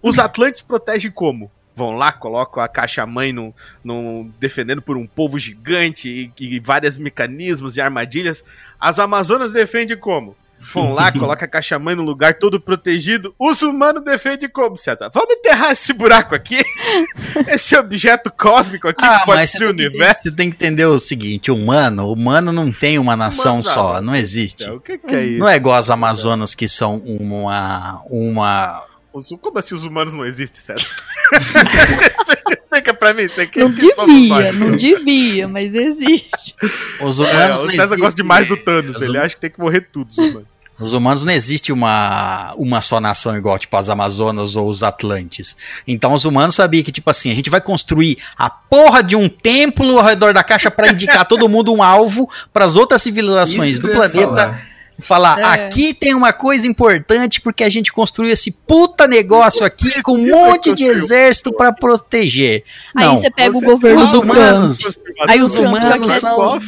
Os 0.02 0.18
Atlantes 0.18 0.64
protegem 0.64 1.12
como? 1.12 1.52
Vão 1.74 1.92
lá, 1.96 2.12
colocam 2.12 2.62
a 2.62 2.68
caixa-mãe 2.68 3.32
no, 3.32 3.54
no, 3.84 4.30
defendendo 4.40 4.82
por 4.82 4.98
um 4.98 5.08
povo 5.08 5.40
gigante 5.40 6.32
e, 6.38 6.44
e 6.44 6.60
vários 6.60 6.98
mecanismos 6.98 7.78
e 7.78 7.82
armadilhas. 7.82 8.44
As 8.80 9.00
Amazonas 9.00 9.54
defendem 9.54 9.98
como? 9.98 10.36
Vão 10.60 10.94
lá, 10.94 11.12
coloca 11.14 11.46
a 11.46 11.48
caixa-mãe 11.48 11.96
no 11.96 12.04
lugar 12.04 12.36
todo 12.36 12.60
protegido. 12.60 13.34
Os 13.40 13.62
humanos 13.62 14.04
defendem 14.04 14.48
como, 14.48 14.78
César? 14.78 15.10
Vamos 15.14 15.32
enterrar 15.36 15.72
esse 15.72 15.92
buraco 15.92 16.36
aqui? 16.36 16.62
Esse 17.48 17.76
objeto 17.76 18.32
cósmico 18.32 18.88
aqui 18.88 19.04
Ah, 19.04 19.20
que 19.20 19.26
pode 19.26 19.42
destruir 19.42 19.72
o 19.72 19.76
que, 19.76 19.88
universo? 19.88 20.30
você 20.30 20.36
tem 20.36 20.50
que 20.50 20.56
entender 20.56 20.86
o 20.86 21.00
seguinte, 21.00 21.50
humano, 21.50 22.12
humano 22.12 22.52
não 22.52 22.72
tem 22.72 23.00
uma 23.00 23.16
nação 23.16 23.62
Humano, 23.62 23.64
só, 23.64 24.02
não, 24.02 24.16
existe. 24.16 24.70
O 24.70 24.80
que, 24.80 24.98
que 24.98 25.16
é 25.16 25.26
isso? 25.26 25.40
Não 25.40 25.50
é 25.50 25.56
igual 25.56 25.76
as 25.76 25.90
Amazonas 25.90 26.54
que 26.54 26.68
são 26.68 26.98
uma 26.98 28.04
uma 28.10 28.84
Os- 29.14 29.30
Como 29.42 29.58
assim 29.60 29.76
os 29.76 29.84
humanos 29.84 30.14
não 30.14 30.26
existem, 30.26 30.62
César? 30.62 30.86
Explica 32.58 32.94
pra 32.94 33.14
mim, 33.14 33.28
você 33.28 33.48
quer 33.48 33.60
Não 33.62 33.70
devia, 33.72 34.52
não 34.54 34.72
devia, 34.78 35.48
mas 35.48 35.74
existe. 35.74 36.56
os 37.02 37.20
É, 37.20 37.24
humanos 37.24 37.60
o 37.60 37.64
não 37.64 37.70
César 37.72 37.84
existe- 37.84 37.98
gosta 38.02 38.16
demais 38.16 38.48
do 38.48 38.58
Thanos, 38.58 38.96
Os 38.98 39.02
ele 39.02 39.18
hum- 39.18 39.22
acha 39.22 39.36
que 39.36 39.42
tem 39.42 39.50
que 39.50 39.60
morrer 39.60 39.82
tudo, 39.92 40.10
os 40.10 40.18
humanos. 40.18 40.52
Os 40.80 40.94
humanos 40.94 41.24
não 41.24 41.32
existe 41.34 41.72
uma, 41.72 42.54
uma 42.58 42.82
só 42.82 43.00
nação 43.00 43.38
igual, 43.38 43.60
tipo, 43.60 43.76
as 43.78 43.88
Amazonas 43.88 44.56
ou 44.56 44.68
os 44.68 44.82
Atlantes. 44.82 45.56
Então 45.88 46.12
os 46.14 46.26
humanos 46.26 46.56
sabiam 46.56 46.84
que, 46.84 46.92
tipo 46.92 47.08
assim, 47.08 47.30
a 47.32 47.36
gente 47.36 47.52
vai 47.52 47.62
construir 47.62 48.18
a 48.36 48.50
porra 48.50 49.04
de 49.04 49.16
um 49.16 49.30
templo 49.30 50.00
ao 50.00 50.04
redor 50.04 50.34
da 50.34 50.44
caixa 50.44 50.72
pra 50.72 50.90
indicar 50.90 51.28
todo 51.28 51.48
mundo 51.48 51.72
um 51.72 51.84
alvo 51.84 52.28
pras 52.52 52.76
outras 52.76 53.02
civilizações 53.04 53.74
Isso 53.74 53.82
do 53.84 53.90
planeta. 53.90 54.60
Falar. 55.02 55.40
É. 55.40 55.44
aqui 55.44 55.94
tem 55.94 56.14
uma 56.14 56.32
coisa 56.32 56.68
importante 56.68 57.42
porque 57.42 57.64
a 57.64 57.70
gente 57.70 57.92
construiu 57.92 58.32
esse 58.32 58.52
puta 58.52 59.08
negócio 59.08 59.66
aqui 59.66 60.02
com 60.04 60.14
um 60.14 60.30
monte 60.30 60.74
de 60.74 60.84
exército 60.84 61.52
pra 61.52 61.72
proteger. 61.74 62.64
Aí 62.96 63.06
Não, 63.06 63.18
você 63.18 63.30
pega 63.32 63.52
você- 63.54 63.66
o 63.66 63.70
governo 63.70 64.04
os 64.04 64.14
humanos-. 64.14 64.80
Aí 65.28 65.42
os 65.42 65.56
os 65.56 65.60
humanos 65.60 66.14
são- 66.16 66.60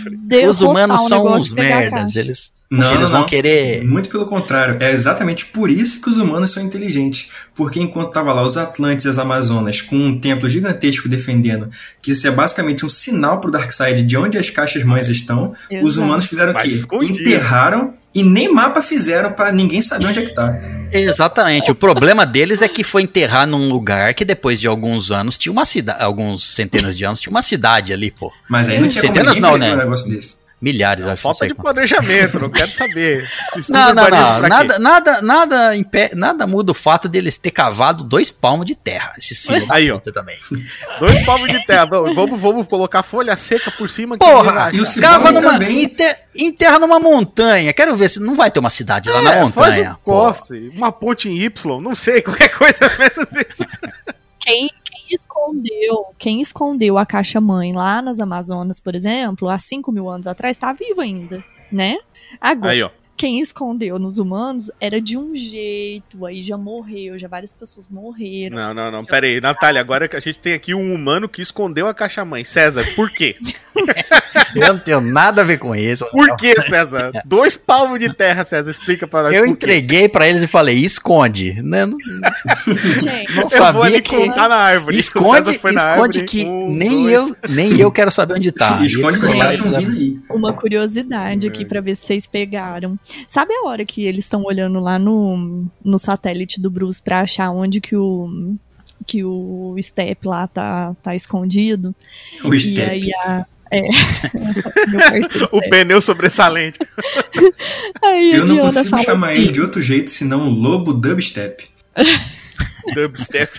os 0.50 0.62
humanos 0.62 1.08
são 1.08 1.26
uns 1.28 1.54
merdas. 1.54 2.16
Eles, 2.16 2.54
Não, 2.78 2.92
eles 2.92 3.12
não, 3.12 3.20
vão 3.20 3.26
querer. 3.28 3.84
Muito 3.86 4.10
pelo 4.10 4.26
contrário, 4.26 4.78
é 4.80 4.92
exatamente 4.92 5.46
por 5.46 5.70
isso 5.70 6.02
que 6.02 6.10
os 6.10 6.18
humanos 6.18 6.52
são 6.52 6.64
inteligentes. 6.64 7.30
Porque 7.54 7.80
enquanto 7.80 8.12
tava 8.12 8.34
lá 8.34 8.42
os 8.42 8.58
Atlantes 8.58 9.06
e 9.06 9.10
as 9.10 9.20
Amazonas 9.20 9.80
com 9.80 9.96
um 9.96 10.20
templo 10.20 10.50
gigantesco 10.50 11.08
defendendo, 11.08 11.70
que 12.02 12.12
isso 12.12 12.28
é 12.28 12.32
basicamente 12.32 12.84
um 12.84 12.90
sinal 12.90 13.40
pro 13.40 13.52
Darkseid 13.52 14.02
de 14.02 14.18
onde 14.18 14.40
as 14.40 14.50
caixas 14.50 14.84
mães 14.84 15.08
estão, 15.08 15.54
os 15.70 15.94
Exato. 15.94 16.02
humanos 16.02 16.26
fizeram 16.26 16.52
o 16.52 16.58
quê? 16.58 16.70
escondidos. 16.70 17.20
Enterraram 17.20 17.94
e 18.16 18.24
nem 18.24 18.52
mapa 18.52 18.82
fizeram 18.82 19.32
pra 19.32 19.52
ninguém 19.52 19.82
saber 19.82 20.08
onde 20.08 20.20
é 20.20 20.22
que 20.24 20.34
tá. 20.34 20.60
Exatamente. 20.92 21.70
O 21.70 21.76
problema 21.76 22.26
deles 22.26 22.64
é 22.64 22.68
que 22.68 22.84
foi 22.84 23.04
enterrar 23.04 23.48
num 23.48 23.70
lugar 23.70 24.16
que 24.16 24.26
depois 24.26 24.60
de 24.60 24.68
alguns 24.68 25.12
anos 25.12 25.38
tinha 25.38 25.52
uma 25.52 25.66
cidade, 25.66 26.02
alguns 26.02 26.56
centenas 26.56 26.98
de 26.98 27.04
anos 27.04 27.20
tinha 27.20 27.32
uma 27.32 27.42
cidade 27.42 27.94
ali, 27.94 28.10
pô. 28.10 28.32
Mas 28.50 28.68
aí 28.68 28.80
não 28.80 28.90
tinha 28.90 29.02
Centenas 29.02 29.40
não, 29.40 29.58
né? 29.58 29.74
um 29.74 29.78
negócio 29.78 30.10
desse. 30.10 30.43
Milhares, 30.64 31.04
acho. 31.06 31.22
Falta 31.22 31.40
não 31.40 31.40
sei 31.40 31.48
de 31.50 31.54
quanto. 31.56 31.74
planejamento, 31.76 32.40
não 32.40 32.50
quero 32.50 32.72
saber. 32.72 33.30
Não, 33.70 33.94
não, 33.94 34.10
não. 34.10 34.40
Nada, 34.42 34.80
nada, 34.80 35.22
nada, 35.22 35.72
nada 36.16 36.48
muda 36.48 36.72
o 36.72 36.76
fato 36.76 37.08
deles 37.10 37.36
ter 37.38 37.52
cavado 37.52 38.04
dois 38.04 38.32
palmos 38.32 38.66
de 38.66 38.74
terra. 38.76 39.14
Esses 39.18 39.46
filhos 39.46 39.68
da 39.68 39.76
Aí, 39.76 39.92
ó. 39.92 39.98
também. 40.00 40.38
Dois 41.00 41.26
palmos 41.26 41.50
de 41.52 41.66
terra. 41.66 41.86
Vamos, 41.86 42.16
vamos, 42.16 42.40
vamos 42.40 42.68
colocar 42.68 43.04
folha 43.04 43.36
seca 43.36 43.72
por 43.72 43.90
cima. 43.90 44.18
que 44.18 44.26
Porra, 44.26 44.52
relaxa. 44.72 44.76
e 44.78 44.82
o 44.82 45.02
Cava 45.02 45.32
numa. 45.32 45.64
ente- 45.70 46.16
enterra 46.36 46.80
numa 46.80 47.00
montanha. 47.00 47.74
Quero 47.74 47.96
ver 47.96 48.10
se 48.10 48.20
não 48.20 48.36
vai 48.36 48.50
ter 48.50 48.60
uma 48.60 48.70
cidade 48.70 49.10
lá 49.10 49.22
na 49.22 49.32
É, 49.36 49.50
faz 49.50 49.76
montanha. 49.76 49.92
um 49.92 50.04
cofre, 50.04 50.70
uma 50.70 50.92
ponte 50.92 51.28
em 51.30 51.42
Y, 51.42 51.82
não 51.82 51.94
sei, 51.94 52.22
qualquer 52.24 52.50
coisa 52.50 52.80
menos 52.98 53.32
isso. 53.50 53.66
Quem 54.40 54.70
escondeu, 55.10 56.14
quem 56.18 56.42
escondeu 56.42 56.98
a 56.98 57.06
caixa 57.06 57.40
mãe 57.42 57.74
lá 57.74 58.02
nas 58.02 58.20
Amazonas, 58.20 58.80
por 58.80 58.96
exemplo, 58.96 59.50
há 59.50 59.58
5 59.60 59.92
mil 59.92 60.10
anos 60.10 60.28
atrás, 60.28 60.58
tá 60.58 60.74
vivo 60.74 61.02
ainda, 61.02 61.44
né? 61.72 61.98
Agora, 62.40 62.72
Aí, 62.72 62.84
quem 63.16 63.40
escondeu 63.40 64.00
nos 64.00 64.18
humanos 64.18 64.72
era 64.82 65.00
de 65.00 65.18
um 65.18 65.36
jeito, 65.36 66.26
aí 66.26 66.44
já 66.44 66.58
morreu, 66.58 67.18
já 67.18 67.28
várias 67.28 67.54
pessoas 67.54 67.88
morreram. 67.88 68.56
Não, 68.56 68.74
não, 68.74 68.92
não, 68.92 69.06
pera 69.06 69.26
aí. 69.26 69.40
Natália, 69.40 69.80
agora 69.80 70.08
que 70.08 70.16
a 70.16 70.20
gente 70.20 70.40
tem 70.40 70.54
aqui 70.54 70.74
um 70.74 70.94
humano 70.94 71.30
que 71.30 71.42
escondeu 71.42 71.88
a 71.88 71.94
caixa 71.94 72.26
mãe. 72.26 72.44
César, 72.44 72.84
por 72.96 73.12
quê? 73.12 73.36
Eu 74.56 74.68
não 74.74 74.80
tenho 74.80 75.02
nada 75.02 75.42
a 75.42 75.44
ver 75.46 75.58
com 75.58 75.76
isso. 75.76 76.06
Por 76.12 76.36
que, 76.36 76.60
César? 76.62 77.12
Dois 77.26 77.56
palmos 77.56 78.00
de 78.00 78.14
terra, 78.14 78.44
César. 78.46 78.72
Explica 78.72 79.08
para 79.08 79.24
nós. 79.24 79.34
Eu 79.34 79.46
entreguei 79.46 80.08
pra 80.10 80.28
eles 80.28 80.42
e 80.42 80.48
falei, 80.48 80.78
esconde. 80.78 81.54
Né? 81.62 81.86
Não, 81.86 81.98
Gente, 81.98 83.36
não 83.36 83.44
Eu 83.44 83.50
vou 83.50 83.50
sabia 83.50 83.84
ali 83.84 84.02
que... 84.02 84.16
colocar 84.16 84.48
na 84.50 84.56
árvore. 84.56 84.98
Esconde, 84.98 85.46
César 85.46 85.54
foi 85.60 85.72
na 85.72 85.82
esconde 85.94 86.20
árvore, 86.20 86.24
que 86.26 86.46
um, 86.46 86.74
nem, 86.74 87.04
dois. 87.04 87.14
eu, 87.30 87.36
nem 87.50 87.80
eu 87.80 87.92
quero 87.92 88.12
saber 88.12 88.36
onde 88.36 88.52
tá. 88.52 88.80
Esconde 88.86 89.20
que 89.20 89.26
aí. 89.42 90.20
uma 90.30 90.54
curiosidade 90.54 91.48
É. 91.48 91.50
aqui 91.50 91.66
pra 91.66 91.82
ver 91.82 91.96
se 91.96 92.06
vocês 92.06 92.28
pegaram. 92.28 92.98
Sabe 93.28 93.54
a 93.54 93.68
hora 93.68 93.86
que 93.86 94.04
eles 94.04 94.26
estão 94.26 94.44
olhando 94.44 94.80
lá 94.80 94.98
no, 95.00 95.66
no 95.84 96.00
satélite 96.00 96.60
do 96.62 96.70
Bruce 96.70 97.02
pra 97.02 97.22
achar 97.22 97.52
onde 97.52 97.80
que 97.82 97.96
o 97.96 98.56
que 99.06 99.22
o 99.22 99.76
Step 99.82 100.26
lá 100.26 100.48
tá, 100.48 100.96
tá 101.04 101.14
escondido? 101.14 101.94
O 102.42 102.54
E 102.54 102.60
step. 102.60 102.90
aí 102.90 103.14
a 103.14 103.46
é, 103.74 103.90
O 105.52 105.60
pneu 105.70 106.00
sobressalente. 106.00 106.80
Aí 108.04 108.34
Eu 108.34 108.46
não 108.46 108.58
consigo 108.60 108.90
fala 108.90 109.04
chamar 109.04 109.32
assim, 109.32 109.42
ele 109.42 109.52
de 109.52 109.62
outro 109.62 109.82
jeito 109.82 110.12
senão 110.12 110.50
Lobo 110.50 110.94
Dubstep. 110.94 111.68
Dubstep. 112.94 113.50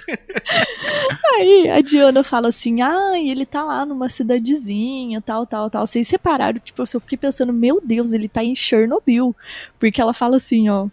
Aí 1.34 1.68
a 1.70 1.80
Diana 1.80 2.22
fala 2.22 2.48
assim: 2.48 2.82
ai, 2.82 3.28
ele 3.28 3.44
tá 3.44 3.64
lá 3.64 3.84
numa 3.84 4.08
cidadezinha, 4.08 5.20
tal, 5.20 5.46
tal, 5.46 5.68
tal. 5.68 5.86
Vocês 5.86 6.06
separaram, 6.06 6.60
tipo, 6.60 6.82
eu 6.82 7.00
fiquei 7.00 7.18
pensando, 7.18 7.52
meu 7.52 7.80
Deus, 7.82 8.12
ele 8.12 8.28
tá 8.28 8.44
em 8.44 8.54
Chernobyl. 8.54 9.34
Porque 9.78 10.00
ela 10.00 10.14
fala 10.14 10.36
assim, 10.36 10.68
ó. 10.68 10.88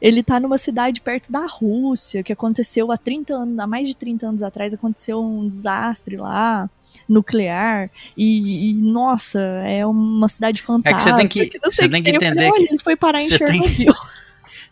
Ele 0.00 0.22
tá 0.22 0.38
numa 0.38 0.58
cidade 0.58 1.00
perto 1.00 1.32
da 1.32 1.46
Rússia, 1.46 2.22
que 2.22 2.32
aconteceu 2.32 2.92
há 2.92 2.96
30 2.96 3.34
anos, 3.34 3.58
há 3.58 3.66
mais 3.66 3.88
de 3.88 3.96
30 3.96 4.26
anos 4.26 4.42
atrás, 4.42 4.74
aconteceu 4.74 5.22
um 5.22 5.46
desastre 5.48 6.16
lá, 6.16 6.68
nuclear. 7.08 7.90
E, 8.16 8.70
e, 8.70 8.72
nossa, 8.74 9.40
é 9.40 9.84
uma 9.86 10.28
cidade 10.28 10.60
É 10.60 10.64
fantástica. 10.64 11.02
que 11.02 11.10
você 11.10 11.16
tem 11.16 11.28
que, 11.28 11.60
não 11.64 11.72
você 11.72 11.88
tem 11.88 12.00
o 12.00 12.04
que 12.04 12.12
falei, 12.12 12.28
entender 12.28 12.50
Olha, 12.50 12.66
que 12.66 12.72
ele 12.74 12.82
foi 12.82 12.96
parar 12.96 13.20
em 13.20 13.28
você 13.28 13.38
tem- 13.38 13.60
Chernobyl. 13.62 13.94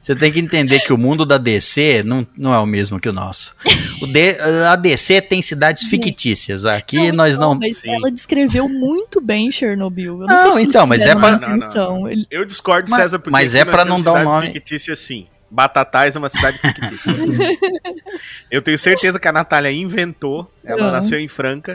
Você 0.02 0.16
tem 0.16 0.32
que 0.32 0.40
entender 0.40 0.80
que 0.80 0.94
o 0.94 0.97
mundo 0.97 1.26
da 1.26 1.36
DC 1.36 2.02
não, 2.06 2.26
não 2.34 2.55
é 2.55 2.59
o 2.59 2.64
mesmo 2.64 2.98
que 2.98 3.06
o 3.06 3.12
nosso. 3.12 3.55
O 4.01 4.06
D- 4.06 4.38
a 4.66 4.74
DC 4.74 5.20
tem 5.20 5.42
cidades 5.42 5.84
fictícias. 5.90 6.64
Aqui 6.64 7.12
nós 7.12 7.36
não. 7.36 7.55
Mas 7.55 7.76
Sim. 7.76 7.90
ela 7.94 8.10
descreveu 8.10 8.66
muito 8.66 9.20
bem 9.20 9.52
Chernobyl. 9.52 10.22
Eu 10.22 10.26
Não, 10.26 10.59
eles 10.59 10.68
então, 10.70 10.86
mas 10.86 11.05
é 11.05 11.14
Não, 11.14 11.38
não, 11.38 11.56
não. 11.74 12.09
Ele- 12.09 12.26
Eu 12.30 12.47
discordo, 12.47 12.90
Mas- 12.90 12.98
César, 12.98 13.18
porque 13.18 13.30
mas 13.30 13.55
é 13.55 13.62
temos 13.62 13.84
não 13.86 14.01
dar 14.01 14.14
um 14.14 14.24
nome. 14.24 14.51
fictícias 14.55 14.98
sim. 15.01 15.26
Batatais 15.51 16.14
é 16.14 16.18
uma 16.18 16.28
cidade 16.28 16.59
fictícia. 16.59 17.12
Eu 18.51 18.62
tenho 18.62 18.78
certeza 18.78 19.18
que 19.18 19.27
a 19.27 19.32
Natália 19.32 19.72
inventou. 19.72 20.51
Ela 20.64 20.85
Não. 20.85 20.93
nasceu 20.93 21.18
em 21.18 21.27
Franca. 21.27 21.74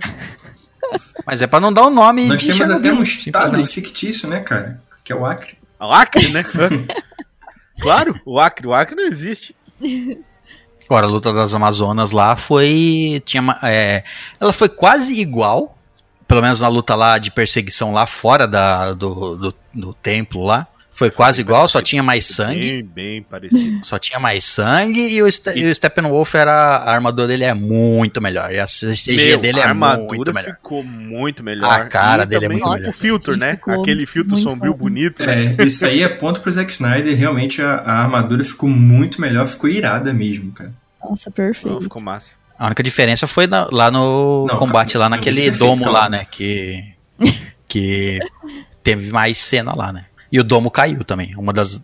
Mas 1.26 1.42
é 1.42 1.48
pra 1.48 1.60
não 1.60 1.74
dar 1.74 1.84
o 1.84 1.90
nome 1.90 2.26
Nós 2.26 2.42
de 2.42 2.48
temos 2.48 2.70
até 2.70 2.94
um 2.94 3.04
estado 3.04 3.66
fictício, 3.66 4.30
né, 4.30 4.40
cara? 4.40 4.82
Que 5.04 5.12
é 5.12 5.16
o 5.16 5.26
Acre. 5.26 5.58
O 5.80 5.92
Acre, 5.92 6.30
né? 6.30 6.46
claro, 7.82 8.20
o 8.26 8.40
Acre. 8.40 8.68
O 8.68 8.74
Acre 8.74 8.96
não 8.96 9.06
existe. 9.06 9.56
Agora, 10.86 11.08
a 11.08 11.10
luta 11.10 11.34
das 11.34 11.54
Amazonas 11.54 12.12
lá 12.12 12.36
foi. 12.36 13.22
Tinha, 13.26 13.44
é, 13.64 14.04
ela 14.40 14.54
foi 14.54 14.70
quase 14.70 15.20
igual. 15.20 15.78
Pelo 16.28 16.42
menos 16.42 16.62
na 16.62 16.68
luta 16.68 16.96
lá 16.96 17.18
de 17.20 17.30
perseguição 17.30 17.92
lá 17.92 18.08
fora 18.08 18.48
da, 18.48 18.94
do, 18.94 19.36
do, 19.36 19.56
do 19.74 19.94
templo 19.94 20.44
lá. 20.44 20.68
Foi 20.98 21.12
quase 21.12 21.44
bem 21.44 21.46
igual, 21.46 21.68
só 21.68 21.74
parecido. 21.80 21.90
tinha 21.90 22.04
mais 22.04 22.26
sangue. 22.26 22.60
Bem, 22.60 22.84
bem 22.84 23.22
parecido. 23.24 23.86
Só 23.86 24.00
tinha 24.00 24.18
mais 24.18 24.46
sangue 24.46 25.02
e 25.10 25.22
o, 25.22 25.30
Ste 25.30 25.50
E- 25.52 25.70
o 25.70 25.76
Steppenwolf 25.76 26.34
era. 26.36 26.54
A 26.78 26.92
armadura 26.94 27.28
dele 27.28 27.44
é 27.44 27.54
muito 27.54 28.22
melhor. 28.22 28.50
E 28.54 28.60
a 28.60 28.66
CG 28.66 29.14
Meu, 29.14 29.38
dele 29.38 29.60
é 29.60 29.74
muito 29.74 30.34
melhor. 30.34 30.56
ficou 30.56 30.84
muito 30.84 31.44
melhor. 31.44 31.70
A 31.70 31.86
cara 31.88 32.24
E 32.24 32.26
dele 32.26 32.46
é 32.46 32.50
muito 32.50 32.66
o 32.66 32.74
melhor. 32.74 32.94
filtro, 32.94 33.36
né? 33.36 33.56
Ficou 33.56 33.82
Aquele 33.82 34.06
filtro 34.06 34.36
muito 34.38 34.50
sombrio 34.50 34.72
foda. 34.72 34.84
bonito, 34.84 35.26
né? 35.26 35.56
É, 35.58 35.64
isso 35.66 35.86
aí 35.86 36.02
é 36.02 36.08
ponto 36.08 36.40
pro 36.40 36.50
Zack 36.52 36.72
Snyder. 36.72 37.14
Realmente 37.18 37.62
a, 37.62 37.74
a 37.76 37.92
armadura 38.04 38.46
ficou 38.46 38.70
muito 38.70 39.20
melhor, 39.20 39.48
ficou 39.50 39.70
irada 39.70 40.14
mesmo, 40.14 40.54
cara. 40.54 40.72
Nossa, 41.04 41.30
Não, 41.30 41.34
perfeito. 41.34 41.82
ficou 41.82 42.02
massa. 42.02 42.36
A 42.58 42.68
única 42.68 42.82
diferença 42.82 43.28
foi 43.28 43.48
na- 43.48 43.68
lá 43.70 43.92
no 43.92 44.46
Não, 44.48 44.56
combate, 44.56 44.94
calma, 44.94 45.04
lá 45.06 45.10
não, 45.10 45.18
naquele 45.18 45.48
é 45.48 45.52
domo 45.52 45.92
lá, 45.92 46.10
né? 46.10 46.26
Que. 46.32 46.86
Que 47.68 48.20
teve 48.82 49.12
mais 49.12 49.38
cena 49.38 49.76
lá, 49.76 49.92
né? 49.92 50.06
E 50.32 50.40
o 50.40 50.44
domo 50.44 50.70
caiu 50.72 51.04
também. 51.04 51.34
Uma 51.38 51.54
das. 51.54 51.82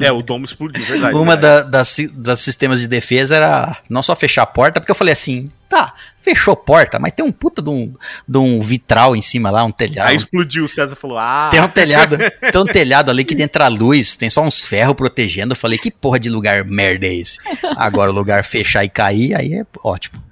É, 0.00 0.10
o 0.10 0.22
domo 0.22 0.44
explodiu, 0.44 0.82
verdade. 0.84 1.14
Uma 1.14 1.36
verdade. 1.36 1.64
da- 1.64 1.78
das, 1.78 1.96
das 2.14 2.40
sistemas 2.40 2.80
de 2.80 2.88
defesa 2.88 3.36
era 3.36 3.76
não 3.88 4.02
só 4.02 4.16
fechar 4.16 4.42
a 4.42 4.46
porta, 4.46 4.80
porque 4.80 4.90
eu 4.90 4.94
falei 4.96 5.12
assim, 5.12 5.50
tá, 5.68 5.92
fechou 6.18 6.52
a 6.54 6.56
porta, 6.56 6.98
mas 6.98 7.12
tem 7.12 7.22
um 7.24 7.30
puta 7.32 7.60
de 7.60 7.68
um, 7.68 7.92
de 8.26 8.38
um 8.38 8.60
vitral 8.60 9.14
em 9.14 9.20
cima 9.20 9.50
lá, 9.50 9.62
um 9.64 9.70
telhado. 9.72 10.08
Aí 10.08 10.16
explodiu, 10.16 10.64
o 10.64 10.68
César 10.68 10.94
falou, 10.96 11.18
ah... 11.18 11.48
Tem 11.50 11.60
um 11.60 11.68
telhado, 11.68 12.16
tem 12.50 12.60
um 12.60 12.64
telhado 12.72 13.10
ali 13.10 13.24
que 13.24 13.40
entra 13.42 13.66
a 13.66 13.68
luz, 13.68 14.16
tem 14.16 14.30
só 14.30 14.42
uns 14.42 14.62
ferros 14.62 14.94
protegendo. 14.96 15.52
Eu 15.52 15.56
falei, 15.56 15.78
que 15.78 15.90
porra 15.90 16.18
de 16.18 16.30
lugar 16.30 16.64
merda 16.64 17.06
é 17.06 17.12
esse? 17.14 17.38
Agora 17.76 18.10
o 18.10 18.14
lugar 18.14 18.44
fechar 18.44 18.84
e 18.84 18.88
cair, 18.88 19.34
aí 19.34 19.52
é 19.54 19.66
ótimo. 19.84 20.22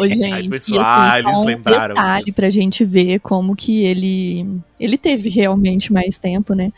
Ô, 0.00 0.06
gente, 0.08 0.24
Aí, 0.24 0.48
assim, 0.56 0.78
ah, 0.78 1.18
eles 1.18 1.36
um 1.36 1.44
lembraram 1.44 1.94
detalhe 1.94 2.24
disso. 2.26 2.36
pra 2.36 2.50
gente 2.50 2.84
ver 2.84 3.20
como 3.20 3.54
que 3.56 3.84
ele 3.84 4.46
ele 4.78 4.96
teve 4.98 5.28
realmente 5.28 5.92
mais 5.92 6.18
tempo, 6.18 6.54
né? 6.54 6.72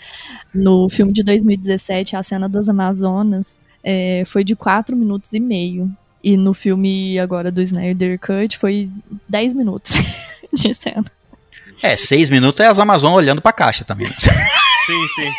No 0.55 0.89
filme 0.89 1.13
de 1.13 1.23
2017, 1.23 2.17
a 2.17 2.23
cena 2.23 2.49
das 2.49 2.69
Amazonas 2.69 3.57
é, 3.83 4.25
foi 4.27 4.43
de 4.45 4.57
4 4.57 4.97
minutos 4.97 5.33
e 5.33 5.41
meio. 5.41 5.91
E 6.23 6.37
no 6.37 6.53
filme 6.53 7.19
agora 7.19 7.51
do 7.51 7.63
Snyder 7.63 8.19
Cut 8.19 8.59
foi 8.59 8.91
10 9.29 9.55
minutos 9.55 9.93
de 10.53 10.75
cena. 10.75 11.05
É, 11.81 11.97
seis 11.97 12.29
minutos 12.29 12.59
é 12.61 12.67
as 12.67 12.81
Amazon 12.81 13.13
olhando 13.15 13.41
pra 13.41 13.53
caixa 13.53 13.85
também. 13.85 14.09
Sim, 14.89 15.07
sim. 15.09 15.31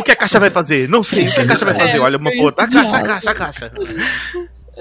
O 0.00 0.02
que 0.02 0.10
a 0.10 0.16
caixa 0.16 0.40
vai 0.40 0.50
fazer? 0.50 0.88
Não 0.88 1.00
sei. 1.00 1.28
O 1.28 1.32
que 1.32 1.40
a 1.40 1.46
caixa 1.46 1.64
vai 1.64 1.74
fazer? 1.74 1.98
É, 1.98 2.00
Olha 2.00 2.18
uma 2.18 2.28
puta. 2.32 2.64
A 2.64 2.68
caixa, 2.68 2.96
a 2.96 3.02
caixa, 3.02 3.30
a 3.30 3.34
caixa. 3.36 3.72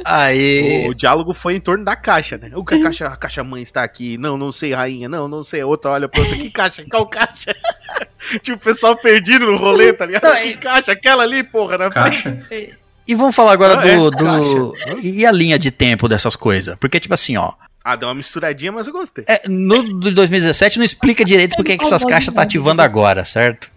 Aí. 0.03 0.85
O, 0.87 0.89
o 0.89 0.93
diálogo 0.95 1.33
foi 1.33 1.55
em 1.55 1.59
torno 1.59 1.85
da 1.85 1.95
caixa, 1.95 2.37
né? 2.37 2.49
O 2.53 2.65
que 2.65 2.75
a 2.75 2.81
caixa, 2.81 3.07
a 3.07 3.15
caixa 3.15 3.43
mãe 3.43 3.61
está 3.63 3.83
aqui? 3.83 4.17
Não, 4.17 4.37
não 4.37 4.51
sei, 4.51 4.73
rainha. 4.73 5.07
Não, 5.07 5.27
não 5.27 5.43
sei. 5.43 5.61
A 5.61 5.67
outra 5.67 5.91
olha 5.91 6.09
pra 6.09 6.19
outra. 6.21 6.35
Que 6.35 6.49
caixa? 6.49 6.83
Qual 6.89 7.05
caixa? 7.07 7.55
tipo, 8.43 8.57
o 8.57 8.59
pessoal 8.59 8.95
perdido 8.97 9.45
no 9.45 9.57
rolê, 9.57 9.93
tá 9.93 10.05
ligado? 10.05 10.23
Não, 10.23 10.35
que 10.35 10.57
caixa? 10.57 10.91
Aquela 10.91 11.23
ali, 11.23 11.43
porra, 11.43 11.77
na 11.77 11.91
frente. 11.91 12.23
Caixa. 12.23 12.85
E 13.07 13.13
vamos 13.15 13.35
falar 13.35 13.51
agora 13.53 13.79
Ah, 13.79 13.87
é, 13.87 13.95
do. 13.95 14.09
do- 14.11 14.73
e 15.01 15.25
a 15.25 15.31
linha 15.31 15.59
de 15.59 15.69
tempo 15.71 16.07
dessas 16.09 16.35
coisas? 16.35 16.75
Porque, 16.79 16.99
tipo 16.99 17.13
assim, 17.13 17.37
ó. 17.37 17.53
Ah, 17.83 17.95
deu 17.95 18.07
uma 18.09 18.15
misturadinha, 18.15 18.71
mas 18.71 18.87
eu 18.87 18.93
gostei. 18.93 19.23
é, 19.27 19.47
no 19.47 19.99
de 19.99 20.09
2017 20.09 20.79
não 20.79 20.83
explica 20.85 21.23
direito 21.23 21.55
por 21.55 21.63
que 21.63 21.77
que 21.77 21.85
essas 21.85 22.03
caixas 22.03 22.33
tá 22.33 22.41
ativando 22.41 22.81
agora, 22.81 23.23
certo? 23.23 23.69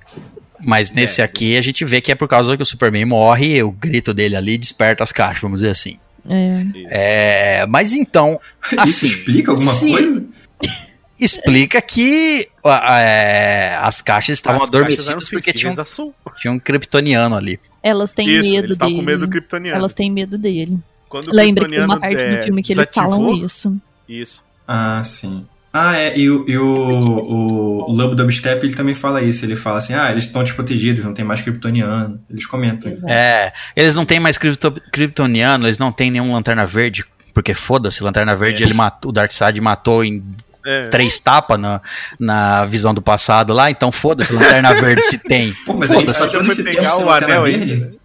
Mas 0.61 0.91
nesse 0.91 1.21
É. 1.21 1.25
aqui 1.25 1.59
a 1.59 1.61
gente 1.61 1.85
vê 1.85 2.01
que 2.01 2.11
é 2.11 2.15
por 2.15 2.27
causa 2.27 2.57
que 2.57 2.63
o 2.63 2.67
Superman 2.67 3.05
morre 3.05 3.57
e 3.59 3.63
o 3.63 3.71
grito 3.71 4.15
dele 4.15 4.35
ali 4.35 4.57
desperta 4.57 5.05
as 5.05 5.13
caixas, 5.13 5.43
vamos 5.43 5.61
dizer 5.61 5.73
assim. 5.73 5.99
É. 6.29 6.65
É, 6.91 7.67
mas 7.67 7.93
então, 7.93 8.41
Isso 8.73 8.81
assim, 8.81 9.07
explica 9.07 9.51
alguma 9.51 9.73
se- 9.73 9.91
coisa? 9.91 10.27
explica 11.21 11.83
que 11.83 12.49
é, 12.65 13.77
as 13.81 14.01
caixas 14.01 14.39
estavam 14.39 14.63
As 14.63 14.71
caixas 14.71 15.07
eram 15.09 15.19
adormecidas 15.19 15.31
porque 15.31 15.53
tinha 15.53 15.73
um, 15.73 16.13
tinha 16.41 16.53
um 16.53 16.59
kryptoniano 16.59 17.37
ali. 17.37 17.59
Elas 17.83 18.13
têm 18.13 18.29
Isso, 18.29 18.51
medo 18.51 18.77
dele. 18.77 18.95
com 18.97 19.03
medo 19.03 19.27
do 19.27 19.31
Kryptoniano. 19.31 19.77
Elas 19.79 19.95
têm 19.95 20.11
medo 20.11 20.37
dele. 20.37 20.79
Quando 21.09 21.31
Lembra 21.33 21.65
que 21.65 21.75
tem 21.75 21.85
uma 21.85 21.99
parte 21.99 22.17
do 22.17 22.23
é, 22.23 22.43
filme 22.43 22.63
que 22.63 22.73
eles 22.73 22.87
falam 22.93 23.31
isso. 23.45 23.75
Isso. 24.09 24.45
Ah, 24.67 25.03
sim. 25.05 25.47
Ah, 25.73 25.97
é, 25.97 26.19
e, 26.19 26.31
o- 26.31 26.45
e 26.49 26.57
o, 26.57 26.65
o, 26.67 27.93
Lobo 27.93 28.15
Dubstep 28.15 28.65
ele 28.65 28.75
também 28.75 28.95
fala 28.95 29.21
isso. 29.23 29.45
Ele 29.45 29.55
fala 29.57 29.79
assim: 29.79 29.95
ah, 29.95 30.11
eles 30.11 30.25
estão 30.25 30.43
desprotegidos, 30.43 31.05
não 31.05 31.13
tem 31.15 31.25
mais 31.25 31.41
kryptoniano. 31.43 32.19
Eles 32.31 32.47
comentam 32.47 32.91
isso. 32.91 33.09
É, 33.09 33.53
eles 33.77 33.95
não 33.95 34.05
têm 34.05 34.19
mais 34.19 34.39
krypto- 34.39 34.81
kryptoniano, 34.93 35.67
eles 35.67 35.79
não 35.79 35.93
têm 35.93 36.11
nenhum 36.11 36.33
Lanterna 36.33 36.65
Verde, 36.65 37.05
porque 37.35 37.53
foda-se, 37.55 38.03
Lanterna 38.03 38.35
Verde 38.35 38.63
É. 38.63 38.67
ele 38.67 38.75
matou, 38.75 39.11
o 39.11 39.13
Darkseid 39.13 39.61
matou 39.61 40.03
em 40.05 40.25
É. 40.67 40.83
três 40.83 41.19
tapas 41.19 41.59
na, 41.61 41.81
na 42.19 42.65
visão 42.67 42.93
do 42.95 43.01
passado 43.03 43.53
lá, 43.53 43.71
então 43.71 43.93
foda-se, 43.93 44.33
Lanterna 44.33 44.73
Verde 44.75 45.03
se 45.05 45.19
tem. 45.19 45.55
Pô, 45.67 45.75
mas 45.75 45.91
Foda-se. 45.91 46.29
Foi 46.31 46.65
pegar 46.65 46.97
o 46.97 47.11
anel 47.11 47.43
verde. 47.45 47.73
ainda. 47.75 47.98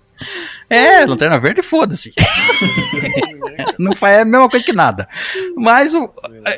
É, 0.69 1.05
Lanterna 1.05 1.39
Verde, 1.39 1.61
foda-se. 1.61 2.13
não 3.79 3.95
faz 3.95 4.17
é 4.17 4.21
a 4.21 4.25
mesma 4.25 4.49
coisa 4.49 4.65
que 4.65 4.73
nada. 4.73 5.07
Mas 5.55 5.93
o, 5.93 6.09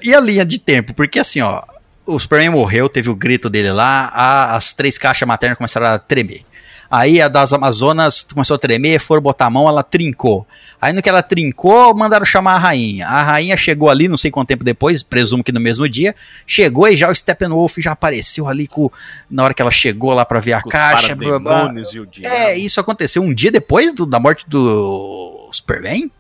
e 0.04 0.14
a 0.14 0.20
linha 0.20 0.46
de 0.46 0.60
tempo? 0.60 0.94
Porque 0.94 1.20
assim, 1.20 1.42
ó, 1.42 1.64
o 2.06 2.20
Superman 2.20 2.50
morreu, 2.52 2.88
teve 2.88 3.10
o 3.10 3.16
grito 3.16 3.50
dele 3.50 3.72
lá, 3.72 4.10
a- 4.14 4.56
as 4.56 4.74
três 4.74 4.98
caixas 4.98 5.28
maternas 5.28 5.58
começaram 5.58 5.88
a 5.88 6.00
tremer. 6.00 6.46
Aí 6.90 7.22
a 7.22 7.28
das 7.28 7.52
Amazonas 7.54 8.24
começou 8.24 8.56
a 8.56 8.60
tremer, 8.60 9.00
foram 9.00 9.22
botar 9.22 9.46
a 9.48 9.50
mão, 9.50 9.68
ela 9.68 9.84
trincou. 9.84 10.46
Aí 10.80 10.94
no 10.94 11.02
que 11.02 11.10
ela 11.10 11.24
trincou, 11.24 11.96
mandaram 11.96 12.26
chamar 12.26 12.56
a 12.56 12.58
rainha. 12.60 13.08
A 13.08 13.24
rainha 13.24 13.58
chegou 13.58 13.90
ali, 13.90 14.08
não 14.08 14.18
sei 14.18 14.30
quanto 14.30 14.48
tempo 14.50 14.64
depois, 14.64 15.02
presumo 15.02 15.44
que 15.44 15.52
no 15.52 15.60
mesmo 15.60 15.88
dia, 15.90 16.14
chegou 16.46 16.88
e 16.88 16.96
já 16.96 17.10
o 17.10 17.16
Steppenwolf 17.16 17.78
já 17.80 17.92
apareceu 17.94 18.48
ali 18.48 18.68
com, 18.68 18.92
na 19.30 19.44
hora 19.44 19.54
que 19.54 19.62
ela 19.62 19.72
chegou 19.72 20.14
lá 20.14 20.24
pra 20.26 20.40
ver 20.40 20.54
a 20.54 20.62
Com 20.62 20.70
os 20.70 20.74
caixa. 20.74 21.16
blá, 21.16 21.40
blá. 21.40 21.74
e. 21.74 22.26
É, 22.26 22.58
isso 22.58 22.80
aconteceu 22.80 23.22
um 23.24 23.34
dia 23.34 23.52
depois 23.52 23.92
do- 23.94 24.06
da 24.06 24.20
morte 24.20 24.46
do 24.48 25.50
Superman? 25.52 26.12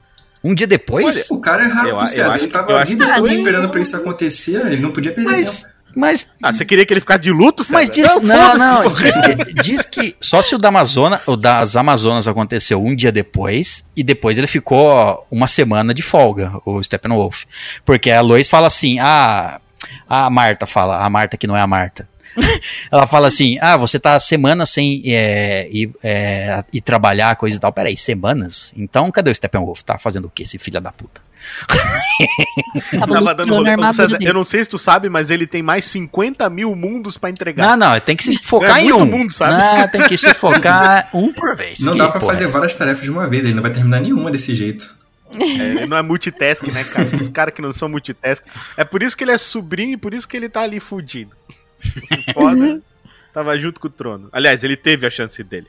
Um 0.43 0.53
dia 0.53 0.67
depois? 0.67 1.29
O 1.31 1.39
cara 1.39 1.63
é 1.63 1.67
rápido, 1.67 1.89
Eu- 1.95 1.99
eu 2.01 2.07
César. 2.07 2.27
acho 2.35 2.45
ele 2.45 2.51
tava 2.51 2.71
eu 2.71 2.77
a 2.77 2.81
acho 2.83 2.91
vida 2.91 3.05
toda 3.15 3.33
esperando 3.33 3.69
pra 3.69 3.81
isso 3.81 3.95
acontecer, 3.97 4.65
ele 4.67 4.77
não 4.81 4.91
podia 4.91 5.11
perder 5.11 5.29
mas, 5.31 5.61
tempo. 5.63 5.74
Mas 5.95 6.27
Ah, 6.43 6.51
você 6.51 6.65
queria 6.65 6.85
que 6.85 6.93
ele 6.93 6.99
ficasse 6.99 7.21
de 7.21 7.31
luto, 7.31 7.63
César? 7.63 7.73
Mas 7.75 7.89
diz, 7.89 8.07
não, 8.21 8.57
não, 8.57 8.83
pô. 8.83 8.89
diz, 8.89 9.15
que, 9.17 9.53
diz 9.63 9.85
que 9.85 10.15
só 10.19 10.41
se 10.41 10.53
o 10.53 10.57
da 10.57 10.67
Amazônia, 10.67 11.21
o 11.25 11.35
das 11.35 11.75
Amazonas 11.75 12.27
aconteceu 12.27 12.83
um 12.83 12.95
dia 12.95 13.11
depois, 13.11 13.89
e 13.95 14.03
depois 14.03 14.37
ele 14.37 14.47
ficou 14.47 15.25
uma 15.31 15.47
semana 15.47 15.93
de 15.93 16.01
folga, 16.01 16.51
o 16.65 16.83
Steppenwolf. 16.83 17.45
Porque 17.85 18.11
a 18.11 18.21
Lois 18.21 18.49
fala 18.49 18.67
assim, 18.67 18.99
ah, 18.99 19.59
a 20.07 20.29
Marta 20.29 20.65
fala, 20.65 21.03
a 21.03 21.09
Marta 21.09 21.37
que 21.37 21.47
não 21.47 21.55
é 21.55 21.61
a 21.61 21.67
Marta. 21.67 22.07
Ela 22.91 23.07
fala 23.07 23.27
assim, 23.27 23.57
ah, 23.61 23.77
você 23.77 23.99
tá 23.99 24.19
semana 24.19 24.65
sem 24.65 25.01
é, 25.05 25.69
ir, 25.71 25.91
é, 26.03 26.63
ir 26.71 26.81
trabalhar, 26.81 27.35
coisa 27.35 27.57
e 27.57 27.59
tal. 27.59 27.71
Peraí, 27.71 27.95
semanas? 27.95 28.73
Então 28.75 29.09
cadê 29.11 29.31
o 29.31 29.35
Steppenwolf? 29.35 29.81
Tá 29.83 29.97
fazendo 29.97 30.25
o 30.25 30.29
que 30.29 30.43
esse 30.43 30.57
filho 30.57 30.81
da 30.81 30.91
puta? 30.91 31.21
Tava 32.99 33.35
dando 33.35 33.53
rolê. 33.53 33.71
César, 33.93 34.17
eu 34.21 34.33
não 34.33 34.43
sei 34.43 34.63
se 34.63 34.69
tu 34.69 34.77
sabe, 34.77 35.09
mas 35.09 35.29
ele 35.29 35.45
tem 35.47 35.61
mais 35.61 35.85
50 35.85 36.49
mil 36.49 36.75
mundos 36.75 37.17
pra 37.17 37.29
entregar. 37.29 37.77
Não, 37.77 37.77
não, 37.93 37.99
tem 37.99 38.15
que 38.15 38.23
se 38.23 38.37
focar 38.37 38.77
É 38.79 38.83
em 38.83 38.93
um. 38.93 39.05
mundo, 39.05 39.31
sabe? 39.31 39.57
Não, 39.57 39.87
tem 39.87 40.01
que 40.07 40.17
se 40.17 40.33
focar 40.33 41.09
um 41.13 41.31
por 41.33 41.55
vez. 41.55 41.79
Não 41.79 41.93
Que 41.93 41.99
dá 41.99 42.09
pra 42.09 42.19
porra 42.19 42.33
é 42.33 42.35
fazer 42.35 42.49
essa? 42.49 42.57
várias 42.59 42.75
tarefas 42.75 43.03
de 43.03 43.11
uma 43.11 43.27
vez, 43.27 43.45
ele 43.45 43.53
não 43.53 43.61
vai 43.61 43.71
terminar 43.71 44.01
nenhuma 44.01 44.31
desse 44.31 44.53
jeito. 44.55 44.95
É, 45.31 45.43
ele 45.43 45.87
não 45.87 45.97
é 45.97 46.01
multitask, 46.01 46.65
né, 46.67 46.83
cara? 46.83 47.05
Esses 47.05 47.27
caras 47.27 47.53
que 47.53 47.61
não 47.61 47.73
são 47.73 47.89
multitask. 47.89 48.43
É 48.77 48.85
por 48.85 49.03
isso 49.03 49.17
que 49.17 49.23
ele 49.23 49.31
é 49.31 49.37
sobrinho 49.37 49.93
e 49.93 49.97
por 49.97 50.13
isso 50.13 50.27
que 50.27 50.37
ele 50.37 50.47
tá 50.47 50.61
ali 50.61 50.79
fudido. 50.79 51.35
Se 51.81 52.33
foda, 52.33 52.79
tava 53.33 53.57
junto 53.57 53.79
com 53.81 53.87
o 53.87 53.91
trono. 53.91 54.29
Aliás, 54.31 54.63
ele 54.63 54.77
teve 54.77 55.05
a 55.05 55.09
chance 55.09 55.43
dele. 55.43 55.67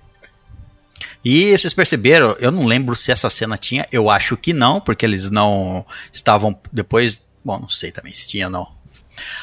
E 1.25 1.57
vocês 1.57 1.75
perceberam, 1.75 2.37
eu 2.39 2.51
não 2.51 2.65
lembro 2.65 2.95
se 2.95 3.11
essa 3.11 3.29
cena 3.29 3.59
tinha, 3.59 3.87
eu 3.91 4.09
acho 4.09 4.37
que 4.37 4.53
não, 4.53 4.81
porque 4.81 5.05
eles 5.05 5.31
não 5.31 5.85
estavam 6.13 6.59
depois, 6.73 7.21
bom, 7.45 7.59
não 7.59 7.69
sei 7.69 7.91
também 7.91 8.13
se 8.13 8.29
tinha 8.29 8.49
não. 8.49 8.77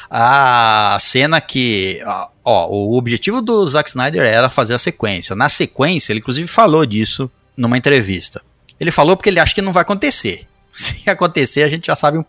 A 0.09 0.97
cena 0.99 1.41
que, 1.41 2.01
ó, 2.43 2.67
o 2.69 2.97
objetivo 2.97 3.41
do 3.41 3.67
Zack 3.67 3.89
Snyder 3.89 4.21
era 4.21 4.49
fazer 4.49 4.73
a 4.75 4.79
sequência. 4.79 5.35
Na 5.35 5.49
sequência, 5.49 6.13
ele 6.13 6.19
inclusive 6.19 6.47
falou 6.47 6.85
disso 6.85 7.29
numa 7.57 7.77
entrevista. 7.77 8.41
Ele 8.79 8.91
falou 8.91 9.15
porque 9.17 9.29
ele 9.29 9.39
acha 9.39 9.55
que 9.55 9.61
não 9.61 9.73
vai 9.73 9.81
acontecer. 9.81 10.47
Se 10.71 11.09
acontecer, 11.09 11.63
a 11.63 11.69
gente 11.69 11.87
já 11.87 11.95
sabe 11.95 12.17
um 12.17 12.25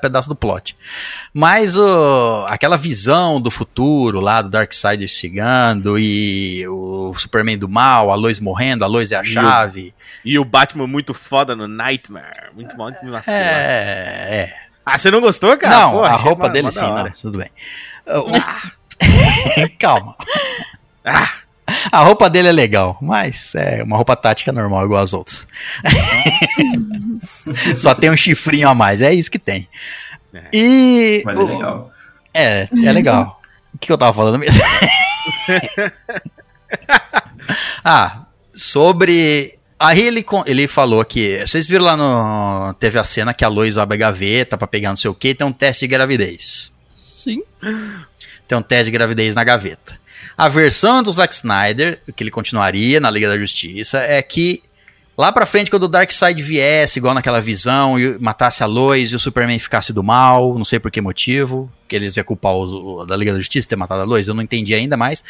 pedaço 0.00 0.28
do 0.28 0.36
plot. 0.36 0.76
Mas 1.34 1.76
o, 1.76 2.44
aquela 2.48 2.76
visão 2.76 3.40
do 3.40 3.50
futuro 3.50 4.20
lá 4.20 4.40
do 4.42 4.48
Darkseid 4.48 5.06
chegando 5.08 5.98
e 5.98 6.66
o 6.68 7.12
Superman 7.14 7.58
do 7.58 7.68
mal, 7.68 8.10
a 8.10 8.14
Lois 8.14 8.38
morrendo, 8.38 8.84
a 8.84 8.86
Lois 8.86 9.12
é 9.12 9.16
a 9.16 9.22
E 9.24 9.30
o- 9.30 9.32
chave. 9.32 9.94
E 10.24 10.38
o 10.38 10.44
Batman 10.44 10.86
muito 10.86 11.12
foda 11.14 11.54
no 11.56 11.66
Nightmare. 11.68 12.50
Muito 12.54 12.76
bom, 12.76 12.84
muito 12.90 13.10
vacilo. 13.10 13.36
É, 13.36 13.42
é. 14.52 14.54
Ah, 14.84 14.96
você 14.98 15.10
não 15.10 15.20
gostou, 15.20 15.56
cara? 15.56 15.74
não, 15.76 16.04
a 16.04 16.12
roupa 16.12 16.46
mó- 16.46 16.52
dele 16.52 16.70
sim, 16.72 16.90
né? 16.92 17.12
Tudo 17.20 17.38
bem. 17.38 17.50
Calma. 19.78 20.16
Ah, 21.04 21.28
A 21.90 22.02
roupa 22.02 22.30
dele 22.30 22.48
é 22.48 22.52
legal, 22.52 22.96
mas 23.00 23.54
é 23.54 23.82
uma 23.82 23.96
roupa 23.96 24.14
tática 24.14 24.52
normal, 24.52 24.84
igual 24.84 25.02
as 25.02 25.12
outras. 25.12 25.46
Só 27.76 27.94
tem 27.94 28.10
um 28.10 28.16
chifrinho 28.16 28.68
a 28.68 28.74
mais, 28.74 29.02
é 29.02 29.12
isso 29.12 29.30
que 29.30 29.38
tem. 29.38 29.68
É. 30.32 30.42
E. 30.52 31.22
Mas 31.24 31.38
é 31.38 31.42
legal. 31.42 31.92
É, 32.32 32.68
é 32.84 32.92
legal. 32.92 33.40
O 33.74 33.78
que 33.78 33.90
eu 33.90 33.98
tava 33.98 34.12
falando 34.12 34.38
mesmo? 34.38 34.62
ah, 37.84 38.26
sobre. 38.54 39.58
Aí 39.78 40.00
ele, 40.00 40.24
ele 40.46 40.68
falou 40.68 41.04
que. 41.04 41.44
Vocês 41.46 41.66
viram 41.66 41.84
lá 41.84 41.96
no. 41.96 42.74
Teve 42.74 42.98
a 42.98 43.04
cena 43.04 43.34
que 43.34 43.44
a 43.44 43.48
Lois 43.48 43.76
abre 43.76 43.96
a 43.96 43.98
gaveta 43.98 44.56
pra 44.56 44.66
pegar 44.66 44.90
não 44.90 44.96
sei 44.96 45.10
o 45.10 45.14
que, 45.14 45.34
tem 45.34 45.46
um 45.46 45.52
teste 45.52 45.86
de 45.86 45.88
gravidez. 45.88 46.72
Sim. 46.94 47.42
Tem 48.46 48.56
um 48.56 48.62
teste 48.62 48.84
de 48.84 48.90
gravidez 48.92 49.34
na 49.34 49.42
gaveta. 49.42 49.98
A 50.36 50.48
versão 50.48 51.02
do 51.02 51.12
Zack 51.12 51.34
Snyder, 51.34 52.00
que 52.14 52.22
ele 52.22 52.30
continuaria 52.30 53.00
na 53.00 53.10
Liga 53.10 53.28
da 53.28 53.38
Justiça, 53.38 53.98
é 54.00 54.20
que 54.20 54.62
lá 55.16 55.32
pra 55.32 55.46
frente, 55.46 55.70
quando 55.70 55.84
o 55.84 55.88
Darkseid 55.88 56.42
viesse, 56.42 56.98
igual 56.98 57.14
naquela 57.14 57.40
visão, 57.40 57.98
e 57.98 58.18
matasse 58.18 58.62
a 58.62 58.66
Lois 58.66 59.12
e 59.12 59.16
o 59.16 59.18
Superman 59.18 59.58
ficasse 59.58 59.92
do 59.94 60.02
mal, 60.02 60.56
não 60.58 60.64
sei 60.64 60.78
por 60.78 60.90
que 60.90 61.00
motivo, 61.00 61.72
que 61.88 61.96
eles 61.96 62.14
iam 62.16 62.24
culpar 62.24 62.52
o, 62.52 62.98
o- 63.00 63.06
da 63.06 63.16
Liga 63.16 63.32
da 63.32 63.38
Justiça 63.38 63.66
ter 63.66 63.76
matado 63.76 64.02
a 64.02 64.04
Lois, 64.04 64.28
eu 64.28 64.34
não 64.34 64.42
entendi 64.42 64.74
ainda 64.74 64.94
mais. 64.96 65.24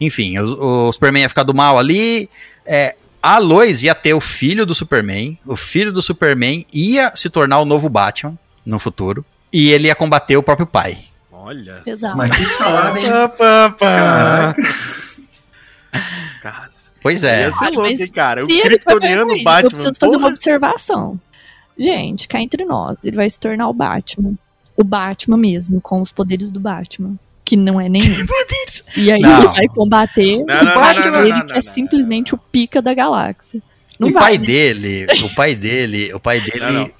Enfim, 0.00 0.38
o, 0.38 0.88
o 0.88 0.92
Superman 0.92 1.22
ia 1.24 1.28
ficar 1.28 1.42
do 1.42 1.52
mal 1.54 1.78
ali, 1.78 2.30
é, 2.64 2.94
a 3.22 3.36
Lois 3.36 3.82
ia 3.82 3.94
ter 3.94 4.14
o 4.14 4.20
filho 4.22 4.64
do 4.64 4.74
Superman, 4.74 5.38
o 5.44 5.54
filho 5.54 5.92
do 5.92 6.00
Superman 6.00 6.64
ia 6.72 7.12
se 7.14 7.28
tornar 7.28 7.58
o 7.60 7.66
novo 7.66 7.90
Batman 7.90 8.38
no 8.64 8.78
futuro, 8.78 9.22
e 9.52 9.68
ele 9.70 9.88
ia 9.88 9.94
combater 9.94 10.36
o 10.38 10.42
próprio 10.42 10.66
pai. 10.66 10.98
Olha. 11.46 11.82
Exato. 11.86 12.16
Mas 12.16 12.30
que 12.30 12.44
salada, 12.46 12.98
hein? 12.98 13.06
Pá, 13.10 13.28
pá, 13.28 13.70
pá. 13.70 13.86
Caraca. 13.86 14.62
Cara, 16.42 16.68
Pois 17.02 17.22
é. 17.24 17.42
Ia 17.42 17.52
ser 17.52 17.64
Ai, 17.64 17.70
louco, 17.72 18.12
cara? 18.12 18.44
O 18.44 18.48
Kryptoniano 18.48 19.26
perfeito, 19.26 19.44
Batman. 19.44 19.66
eu 19.66 19.70
preciso 19.70 19.94
fazer 19.98 20.16
uma 20.16 20.22
porra. 20.22 20.32
observação. 20.34 21.20
Gente, 21.78 22.26
cá 22.26 22.40
entre 22.40 22.64
nós, 22.64 22.98
ele 23.04 23.16
vai 23.16 23.30
se 23.30 23.38
tornar 23.38 23.68
o 23.68 23.72
Batman. 23.72 24.34
O 24.76 24.82
Batman 24.82 25.36
mesmo, 25.36 25.80
com 25.80 26.02
os 26.02 26.10
poderes 26.10 26.50
do 26.50 26.58
Batman. 26.58 27.14
Que 27.44 27.56
não 27.56 27.80
é 27.80 27.88
nenhum. 27.88 28.26
E 28.96 29.12
aí 29.12 29.20
Não. 29.20 29.38
ele 29.38 29.48
vai 29.48 29.68
combater 29.68 30.38
Não, 30.44 30.64
não, 30.64 30.72
o 30.72 30.74
Batman, 30.74 31.04
não, 31.04 31.12
não, 31.12 31.20
ele 31.20 31.32
não, 31.32 31.40
que 31.42 31.46
não, 31.46 31.54
é 31.56 31.62
não, 31.62 31.72
simplesmente 31.72 32.34
o 32.34 32.38
pica 32.38 32.82
da 32.82 32.92
galáxia. 32.92 33.62
Não 34.00 34.08
o 34.08 34.12
vai, 34.12 34.22
pai 34.22 34.38
né? 34.38 34.46
dele, 34.46 35.06
o 35.24 35.34
pai 35.34 35.54
dele, 35.54 36.12
o 36.14 36.18
pai 36.20 36.40
dele 36.40 36.60
Não, 36.60 36.72
não. 36.72 36.90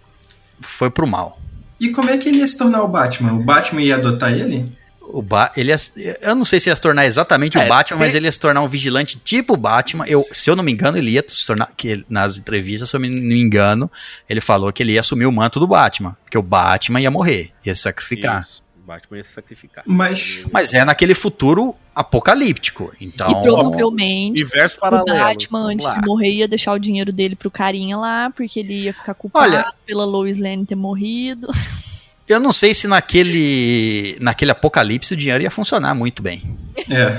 foi 0.62 0.88
pro 0.88 1.06
mal. 1.06 1.38
E 1.78 1.90
como 1.90 2.08
é 2.10 2.16
que 2.18 2.28
ele 2.28 2.38
ia 2.38 2.46
se 2.46 2.56
tornar 2.56 2.82
o 2.82 2.88
Batman? 2.88 3.34
O 3.34 3.42
Batman 3.42 3.82
ia 3.82 3.96
adotar 3.96 4.32
ele? 4.32 4.70
O 5.08 5.22
ba 5.22 5.52
ele 5.56 5.70
ia, 5.70 5.76
eu 6.20 6.34
não 6.34 6.44
sei 6.44 6.58
se 6.58 6.68
ia 6.68 6.74
se 6.74 6.82
tornar 6.82 7.06
exatamente 7.06 7.56
É, 7.56 7.64
o 7.64 7.68
Batman, 7.68 7.98
tem- 7.98 8.06
mas 8.06 8.14
ele 8.16 8.26
ia 8.26 8.32
se 8.32 8.40
tornar 8.40 8.60
um 8.62 8.66
vigilante 8.68 9.16
tipo 9.22 9.54
o 9.54 9.56
Batman. 9.56 10.04
Eu, 10.06 10.20
se 10.32 10.50
eu 10.50 10.56
não 10.56 10.64
me 10.64 10.72
engano, 10.72 10.98
ele 10.98 11.10
ia 11.12 11.24
se 11.28 11.46
tornar 11.46 11.68
que 11.76 11.86
ele- 11.88 12.06
nas 12.08 12.38
entrevistas, 12.38 12.90
se 12.90 12.96
eu 12.96 13.00
me- 13.00 13.08
não 13.08 13.20
me 13.22 13.40
engano, 13.40 13.90
ele 14.28 14.40
falou 14.40 14.72
que 14.72 14.82
ele 14.82 14.92
ia 14.94 15.00
assumir 15.00 15.26
o 15.26 15.30
manto 15.32 15.60
do 15.60 15.66
Batman, 15.68 16.16
porque 16.24 16.36
o 16.36 16.42
Batman 16.42 17.00
ia 17.00 17.10
morrer, 17.10 17.52
ia 17.64 17.72
se 17.72 17.82
sacrificar. 17.82 18.40
Isso, 18.42 18.62
Batman 18.86 19.18
ia 19.18 19.24
se 19.24 19.32
sacrificar. 19.32 19.82
Mas- 19.86 20.42
Mas 20.52 20.72
é 20.72 20.84
naquele 20.84 21.14
futuro 21.14 21.74
apocalíptico. 21.94 22.92
Então, 23.00 23.28
E 23.30 23.42
provavelmente 23.42 24.42
Universo 24.42 24.76
o 24.76 24.80
paralelo. 24.80 25.18
Batman, 25.18 25.58
Vamos 25.58 25.74
antes 25.74 25.86
lá. 25.86 25.94
de 26.00 26.06
morrer, 26.06 26.30
ia 26.30 26.48
deixar 26.48 26.72
o 26.72 26.78
dinheiro 26.78 27.12
dele 27.12 27.34
pro 27.36 27.50
carinha 27.50 27.96
lá, 27.96 28.30
porque 28.30 28.60
ele 28.60 28.84
ia 28.84 28.92
ficar 28.94 29.14
culpado 29.14 29.52
Olha- 29.52 29.72
pela 29.84 30.04
Lois 30.04 30.36
Lane 30.38 30.64
ter 30.64 30.74
morrido. 30.76 31.48
eu 32.28 32.40
não 32.40 32.52
sei 32.52 32.74
se 32.74 32.86
naquele 32.88 34.16
naquele 34.20 34.50
apocalipse 34.50 35.14
o 35.14 35.16
dinheiro 35.16 35.42
ia 35.42 35.50
funcionar 35.50 35.94
muito 35.94 36.22
bem. 36.22 36.42
É. 36.90 37.18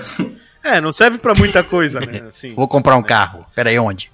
É, 0.63 0.81
não 0.81 0.91
serve 0.91 1.17
pra 1.17 1.33
muita 1.33 1.63
coisa, 1.63 1.99
né? 1.99 2.23
Assim, 2.27 2.51
Vou 2.53 2.67
comprar 2.67 2.95
um 2.97 3.03
carro. 3.03 3.45
Pera 3.55 3.69
aí, 3.69 3.79
onde? 3.79 4.11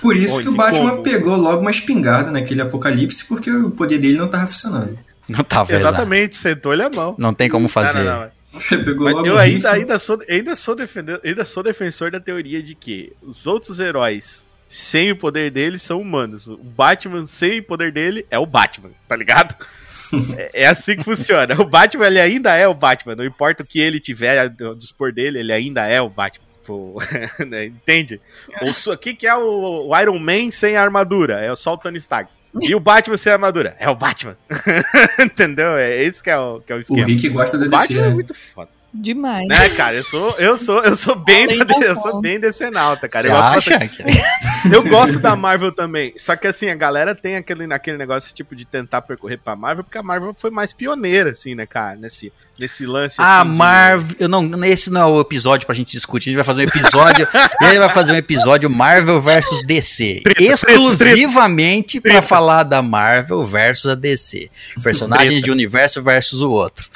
Por 0.00 0.14
isso 0.16 0.34
Onde? 0.36 0.42
que 0.44 0.48
o 0.50 0.54
Batman 0.54 0.90
Como? 0.90 1.02
pegou 1.02 1.36
logo 1.36 1.62
uma 1.62 1.70
espingarda 1.70 2.30
naquele 2.30 2.60
apocalipse, 2.60 3.24
porque 3.24 3.50
o 3.50 3.70
poder 3.70 3.98
dele 3.98 4.18
não 4.18 4.28
tava 4.28 4.46
funcionando. 4.46 4.96
Não 5.28 5.40
exato. 5.40 5.72
Exatamente, 5.72 6.36
sentou-lhe 6.36 6.82
a 6.82 6.90
mão. 6.90 7.14
Não 7.18 7.34
tem 7.34 7.48
como 7.48 7.68
fazer. 7.68 8.04
Não, 8.04 8.04
não, 8.04 8.20
não. 8.20 9.26
Eu 9.26 9.36
ainda, 9.38 9.72
ainda, 9.72 9.98
sou, 9.98 10.18
ainda, 10.28 10.56
sou 10.56 10.74
defender, 10.74 11.20
ainda 11.24 11.44
sou 11.44 11.62
defensor 11.62 12.10
da 12.10 12.20
teoria 12.20 12.62
de 12.62 12.74
que 12.74 13.12
os 13.22 13.46
outros 13.46 13.80
heróis 13.80 14.48
sem 14.66 15.10
o 15.10 15.16
poder 15.16 15.50
dele 15.50 15.78
são 15.78 16.00
humanos. 16.00 16.46
O 16.46 16.56
Batman 16.56 17.26
sem 17.26 17.58
o 17.58 17.62
poder 17.62 17.92
dele 17.92 18.26
é 18.30 18.38
o 18.38 18.46
Batman, 18.46 18.90
tá 19.06 19.14
ligado? 19.14 19.54
é, 20.36 20.62
é 20.62 20.66
assim 20.66 20.96
que 20.96 21.04
funciona. 21.04 21.60
O 21.60 21.64
Batman 21.64 22.06
ele 22.06 22.20
ainda 22.20 22.54
é 22.54 22.66
o 22.66 22.74
Batman. 22.74 23.16
Não 23.16 23.24
importa 23.24 23.62
o 23.62 23.66
que 23.66 23.80
ele 23.80 24.00
tiver 24.00 24.38
a 24.38 24.48
dispor 24.74 25.12
dele, 25.12 25.38
ele 25.38 25.52
ainda 25.52 25.86
é 25.86 26.00
o 26.00 26.08
Batman. 26.08 26.46
Pô, 26.64 27.00
né, 27.46 27.66
Entende? 27.66 28.20
O 28.60 28.96
que, 28.96 29.14
que 29.14 29.26
é 29.26 29.34
o, 29.36 29.88
o 29.88 30.00
Iron 30.00 30.18
Man 30.18 30.50
sem 30.50 30.76
a 30.76 30.82
armadura? 30.82 31.40
É 31.40 31.54
só 31.54 31.74
o 31.74 31.78
Tony 31.78 31.98
Stark. 31.98 32.30
E 32.60 32.74
o 32.74 32.80
Batman 32.80 33.16
sem 33.16 33.32
armadura? 33.32 33.76
É 33.78 33.88
o 33.88 33.94
Batman. 33.94 34.36
Entendeu? 35.20 35.76
É 35.76 36.02
esse 36.02 36.22
que 36.22 36.30
é 36.30 36.38
o, 36.38 36.60
que 36.60 36.72
é 36.72 36.76
o 36.76 36.78
O 36.78 36.80
esquema. 36.80 37.06
Rick 37.06 37.28
gosta 37.28 37.58
da 37.58 37.66
O 37.66 37.68
DC, 37.68 37.76
Batman 37.94 38.00
é 38.00 38.08
né? 38.08 38.14
muito 38.14 38.34
foda. 38.34 38.70
Demais. 38.98 39.46
Né, 39.46 39.68
cara? 39.70 39.94
Eu 39.96 40.02
sou, 40.04 40.30
eu 40.38 40.56
sou, 40.56 40.82
eu 40.82 40.96
sou 40.96 41.14
bem, 41.16 41.46
da, 41.46 41.66
eu 41.84 41.96
sou 41.96 42.18
bem 42.20 42.40
decenalta, 42.40 43.06
cara. 43.06 43.28
Você 43.28 43.28
Eu 43.28 43.36
gosto, 43.36 43.56
acha? 43.58 43.78
bastante- 43.78 44.04
eu 44.72 44.82
gosto 44.88 45.18
da 45.18 45.36
Marvel 45.36 45.70
também. 45.70 46.14
Só 46.16 46.34
que 46.34 46.46
assim, 46.46 46.70
a 46.70 46.74
galera 46.74 47.14
tem 47.14 47.36
aquele, 47.36 47.70
aquele 47.74 47.98
negócio 47.98 48.34
tipo 48.34 48.56
de 48.56 48.64
tentar 48.64 49.02
percorrer 49.02 49.38
pra 49.38 49.54
Marvel, 49.54 49.84
porque 49.84 49.98
a 49.98 50.02
Marvel 50.02 50.32
foi 50.32 50.50
mais 50.50 50.72
pioneira, 50.72 51.30
assim, 51.32 51.54
né, 51.54 51.66
cara? 51.66 51.96
Nesse, 51.96 52.32
nesse 52.58 52.86
lance. 52.86 53.16
A 53.18 53.40
assim, 53.40 53.50
de- 53.50 53.56
Marvel. 53.56 54.16
Eu 54.20 54.28
não, 54.28 54.64
esse 54.64 54.90
não 54.90 55.00
é 55.00 55.04
o 55.06 55.20
episódio 55.20 55.66
pra 55.66 55.74
gente 55.74 55.92
discutir. 55.92 56.30
A 56.30 56.32
gente 56.32 56.36
vai 56.36 56.44
fazer 56.44 56.62
um 56.62 56.64
episódio. 56.64 57.28
e 57.60 57.64
aí 57.64 57.78
vai 57.78 57.88
fazer 57.88 58.12
um 58.12 58.16
episódio 58.16 58.68
Marvel 58.70 59.20
versus 59.20 59.64
DC. 59.66 60.20
Treta, 60.24 60.42
exclusivamente 60.42 62.00
pra 62.00 62.12
Treta. 62.12 62.26
falar 62.26 62.62
da 62.62 62.80
Marvel 62.82 63.44
versus 63.44 63.90
a 63.90 63.94
DC. 63.94 64.50
Personagens 64.82 65.28
Treta. 65.30 65.44
de 65.44 65.50
um 65.50 65.54
universo 65.54 66.02
versus 66.02 66.40
o 66.40 66.50
outro. 66.50 66.88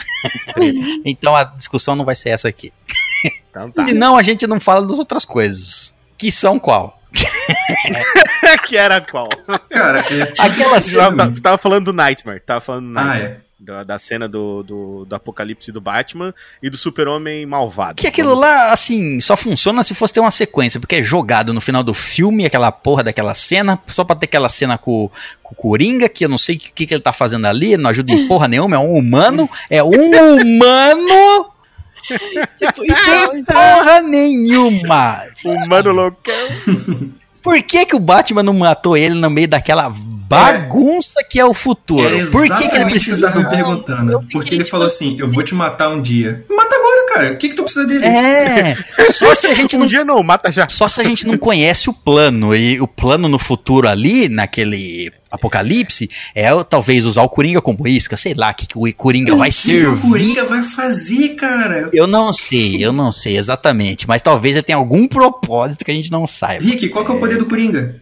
então 1.04 1.34
a 1.36 1.44
discussão 1.44 1.94
não 1.96 2.04
vai 2.04 2.14
ser 2.14 2.30
essa 2.30 2.48
aqui. 2.48 2.72
Então 3.50 3.70
tá. 3.70 3.86
E 3.88 3.94
não, 3.94 4.16
a 4.16 4.22
gente 4.22 4.46
não 4.46 4.60
fala 4.60 4.86
das 4.86 4.98
outras 4.98 5.24
coisas. 5.24 5.94
Que 6.16 6.30
são 6.30 6.58
qual? 6.58 6.98
que 8.66 8.76
era 8.76 9.00
qual? 9.00 9.28
Cara, 9.68 10.00
é... 10.00 10.32
Aquela 10.38 10.80
Tu 10.80 10.94
tava, 10.94 11.30
tu 11.32 11.42
tava 11.42 11.58
falando 11.58 11.86
do 11.86 11.92
Nightmare. 11.92 12.40
Tava 12.40 12.60
falando 12.60 12.92
do 12.92 12.98
Ah, 12.98 13.04
Nightmare. 13.04 13.32
é. 13.32 13.49
Da, 13.62 13.84
da 13.84 13.98
cena 13.98 14.26
do, 14.26 14.62
do, 14.62 15.04
do 15.04 15.14
apocalipse 15.14 15.70
do 15.70 15.82
Batman 15.82 16.34
e 16.62 16.70
do 16.70 16.78
super-homem 16.78 17.44
malvado. 17.44 17.96
Que 17.96 18.06
aquilo 18.06 18.34
lá, 18.34 18.72
assim, 18.72 19.20
só 19.20 19.36
funciona 19.36 19.84
se 19.84 19.92
fosse 19.92 20.14
ter 20.14 20.20
uma 20.20 20.30
sequência, 20.30 20.80
porque 20.80 20.96
é 20.96 21.02
jogado 21.02 21.52
no 21.52 21.60
final 21.60 21.82
do 21.82 21.92
filme, 21.92 22.46
aquela 22.46 22.72
porra 22.72 23.04
daquela 23.04 23.34
cena, 23.34 23.78
só 23.86 24.02
pra 24.02 24.16
ter 24.16 24.24
aquela 24.24 24.48
cena 24.48 24.78
com, 24.78 25.10
com 25.42 25.52
o 25.52 25.56
Coringa, 25.56 26.08
que 26.08 26.24
eu 26.24 26.28
não 26.28 26.38
sei 26.38 26.56
o 26.56 26.58
que, 26.58 26.86
que 26.86 26.94
ele 26.94 27.02
tá 27.02 27.12
fazendo 27.12 27.46
ali, 27.46 27.76
não 27.76 27.90
ajuda 27.90 28.12
em 28.12 28.26
porra 28.26 28.48
nenhuma, 28.48 28.76
é 28.76 28.78
um 28.78 28.94
humano, 28.94 29.48
é 29.68 29.82
um 29.82 29.90
humano 29.90 31.50
Tipo, 32.58 32.92
sem 32.92 33.38
então, 33.38 33.56
porra 33.56 34.00
nenhuma. 34.00 35.18
Humano 35.44 35.92
loucão. 35.92 36.48
Por 37.42 37.62
que, 37.62 37.86
que 37.86 37.96
o 37.96 38.00
Batman 38.00 38.42
não 38.42 38.52
matou 38.52 38.96
ele 38.96 39.14
no 39.14 39.30
meio 39.30 39.48
daquela 39.48 39.88
bagunça 40.30 41.24
que 41.28 41.40
é 41.40 41.44
o 41.44 41.52
futuro? 41.52 42.06
Era 42.06 42.30
Por 42.30 42.46
que, 42.54 42.68
que 42.68 42.76
ele 42.76 42.84
precisa 42.84 43.26
eu 43.26 43.32
tava 43.32 43.40
me 43.40 43.44
Eu 43.44 43.50
perguntando. 43.50 44.26
Porque 44.32 44.54
ele 44.54 44.64
tipo 44.64 44.70
falou 44.70 44.86
assim: 44.86 45.18
eu 45.18 45.28
vou 45.28 45.42
te 45.42 45.54
matar 45.54 45.88
um 45.88 46.00
dia. 46.00 46.44
Mata 46.48 46.76
agora, 46.76 47.14
cara. 47.14 47.32
O 47.32 47.36
que, 47.36 47.48
que 47.48 47.56
tu 47.56 47.64
precisa 47.64 47.86
dele? 47.86 48.04
É, 48.06 48.76
só 49.12 49.34
se 49.34 49.48
a 49.48 49.54
gente 49.54 49.76
Um 49.76 49.80
não 49.80 49.86
dia 49.86 50.04
não, 50.04 50.22
mata 50.22 50.52
já. 50.52 50.68
Só 50.68 50.88
se 50.88 51.00
a 51.00 51.04
gente 51.04 51.26
não 51.26 51.36
conhece 51.36 51.90
o 51.90 51.92
plano. 51.92 52.54
E 52.54 52.80
o 52.80 52.86
plano 52.86 53.28
no 53.28 53.38
futuro 53.38 53.88
ali, 53.88 54.28
naquele 54.28 55.12
apocalipse, 55.30 56.10
é 56.34 56.48
talvez 56.64 57.06
usar 57.06 57.22
o 57.22 57.28
Coringa 57.28 57.60
como 57.60 57.86
isca. 57.88 58.16
Sei 58.16 58.34
lá 58.34 58.50
o 58.50 58.54
que, 58.54 58.66
que 58.66 58.78
o 58.78 58.94
Coringa 58.94 59.34
vai 59.34 59.48
O 59.48 59.52
que 59.52 59.86
o. 59.86 60.00
Coringa 60.00 60.44
vai 60.44 60.62
fazer, 60.62 61.30
cara? 61.30 61.90
Eu 61.92 62.06
não 62.06 62.32
sei, 62.32 62.84
eu 62.84 62.92
não 62.92 63.10
sei 63.10 63.36
exatamente. 63.36 64.06
Mas 64.06 64.22
talvez 64.22 64.54
ele 64.54 64.62
tenha 64.62 64.78
algum 64.78 65.08
propósito 65.08 65.84
que 65.84 65.90
a 65.90 65.94
gente 65.94 66.10
não 66.10 66.26
saiba. 66.26 66.64
Rick, 66.64 66.88
qual 66.88 67.04
que 67.04 67.10
é 67.10 67.14
o 67.14 67.18
poder 67.18 67.38
do 67.38 67.46
Coringa? 67.46 68.00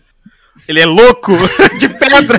Ele 0.67 0.81
é 0.81 0.87
louco 0.87 1.33
de 1.79 1.89
pedra. 1.89 2.39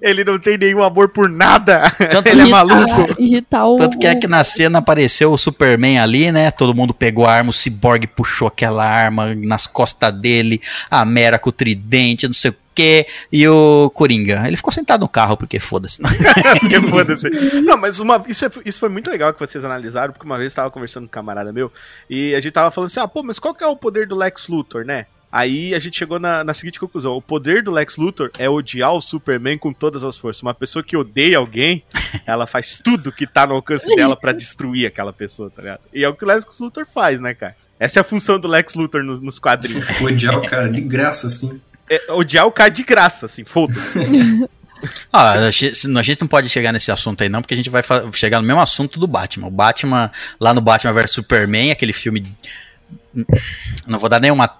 Ele 0.00 0.24
não 0.24 0.38
tem 0.38 0.56
nenhum 0.56 0.82
amor 0.82 1.08
por 1.08 1.28
nada. 1.28 1.90
Tanto, 2.10 2.28
Ele 2.28 2.42
é 2.42 2.44
irritar- 2.44 2.66
maluco. 2.66 3.20
Irritar 3.20 3.66
o. 3.66 3.76
tanto 3.76 3.98
que 3.98 4.06
é 4.06 4.14
que 4.14 4.26
na 4.26 4.44
cena 4.44 4.78
apareceu 4.78 5.32
o 5.32 5.38
Superman 5.38 5.98
ali, 5.98 6.30
né? 6.30 6.50
Todo 6.50 6.74
mundo 6.74 6.94
pegou 6.94 7.26
a 7.26 7.32
arma, 7.32 7.50
o 7.50 7.52
Cyborg 7.52 8.06
puxou 8.06 8.48
aquela 8.48 8.84
arma 8.86 9.34
nas 9.34 9.66
costas 9.66 10.12
dele, 10.14 10.60
a 10.90 11.04
Mera 11.04 11.38
com 11.38 11.48
o 11.50 11.52
tridente, 11.52 12.26
não 12.26 12.32
sei 12.34 12.52
o 12.52 12.56
quê, 12.74 13.06
e 13.30 13.46
o 13.48 13.90
Coringa. 13.92 14.44
Ele 14.46 14.56
ficou 14.56 14.72
sentado 14.72 15.00
no 15.00 15.08
carro, 15.08 15.36
porque 15.36 15.58
foda-se. 15.60 16.00
Porque 16.60 16.80
foda-se. 16.80 17.28
Não, 17.60 17.76
mas 17.76 17.98
uma, 17.98 18.22
isso, 18.28 18.44
é- 18.46 18.50
isso 18.64 18.78
foi 18.80 18.88
muito 18.88 19.10
legal 19.10 19.32
que 19.34 19.40
vocês 19.40 19.64
analisaram, 19.64 20.12
porque 20.12 20.26
uma 20.26 20.38
vez 20.38 20.52
eu 20.52 20.56
tava 20.56 20.70
conversando 20.70 21.02
com 21.04 21.08
um 21.08 21.10
camarada 21.10 21.52
meu 21.52 21.72
e 22.08 22.34
a 22.34 22.40
gente 22.40 22.52
tava 22.52 22.70
falando 22.70 22.86
assim: 22.88 23.00
ah, 23.00 23.08
pô, 23.08 23.22
mas 23.22 23.38
qual 23.40 23.52
que 23.54 23.64
é 23.64 23.66
o 23.66 23.76
poder 23.76 24.06
do 24.06 24.14
Lex 24.14 24.46
Luthor, 24.48 24.84
né? 24.84 25.06
Aí 25.34 25.74
a 25.74 25.80
gente 25.80 25.98
chegou 25.98 26.20
na, 26.20 26.44
na 26.44 26.54
seguinte 26.54 26.78
conclusão: 26.78 27.14
o 27.14 27.20
poder 27.20 27.60
do 27.60 27.72
Lex 27.72 27.96
Luthor 27.96 28.30
é 28.38 28.48
odiar 28.48 28.92
o 28.92 29.00
Superman 29.00 29.58
com 29.58 29.72
todas 29.72 30.04
as 30.04 30.16
forças. 30.16 30.40
Uma 30.40 30.54
pessoa 30.54 30.80
que 30.80 30.96
odeia 30.96 31.38
alguém, 31.38 31.82
ela 32.24 32.46
faz 32.46 32.78
tudo 32.78 33.10
que 33.10 33.26
tá 33.26 33.44
no 33.44 33.54
alcance 33.54 33.92
dela 33.96 34.16
pra 34.16 34.30
destruir 34.30 34.86
aquela 34.86 35.12
pessoa, 35.12 35.50
tá 35.50 35.60
ligado? 35.60 35.80
E 35.92 36.04
é 36.04 36.08
o 36.08 36.14
que 36.14 36.22
o 36.22 36.28
Lex 36.28 36.60
Luthor 36.60 36.86
faz, 36.86 37.18
né, 37.18 37.34
cara? 37.34 37.56
Essa 37.80 37.98
é 37.98 38.00
a 38.02 38.04
função 38.04 38.38
do 38.38 38.46
Lex 38.46 38.74
Luthor 38.74 39.02
nos, 39.02 39.20
nos 39.20 39.40
quadrinhos. 39.40 39.84
Odiar 40.00 40.38
o 40.38 40.48
cara 40.48 40.70
de 40.70 40.80
graça, 40.80 41.26
assim. 41.26 41.60
É 41.90 42.12
odiar 42.12 42.46
o 42.46 42.52
cara 42.52 42.70
de 42.70 42.84
graça, 42.84 43.26
assim, 43.26 43.44
foda-se. 43.44 43.98
Ah, 45.10 45.32
a 45.32 45.50
gente 45.50 46.20
não 46.20 46.28
pode 46.28 46.46
chegar 46.50 46.70
nesse 46.70 46.92
assunto 46.92 47.22
aí 47.22 47.28
não, 47.30 47.40
porque 47.40 47.54
a 47.54 47.56
gente 47.56 47.70
vai 47.70 47.82
chegar 48.12 48.38
no 48.38 48.46
mesmo 48.46 48.60
assunto 48.60 49.00
do 49.00 49.06
Batman. 49.06 49.46
O 49.46 49.50
Batman, 49.50 50.12
lá 50.38 50.52
no 50.52 50.60
Batman 50.60 50.92
vs 50.92 51.10
Superman, 51.10 51.70
aquele 51.70 51.94
filme... 51.94 52.22
Não 53.86 53.98
vou 53.98 54.08
dar 54.08 54.18
nenhuma, 54.20 54.50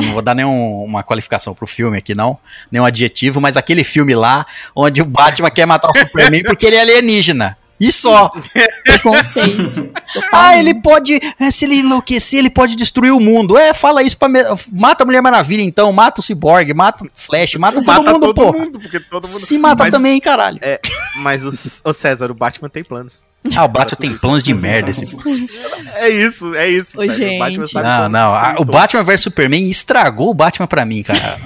não 0.00 0.12
vou 0.12 0.22
dar 0.22 0.34
nenhuma 0.34 1.02
qualificação 1.02 1.54
pro 1.54 1.66
filme 1.66 1.98
aqui, 1.98 2.14
não. 2.14 2.38
Nenhum 2.70 2.84
adjetivo, 2.84 3.40
mas 3.40 3.56
aquele 3.56 3.82
filme 3.82 4.14
lá, 4.14 4.46
onde 4.74 5.02
o 5.02 5.04
Batman 5.04 5.50
quer 5.50 5.66
matar 5.66 5.90
o 5.90 5.98
Superman 5.98 6.42
porque 6.46 6.66
ele 6.66 6.76
é 6.76 6.80
alienígena. 6.82 7.56
E 7.80 7.90
só. 7.90 8.30
Preconceito. 8.84 9.90
Ah, 10.32 10.56
ele 10.56 10.80
pode. 10.80 11.18
é, 11.40 11.50
se 11.50 11.64
ele 11.64 11.76
enlouquecer, 11.80 12.38
ele 12.38 12.50
pode 12.50 12.76
destruir 12.76 13.10
o 13.12 13.18
mundo. 13.20 13.56
É, 13.58 13.74
fala 13.74 14.02
isso 14.02 14.16
pra. 14.16 14.28
me- 14.28 14.42
Mata 14.72 15.02
a 15.02 15.06
Mulher 15.06 15.20
Maravilha, 15.20 15.62
então. 15.62 15.92
Mata 15.92 16.20
o 16.20 16.24
Cyborg, 16.24 16.72
mata 16.72 17.04
o 17.04 17.08
Flash, 17.14 17.54
mata 17.54 17.76
todo 17.82 17.86
Mata 17.86 18.12
mundo, 18.12 18.26
todo 18.32 18.34
pô. 18.34 18.52
mundo, 18.58 18.78
porque 18.80 19.00
todo 19.00 19.26
mundo. 19.26 19.40
Se 19.40 19.58
mata 19.58 19.84
Mas- 19.84 19.90
também, 19.92 20.20
caralho. 20.20 20.60
Mas 21.16 21.44
o, 21.44 21.50
o 21.88 21.92
César, 21.92 22.30
o 22.30 22.34
Batman 22.34 22.68
tem 22.68 22.84
planos. 22.84 23.24
Ah, 23.54 23.64
o 23.66 23.68
Batman 23.68 23.98
tem 23.98 24.16
planos 24.16 24.42
de 24.42 24.54
merda 24.54 24.90
esse 24.90 25.04
É 25.96 26.08
isso, 26.08 26.54
é 26.54 26.68
isso. 26.70 26.98
Ô, 26.98 27.02
Sérgio. 27.02 27.14
O 27.26 27.28
gente. 27.28 27.38
Batman 27.38 27.68
sabe 27.68 27.84
Não, 27.86 28.08
não. 28.08 28.34
a- 28.34 28.56
o. 28.58 28.64
Batman 28.64 29.02
vs 29.04 29.20
Superman 29.20 29.68
estragou 29.70 30.30
o 30.30 30.34
Batman 30.34 30.66
pra 30.66 30.84
mim, 30.84 31.02
cara. 31.02 31.36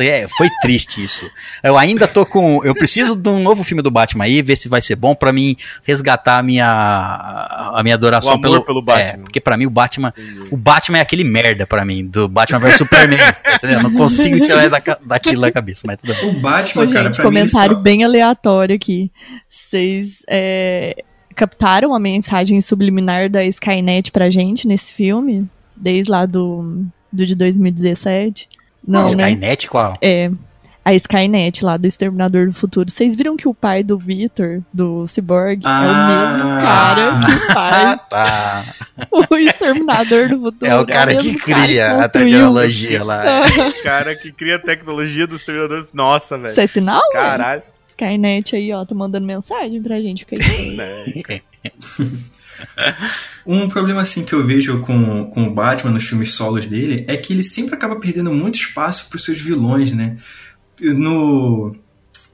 É- 0.00 0.26
foi 0.36 0.48
triste 0.60 1.02
isso. 1.02 1.30
Eu 1.62 1.78
ainda 1.78 2.08
tô 2.08 2.26
com. 2.26 2.62
Eu 2.64 2.74
preciso 2.74 3.14
de 3.14 3.28
um 3.28 3.40
novo 3.40 3.62
filme 3.62 3.82
do 3.82 3.90
Batman 3.90 4.24
aí, 4.24 4.42
ver 4.42 4.56
se 4.56 4.68
vai 4.68 4.82
ser 4.82 4.96
bom 4.96 5.14
pra 5.14 5.32
mim 5.32 5.56
resgatar 5.84 6.38
a 6.38 6.42
minha, 6.42 6.66
a 6.66 7.80
minha 7.82 7.94
adoração 7.94 8.32
O 8.32 8.34
amor 8.34 8.42
pelo, 8.42 8.64
pelo 8.64 8.82
Batman. 8.82 9.08
É, 9.08 9.16
porque 9.18 9.40
pra 9.40 9.56
mim 9.56 9.66
o 9.66 9.70
Batman. 9.70 10.12
O 10.50 10.56
Batman 10.56 10.98
é 10.98 11.00
aquele 11.02 11.24
merda 11.24 11.66
pra 11.66 11.84
mim, 11.84 12.04
do 12.06 12.28
Batman 12.28 12.58
vs 12.58 12.76
Superman. 12.78 13.18
tá 13.42 13.54
entendendo? 13.56 13.78
Eu 13.78 13.82
Não 13.90 13.92
consigo 13.94 14.40
tirar 14.40 14.68
da, 14.68 14.82
daquilo 15.04 15.40
da 15.42 15.52
cabeça, 15.52 15.82
mas 15.86 15.98
tudo 15.98 16.14
bem. 16.14 16.28
O 16.30 16.40
Batman, 16.40 16.82
Ô, 16.82 16.88
cara, 16.92 17.04
gente, 17.04 17.16
pra 17.16 17.24
mim. 17.30 17.36
comentário 17.36 17.76
só- 17.76 17.80
bem 17.82 18.02
aleatório 18.04 18.74
aqui. 18.74 19.10
Vocês 19.48 20.16
é, 20.28 20.96
captaram 21.34 21.94
a 21.94 21.98
mensagem 22.00 22.60
subliminar 22.60 23.28
da 23.28 23.44
Skynet 23.44 24.10
pra 24.12 24.30
gente 24.30 24.66
nesse 24.66 24.92
filme? 24.94 25.48
Desde 25.76 26.10
lá 26.10 26.24
do, 26.26 26.84
do 27.12 27.26
de 27.26 27.34
2017? 27.34 28.48
Não, 28.86 29.02
né? 29.02 29.08
Skynet 29.08 29.68
qual? 29.68 29.94
É. 30.00 30.30
A 30.84 30.92
Skynet 30.94 31.64
lá 31.64 31.78
do 31.78 31.86
Exterminador 31.86 32.46
do 32.46 32.52
Futuro. 32.52 32.90
Vocês 32.90 33.16
viram 33.16 33.38
que 33.38 33.48
o 33.48 33.54
pai 33.54 33.82
do 33.82 33.96
Victor, 33.96 34.60
do 34.70 35.06
Cyborg, 35.06 35.64
é 35.64 35.66
o 35.66 35.70
Ah, 35.70 36.34
mesmo 36.34 36.60
cara 36.60 37.20
que 37.24 37.32
Ah, 37.32 37.54
faz 37.54 38.00
tá. 38.10 38.64
o 39.10 39.34
Exterminador 39.36 40.28
do 40.28 40.40
Futuro. 40.42 40.70
É 40.70 40.76
o 40.78 40.86
cara 40.86 41.16
que 41.16 41.22
mesmo 41.32 41.38
cara 41.40 41.62
cria 41.62 42.04
a 42.04 42.08
tecnologia 42.08 43.02
lá. 43.02 43.22
O 43.80 43.82
cara 43.82 44.14
que 44.14 44.30
cria 44.30 44.56
a 44.56 44.58
tecnologia 44.58 45.26
dos 45.26 45.42
treinadores. 45.42 45.86
Nossa, 45.94 46.36
velho. 46.36 46.52
Isso 46.52 46.60
é 46.60 46.66
sinal? 46.66 47.00
Caralho. 47.12 47.62
Skynet 47.94 48.56
aí, 48.56 48.72
ó, 48.72 48.84
tá 48.84 48.94
mandando 48.94 49.26
mensagem 49.26 49.80
pra 49.82 50.00
gente. 50.00 50.24
Fica 50.24 50.36
aí. 50.36 50.76
né? 50.76 51.40
Um 53.46 53.68
problema 53.68 54.00
assim 54.00 54.24
que 54.24 54.32
eu 54.32 54.44
vejo 54.44 54.80
com, 54.80 55.26
com 55.26 55.44
o 55.44 55.50
Batman 55.54 55.92
nos 55.92 56.04
filmes 56.04 56.32
solos 56.32 56.66
dele 56.66 57.04
é 57.08 57.16
que 57.16 57.32
ele 57.32 57.42
sempre 57.42 57.74
acaba 57.74 57.96
perdendo 57.96 58.32
muito 58.32 58.56
espaço 58.58 59.08
pros 59.08 59.24
seus 59.24 59.40
vilões, 59.40 59.92
né? 59.92 60.16
No, 60.80 61.74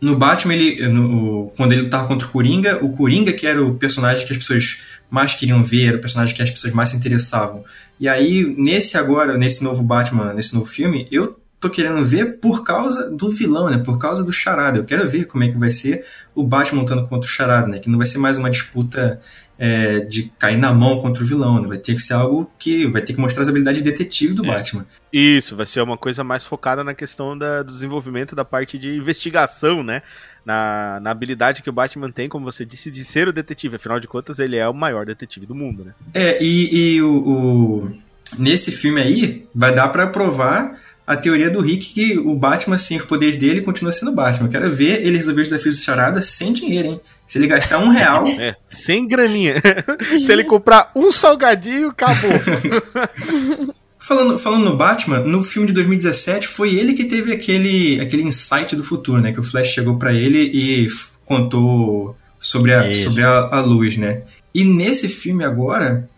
no 0.01 0.16
Batman, 0.16 0.55
ele, 0.55 0.89
no- 0.89 1.53
quando 1.57 1.73
ele 1.73 1.82
lutava 1.82 2.07
contra 2.07 2.27
o 2.27 2.31
Coringa, 2.31 2.82
o 2.85 2.93
Coringa 2.97 3.32
que 3.32 3.47
era 3.47 3.65
o 3.65 3.74
personagem 3.74 4.27
que 4.27 4.32
as 4.32 4.39
pessoas 4.39 4.78
mais 5.11 5.35
queriam 5.35 5.62
ver, 5.65 5.87
era 5.89 5.97
o 5.97 6.01
personagem 6.01 6.35
que 6.35 6.43
as 6.43 6.51
pessoas 6.51 6.73
mais 6.73 6.91
se 6.91 6.97
interessavam. 6.97 7.65
E 7.99 8.09
aí, 8.09 8.45
nesse 8.57 8.97
agora, 8.97 9.37
nesse 9.37 9.62
novo 9.65 9.82
Batman, 9.82 10.32
nesse 10.32 10.55
novo 10.55 10.66
filme, 10.66 11.07
eu 11.11 11.39
tô 11.61 11.69
querendo 11.69 12.03
ver 12.05 12.39
por 12.39 12.65
causa 12.65 13.11
do 13.11 13.31
vilão, 13.31 13.69
né? 13.69 13.78
Por 13.78 13.99
causa 13.99 14.24
do 14.24 14.32
Charada. 14.32 14.78
Eu 14.78 14.85
quero 14.85 15.07
ver 15.09 15.27
como 15.27 15.45
é 15.45 15.49
que 15.49 15.59
vai 15.59 15.70
ser 15.70 16.05
o 16.35 16.43
Batman 16.43 16.81
lutando 16.81 17.07
contra 17.07 17.28
o 17.28 17.32
Charada, 17.32 17.66
né? 17.69 17.78
Que 17.78 17.91
não 17.91 17.99
vai 17.99 18.07
ser 18.07 18.19
mais 18.19 18.39
uma 18.39 18.49
disputa 18.51 19.20
é, 19.59 20.01
de 20.01 20.32
cair 20.39 20.57
na 20.57 20.73
mão 20.73 21.03
contra 21.03 21.23
o 21.23 21.27
vilão, 21.27 21.61
né? 21.61 21.69
Vai 21.69 21.77
ter 21.77 21.95
que 21.95 22.01
ser 22.01 22.15
algo 22.15 22.51
que 22.59 22.87
vai 22.87 23.03
ter 23.03 23.12
que 23.12 23.20
mostrar 23.20 23.43
as 23.43 23.49
habilidades 23.51 23.82
de 23.82 23.91
detetive 23.91 24.32
do 24.32 24.43
É. 24.47 24.49
Batman. 24.49 24.87
Isso, 25.12 25.55
vai 25.55 25.66
ser 25.66 25.82
uma 25.82 25.99
coisa 25.99 26.24
mais 26.24 26.47
focada 26.47 26.82
na 26.82 26.95
questão 26.95 27.37
da- 27.37 27.62
do 27.62 27.70
desenvolvimento 27.70 28.35
da 28.35 28.43
parte 28.45 28.78
de 28.78 28.97
investigação, 28.97 29.82
né? 29.82 30.01
Na, 30.47 30.99
na 31.03 31.11
habilidade 31.11 31.61
que 31.62 31.69
o 31.69 31.73
Batman 31.74 32.11
tem, 32.11 32.27
como 32.27 32.51
você 32.51 32.65
disse, 32.65 32.91
de 32.91 33.05
ser 33.05 33.28
o 33.28 33.32
detetive. 33.35 33.77
Afinal 33.77 34.01
de 34.01 34.09
contas, 34.09 34.39
ele 34.39 34.57
é 34.57 34.66
o 34.66 34.73
maior 34.73 35.05
detetive 35.05 35.45
do 35.45 35.55
mundo, 35.55 35.85
né? 35.85 35.93
É, 36.15 36.43
e, 36.43 36.95
e 36.95 37.03
o, 37.03 37.12
o- 37.12 37.93
nesse 38.39 38.73
filme 38.73 38.99
aí 39.03 39.47
vai 39.55 39.74
dar 39.74 39.89
pra 39.89 40.07
provar 40.07 40.81
a 41.11 41.16
teoria 41.16 41.51
do 41.51 41.61
Rick 41.61 41.93
que 41.93 42.16
o 42.16 42.37
Batman, 42.37 42.78
sem 42.78 42.97
os 42.97 43.05
poderes 43.05 43.37
dele, 43.37 43.62
continua 43.62 43.91
sendo 43.93 44.12
Batman. 44.12 44.47
Eu 44.47 44.51
quero 44.53 44.73
ver 44.73 45.05
ele 45.05 45.16
resolver 45.16 45.43
os 45.43 45.49
desafios 45.49 45.77
do 45.77 45.82
Charada 45.82 46.23
sem 46.23 46.53
dinheiro, 46.53 46.87
hein? 46.87 47.01
Se 47.27 47.37
ele 47.37 47.49
gastar 47.49 47.78
um 47.78 47.89
real, 47.89 48.28
É, 48.39 48.55
sem 48.65 49.09
graninha. 49.09 49.57
Se 50.23 50.32
ele 50.32 50.45
comprar 50.45 50.93
um 50.95 51.11
salgadinho, 51.11 51.89
acabou. 51.89 52.31
Falando, 53.99 54.39
falando 54.39 54.65
no 54.65 54.77
Batman, 54.77 55.20
no 55.20 55.45
filme 55.45 55.69
de 55.69 55.74
2017 55.74 56.49
foi 56.49 56.74
ele 56.74 56.95
que 56.95 57.05
teve 57.05 57.32
aquele, 57.32 58.01
aquele 58.01 58.23
insight 58.23 58.74
do 58.74 58.82
futuro, 58.82 59.20
né? 59.20 59.31
Que 59.31 59.39
o 59.39 59.43
Flash 59.43 59.69
chegou 59.69 59.99
pra 59.99 60.12
ele 60.12 60.51
e 60.53 60.89
contou 61.24 62.16
sobre 62.41 62.73
a, 62.73 62.91
Isso. 62.91 63.05
sobre 63.05 63.23
a, 63.23 63.49
a 63.53 63.61
luz, 63.61 63.97
né? 63.97 64.23
E 64.53 64.65
nesse 64.65 65.09
filme 65.09 65.45
agora 65.45 66.09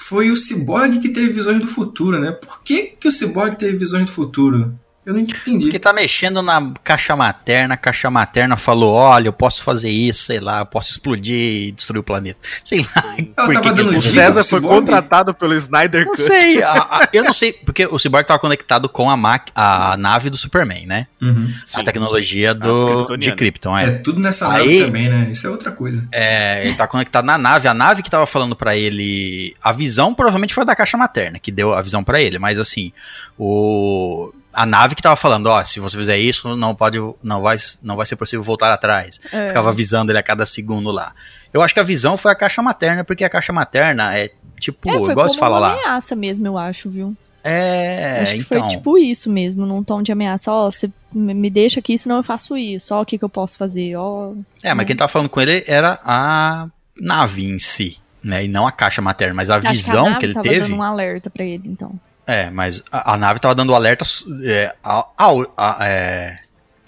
foi 0.00 0.30
o 0.30 0.36
Cyborg 0.36 0.98
que 0.98 1.10
teve 1.10 1.32
visões 1.32 1.60
do 1.60 1.68
futuro, 1.68 2.18
né? 2.18 2.32
Por 2.32 2.62
que, 2.62 2.94
que 2.98 3.06
o 3.06 3.12
Cyborg 3.12 3.56
teve 3.56 3.76
visões 3.76 4.06
do 4.06 4.10
futuro? 4.10 4.74
Eu 5.04 5.14
não 5.14 5.20
entendi. 5.20 5.64
Porque 5.64 5.78
tá 5.78 5.92
mexendo 5.94 6.42
na 6.42 6.72
caixa 6.84 7.16
materna, 7.16 7.72
a 7.74 7.76
caixa 7.76 8.10
materna 8.10 8.56
falou: 8.56 8.92
olha, 8.92 9.28
eu 9.28 9.32
posso 9.32 9.62
fazer 9.62 9.88
isso, 9.88 10.24
sei 10.24 10.38
lá, 10.40 10.60
eu 10.60 10.66
posso 10.66 10.90
explodir 10.90 11.34
e 11.68 11.72
destruir 11.72 12.00
o 12.00 12.02
planeta. 12.02 12.38
Sei 12.62 12.80
lá. 12.80 13.02
Ela 13.16 13.46
por 13.46 13.54
tava 13.54 13.60
que 13.60 13.68
que 13.70 13.74
dando 13.74 13.88
ele 13.90 13.96
O. 13.98 14.02
César 14.02 14.44
foi 14.44 14.60
contratado 14.60 15.32
pelo 15.34 15.54
Snyder 15.54 16.04
Não 16.04 16.12
Cut. 16.12 16.22
sei, 16.22 16.62
a- 16.62 16.72
a- 16.72 17.08
eu 17.14 17.24
não 17.24 17.32
sei, 17.32 17.52
porque 17.54 17.86
o 17.86 17.98
Cyborg 17.98 18.26
tava 18.26 18.38
conectado 18.38 18.88
com 18.90 19.08
a, 19.10 19.16
maqui- 19.16 19.50
a 19.54 19.96
nave 19.96 20.28
do 20.28 20.36
Superman, 20.36 20.86
né? 20.86 21.06
Uhum. 21.20 21.50
A 21.74 21.82
tecnologia 21.82 22.52
do, 22.54 23.16
de 23.16 23.34
Krypton, 23.34 23.76
É 23.78 23.84
é. 23.86 23.90
tudo 23.92 24.20
nessa 24.20 24.52
Aí- 24.52 24.80
nave 24.80 24.84
também, 24.86 25.08
né? 25.08 25.28
Isso 25.32 25.46
é 25.46 25.50
outra 25.50 25.72
coisa. 25.72 26.06
É, 26.12 26.64
ele 26.66 26.74
tá 26.74 26.86
conectado 26.86 27.24
na 27.24 27.38
nave. 27.38 27.66
A 27.66 27.74
nave 27.74 28.02
que 28.02 28.10
tava 28.10 28.26
falando 28.26 28.54
pra 28.54 28.76
ele. 28.76 29.56
A 29.62 29.72
visão 29.72 30.14
provavelmente 30.14 30.52
foi 30.54 30.64
da 30.64 30.76
caixa 30.76 30.96
materna, 30.98 31.38
que 31.38 31.50
deu 31.50 31.72
a 31.72 31.80
visão 31.80 32.04
pra 32.04 32.20
ele. 32.20 32.38
Mas 32.38 32.60
assim, 32.60 32.92
o. 33.38 34.32
A 34.52 34.66
nave 34.66 34.94
que 34.94 35.02
tava 35.02 35.16
falando, 35.16 35.46
ó, 35.46 35.62
se 35.62 35.78
você 35.78 35.96
fizer 35.96 36.18
isso, 36.18 36.56
não 36.56 36.74
pode, 36.74 36.98
não 37.22 37.40
vai, 37.42 37.56
não 37.82 37.96
vai 37.96 38.04
ser 38.06 38.16
possível 38.16 38.42
voltar 38.42 38.72
atrás. 38.72 39.20
É. 39.32 39.48
Ficava 39.48 39.70
avisando 39.70 40.10
ele 40.10 40.18
a 40.18 40.22
cada 40.22 40.44
segundo 40.44 40.90
lá. 40.90 41.12
Eu 41.52 41.62
acho 41.62 41.72
que 41.74 41.80
a 41.80 41.84
visão 41.84 42.16
foi 42.16 42.32
a 42.32 42.34
caixa 42.34 42.60
materna, 42.62 43.04
porque 43.04 43.24
a 43.24 43.30
caixa 43.30 43.52
materna 43.52 44.16
é 44.16 44.30
tipo, 44.58 44.88
É, 44.88 44.92
foi 44.92 45.00
igual 45.12 45.16
como 45.26 45.30
se 45.30 45.38
fala 45.38 45.56
uma 45.58 45.68
lá. 45.68 45.72
ameaça 45.72 46.16
mesmo, 46.16 46.46
eu 46.46 46.58
acho, 46.58 46.90
viu? 46.90 47.16
É, 47.42 48.20
acho 48.22 48.32
que 48.34 48.38
então. 48.40 48.60
foi 48.60 48.68
tipo 48.76 48.98
isso 48.98 49.30
mesmo, 49.30 49.64
num 49.64 49.82
tom 49.82 50.02
de 50.02 50.12
ameaça. 50.12 50.50
Ó, 50.52 50.70
você 50.70 50.90
me 51.12 51.48
deixa 51.50 51.80
aqui, 51.80 51.96
senão 51.96 52.16
eu 52.18 52.22
faço 52.22 52.56
isso. 52.56 52.94
Ó, 52.94 53.00
o 53.02 53.06
que, 53.06 53.16
que 53.18 53.24
eu 53.24 53.28
posso 53.30 53.56
fazer? 53.56 53.96
Ó. 53.96 54.32
É, 54.62 54.74
mas 54.74 54.86
quem 54.86 54.94
tava 54.96 55.08
falando 55.08 55.28
com 55.28 55.40
ele 55.40 55.64
era 55.66 55.98
a 56.04 56.66
nave 57.00 57.44
em 57.44 57.58
si, 57.58 57.96
né? 58.22 58.44
E 58.44 58.48
não 58.48 58.66
a 58.66 58.72
caixa 58.72 59.00
materna, 59.00 59.34
mas 59.34 59.48
a 59.48 59.56
Acho 59.56 59.70
visão 59.70 60.04
que, 60.04 60.10
a 60.10 60.18
que 60.18 60.26
ele 60.26 60.34
tava 60.34 60.48
teve. 60.48 60.60
dando 60.60 60.76
um 60.76 60.82
alerta 60.82 61.30
pra 61.30 61.44
ele, 61.44 61.62
então. 61.66 61.92
É, 62.30 62.48
mas 62.50 62.82
a, 62.92 63.14
a 63.14 63.16
nave 63.16 63.40
tava 63.40 63.54
dando 63.54 63.74
alerta 63.74 64.04
é, 64.44 64.72
ao- 64.82 65.12
a- 65.56 65.78
é, 65.88 66.36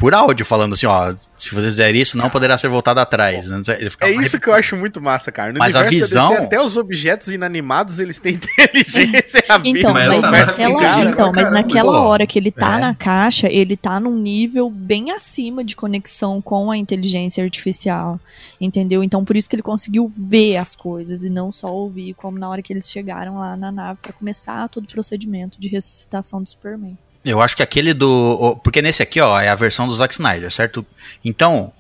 por 0.03 0.15
áudio, 0.15 0.45
falando 0.45 0.73
assim, 0.73 0.85
ó, 0.85 1.13
se 1.37 1.55
você 1.55 1.69
fizer 1.71 1.95
isso, 1.95 2.19
não 2.19 2.29
poderá 2.29 2.59
ser 2.59 2.67
voltado 2.67 2.99
atrás. 2.99 3.49
né? 3.49 3.63
É 4.01 4.11
isso 4.11 4.41
que 4.41 4.49
eu 4.49 4.53
acho 4.53 4.77
muito 4.77 5.01
massa, 5.01 5.31
cara. 5.31 5.53
No 5.53 5.61
Mas 5.61 5.77
a 5.77 5.85
visão- 5.85 6.31
DC, 6.31 6.43
até 6.43 6.61
os 6.61 6.77
objetos 6.77 7.29
inanimados, 7.29 8.01
eles 8.01 8.19
têm 8.19 8.35
inteligência. 8.43 9.45
A 9.49 9.59
vida 9.59 9.79
Então, 9.79 9.95
Mas 9.95 10.09
mas, 10.09 10.21
nave 10.21 10.37
naquela, 10.47 10.71
inteligência 10.75 11.11
então, 11.13 11.27
mas 11.27 11.37
caramba. 11.45 11.51
naquela 11.53 12.01
hora 12.01 12.27
que 12.27 12.37
ele 12.37 12.51
tá 12.51 12.79
é. 12.79 12.81
na 12.81 12.95
caixa, 12.97 13.47
ele 13.49 13.77
tá 13.77 14.01
num 14.01 14.17
nível 14.19 14.69
bem 14.69 15.13
acima 15.13 15.63
de 15.63 15.77
conexão 15.77 16.43
com 16.43 16.69
a 16.73 16.77
inteligência 16.77 17.45
artificial. 17.45 18.19
Entendeu? 18.61 19.05
Então, 19.05 19.25
por 19.25 19.37
isso 19.37 19.49
que 19.49 19.55
ele 19.55 19.63
conseguiu 19.63 20.11
ver 20.13 20.57
as 20.57 20.75
coisas 20.75 21.23
e 21.23 21.31
não 21.31 21.53
só 21.53 21.69
ouvir, 21.69 22.15
como 22.15 22.41
na 22.41 22.49
hora 22.49 22.61
que 22.61 22.73
eles 22.73 22.91
chegaram 22.91 23.39
lá 23.39 23.57
na 23.57 23.71
nave 23.71 24.01
pra 24.03 24.13
começar 24.13 24.69
todo 24.69 24.83
o 24.83 24.89
procedimento 24.89 25.61
de 25.61 25.69
ressuscitação 25.69 26.43
do 26.43 26.49
Superman. 26.49 26.99
Eu 27.25 27.41
acho 27.41 27.57
que 27.57 27.63
aquele 27.63 27.95
do. 27.95 28.59
Porque 28.65 28.83
nesse 28.83 29.03
aqui, 29.03 29.21
ó, 29.21 29.41
é 29.41 29.49
a 29.49 29.55
versão 29.55 29.87
do 29.87 29.95
Zack 29.95 30.13
Snyder, 30.15 30.51
certo? 30.51 30.85
Então, 31.25 31.73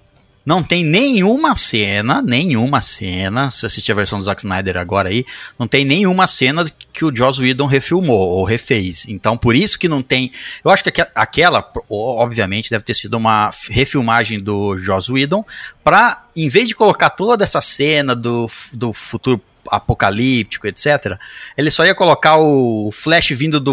não 0.46 0.62
tem 0.62 0.84
nenhuma 0.84 1.56
cena, 1.56 2.22
nenhuma 2.22 2.80
cena. 2.80 3.50
Se 3.50 3.66
assistir 3.66 3.90
a 3.90 3.94
versão 3.96 4.18
do 4.18 4.24
Zack 4.24 4.40
Snyder 4.42 4.76
agora 4.76 5.08
aí, 5.08 5.24
não 5.58 5.66
tem 5.66 5.84
nenhuma 5.84 6.26
cena 6.28 6.64
que 6.92 7.04
o 7.04 7.14
Joss 7.16 7.40
Whedon 7.40 7.66
refilmou 7.66 8.18
ou 8.30 8.44
refez. 8.44 9.04
Então, 9.08 9.36
por 9.36 9.56
isso 9.56 9.78
que 9.78 9.88
não 9.88 10.00
tem. 10.02 10.30
Eu 10.64 10.70
acho 10.70 10.82
que 10.84 10.88
aque- 10.90 11.10
aquela, 11.14 11.72
obviamente, 11.90 12.70
deve 12.70 12.84
ter 12.84 12.94
sido 12.94 13.14
uma 13.16 13.50
refilmagem 13.68 14.38
do 14.40 14.78
Joss 14.78 15.10
Whedon, 15.10 15.44
pra, 15.82 16.24
em 16.36 16.48
vez 16.48 16.68
de 16.68 16.74
colocar 16.76 17.10
toda 17.10 17.42
essa 17.42 17.60
cena 17.60 18.14
do, 18.14 18.48
do 18.72 18.92
futuro 18.92 19.40
apocalíptico, 19.68 20.66
etc., 20.66 21.16
ele 21.56 21.70
só 21.70 21.84
ia 21.84 21.94
colocar 21.94 22.36
o 22.36 22.90
Flash 22.92 23.30
vindo 23.30 23.60
do 23.60 23.72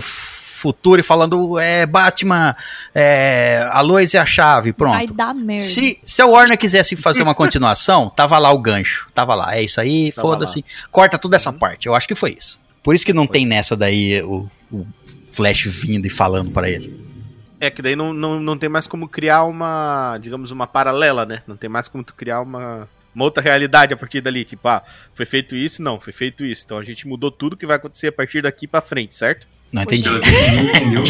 futuro 0.59 0.99
e 0.99 1.03
falando, 1.03 1.57
é, 1.59 1.85
Batman, 1.85 2.55
é, 2.93 3.67
a 3.71 3.81
Lois 3.81 4.13
é 4.13 4.19
a 4.19 4.25
chave, 4.25 4.73
pronto. 4.73 4.95
Vai 4.95 5.07
dar 5.07 5.33
merda. 5.33 5.63
Se, 5.63 5.99
se 6.03 6.21
a 6.21 6.25
Warner 6.25 6.57
quisesse 6.57 6.95
fazer 6.95 7.23
uma 7.23 7.33
continuação, 7.35 8.09
tava 8.15 8.37
lá 8.37 8.51
o 8.51 8.57
gancho. 8.59 9.07
Tava 9.13 9.33
lá. 9.35 9.55
É 9.55 9.61
isso 9.63 9.79
aí, 9.79 10.11
foda-se. 10.11 10.63
Corta 10.91 11.17
toda 11.17 11.35
essa 11.35 11.49
Uhum. 11.51 11.57
parte. 11.57 11.87
Eu 11.87 11.95
acho 11.95 12.07
que 12.07 12.15
foi 12.15 12.35
isso. 12.37 12.61
Por 12.83 12.93
isso 12.95 13.05
que 13.05 13.13
não 13.13 13.25
tem 13.27 13.45
nessa 13.45 13.75
daí 13.75 14.21
o, 14.23 14.49
o 14.71 14.85
Flash 15.31 15.63
vindo 15.65 16.05
e 16.05 16.09
falando 16.09 16.51
pra 16.51 16.69
ele. 16.69 17.07
É 17.59 17.69
que 17.69 17.81
daí 17.81 17.95
não, 17.95 18.13
não, 18.13 18.39
não 18.39 18.57
tem 18.57 18.69
mais 18.69 18.87
como 18.87 19.07
criar 19.07 19.43
uma, 19.43 20.17
digamos, 20.21 20.49
uma 20.51 20.65
paralela, 20.65 21.25
né? 21.25 21.41
Não 21.45 21.57
tem 21.57 21.69
mais 21.69 21.87
como 21.89 22.03
tu 22.03 22.13
criar 22.15 22.39
uma, 22.41 22.87
uma 23.13 23.25
outra 23.25 23.43
realidade 23.43 23.93
a 23.93 23.97
partir 23.97 24.21
dali. 24.21 24.45
Tipo, 24.45 24.67
ah, 24.69 24.81
foi 25.13 25.25
feito 25.25 25.57
isso? 25.57 25.81
Não, 25.83 25.99
foi 25.99 26.13
feito 26.13 26.45
isso. 26.45 26.63
Então 26.65 26.77
a 26.77 26.83
gente 26.83 27.05
mudou 27.05 27.29
tudo 27.29 27.57
que 27.57 27.65
vai 27.65 27.75
acontecer 27.75 28.07
a 28.07 28.11
partir 28.13 28.41
daqui 28.41 28.65
pra 28.65 28.79
frente, 28.79 29.13
certo? 29.13 29.45
Não 29.71 29.83
entendi. 29.83 30.09
Não 30.09 30.17
entendeu 30.17 31.03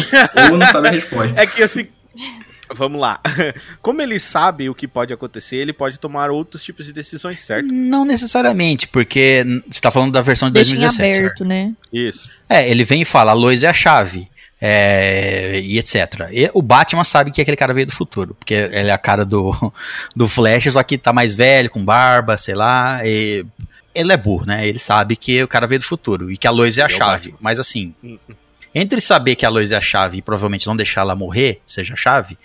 ou 0.52 0.58
não 0.58 0.66
sabe 0.68 0.88
a 0.88 0.90
resposta. 0.92 1.40
É 1.40 1.46
que 1.46 1.62
assim. 1.62 1.86
Vamos 2.72 3.00
lá. 3.00 3.18
Como 3.82 4.00
ele 4.00 4.20
sabe 4.20 4.70
o 4.70 4.74
que 4.76 4.86
pode 4.86 5.12
acontecer, 5.12 5.56
ele 5.56 5.72
pode 5.72 5.98
tomar 5.98 6.30
outros 6.30 6.62
tipos 6.62 6.86
de 6.86 6.92
decisões, 6.92 7.40
certo? 7.40 7.66
Não 7.66 8.04
necessariamente, 8.04 8.86
porque 8.86 9.44
você 9.68 9.80
tá 9.80 9.90
falando 9.90 10.12
da 10.12 10.22
versão 10.22 10.48
de 10.48 10.54
Deixa 10.54 10.70
em 10.76 10.78
2017. 10.78 11.14
certo? 11.14 11.26
aberto, 11.26 11.44
né? 11.44 11.72
Isso. 11.92 12.30
É, 12.48 12.70
ele 12.70 12.84
vem 12.84 13.02
e 13.02 13.04
fala, 13.04 13.32
a 13.32 13.34
Lois 13.34 13.64
é 13.64 13.68
a 13.68 13.72
chave. 13.72 14.28
é, 14.60 15.58
e 15.58 15.78
etc. 15.78 16.28
E 16.30 16.48
o 16.54 16.62
Batman 16.62 17.02
sabe 17.02 17.32
que 17.32 17.40
aquele 17.40 17.56
cara 17.56 17.74
veio 17.74 17.86
do 17.88 17.92
futuro, 17.92 18.34
porque 18.38 18.54
ele 18.54 18.90
é 18.90 18.92
a 18.92 18.98
cara 18.98 19.24
do, 19.24 19.52
do 20.14 20.28
Flash, 20.28 20.72
só 20.72 20.82
que 20.84 20.96
tá 20.96 21.12
mais 21.12 21.34
velho, 21.34 21.70
com 21.70 21.84
barba, 21.84 22.38
sei 22.38 22.54
lá. 22.54 23.00
e 23.04 23.44
ele 23.92 24.12
é 24.12 24.16
burro, 24.16 24.46
né? 24.46 24.68
Ele 24.68 24.78
sabe 24.78 25.16
que 25.16 25.42
o 25.42 25.48
cara 25.48 25.66
veio 25.66 25.80
do 25.80 25.84
futuro 25.84 26.30
e 26.30 26.36
que 26.36 26.46
a 26.46 26.50
Lois 26.52 26.78
é 26.78 26.82
a 26.82 26.86
é 26.86 26.88
chave. 26.88 27.34
Mas 27.40 27.58
assim, 27.58 27.92
Hum, 28.04 28.16
hum. 28.28 28.34
Entre 28.74 29.00
saber 29.00 29.34
que 29.36 29.44
a 29.44 29.48
Lois 29.48 29.72
é 29.72 29.76
a 29.76 29.80
chave 29.80 30.18
e 30.18 30.22
provavelmente 30.22 30.66
não 30.66 30.76
deixar 30.76 31.00
ela 31.02 31.14
morrer, 31.16 31.60
seja 31.66 31.94
a 31.94 31.96
chave, 31.96 32.38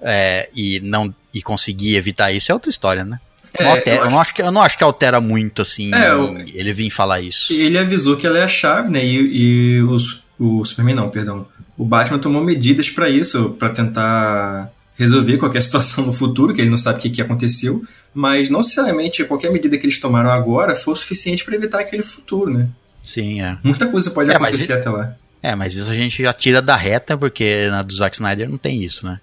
é, 0.00 0.48
e 0.54 0.80
não 0.80 1.14
e 1.32 1.42
conseguir 1.42 1.96
evitar 1.96 2.30
isso 2.32 2.50
é 2.52 2.54
outra 2.54 2.70
história, 2.70 3.04
né? 3.04 3.18
Não 3.58 3.66
É, 3.66 3.70
altera- 3.70 3.96
eu 3.98 4.04
eu, 4.04 4.10
não 4.10 4.20
acho 4.20 4.34
que, 4.34 4.42
eu 4.42 4.50
não 4.52 4.60
acho 4.62 4.76
que 4.78 4.84
altera 4.84 5.20
muito, 5.20 5.62
assim, 5.62 5.94
É, 5.94 6.10
eu- 6.10 6.38
ele 6.38 6.72
vir 6.72 6.90
falar 6.90 7.20
isso. 7.20 7.52
Ele 7.52 7.78
avisou 7.78 8.16
que 8.16 8.26
ela 8.26 8.38
é 8.38 8.42
a 8.44 8.48
chave, 8.48 8.90
né? 8.90 9.04
E, 9.04 9.76
e 9.78 9.82
o, 9.82 9.98
Su- 9.98 10.20
o 10.38 10.64
Superman 10.64 10.94
não, 10.96 11.08
perdão. 11.08 11.46
O 11.76 11.84
Batman 11.84 12.18
tomou 12.18 12.42
medidas 12.42 12.90
pra 12.90 13.08
isso, 13.08 13.50
pra 13.58 13.68
tentar 13.70 14.70
resolver 14.96 15.38
qualquer 15.38 15.62
situação 15.62 16.04
no 16.06 16.12
futuro, 16.12 16.52
que 16.54 16.60
ele 16.60 16.70
não 16.70 16.76
sabe 16.76 16.98
o 16.98 17.02
que, 17.02 17.10
que 17.10 17.22
aconteceu. 17.22 17.84
Mas 18.12 18.48
não 18.48 18.60
necessariamente 18.60 19.24
qualquer 19.24 19.50
medida 19.52 19.76
que 19.78 19.84
eles 19.86 19.98
tomaram 19.98 20.30
agora 20.30 20.76
foi 20.76 20.92
o 20.92 20.96
suficiente 20.96 21.44
pra 21.44 21.54
evitar 21.56 21.80
aquele 21.80 22.02
futuro, 22.04 22.52
né? 22.52 22.68
Sim, 23.02 23.40
é. 23.42 23.56
Muita 23.62 23.86
coisa 23.88 24.10
pode 24.10 24.30
É, 24.30 24.34
acontecer 24.36 24.72
até 24.72 24.88
lá. 24.88 25.14
É, 25.46 25.54
mas 25.54 25.74
isso 25.74 25.90
a 25.90 25.94
gente 25.94 26.22
já 26.22 26.32
tira 26.32 26.62
da 26.62 26.74
reta, 26.74 27.18
porque 27.18 27.68
na 27.70 27.82
do 27.82 27.94
Zack 27.94 28.16
Snyder 28.16 28.48
não 28.48 28.56
tem 28.56 28.82
isso, 28.82 29.04
né? 29.04 29.20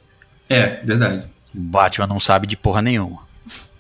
É, 0.48 0.80
verdade. 0.84 1.23
O 1.53 1.60
Batman 1.60 2.06
não 2.06 2.19
sabe 2.19 2.45
de 2.45 2.56
porra 2.56 2.80
nenhuma. 2.80 3.19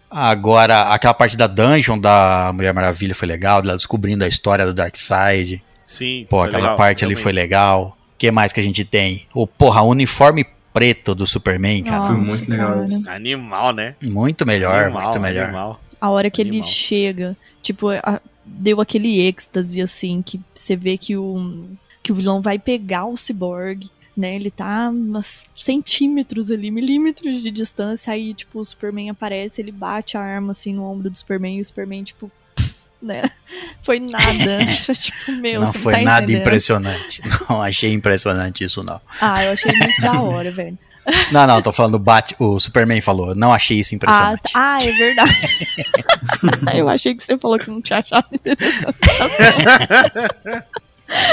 Agora, 0.09 0.89
aquela 0.89 1.13
parte 1.13 1.37
da 1.37 1.45
dungeon 1.47 1.99
da 1.99 2.51
Mulher 2.53 2.73
Maravilha 2.73 3.13
foi 3.13 3.27
legal, 3.27 3.61
dela 3.61 3.77
descobrindo 3.77 4.23
a 4.23 4.27
história 4.27 4.65
do 4.65 4.73
Darkseid. 4.73 5.63
Sim. 5.85 6.25
Pô, 6.29 6.39
foi 6.39 6.47
aquela 6.47 6.61
legal, 6.63 6.75
parte 6.77 7.05
ali 7.05 7.13
realmente. 7.13 7.23
foi 7.23 7.31
legal. 7.31 7.97
O 8.15 8.17
que 8.17 8.31
mais 8.31 8.51
que 8.51 8.59
a 8.59 8.63
gente 8.63 8.83
tem? 8.83 9.27
O 9.33 9.45
porra, 9.45 9.81
uniforme 9.83 10.45
preto 10.73 11.13
do 11.13 11.27
Superman, 11.27 11.83
cara. 11.83 12.07
foi 12.07 12.15
muito 12.17 12.49
legal 12.49 12.73
cara. 12.73 12.85
isso. 12.87 13.09
Animal, 13.09 13.73
né? 13.73 13.95
Muito 14.01 14.45
melhor, 14.47 14.85
Animal, 14.85 15.03
muito 15.03 15.19
melhor. 15.19 15.43
animal. 15.45 15.81
A 15.99 16.09
hora 16.09 16.29
que 16.31 16.41
ele 16.41 16.49
Animal. 16.49 16.67
chega, 16.67 17.37
tipo, 17.61 17.89
a- 17.89 18.19
deu 18.43 18.81
aquele 18.81 19.21
êxtase, 19.21 19.79
assim, 19.81 20.21
que 20.21 20.39
você 20.55 20.75
vê 20.75 20.97
que 20.97 21.15
o, 21.15 21.67
que 22.03 22.11
o 22.11 22.15
vilão 22.15 22.41
vai 22.41 22.57
pegar 22.59 23.05
o 23.05 23.15
cyborg, 23.17 23.89
né? 24.17 24.35
Ele 24.35 24.49
tá 24.51 24.89
a 24.89 25.21
centímetros 25.55 26.51
ali, 26.51 26.69
milímetros 26.71 27.41
de 27.41 27.51
distância, 27.51 28.11
aí, 28.13 28.33
tipo, 28.33 28.59
o 28.59 28.65
Superman 28.65 29.09
aparece, 29.09 29.61
ele 29.61 29.71
bate 29.71 30.17
a 30.17 30.21
arma, 30.21 30.51
assim, 30.51 30.73
no 30.73 30.83
ombro 30.83 31.09
do 31.09 31.17
Superman, 31.17 31.57
e 31.57 31.61
o 31.61 31.65
Superman, 31.65 32.03
tipo, 32.03 32.29
né? 33.01 33.23
Foi 33.81 33.99
nada. 33.99 34.63
Isso 34.69 34.91
é 34.91 34.95
tipo, 34.95 35.31
meu, 35.31 35.61
não 35.61 35.73
foi 35.73 35.93
tá 35.93 36.01
nada 36.01 36.23
entendendo? 36.23 36.41
impressionante. 36.41 37.21
Não 37.49 37.61
achei 37.61 37.91
impressionante 37.93 38.63
isso, 38.63 38.83
não. 38.83 38.99
Ah, 39.19 39.43
eu 39.43 39.51
achei 39.51 39.71
muito 39.77 40.01
da 40.01 40.21
hora, 40.21 40.51
velho. 40.51 40.77
Não, 41.31 41.47
não, 41.47 41.61
tô 41.63 41.73
falando 41.73 41.97
Bat, 41.97 42.35
o 42.37 42.59
Superman 42.59 43.01
falou. 43.01 43.33
Não 43.33 43.51
achei 43.51 43.79
isso 43.79 43.93
Ah, 43.93 43.97
impressionante. 43.97 44.41
tá- 44.43 44.49
ah, 44.53 44.77
é 44.83 44.91
verdade. 44.91 46.77
eu 46.77 46.87
achei 46.87 47.15
que 47.15 47.23
você 47.23 47.37
falou 47.39 47.57
que 47.57 47.69
não 47.71 47.81
tinha 47.81 47.99
achado. 47.99 48.27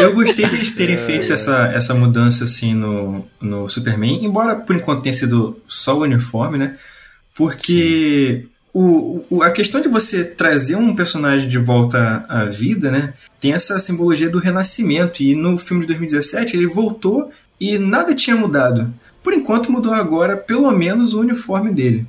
Eu 0.01 0.13
gostei 0.15 0.47
deles 0.47 0.73
terem 0.73 0.97
feito 0.97 1.33
essa, 1.33 1.67
essa 1.73 1.95
mudança 1.95 2.45
assim 2.45 2.75
no, 2.75 3.25
no 3.41 3.69
Superman, 3.69 4.25
embora 4.25 4.57
por 4.57 4.75
enquanto 4.77 5.03
tenha 5.03 5.13
sido 5.13 5.61
só 5.69 5.97
o 5.97 6.03
uniforme, 6.03 6.59
né? 6.59 6.77
Porque 7.35 8.47
o, 8.75 9.25
o- 9.31 9.43
a 9.43 9.51
questão 9.51 9.81
de 9.81 9.89
você 9.89 10.25
trazer 10.25 10.77
um 10.77 10.95
personagem 10.95 11.49
de 11.49 11.59
volta 11.59 12.25
à 12.29 12.45
vida, 12.45 12.91
né? 12.91 13.15
Tem 13.41 13.53
essa 13.53 13.79
simbologia 13.79 14.29
do 14.29 14.39
renascimento. 14.39 15.23
E 15.23 15.35
no 15.35 15.57
filme 15.57 15.83
de 15.83 15.87
2017 15.89 16.57
ele 16.57 16.67
voltou 16.67 17.31
e 17.61 17.79
nada 17.79 18.15
tinha 18.15 18.35
mudado. 18.37 18.93
Por 19.23 19.33
enquanto 19.33 19.71
mudou 19.71 19.93
agora, 19.93 20.37
pelo 20.37 20.71
menos, 20.73 21.15
o 21.15 21.21
uniforme 21.21 21.71
dele. 21.73 22.07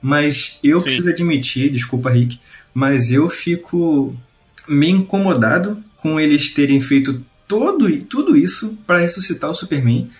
Mas 0.00 0.58
eu 0.64 0.80
Sim. 0.80 0.84
preciso 0.86 1.10
admitir, 1.10 1.70
desculpa, 1.70 2.10
Rick, 2.10 2.40
mas 2.72 3.10
eu 3.10 3.28
fico 3.28 4.14
meio 4.66 4.96
incomodado 4.96 5.82
com 6.00 6.18
eles 6.18 6.50
terem 6.50 6.80
feito 6.80 7.24
todo, 7.46 7.90
tudo 8.02 8.36
isso 8.36 8.78
para 8.86 8.98
ressuscitar 8.98 9.50
o 9.50 9.54
Superman, 9.54 10.10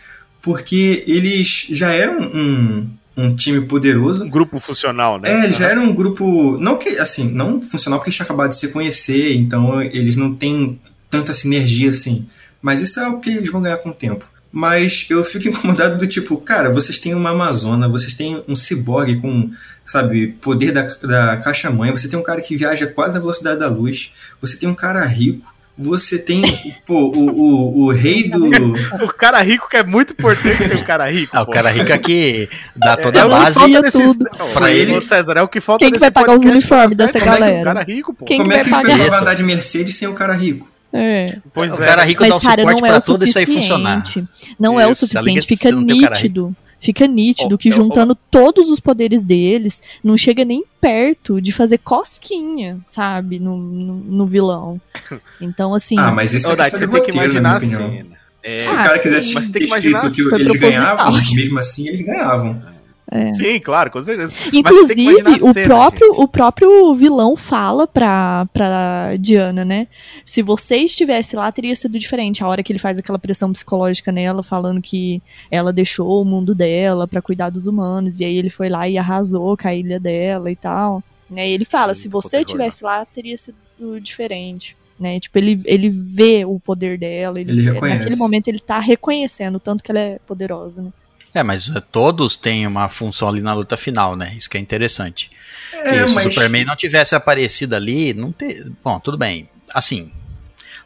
porque 0.43 1.05
eles 1.07 1.67
já 1.71 1.93
eram 1.93 2.21
um, 2.23 2.89
um 3.17 3.37
time 3.37 3.61
poderoso. 3.61 4.25
Um 4.25 4.31
grupo 4.31 4.59
funcional, 4.59 5.19
né? 5.19 5.31
É, 5.31 5.45
eles 5.45 5.57
já 5.57 5.69
eram 5.69 5.85
um 5.85 5.95
grupo. 5.95 6.57
Não 6.59 6.77
que, 6.77 6.99
assim, 6.99 7.31
não 7.31 7.63
funcional 7.63 7.99
porque 7.99 8.09
eles 8.09 8.17
tinham 8.17 8.25
acabado 8.25 8.51
de 8.51 8.57
se 8.57 8.69
conhecer, 8.69 9.35
então 9.35 9.81
eles 9.81 10.17
não 10.17 10.35
têm 10.35 10.81
tanta 11.09 11.35
sinergia 11.35 11.91
assim. 11.91 12.27
Mas 12.61 12.81
isso 12.81 13.01
é 13.01 13.09
o 13.09 13.21
que 13.21 13.31
eles 13.31 13.51
vão 13.51 13.63
ganhar 13.63 13.79
com 13.79 13.91
o 13.91 13.95
tempo. 13.95 14.25
Mas 14.53 15.07
eu 15.09 15.23
fico 15.25 15.47
incomodado 15.49 15.99
do 15.99 16.07
tipo, 16.07 16.37
cara, 16.39 16.71
vocês 16.71 16.99
têm 16.99 17.15
uma 17.15 17.31
Amazona, 17.31 17.89
vocês 17.89 18.15
têm 18.15 18.43
um 18.49 18.57
ciborgue 18.57 19.21
com, 19.21 19.51
sabe, 19.87 20.29
poder 20.41 20.73
da, 20.73 20.83
da 20.83 21.37
caixa-mãe, 21.37 21.93
você 21.93 22.09
tem 22.09 22.19
um 22.19 22.23
cara 22.23 22.41
que 22.41 22.57
viaja 22.57 22.87
quase 22.87 23.15
na 23.15 23.21
velocidade 23.21 23.61
da 23.61 23.69
luz, 23.69 24.13
você 24.41 24.57
tem 24.57 24.69
um 24.69 24.75
cara 24.75 25.05
rico, 25.07 25.47
você 25.83 26.19
tem, 26.19 26.43
pô, 26.87 27.11
o, 27.15 27.31
o, 27.31 27.85
o 27.87 27.91
rei 27.93 28.29
do. 28.29 28.51
O 29.03 29.09
cara 29.09 29.41
rico 29.43 29.69
que 29.69 29.77
é 29.77 29.83
muito 29.85 30.13
importante 30.13 30.57
ter 30.69 30.75
o 30.77 30.85
cara 30.85 31.11
rico. 31.11 31.37
Ah, 31.37 31.43
o 31.43 31.47
cara 31.47 31.71
rico 31.71 31.93
aqui 31.93 32.49
dá 32.77 32.97
toda 32.97 33.19
é 33.19 33.23
a 33.23 33.29
base. 33.29 33.55
falta 33.55 33.71
Ia 33.71 33.81
nesse- 33.81 33.99
tudo. 34.03 34.27
Não, 34.39 34.49
Pra 34.53 34.71
ele- 34.71 34.97
Ô, 34.97 35.01
César, 35.01 35.35
é 35.39 35.43
o 35.43 35.49
que 35.49 35.61
falta 35.61 35.79
Quem 35.85 35.89
que 35.89 35.93
nesse 35.93 36.01
vai 36.01 36.11
pagar 36.11 36.37
os 36.37 36.45
uniformes 36.45 36.97
tá 36.97 37.07
dessa 37.07 37.19
certo? 37.19 37.25
Como 37.25 37.35
é 37.35 37.37
que 37.37 37.41
galera? 37.41 37.61
O 37.61 37.65
cara 37.65 37.83
rico, 37.83 38.15
pô. 38.15 38.25
Quem 38.25 38.39
Como 38.39 38.51
que 38.51 38.57
é 38.57 38.65
que 38.65 38.71
vai 38.71 38.83
pagar? 38.83 38.93
pessoas 38.95 39.11
vão 39.11 39.21
andar 39.21 39.35
de 39.35 39.43
Mercedes 39.43 39.97
sem 39.97 40.09
o 40.09 40.15
cara 40.15 40.35
rico? 40.35 40.69
É. 40.93 41.37
Pois 41.55 41.73
o 41.73 41.83
é. 41.83 41.87
cara 41.87 42.03
rico 42.05 42.23
Mas, 42.23 42.31
dá 42.31 42.37
o 42.37 42.41
cara, 42.41 42.61
suporte 42.63 42.81
não 42.81 42.87
é 42.87 42.91
pra 42.91 42.99
o 42.99 43.03
tudo 43.03 43.25
isso 43.25 43.39
aí 43.39 43.47
funcionar. 43.47 44.01
suficiente. 44.05 44.29
Não 44.59 44.81
é 44.81 44.87
o 44.87 44.91
Isso, 44.93 45.07
suficiente. 45.07 45.41
de 45.41 45.47
Fica 45.47 45.71
nítido. 45.71 46.55
Fica 46.81 47.07
nítido 47.07 47.55
Ó, 47.55 47.59
que 47.59 47.69
eu- 47.69 47.73
juntando 47.73 48.15
todos 48.15 48.69
os 48.71 48.81
poderes 48.81 49.25
deles, 49.25 49.83
não 50.03 50.17
chega 50.17 50.45
nem 50.45 50.65
perto 50.81 51.41
de 51.41 51.53
fazer 51.53 51.79
cosquinha, 51.79 52.79
sabe? 52.89 53.39
No, 53.39 53.57
no, 53.57 53.95
no 53.97 54.27
vilão. 54.27 54.81
Então, 55.41 55.75
assim. 55.75 55.97
Ah, 55.99 56.11
mas 56.11 56.33
isso 56.35 56.51
é 56.51 56.57
Dai, 56.57 56.71
você 56.71 56.87
tem 56.89 57.03
que 57.03 57.11
imaginar 57.11 57.57
a 57.57 57.61
cena. 57.61 58.07
É, 58.43 58.59
Se 58.59 58.71
o 58.73 58.77
cara 58.77 58.99
quisesse 58.99 59.35
Mas 59.35 59.49
tem 59.51 59.63
que 59.63 59.69
ter 59.69 59.75
escrito 59.77 59.89
imaginar 59.91 60.11
que 60.11 60.23
Foi 60.23 60.41
eles 60.41 60.53
proposital. 60.59 60.97
ganhavam, 60.97 61.35
mesmo 61.35 61.59
assim 61.59 61.89
eles 61.89 62.01
ganhavam. 62.01 62.63
É. 63.11 63.33
Sim, 63.33 63.59
claro, 63.59 63.91
com 63.91 64.01
certeza. 64.01 64.33
Inclusive, 64.53 65.43
o, 65.43 65.53
cena, 65.53 65.67
próprio, 65.67 66.13
o 66.13 66.29
próprio 66.29 66.95
vilão 66.95 67.35
fala 67.35 67.85
pra, 67.87 68.47
pra 68.53 69.17
Diana, 69.19 69.65
né? 69.65 69.89
Se 70.25 70.43
você 70.43 70.77
estivesse 70.77 71.35
lá, 71.35 71.51
teria 71.51 71.75
sido 71.75 71.99
diferente. 71.99 72.45
A 72.45 72.47
hora 72.47 72.63
que 72.63 72.73
ele 72.73 72.79
faz 72.79 73.01
aquela 73.01 73.19
pressão 73.19 73.53
psicológica 73.53 74.13
nela, 74.13 74.45
falando 74.45 74.81
que 74.81 75.21
ela 75.51 75.73
deixou 75.73 76.23
o 76.23 76.25
mundo 76.25 76.55
dela 76.55 77.09
pra 77.09 77.21
cuidar 77.21 77.51
dos 77.51 77.67
humanos, 77.67 78.21
e 78.21 78.25
aí 78.25 78.37
ele 78.37 78.51
foi 78.51 78.69
lá 78.69 78.89
e 78.89 78.97
arrasou 78.97 79.57
com 79.57 79.67
a 79.67 79.75
ilha 79.75 79.99
dela 79.99 80.49
e 80.49 80.57
tal. 80.57 81.03
Né? 81.29 81.49
E 81.49 81.53
ele 81.53 81.65
fala, 81.65 81.95
Sim, 81.95 82.03
se 82.03 82.09
ficou 82.09 82.23
você 82.23 82.39
estivesse 82.39 82.85
lá, 82.85 83.05
teria 83.05 83.37
sido 83.37 83.57
diferente. 84.01 84.77
Né? 84.99 85.19
Tipo, 85.19 85.39
ele, 85.39 85.61
ele 85.65 85.89
vê 85.89 86.45
o 86.45 86.61
poder 86.61 86.97
dela, 86.99 87.41
ele, 87.41 87.51
Ele 87.51 87.63
reconhece. 87.63 87.99
naquele 87.99 88.17
momento 88.17 88.49
ele 88.49 88.61
tá 88.61 88.79
reconhecendo 88.79 89.57
o 89.57 89.61
tanto 89.61 89.83
que 89.83 89.91
ela 89.91 89.99
é 89.99 90.19
poderosa, 90.27 90.83
né? 90.83 90.93
É, 91.35 91.43
mas 91.43 91.69
eh, 91.75 91.81
todos 91.93 92.37
têm 92.37 92.67
uma 92.67 92.89
função 92.89 93.29
ali 93.29 93.41
na 93.41 93.55
luta 93.55 93.77
final, 93.77 94.17
né? 94.17 94.35
Isso 94.37 94.51
que 94.51 94.57
é 94.57 94.61
interessante. 94.61 95.31
É, 95.73 96.07
Se 96.07 96.15
mas- 96.15 96.27
o 96.27 96.29
Superman 96.31 96.65
não 96.65 96.75
tivesse 96.77 97.15
aparecido 97.15 97.77
ali, 97.77 98.13
não 98.13 98.33
ter. 98.33 98.71
Bom, 98.83 98.99
tudo 98.99 99.17
bem. 99.17 99.49
Assim, 99.73 100.13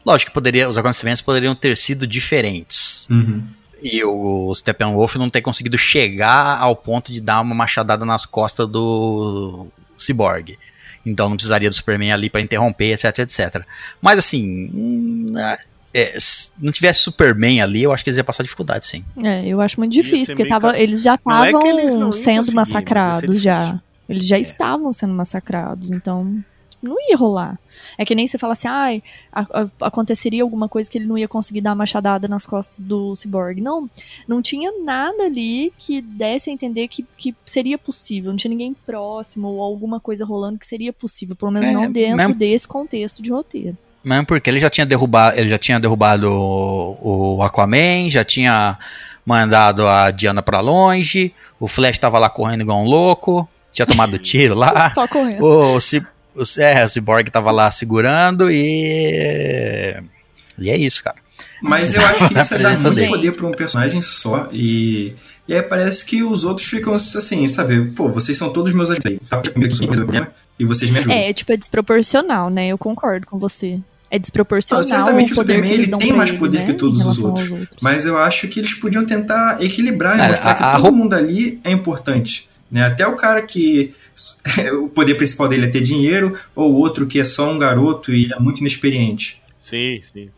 lógico 0.05 0.29
que 0.29 0.33
poderia, 0.33 0.69
os 0.69 0.77
acontecimentos 0.77 1.21
poderiam 1.21 1.55
ter 1.55 1.75
sido 1.75 2.05
diferentes. 2.05 3.07
Uhum. 3.09 3.43
E 3.81 4.03
o 4.03 4.53
Steppenwolf 4.55 5.15
não 5.15 5.29
ter 5.29 5.41
conseguido 5.41 5.77
chegar 5.77 6.59
ao 6.59 6.75
ponto 6.75 7.11
de 7.11 7.19
dar 7.21 7.41
uma 7.41 7.53
machadada 7.55 8.05
nas 8.05 8.25
costas 8.25 8.67
do 8.67 9.67
Cyborg. 9.97 10.57
Então 11.05 11.29
não 11.29 11.35
precisaria 11.35 11.69
do 11.69 11.75
Superman 11.75 12.11
ali 12.11 12.29
pra 12.29 12.41
interromper, 12.41 12.93
etc, 12.93 13.19
etc. 13.19 13.63
Mas 14.01 14.17
assim, 14.17 14.69
hum, 14.73 15.33
é, 15.97 16.19
se 16.19 16.51
não 16.59 16.71
tivesse 16.71 16.99
Superman 17.01 17.61
ali, 17.61 17.83
eu 17.83 17.93
acho 17.93 18.03
que 18.03 18.09
eles 18.09 18.17
iam 18.17 18.25
passar 18.25 18.43
dificuldade, 18.43 18.85
sim. 18.85 19.03
É, 19.23 19.45
eu 19.47 19.61
acho 19.61 19.79
muito 19.79 19.93
difícil, 19.93 20.35
porque 20.35 20.47
tava, 20.47 20.71
ca- 20.73 20.79
eles 20.79 21.01
já 21.01 21.13
é 21.13 21.15
estavam 21.15 21.65
iam 21.67 22.11
sendo 22.13 22.53
massacrados 22.53 23.41
já. 23.41 23.81
Eles 24.07 24.25
já 24.27 24.37
É. 24.37 24.41
estavam 24.41 24.93
sendo 24.93 25.13
massacrados, 25.13 25.89
então 25.89 26.37
não 26.81 26.95
ia 27.09 27.17
rolar. 27.17 27.57
É 27.97 28.05
que 28.05 28.13
nem 28.13 28.27
você 28.27 28.37
fala 28.37 28.53
assim, 28.53 28.67
ai, 28.67 29.01
a- 29.31 29.47
a- 29.79 29.87
aconteceria 29.87 30.43
alguma 30.43 30.67
coisa 30.69 30.89
que 30.89 30.97
ele 30.97 31.05
não 31.07 31.17
ia 31.17 31.27
conseguir 31.27 31.61
dar 31.61 31.71
a 31.71 31.75
machadada 31.75 32.27
nas 32.27 32.45
costas 32.45 32.83
do 32.83 33.15
Cyborg. 33.15 33.59
Não, 33.61 33.89
não 34.27 34.41
tinha 34.41 34.71
nada 34.83 35.23
ali 35.23 35.73
que 35.77 36.01
desse 36.01 36.49
a 36.49 36.53
entender 36.53 36.87
que, 36.87 37.05
que 37.17 37.33
seria 37.45 37.77
possível. 37.77 38.31
Não 38.31 38.37
tinha 38.37 38.49
ninguém 38.49 38.75
próximo 38.85 39.47
ou 39.47 39.63
alguma 39.63 39.99
coisa 39.99 40.25
rolando 40.25 40.59
que 40.59 40.67
seria 40.67 40.91
possível, 40.93 41.35
pelo 41.35 41.51
menos 41.51 41.69
É, 41.69 41.73
não 41.73 41.91
dentro 41.91 42.17
mesmo- 42.17 42.35
desse 42.35 42.67
contexto 42.67 43.21
de 43.23 43.31
roteiro. 43.31 43.77
Mesmo 44.05 44.25
porque 44.25 44.49
ele 44.49 44.59
já 44.59 44.69
tinha 44.69 44.85
derrubado, 44.85 45.37
ele 45.39 45.49
já 45.49 45.57
tinha 45.57 45.79
derrubado 45.79 46.31
o, 46.31 47.35
o 47.37 47.43
Aquaman, 47.43 48.09
já 48.09 48.23
tinha 48.23 48.77
mandado 49.25 49.87
a 49.87 50.11
Diana 50.11 50.43
pra 50.43 50.59
longe, 50.61 51.33
o 51.59 51.67
Flash 51.67 51.97
tava 51.97 52.19
lá 52.19 52.29
correndo 52.29 52.61
igual 52.61 52.79
um 52.79 52.85
louco, 52.85 53.49
tinha 53.73 53.85
tomado 53.85 54.17
tiro 54.19 54.53
lá. 54.53 54.91
Só 54.93 55.07
correndo. 55.07 55.43
O, 55.43 55.79
Ci- 55.79 56.05
o, 56.35 56.43
é, 56.61 56.85
o 56.85 56.87
Cyborg 56.87 57.31
tava 57.31 57.49
lá 57.51 57.71
segurando 57.71 58.51
e. 58.51 59.95
E 60.57 60.69
é 60.69 60.77
isso, 60.77 61.03
cara. 61.03 61.17
Mas 61.61 61.95
eu 61.95 62.05
acho 62.05 62.27
que 62.29 62.39
isso 62.39 62.53
é 62.53 62.57
dar 62.59 62.69
presença 62.69 62.83
muito 62.87 62.95
dele. 62.95 63.07
poder 63.09 63.31
pra 63.35 63.47
um 63.47 63.51
personagem 63.51 64.01
só. 64.01 64.47
E, 64.51 65.15
e 65.47 65.53
aí 65.53 65.61
parece 65.63 66.05
que 66.05 66.23
os 66.23 66.45
outros 66.45 66.67
ficam 66.67 66.93
assim, 66.93 67.47
sabe? 67.47 67.89
Pô, 67.91 68.09
vocês 68.09 68.37
são 68.37 68.53
todos 68.53 68.71
meus 68.73 68.89
ajudantes. 68.91 69.27
Tá 69.27 69.41
comigo, 69.41 69.73
E 70.59 70.63
vocês 70.63 70.89
me 70.91 70.99
ajudam. 70.99 71.17
É, 71.17 71.33
tipo, 71.33 71.51
é 71.51 71.57
desproporcional, 71.57 72.49
né? 72.49 72.67
Eu 72.67 72.77
concordo 72.77 73.25
com 73.27 73.37
você. 73.37 73.79
É 74.09 74.19
desproporcional 74.19 74.83
Não, 74.83 74.89
certamente 74.89 75.33
o 75.33 75.35
Superman, 75.35 75.71
ele 75.71 75.87
tem 75.97 76.13
mais 76.13 76.29
ele, 76.29 76.39
poder 76.39 76.59
né, 76.59 76.65
que 76.65 76.73
todos 76.73 76.99
os 77.05 77.23
outros. 77.23 77.49
outros. 77.51 77.77
Mas 77.81 78.05
eu 78.05 78.17
acho 78.17 78.47
que 78.47 78.59
eles 78.59 78.73
podiam 78.75 79.05
tentar 79.05 79.61
equilibrar 79.61 80.17
e 80.17 80.21
É, 80.21 80.27
mostrar 80.29 80.51
a- 80.51 80.55
que 80.55 80.63
a 80.63 80.71
todo 80.73 80.81
roupa- 80.83 80.97
mundo 80.97 81.13
ali 81.15 81.59
é 81.63 81.71
importante. 81.71 82.47
Né? 82.71 82.83
Até 82.85 83.05
o 83.07 83.15
cara 83.15 83.41
que 83.41 83.93
o 84.81 84.87
poder 84.87 85.15
principal 85.15 85.47
dele 85.49 85.65
é 85.65 85.69
ter 85.69 85.81
dinheiro, 85.81 86.37
ou 86.55 86.71
o 86.73 86.75
outro 86.77 87.05
que 87.05 87.19
é 87.19 87.25
só 87.25 87.51
um 87.51 87.57
garoto 87.57 88.13
e 88.13 88.31
é 88.31 88.39
muito 88.39 88.59
inexperiente. 88.61 89.41
Sim, 89.59 89.99
sim. 90.01 90.29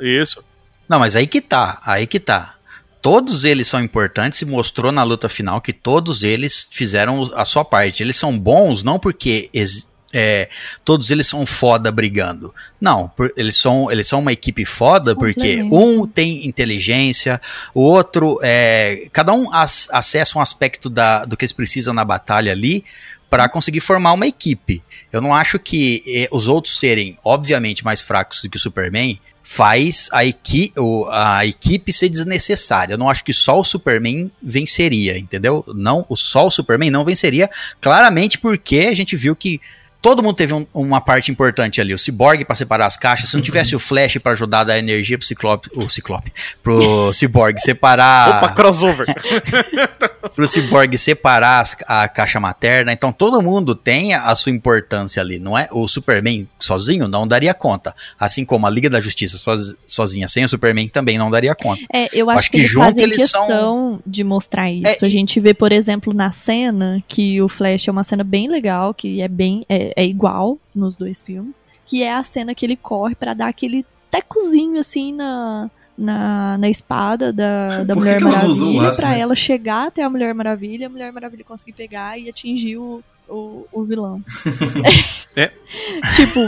Isso. 0.00 0.42
Não, 0.88 0.98
mas 0.98 1.16
aí 1.16 1.26
que 1.26 1.40
tá, 1.40 1.80
aí 1.84 2.06
que 2.06 2.20
tá. 2.20 2.54
Todos 3.02 3.44
eles 3.44 3.66
são 3.68 3.80
importantes 3.82 4.40
e 4.42 4.44
mostrou 4.44 4.90
na 4.92 5.02
luta 5.02 5.28
final 5.28 5.60
que 5.60 5.72
todos 5.72 6.22
eles 6.22 6.66
fizeram 6.70 7.30
a 7.34 7.44
sua 7.44 7.64
parte. 7.64 8.02
Eles 8.02 8.16
são 8.16 8.36
bons 8.36 8.82
não 8.82 8.98
porque 8.98 9.48
ex- 9.54 9.88
é, 10.18 10.48
todos 10.84 11.10
eles 11.10 11.26
são 11.26 11.44
foda 11.44 11.92
brigando. 11.92 12.54
Não, 12.80 13.08
por- 13.08 13.32
eles 13.36 13.56
são, 13.56 13.90
eles 13.92 14.08
são 14.08 14.20
uma 14.20 14.32
equipe 14.32 14.64
foda 14.64 15.14
porque 15.14 15.62
um 15.70 16.06
tem 16.06 16.46
inteligência, 16.46 17.40
o 17.74 17.82
outro 17.82 18.38
é, 18.42 19.06
cada 19.12 19.32
um 19.34 19.52
ac- 19.52 19.88
acessa 19.92 20.38
um 20.38 20.40
aspecto 20.40 20.88
da, 20.88 21.24
do 21.26 21.36
que 21.36 21.44
eles 21.44 21.52
precisam 21.52 21.92
na 21.92 22.04
batalha 22.04 22.52
ali 22.52 22.84
para 23.28 23.48
conseguir 23.48 23.80
formar 23.80 24.12
uma 24.14 24.26
equipe. 24.26 24.82
Eu 25.12 25.20
não 25.20 25.34
acho 25.34 25.58
que 25.58 26.02
eh, 26.06 26.28
os 26.30 26.46
outros 26.48 26.78
serem 26.78 27.18
obviamente 27.24 27.84
mais 27.84 28.00
fracos 28.00 28.40
do 28.40 28.48
que 28.48 28.56
o 28.56 28.60
Superman 28.60 29.18
faz 29.42 30.08
a, 30.12 30.24
equi 30.24 30.72
a 31.10 31.46
equipe 31.46 31.92
ser 31.92 32.08
desnecessária. 32.08 32.94
Eu 32.94 32.98
não 32.98 33.08
acho 33.10 33.22
que 33.24 33.32
só 33.32 33.60
o 33.60 33.64
Superman 33.64 34.30
venceria, 34.42 35.16
entendeu? 35.18 35.64
Não, 35.74 36.04
o 36.08 36.16
só 36.16 36.46
o 36.46 36.50
Superman 36.50 36.90
não 36.90 37.04
venceria, 37.04 37.48
claramente 37.80 38.38
porque 38.38 38.88
a 38.90 38.94
gente 38.94 39.14
viu 39.16 39.36
que 39.36 39.60
todo 40.06 40.22
mundo 40.22 40.36
teve 40.36 40.54
um- 40.54 40.64
uma 40.72 41.00
parte 41.00 41.32
importante 41.32 41.80
ali. 41.80 41.92
O 41.92 41.98
Cyborg 41.98 42.44
para 42.44 42.54
separar 42.54 42.86
as 42.86 42.96
caixas, 42.96 43.28
se 43.30 43.34
não 43.36 43.42
tivesse 43.42 43.74
o 43.74 43.78
Flash 43.80 44.18
para 44.18 44.30
ajudar 44.32 44.60
a 44.60 44.64
dar 44.64 44.78
energia 44.78 45.18
pro 45.18 45.26
Ciclope, 45.26 45.68
o 45.74 45.88
Ciclope, 45.90 46.32
pro 46.62 47.12
Cyborg 47.12 47.58
separar 47.58 48.38
Opa, 48.44 48.48
crossover. 48.54 49.06
pro 50.34 50.46
Cyborg 50.46 50.96
separar 50.96 51.60
as- 51.60 51.76
a 51.86 52.06
caixa 52.08 52.38
materna. 52.38 52.92
Então 52.92 53.10
todo 53.12 53.42
mundo 53.42 53.74
tem 53.74 54.14
a 54.14 54.32
sua 54.36 54.52
importância 54.52 55.20
ali, 55.20 55.40
não 55.40 55.58
é? 55.58 55.68
O 55.72 55.88
Superman 55.88 56.46
sozinho 56.58 57.08
não 57.08 57.26
daria 57.26 57.52
conta. 57.52 57.92
Assim 58.18 58.44
como 58.44 58.64
a 58.66 58.70
Liga 58.70 58.88
da 58.88 59.00
Justiça 59.00 59.36
soz- 59.36 59.74
sozinha 59.88 60.28
sem 60.28 60.44
o 60.44 60.48
Superman 60.48 60.88
também 60.88 61.18
não 61.18 61.30
daria 61.32 61.54
conta. 61.54 61.82
É, 61.92 62.08
eu 62.12 62.30
acho, 62.30 62.38
Acho 62.38 62.50
que, 62.50 62.58
que 62.58 62.62
eles 62.62 62.70
junto 62.70 62.84
fazem 62.86 63.02
eles 63.04 63.30
são- 63.30 63.46
questão 63.46 64.00
de 64.06 64.22
mostrar 64.22 64.70
isso. 64.70 64.86
É, 64.86 64.98
a 65.02 65.08
gente 65.08 65.40
vê, 65.40 65.52
por 65.52 65.72
exemplo, 65.72 66.12
na 66.14 66.30
cena 66.30 67.02
que 67.08 67.42
o 67.42 67.48
Flash 67.48 67.88
é 67.88 67.90
uma 67.90 68.04
cena 68.04 68.22
bem 68.22 68.48
legal, 68.48 68.94
que 68.94 69.20
é 69.20 69.26
bem 69.28 69.64
é, 69.68 69.92
é 69.96 70.04
igual 70.04 70.58
nos 70.74 70.96
dois 70.96 71.22
filmes, 71.22 71.64
que 71.86 72.02
é 72.02 72.12
a 72.14 72.22
cena 72.22 72.54
que 72.54 72.64
ele 72.64 72.76
corre 72.76 73.14
pra 73.14 73.32
dar 73.34 73.48
aquele 73.48 73.84
tecozinho 74.10 74.78
assim 74.78 75.12
na 75.12 75.70
na, 75.96 76.58
na 76.58 76.68
espada 76.68 77.32
da, 77.32 77.82
da 77.82 77.94
Mulher 77.94 78.20
Maravilha 78.20 78.90
pra 78.94 79.08
né? 79.08 79.20
ela 79.20 79.34
chegar 79.34 79.86
até 79.86 80.02
a 80.02 80.10
Mulher 80.10 80.34
Maravilha, 80.34 80.88
a 80.88 80.90
Mulher 80.90 81.10
Maravilha 81.10 81.42
conseguir 81.42 81.72
pegar 81.72 82.18
e 82.18 82.28
atingir 82.28 82.76
o, 82.76 83.02
o, 83.28 83.66
o 83.72 83.84
vilão. 83.84 84.22
É. 85.38 85.52
tipo, 86.14 86.40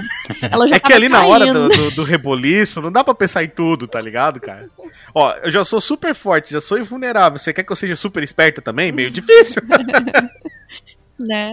ela 0.50 0.66
já 0.66 0.76
É 0.76 0.80
que 0.80 0.94
ali 0.94 1.10
na 1.10 1.26
hora 1.26 1.44
caindo. 1.44 1.68
do, 1.68 1.76
do, 1.76 1.90
do 1.96 2.02
reboliço, 2.04 2.80
não 2.80 2.90
dá 2.90 3.04
pra 3.04 3.14
pensar 3.14 3.44
em 3.44 3.48
tudo, 3.48 3.86
tá 3.86 4.00
ligado, 4.00 4.40
cara? 4.40 4.66
Ó, 5.14 5.30
eu 5.42 5.50
já 5.50 5.62
sou 5.62 5.78
super 5.78 6.14
forte, 6.14 6.52
já 6.52 6.60
sou 6.60 6.78
invulnerável. 6.78 7.38
Você 7.38 7.52
quer 7.52 7.64
que 7.64 7.70
eu 7.70 7.76
seja 7.76 7.94
super 7.96 8.22
esperta 8.22 8.62
também? 8.62 8.90
Meio 8.90 9.10
difícil. 9.10 9.60
né? 11.18 11.52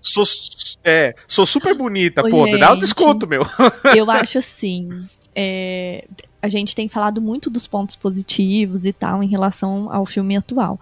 Sou, 0.00 0.24
é, 0.84 1.14
sou 1.26 1.46
super 1.46 1.74
bonita, 1.74 2.22
Ô, 2.26 2.30
pô, 2.30 2.46
dá 2.58 2.68
um 2.70 2.72
gente. 2.72 2.80
desconto, 2.80 3.26
meu. 3.26 3.46
Eu 3.94 4.10
acho 4.10 4.38
assim. 4.38 4.88
é, 5.34 6.04
a 6.40 6.48
gente 6.48 6.74
tem 6.74 6.88
falado 6.88 7.20
muito 7.20 7.50
dos 7.50 7.66
pontos 7.66 7.96
positivos 7.96 8.86
e 8.86 8.92
tal 8.92 9.22
em 9.22 9.28
relação 9.28 9.92
ao 9.92 10.06
filme 10.06 10.36
atual. 10.36 10.78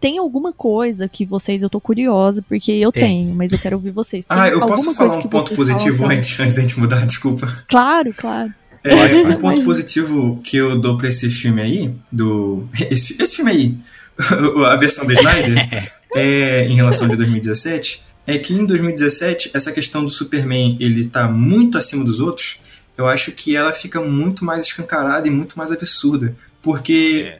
Tem 0.00 0.18
alguma 0.18 0.52
coisa 0.52 1.08
que 1.08 1.24
vocês, 1.26 1.62
eu 1.62 1.68
tô 1.68 1.80
curiosa, 1.80 2.42
porque 2.42 2.72
eu 2.72 2.92
Tem. 2.92 3.02
tenho, 3.02 3.34
mas 3.34 3.52
eu 3.52 3.58
quero 3.58 3.76
ouvir 3.76 3.90
vocês. 3.90 4.24
Tem 4.24 4.38
Ah, 4.38 4.48
eu 4.48 4.60
posso 4.60 4.94
falar 4.94 5.18
um 5.18 5.22
ponto 5.22 5.54
positivo 5.54 6.06
antes, 6.06 6.38
antes 6.38 6.54
da 6.56 6.62
gente 6.62 6.78
mudar, 6.78 7.04
desculpa. 7.06 7.64
Claro, 7.68 8.14
claro. 8.14 8.52
É, 8.82 8.94
um 9.28 9.36
ponto 9.40 9.62
positivo 9.62 10.40
que 10.42 10.56
eu 10.56 10.78
dou 10.78 10.96
pra 10.96 11.08
esse 11.08 11.28
filme 11.28 11.60
aí, 11.60 11.94
do. 12.10 12.66
Esse, 12.90 13.20
esse 13.20 13.36
filme 13.36 13.50
aí, 13.50 13.74
a 14.70 14.76
versão 14.76 15.06
do 15.06 15.12
Snyder, 15.12 15.92
é, 16.14 16.66
em 16.66 16.74
relação 16.74 17.08
de 17.08 17.16
2017, 17.16 18.04
é 18.26 18.38
que 18.38 18.54
em 18.54 18.64
2017, 18.64 19.50
essa 19.54 19.72
questão 19.72 20.04
do 20.04 20.10
Superman 20.10 20.76
ele 20.80 21.06
tá 21.06 21.28
muito 21.28 21.78
acima 21.78 22.04
dos 22.04 22.20
outros, 22.20 22.58
eu 22.96 23.06
acho 23.06 23.32
que 23.32 23.56
ela 23.56 23.72
fica 23.72 24.00
muito 24.00 24.44
mais 24.44 24.64
escancarada 24.64 25.26
e 25.26 25.30
muito 25.30 25.56
mais 25.56 25.72
absurda. 25.72 26.36
Porque. 26.62 27.34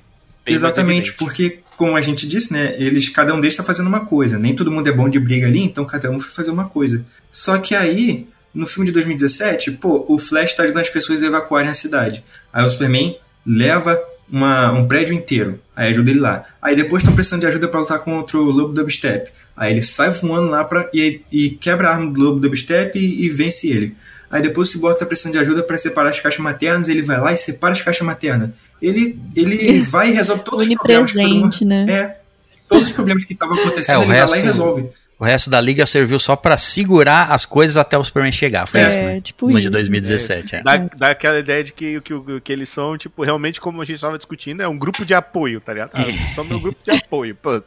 É, 0.46 0.52
exatamente, 0.52 1.12
porque, 1.12 1.60
como 1.76 1.96
a 1.96 2.00
gente 2.00 2.26
disse, 2.26 2.52
né? 2.52 2.74
Eles, 2.78 3.10
cada 3.10 3.34
um 3.34 3.40
deles 3.40 3.56
tá 3.56 3.62
fazendo 3.62 3.86
uma 3.86 4.06
coisa. 4.06 4.38
Nem 4.38 4.56
todo 4.56 4.70
mundo 4.70 4.88
é 4.88 4.92
bom 4.92 5.08
de 5.08 5.18
briga 5.18 5.46
ali, 5.46 5.62
então 5.62 5.84
cada 5.84 6.10
um 6.10 6.18
foi 6.18 6.30
fazer 6.30 6.50
uma 6.50 6.64
coisa. 6.64 7.04
Só 7.30 7.58
que 7.58 7.74
aí, 7.74 8.26
no 8.54 8.66
filme 8.66 8.86
de 8.86 8.92
2017, 8.92 9.72
pô, 9.72 10.06
o 10.08 10.18
Flash 10.18 10.54
tá 10.54 10.62
ajudando 10.62 10.82
as 10.82 10.88
pessoas 10.88 11.22
a 11.22 11.26
evacuarem 11.26 11.70
a 11.70 11.74
cidade. 11.74 12.24
Aí 12.52 12.66
o 12.66 12.70
Superman 12.70 13.18
leva 13.46 14.00
uma, 14.32 14.72
um 14.72 14.86
prédio 14.86 15.14
inteiro. 15.14 15.60
Aí 15.74 15.90
ajuda 15.90 16.10
ele 16.10 16.20
lá. 16.20 16.44
Aí 16.60 16.76
depois 16.76 17.02
estão 17.02 17.14
precisando 17.14 17.40
de 17.40 17.46
ajuda 17.46 17.68
pra 17.68 17.80
lutar 17.80 17.98
contra 18.00 18.36
o 18.38 18.42
Lobo 18.50 18.72
Dubstep. 18.72 19.30
Aí 19.56 19.72
ele 19.72 19.82
sai 19.82 20.10
voando 20.10 20.48
lá 20.50 20.64
pra, 20.64 20.88
e, 20.94 21.20
e 21.30 21.50
quebra 21.50 21.88
a 21.88 21.92
arma 21.94 22.10
do 22.10 22.20
Lobo 22.20 22.40
Dubstep 22.40 22.98
e, 22.98 23.24
e 23.26 23.28
vence 23.28 23.68
ele. 23.68 23.94
Aí 24.30 24.40
depois 24.40 24.68
o 24.68 24.72
Cyborg 24.72 24.98
tá 24.98 25.04
precisando 25.06 25.32
de 25.32 25.38
ajuda 25.38 25.62
pra 25.62 25.76
separar 25.76 26.10
as 26.10 26.20
caixas 26.20 26.40
maternas, 26.40 26.88
ele 26.88 27.02
vai 27.02 27.20
lá 27.20 27.32
e 27.32 27.36
separa 27.36 27.72
as 27.72 27.82
caixas 27.82 28.06
maternas. 28.06 28.50
Ele, 28.80 29.18
ele 29.34 29.80
vai 29.84 30.10
e 30.10 30.12
resolve 30.14 30.42
todos 30.44 30.66
os 30.66 30.74
problemas. 30.74 31.12
que 31.12 31.18
todo 31.18 31.34
mundo- 31.34 31.56
né? 31.64 31.86
É. 31.92 32.16
Todos 32.68 32.88
os 32.88 32.94
problemas 32.94 33.24
que 33.24 33.32
estavam 33.32 33.58
acontecendo, 33.58 33.94
É, 33.96 33.98
o 33.98 34.02
ele 34.02 34.08
vai 34.12 34.20
lá 34.20 34.38
e 34.38 34.40
resto- 34.40 34.46
resolve. 34.46 34.88
O 35.20 35.24
resto 35.24 35.50
da 35.50 35.60
liga 35.60 35.84
serviu 35.84 36.18
só 36.18 36.34
pra 36.34 36.56
segurar 36.56 37.30
as 37.30 37.44
coisas 37.44 37.76
até 37.76 37.98
o 37.98 38.02
Superman 38.02 38.32
chegar. 38.32 38.66
Foi 38.66 38.80
É, 38.80 38.88
isso, 38.88 38.98
né? 38.98 39.20
tipo 39.20 39.46
no 39.46 39.52
isso. 39.58 39.60
de 39.60 39.68
2017, 39.70 40.56
é. 40.56 40.62
Dá, 40.62 40.76
dá 40.96 41.10
aquela 41.10 41.38
ideia 41.38 41.62
de 41.62 41.74
que, 41.74 42.00
que, 42.00 42.14
que 42.42 42.50
eles 42.52 42.70
são, 42.70 42.96
tipo, 42.96 43.22
realmente, 43.22 43.60
como 43.60 43.82
a 43.82 43.84
gente 43.84 43.96
estava 43.96 44.16
discutindo, 44.16 44.62
é 44.62 44.66
um 44.68 44.78
grupo 44.78 45.04
de 45.04 45.12
apoio, 45.12 45.60
tá 45.60 45.74
ligado? 45.74 45.90
Ah, 45.92 46.02
eles 46.08 46.34
são 46.34 46.42
meu 46.42 46.58
grupo 46.58 46.78
de 46.82 46.90
apoio, 46.90 47.34
pronto. 47.34 47.66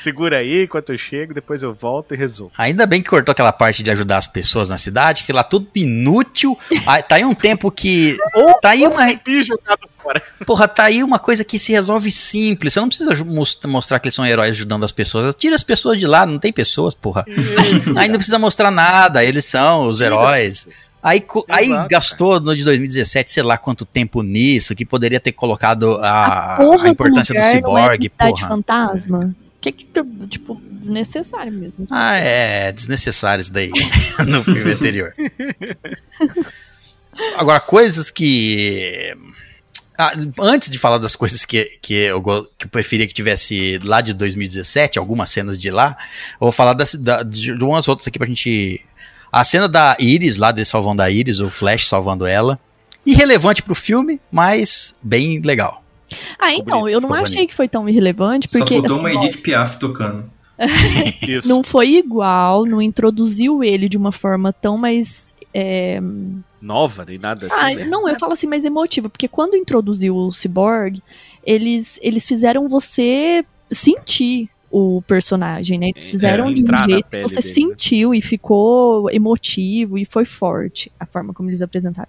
Segura 0.00 0.38
aí 0.38 0.64
enquanto 0.64 0.90
eu 0.90 0.98
chego, 0.98 1.32
depois 1.32 1.62
eu 1.62 1.72
volto 1.72 2.14
e 2.14 2.16
resolvo. 2.16 2.52
Ainda 2.58 2.84
bem 2.84 3.00
que 3.00 3.08
cortou 3.08 3.30
aquela 3.30 3.52
parte 3.52 3.84
de 3.84 3.90
ajudar 3.92 4.16
as 4.18 4.26
pessoas 4.26 4.68
na 4.68 4.76
cidade, 4.76 5.22
que 5.22 5.32
lá 5.32 5.44
tudo 5.44 5.68
inútil. 5.76 6.58
Ah, 6.84 7.00
tá 7.00 7.14
aí 7.14 7.24
um 7.24 7.34
tempo 7.34 7.70
que. 7.70 8.16
Tá 8.60 8.70
aí 8.70 8.86
uma. 8.86 9.08
Jogado 9.42 9.88
fora. 10.02 10.22
Porra, 10.46 10.68
tá 10.68 10.84
aí 10.84 11.02
uma 11.02 11.18
coisa 11.18 11.44
que 11.44 11.58
se 11.58 11.72
resolve 11.72 12.10
simples. 12.10 12.72
Você 12.72 12.80
não 12.80 12.88
precisa 12.88 13.24
mos- 13.24 13.58
mostrar 13.66 13.98
que 14.00 14.08
eles 14.08 14.14
são 14.14 14.26
heróis 14.26 14.50
ajudando 14.50 14.84
as 14.84 14.92
pessoas. 14.92 15.34
Tira 15.34 15.54
as 15.54 15.62
pessoas 15.62 15.98
de 15.98 16.06
lá, 16.06 16.26
não 16.26 16.38
tem 16.38 16.52
pessoas, 16.52 16.94
porra. 16.94 17.24
Aí 17.96 18.08
não 18.08 18.16
precisa 18.16 18.38
mostrar 18.38 18.70
nada, 18.70 19.24
eles 19.24 19.44
são 19.44 19.88
os 19.88 20.00
heróis. 20.00 20.68
Aí, 21.02 21.20
co- 21.20 21.44
aí 21.50 21.66
Exato, 21.66 21.88
gastou 21.88 22.40
no 22.40 22.56
de 22.56 22.62
2017, 22.62 23.30
sei 23.30 23.42
lá 23.42 23.58
quanto 23.58 23.84
tempo 23.84 24.22
nisso, 24.22 24.74
que 24.74 24.84
poderia 24.84 25.18
ter 25.18 25.32
colocado 25.32 25.98
a, 26.00 26.54
porra 26.56 26.86
a 26.86 26.90
importância 26.90 27.34
do, 27.34 27.38
lugar 27.40 27.60
não 27.60 27.78
é 27.78 28.08
porra. 28.30 28.48
fantasma? 28.48 29.34
Que 29.60 29.72
que, 29.72 29.86
tipo, 30.28 30.60
desnecessário 30.70 31.52
mesmo. 31.52 31.86
Ah, 31.90 32.16
é 32.16 32.70
desnecessário 32.72 33.42
isso 33.42 33.52
daí 33.52 33.70
no 34.26 34.42
filme 34.44 34.72
anterior. 34.72 35.12
Agora, 37.36 37.60
coisas 37.60 38.10
que. 38.10 39.14
Ah, 39.98 40.12
antes 40.40 40.70
de 40.70 40.78
falar 40.78 40.98
das 40.98 41.14
coisas 41.14 41.44
que, 41.44 41.64
que, 41.80 41.94
eu, 41.94 42.22
que 42.58 42.66
eu 42.66 42.70
preferia 42.70 43.06
que 43.06 43.14
tivesse 43.14 43.78
lá 43.84 44.00
de 44.00 44.14
2017, 44.14 44.98
algumas 44.98 45.30
cenas 45.30 45.58
de 45.60 45.70
lá, 45.70 45.96
eu 46.32 46.46
vou 46.46 46.52
falar 46.52 46.72
das, 46.72 46.94
da, 46.94 47.22
de, 47.22 47.56
de 47.56 47.64
umas 47.64 47.88
outras 47.88 48.08
aqui 48.08 48.18
pra 48.18 48.26
gente. 48.26 48.84
A 49.30 49.44
cena 49.44 49.68
da 49.68 49.96
Iris, 49.98 50.36
lá 50.36 50.52
dele 50.52 50.64
salvando 50.64 51.02
a 51.02 51.10
Iris, 51.10 51.40
o 51.40 51.50
Flash 51.50 51.88
salvando 51.88 52.26
ela. 52.26 52.58
Irrelevante 53.04 53.62
pro 53.62 53.74
filme, 53.74 54.20
mas 54.30 54.94
bem 55.02 55.40
legal. 55.40 55.82
Ah, 56.38 56.54
então, 56.54 56.88
eu 56.88 57.00
não 57.00 57.12
achei 57.12 57.36
bonito. 57.36 57.50
que 57.50 57.54
foi 57.54 57.68
tão 57.68 57.88
irrelevante, 57.88 58.48
Só 58.50 58.58
porque 58.58 58.74
faltou 58.76 58.96
assim, 58.96 59.16
uma 59.16 59.24
Edith 59.24 59.40
Piaf 59.40 59.78
tocando. 59.78 60.30
Isso. 61.26 61.48
não 61.48 61.62
foi 61.62 61.94
igual, 61.94 62.64
não 62.64 62.80
introduziu 62.80 63.64
ele 63.64 63.88
de 63.88 63.96
uma 63.96 64.12
forma 64.12 64.52
tão 64.52 64.76
mais. 64.76 65.34
É, 65.54 66.00
Nova, 66.60 67.04
nem 67.04 67.18
nada 67.18 67.46
assim. 67.46 67.56
Ah, 67.58 67.74
né? 67.74 67.84
não, 67.84 68.08
eu 68.08 68.18
falo 68.18 68.32
assim 68.32 68.46
mais 68.46 68.64
emotiva, 68.64 69.08
porque 69.08 69.28
quando 69.28 69.56
introduziu 69.56 70.16
o 70.16 70.32
Cyborg, 70.32 71.02
eles, 71.44 71.98
eles 72.02 72.26
fizeram 72.26 72.68
você 72.68 73.44
sentir 73.70 74.48
o 74.70 75.02
personagem, 75.02 75.78
né? 75.78 75.88
Eles 75.88 76.06
É, 76.06 76.10
fizeram 76.10 76.52
de 76.52 76.62
um 76.62 76.84
jeito 76.84 77.10
que 77.10 77.22
você 77.22 77.36
dele, 77.36 77.48
né? 77.48 77.52
sentiu 77.54 78.14
e 78.14 78.22
ficou 78.22 79.10
emotivo 79.10 79.98
e 79.98 80.04
foi 80.04 80.24
forte 80.24 80.90
a 80.98 81.04
forma 81.04 81.34
como 81.34 81.50
eles 81.50 81.60
apresentaram. 81.60 82.08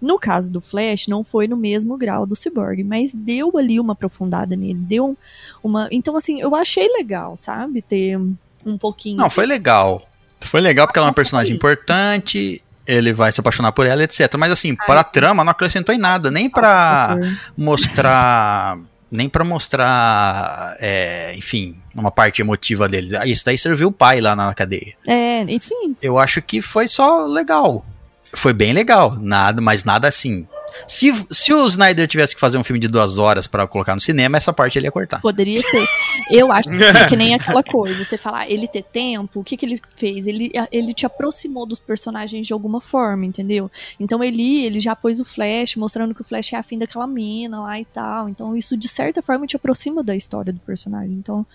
No 0.00 0.18
caso 0.18 0.52
do 0.52 0.60
Flash, 0.60 1.08
não 1.08 1.24
foi 1.24 1.48
no 1.48 1.56
mesmo 1.56 1.96
grau 1.96 2.26
do 2.26 2.36
Cyborg, 2.36 2.84
mas 2.84 3.12
deu 3.12 3.56
ali 3.56 3.80
uma 3.80 3.94
aprofundada 3.94 4.54
nele, 4.54 4.74
deu 4.74 5.16
uma. 5.62 5.88
Então, 5.90 6.14
assim, 6.14 6.40
eu 6.40 6.54
achei 6.54 6.86
legal, 6.88 7.36
sabe? 7.36 7.80
Ter 7.80 8.18
um 8.66 8.78
pouquinho. 8.78 9.16
Não, 9.16 9.30
foi 9.30 9.46
legal. 9.46 10.06
Foi 10.40 10.60
legal 10.60 10.86
porque 10.86 10.98
ela 10.98 11.06
é 11.06 11.08
uma 11.08 11.14
personagem 11.14 11.56
importante, 11.56 12.62
ele 12.86 13.12
vai 13.12 13.32
se 13.32 13.40
apaixonar 13.40 13.72
por 13.72 13.86
ela, 13.86 14.02
etc. 14.02 14.34
Mas 14.38 14.52
assim, 14.52 14.74
para 14.74 15.00
a 15.00 15.04
trama 15.04 15.44
não 15.44 15.50
acrescentou 15.52 15.94
em 15.94 15.98
nada, 15.98 16.30
nem 16.30 16.48
pra 16.48 17.16
mostrar. 17.56 18.78
Nem 19.10 19.28
pra 19.28 19.44
mostrar, 19.44 20.74
é, 20.80 21.34
enfim, 21.36 21.76
uma 21.94 22.10
parte 22.10 22.42
emotiva 22.42 22.88
dele. 22.88 23.16
Ah, 23.16 23.24
Isso 23.24 23.44
daí 23.44 23.56
serviu 23.56 23.88
o 23.88 23.92
pai 23.92 24.20
lá 24.20 24.34
na 24.34 24.52
cadeia. 24.52 24.94
É, 25.06 25.42
e 25.44 25.60
sim, 25.60 25.94
Eu 26.02 26.18
acho 26.18 26.42
que 26.42 26.60
foi 26.60 26.88
só 26.88 27.24
legal. 27.24 27.86
Foi 28.32 28.52
bem 28.52 28.72
legal, 28.72 29.14
nada, 29.20 29.60
mas 29.60 29.84
nada 29.84 30.08
assim. 30.08 30.48
Se, 30.86 31.12
se 31.30 31.52
o 31.52 31.66
Snyder 31.68 32.06
tivesse 32.08 32.34
que 32.34 32.40
fazer 32.40 32.58
um 32.58 32.64
filme 32.64 32.80
de 32.80 32.88
duas 32.88 33.16
horas 33.18 33.46
pra 33.46 33.66
colocar 33.66 33.94
no 33.94 34.00
cinema, 34.00 34.36
essa 34.36 34.52
parte 34.52 34.78
ele 34.78 34.86
ia 34.86 34.92
cortar. 34.92 35.20
Poderia 35.20 35.56
ser. 35.56 35.86
Eu 36.30 36.50
acho 36.52 36.68
que, 36.68 36.82
é 36.82 37.06
que 37.08 37.16
nem 37.16 37.34
aquela 37.34 37.62
coisa. 37.62 38.04
Você 38.04 38.16
falar, 38.18 38.50
ele 38.50 38.66
ter 38.66 38.82
tempo, 38.82 39.40
o 39.40 39.44
que, 39.44 39.56
que 39.56 39.64
ele 39.64 39.80
fez? 39.96 40.26
Ele, 40.26 40.50
ele 40.72 40.92
te 40.92 41.06
aproximou 41.06 41.64
dos 41.66 41.78
personagens 41.80 42.46
de 42.46 42.52
alguma 42.52 42.80
forma, 42.80 43.24
entendeu? 43.24 43.70
Então 43.98 44.22
ele, 44.22 44.64
ele 44.64 44.80
já 44.80 44.94
pôs 44.96 45.20
o 45.20 45.24
Flash, 45.24 45.76
mostrando 45.76 46.14
que 46.14 46.20
o 46.20 46.24
Flash 46.24 46.52
é 46.52 46.56
afim 46.56 46.78
daquela 46.78 47.06
mina 47.06 47.60
lá 47.60 47.78
e 47.80 47.84
tal. 47.84 48.28
Então 48.28 48.56
isso, 48.56 48.76
de 48.76 48.88
certa 48.88 49.22
forma, 49.22 49.46
te 49.46 49.56
aproxima 49.56 50.02
da 50.02 50.14
história 50.16 50.52
do 50.52 50.60
personagem. 50.60 51.14
Então, 51.14 51.46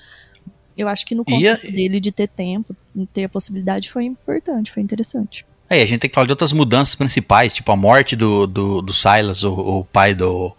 eu 0.77 0.87
acho 0.87 1.05
que 1.05 1.13
no 1.13 1.23
E 1.27 1.47
a- 1.47 1.55
contexto 1.55 1.71
dele 1.75 1.99
de 1.99 2.11
ter 2.11 2.27
tempo, 2.27 2.75
ter 3.13 3.25
a 3.25 3.29
possibilidade, 3.29 3.91
foi 3.91 4.05
importante, 4.05 4.71
foi 4.71 4.81
interessante. 4.81 5.45
Aí 5.69 5.81
a 5.81 5.85
gente 5.85 5.99
tem 5.99 6.09
que 6.09 6.13
falar 6.15 6.27
de 6.27 6.33
outras 6.33 6.51
mudanças 6.53 6.95
principais, 6.95 7.53
tipo 7.53 7.71
a 7.71 7.75
morte 7.75 8.15
do, 8.15 8.47
do, 8.47 8.81
do 8.81 8.93
Silas, 8.93 9.43
o, 9.43 9.53
o 9.53 9.85
pai 9.85 10.15
do, 10.15 10.55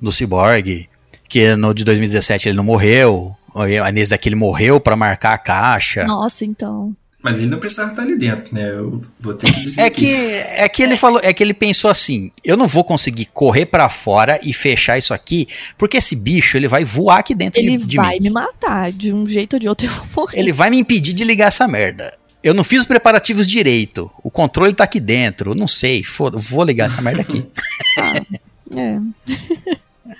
do 0.00 0.10
Cyborg, 0.10 0.88
que 1.28 1.54
no 1.56 1.74
de 1.74 1.84
2017 1.84 2.48
ele 2.48 2.56
não 2.56 2.64
morreu, 2.64 3.36
aí 3.54 3.92
nesse 3.92 4.10
daqui 4.10 4.28
ele 4.28 4.36
morreu 4.36 4.80
pra 4.80 4.96
marcar 4.96 5.34
a 5.34 5.38
caixa. 5.38 6.04
Nossa, 6.04 6.44
então. 6.44 6.94
Mas 7.22 7.38
ele 7.38 7.48
não 7.48 7.58
precisava 7.58 7.90
estar 7.90 8.02
ali 8.02 8.16
dentro, 8.16 8.54
né? 8.54 8.70
Eu 8.70 9.02
vou 9.18 9.34
ter 9.34 9.52
que 9.52 9.60
dizer 9.60 9.80
É 9.80 9.90
que, 9.90 10.14
é 10.14 10.68
que 10.68 10.80
ele 10.80 10.96
falou, 10.96 11.20
é 11.24 11.32
que 11.34 11.42
ele 11.42 11.54
pensou 11.54 11.90
assim: 11.90 12.30
eu 12.44 12.56
não 12.56 12.68
vou 12.68 12.84
conseguir 12.84 13.24
correr 13.34 13.66
pra 13.66 13.88
fora 13.88 14.38
e 14.44 14.52
fechar 14.52 14.96
isso 14.96 15.12
aqui, 15.12 15.48
porque 15.76 15.96
esse 15.96 16.14
bicho 16.14 16.56
ele 16.56 16.68
vai 16.68 16.84
voar 16.84 17.18
aqui 17.18 17.34
dentro 17.34 17.60
Ele 17.60 17.78
de, 17.78 17.84
de 17.84 17.96
vai 17.96 18.18
mim. 18.20 18.24
me 18.24 18.30
matar. 18.30 18.92
De 18.92 19.12
um 19.12 19.26
jeito 19.26 19.54
ou 19.54 19.58
de 19.60 19.68
outro 19.68 19.86
eu 19.88 19.90
vou 19.90 20.06
morrer. 20.24 20.38
Ele 20.38 20.52
vai 20.52 20.70
me 20.70 20.78
impedir 20.78 21.12
de 21.14 21.24
ligar 21.24 21.48
essa 21.48 21.66
merda. 21.66 22.14
Eu 22.46 22.54
não 22.54 22.62
fiz 22.64 22.80
os 22.80 22.86
preparativos 22.86 23.46
direito. 23.46 24.10
O 24.22 24.30
controle 24.30 24.72
tá 24.72 24.84
aqui 24.84 25.00
dentro. 25.00 25.50
Eu 25.50 25.54
não 25.54 25.66
sei. 25.66 26.04
Foda, 26.04 26.38
vou 26.38 26.62
ligar 26.62 26.86
essa 26.86 27.02
merda 27.02 27.20
aqui. 27.22 27.46
É. 28.74 28.98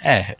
É. 0.04 0.36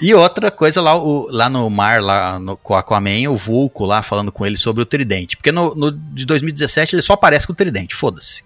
e 0.00 0.14
outra 0.14 0.50
coisa 0.50 0.80
lá, 0.80 0.96
o- 0.96 1.28
lá 1.30 1.48
no 1.50 1.68
mar, 1.68 2.00
lá 2.00 2.38
no, 2.38 2.56
com 2.56 2.74
Aquaman, 2.74 3.28
o 3.30 3.36
Vulco 3.36 3.84
lá 3.84 4.02
falando 4.02 4.32
com 4.32 4.44
ele 4.46 4.56
sobre 4.56 4.82
o 4.82 4.86
tridente. 4.86 5.36
Porque 5.36 5.52
no, 5.52 5.74
no 5.74 5.92
de 5.92 6.24
2017 6.24 6.94
ele 6.94 7.02
só 7.02 7.12
aparece 7.12 7.46
com 7.46 7.52
o 7.52 7.56
tridente, 7.56 7.94
foda-se. 7.94 8.42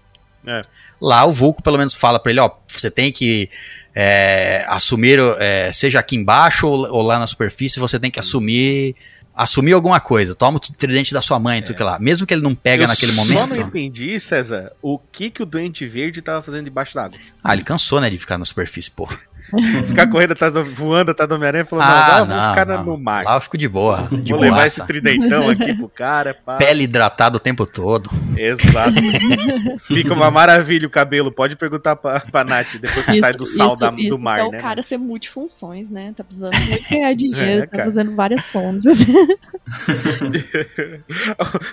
É. 0.47 0.63
Lá 1.01 1.25
o 1.25 1.33
Vulco 1.33 1.63
pelo 1.63 1.79
menos 1.79 1.95
fala 1.95 2.19
pra 2.19 2.33
ele, 2.33 2.41
ó, 2.41 2.51
você 2.67 2.91
tem 2.91 3.13
que 3.13 3.49
é, 3.95 4.65
assumir, 4.69 5.19
é, 5.39 5.71
seja 5.73 6.01
aqui 6.01 6.17
embaixo 6.17 6.67
ou, 6.67 6.89
ou 6.91 7.03
lá 7.03 7.19
na 7.19 7.27
superfície, 7.27 7.79
você 7.79 7.99
tem 7.99 8.11
que 8.11 8.19
assumir 8.21 8.97
assumir 9.35 9.73
alguma 9.73 10.01
coisa. 10.01 10.35
Toma 10.35 10.59
o 10.59 10.61
tridente 10.61 11.13
da 11.13 11.23
sua 11.23 11.39
mãe, 11.39 11.61
não 11.61 11.67
sei 11.67 11.75
o 11.75 11.77
que 11.77 11.83
lá. 11.83 11.99
Mesmo 11.99 12.27
que 12.27 12.35
ele 12.35 12.43
não 12.43 12.55
pega 12.55 12.85
eu 12.85 12.89
naquele 12.89 13.13
só 13.13 13.25
momento. 13.25 13.55
não 13.57 13.67
entendi, 13.69 14.19
César, 14.21 14.73
o 14.81 14.99
que 14.99 15.31
que 15.31 15.43
o 15.43 15.47
Doente 15.47 15.87
Verde 15.87 16.21
tava 16.23 16.43
fazendo 16.43 16.65
debaixo 16.65 16.95
d'água. 16.95 17.19
Ah, 17.43 17.55
ele 17.55 17.63
cansou, 17.65 18.01
né, 18.01 18.11
de 18.11 18.19
ficar 18.19 18.39
na 18.39 18.45
superfície, 18.45 18.91
porra. 18.91 19.19
Ficar 19.87 20.07
correndo 20.09 20.33
atrás 20.33 20.53
do, 20.55 20.65
voando 20.75 21.11
atrás 21.11 21.29
do 21.29 21.35
Homem-Aranha 21.35 21.63
e 21.63 21.67
falando, 21.67 21.87
Ah, 21.89 22.09
não, 22.13 22.19
eu 22.21 22.27
vou 22.27 22.37
não, 22.37 22.49
ficar 22.51 22.67
não. 22.67 22.85
no 22.85 22.99
mar. 22.99 23.25
Lá 23.25 23.35
eu 23.37 23.41
fico 23.41 23.59
de 23.59 23.69
boa. 23.69 24.09
De 24.11 24.33
vou 24.33 24.41
levar 24.41 24.57
boaça. 24.57 24.67
esse 24.67 24.87
tridentão 24.87 25.49
aqui 25.49 25.75
pro 25.75 25.89
cara. 25.89 26.35
Pá. 26.35 26.57
Pele 26.57 26.85
hidratada 26.85 27.37
o 27.37 27.41
tempo 27.41 27.67
todo. 27.67 28.11
Exato. 28.37 28.93
Fica 29.87 30.13
uma 30.15 30.31
maravilha 30.31 30.87
o 30.87 30.91
cabelo. 30.91 31.31
Pode 31.31 31.57
perguntar 31.57 31.97
pra, 31.97 32.21
pra 32.21 32.45
Nath 32.45 32.77
depois 32.81 33.05
que 33.07 33.21
sai 33.21 33.33
do 33.35 33.45
sal 33.47 33.77
da- 33.77 33.93
isso 33.97 34.09
do 34.11 34.19
mar, 34.19 34.41
é 34.41 34.45
o 34.45 34.51
né? 34.51 34.61
cara 34.61 34.83
ser 34.83 34.97
multifunções, 34.99 35.89
né? 35.91 36.13
Tá 36.17 36.25
precisando 36.25 36.57
muito 36.57 36.89
ganhar 36.91 37.13
dinheiro, 37.17 37.63
É, 37.63 37.67
tá 37.67 37.85
fazendo 37.85 38.15
várias 38.17 38.43
pontas. 38.53 38.97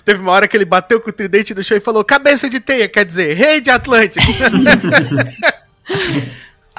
Teve 0.05 0.21
uma 0.21 0.31
hora 0.31 0.47
que 0.47 0.55
ele 0.57 0.65
bateu 0.65 0.99
com 0.99 1.09
o 1.09 1.13
tridente 1.13 1.53
no 1.53 1.63
chão 1.63 1.77
e 1.77 1.81
falou: 1.81 2.03
cabeça 2.03 2.49
de 2.49 2.59
teia, 2.59 2.87
quer 2.87 3.05
dizer, 3.05 3.33
rei 3.35 3.61
de 3.61 3.69
Atlântida. 3.69 4.23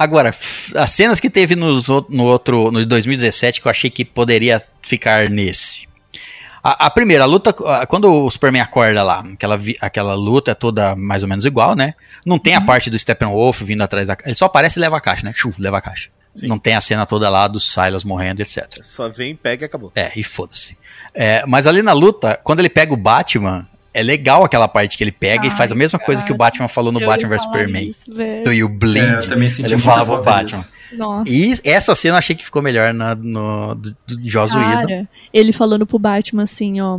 Agora, 0.03 0.35
as 0.77 0.91
cenas 0.93 1.21
que 1.21 1.29
teve 1.29 1.55
nos 1.55 1.89
no 2.09 2.25
outro, 2.25 2.71
no 2.71 2.85
2017, 2.87 3.61
que 3.61 3.67
eu 3.67 3.71
achei 3.71 3.91
que 3.91 4.03
poderia 4.03 4.63
ficar 4.83 5.29
nesse. 5.29 5.87
A, 6.63 6.87
a 6.87 6.91
primeira, 6.91 7.25
a 7.25 7.27
luta, 7.27 7.51
a- 7.67 7.87
quando 7.87 8.11
o 8.11 8.31
Superman 8.31 8.63
acorda 8.63 9.03
lá, 9.03 9.23
aquela, 9.35 9.59
aquela 9.81 10.15
luta 10.15 10.53
é 10.53 10.55
toda 10.55 10.97
mais 10.97 11.23
ou 11.23 11.29
menos 11.29 11.45
igual, 11.45 11.75
né? 11.77 11.93
Não 12.25 12.39
tem 12.39 12.55
a 12.55 12.61
parte 12.63 12.89
do 12.89 12.99
Steppenwolf 12.99 13.61
vindo 13.63 13.83
atrás 13.83 14.09
da 14.09 14.17
Ele 14.25 14.35
só 14.35 14.47
aparece 14.47 14.79
e 14.79 14.81
leva 14.81 14.97
a 14.97 15.01
caixa, 15.03 15.23
né? 15.25 15.33
Chu, 15.35 15.53
leva 15.59 15.77
a 15.79 15.81
caixa. 15.83 16.09
Sim. 16.33 16.47
Não 16.47 16.59
tem 16.59 16.75
a 16.77 16.81
cena 16.81 17.05
toda 17.05 17.29
lá 17.29 17.47
dos 17.49 17.71
Silas 17.73 18.05
morrendo, 18.05 18.41
etc. 18.41 18.79
Só 18.83 19.09
vem, 19.09 19.35
pega 19.37 19.65
e 19.65 19.67
acabou. 19.67 19.91
É, 19.95 20.13
e 20.17 20.23
foda-se. 20.23 20.79
É, 21.13 21.45
mas 21.47 21.67
ali 21.67 21.83
na 21.83 21.93
luta, 21.93 22.41
quando 22.43 22.61
ele 22.61 22.69
pega 22.71 22.95
o 22.95 22.97
Batman, 22.97 23.67
é 23.93 24.03
legal 24.03 24.45
aquela 24.45 24.69
parte 24.69 24.97
que 24.97 25.05
ele 25.05 25.13
pega 25.13 25.47
e 25.47 25.51
Ai, 25.51 25.57
faz 25.57 25.73
a 25.73 25.75
mesma 25.75 25.99
coisa 25.99 26.23
que 26.23 26.33
o 26.33 26.37
cara. 26.37 26.51
Batman 26.51 26.69
falou 26.69 26.93
no 26.93 27.01
Eu 27.01 27.07
Batman 27.07 27.29
vs 27.29 27.43
Superman. 27.43 27.93
Do 28.45 28.53
you 28.53 28.69
bleed? 28.69 29.13
É, 29.13 29.17
eu 29.17 29.29
também 29.29 29.49
senti 29.49 29.67
ele 29.67 29.77
muita 29.77 29.91
fala 29.91 30.05
pro 30.05 30.15
falta 30.23 30.31
Batman. 30.31 30.65
Nossa. 30.93 31.31
E 31.31 31.55
essa 31.65 31.95
cena 31.95 32.15
eu 32.15 32.19
achei 32.19 32.35
que 32.35 32.45
ficou 32.45 32.63
melhor 32.63 32.93
na, 32.93 33.15
no 33.15 33.75
do, 33.75 33.97
do 34.07 34.29
Joss 34.31 34.57
Whedon. 34.57 34.81
Cara, 34.81 35.09
ele 35.33 35.53
falando 35.53 35.87
pro 35.87 35.99
Batman 35.99 36.45
assim, 36.45 36.81
ó. 36.81 36.99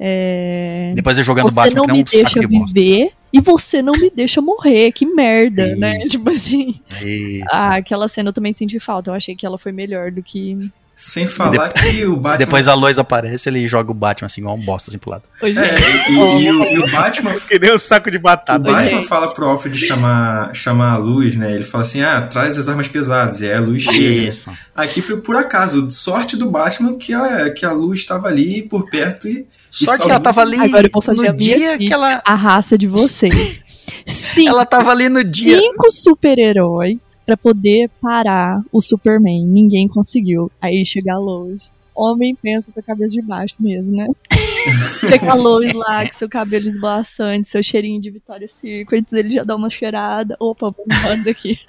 É... 0.00 0.92
Depois 0.94 1.18
eu 1.18 1.24
jogando 1.24 1.46
o 1.46 1.50
Você 1.50 1.56
Batman 1.56 1.74
não 1.74 1.86
que 1.86 1.92
nem 1.92 2.02
me 2.02 2.04
um 2.04 2.06
saco 2.06 2.34
deixa 2.34 2.48
bosta. 2.48 2.74
viver 2.74 3.12
e 3.32 3.40
você 3.40 3.82
não 3.82 3.92
me 3.92 4.10
deixa 4.10 4.40
morrer. 4.40 4.92
Que 4.92 5.04
merda, 5.06 5.74
né? 5.76 5.98
Isso. 5.98 6.10
Tipo 6.10 6.30
assim. 6.30 6.80
Isso. 7.02 7.44
Ah, 7.50 7.76
aquela 7.76 8.08
cena 8.08 8.28
eu 8.28 8.32
também 8.32 8.52
senti 8.52 8.78
falta. 8.78 9.10
Eu 9.10 9.14
achei 9.14 9.34
que 9.34 9.44
ela 9.44 9.58
foi 9.58 9.72
melhor 9.72 10.10
do 10.10 10.22
que. 10.22 10.58
Sem 11.00 11.28
falar 11.28 11.72
que 11.72 12.04
o 12.04 12.16
Batman. 12.18 12.38
Depois 12.44 12.66
a 12.66 12.74
Lois 12.74 12.98
aparece 12.98 13.48
ele 13.48 13.68
joga 13.68 13.92
o 13.92 13.94
Batman 13.94 14.26
assim, 14.26 14.40
igual 14.40 14.56
um 14.56 14.64
bosta 14.64 14.90
assim 14.90 14.98
pro 14.98 15.10
lado. 15.12 15.22
Ô, 15.40 15.46
É, 15.46 15.54
gente, 15.54 16.10
e, 16.10 16.14
e 16.14 16.50
o, 16.50 16.64
e 16.64 16.78
o 16.80 16.90
Batman 16.90 17.34
Que 17.46 17.56
nem 17.56 17.72
um 17.72 17.78
saco 17.78 18.10
de 18.10 18.16
O 18.16 18.20
batata. 18.20 18.58
Batman 18.58 18.98
Oi. 18.98 19.06
fala 19.06 19.32
pro 19.32 19.46
Alfred 19.46 19.78
chamar, 19.78 20.52
chamar 20.56 20.94
a 20.94 20.96
luz, 20.96 21.36
né? 21.36 21.54
Ele 21.54 21.62
fala 21.62 21.82
assim: 21.82 22.02
ah, 22.02 22.22
traz 22.22 22.58
as 22.58 22.68
armas 22.68 22.88
pesadas. 22.88 23.40
E 23.40 23.46
aí 23.46 23.54
a 23.54 23.60
luz 23.60 23.84
chega. 23.84 23.96
Isso. 23.96 24.50
Aqui 24.74 25.00
foi 25.00 25.20
por 25.20 25.36
acaso, 25.36 25.88
sorte 25.92 26.36
do 26.36 26.50
Batman 26.50 26.98
que 26.98 27.14
a, 27.14 27.48
que 27.52 27.64
a 27.64 27.70
luz 27.70 28.00
estava 28.00 28.26
ali 28.26 28.62
por 28.62 28.90
perto 28.90 29.28
e. 29.28 29.46
Sorte 29.70 30.02
que 30.04 30.10
ela 30.10 30.18
tava 30.18 30.40
ali 30.40 30.58
Agora 30.58 30.86
eu 30.86 30.90
vou 30.92 31.02
fazer 31.02 31.30
no 31.30 31.36
dia 31.38 31.78
que 31.78 31.92
ela. 31.92 32.20
a 32.24 32.34
raça 32.34 32.76
de 32.76 32.88
vocês. 32.88 33.60
Sim, 34.04 34.48
Ela 34.48 34.66
tava 34.66 34.90
ali 34.90 35.08
no 35.08 35.22
dia. 35.22 35.58
cinco 35.60 35.90
super-herói 35.92 36.98
pra 37.28 37.36
poder 37.36 37.90
parar 38.00 38.62
o 38.72 38.80
Superman. 38.80 39.44
Ninguém 39.46 39.86
conseguiu. 39.86 40.50
Aí 40.58 40.86
chega 40.86 41.12
a 41.12 41.18
Lois. 41.18 41.70
Homem 41.94 42.34
pensa 42.34 42.72
com 42.72 42.80
a 42.80 42.82
cabeça 42.82 43.10
de 43.10 43.20
baixo 43.20 43.54
mesmo, 43.60 43.94
né? 43.94 44.06
chega 44.98 45.32
a 45.32 45.34
Lois 45.34 45.74
lá 45.74 46.06
com 46.06 46.12
seu 46.16 46.26
cabelo 46.26 46.68
esvoaçante, 46.70 47.50
seu 47.50 47.62
cheirinho 47.62 48.00
de 48.00 48.10
Victoria's 48.10 48.52
Secrets, 48.52 49.12
ele 49.12 49.32
já 49.32 49.44
dá 49.44 49.54
uma 49.56 49.68
cheirada. 49.68 50.36
Opa, 50.40 50.70
vamos 50.74 50.86
embora 51.02 51.22
daqui. 51.22 51.58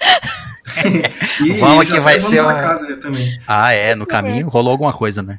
E 1.44 1.52
Vamos 1.54 1.90
que 1.90 1.98
vai 1.98 2.20
ser 2.20 2.40
uma- 2.40 2.54
casa 2.54 2.96
também. 2.98 3.28
Ah, 3.46 3.72
é, 3.72 3.94
no 3.96 4.06
caminho 4.06 4.48
rolou 4.48 4.70
alguma 4.70 4.92
coisa, 4.92 5.20
né? 5.20 5.38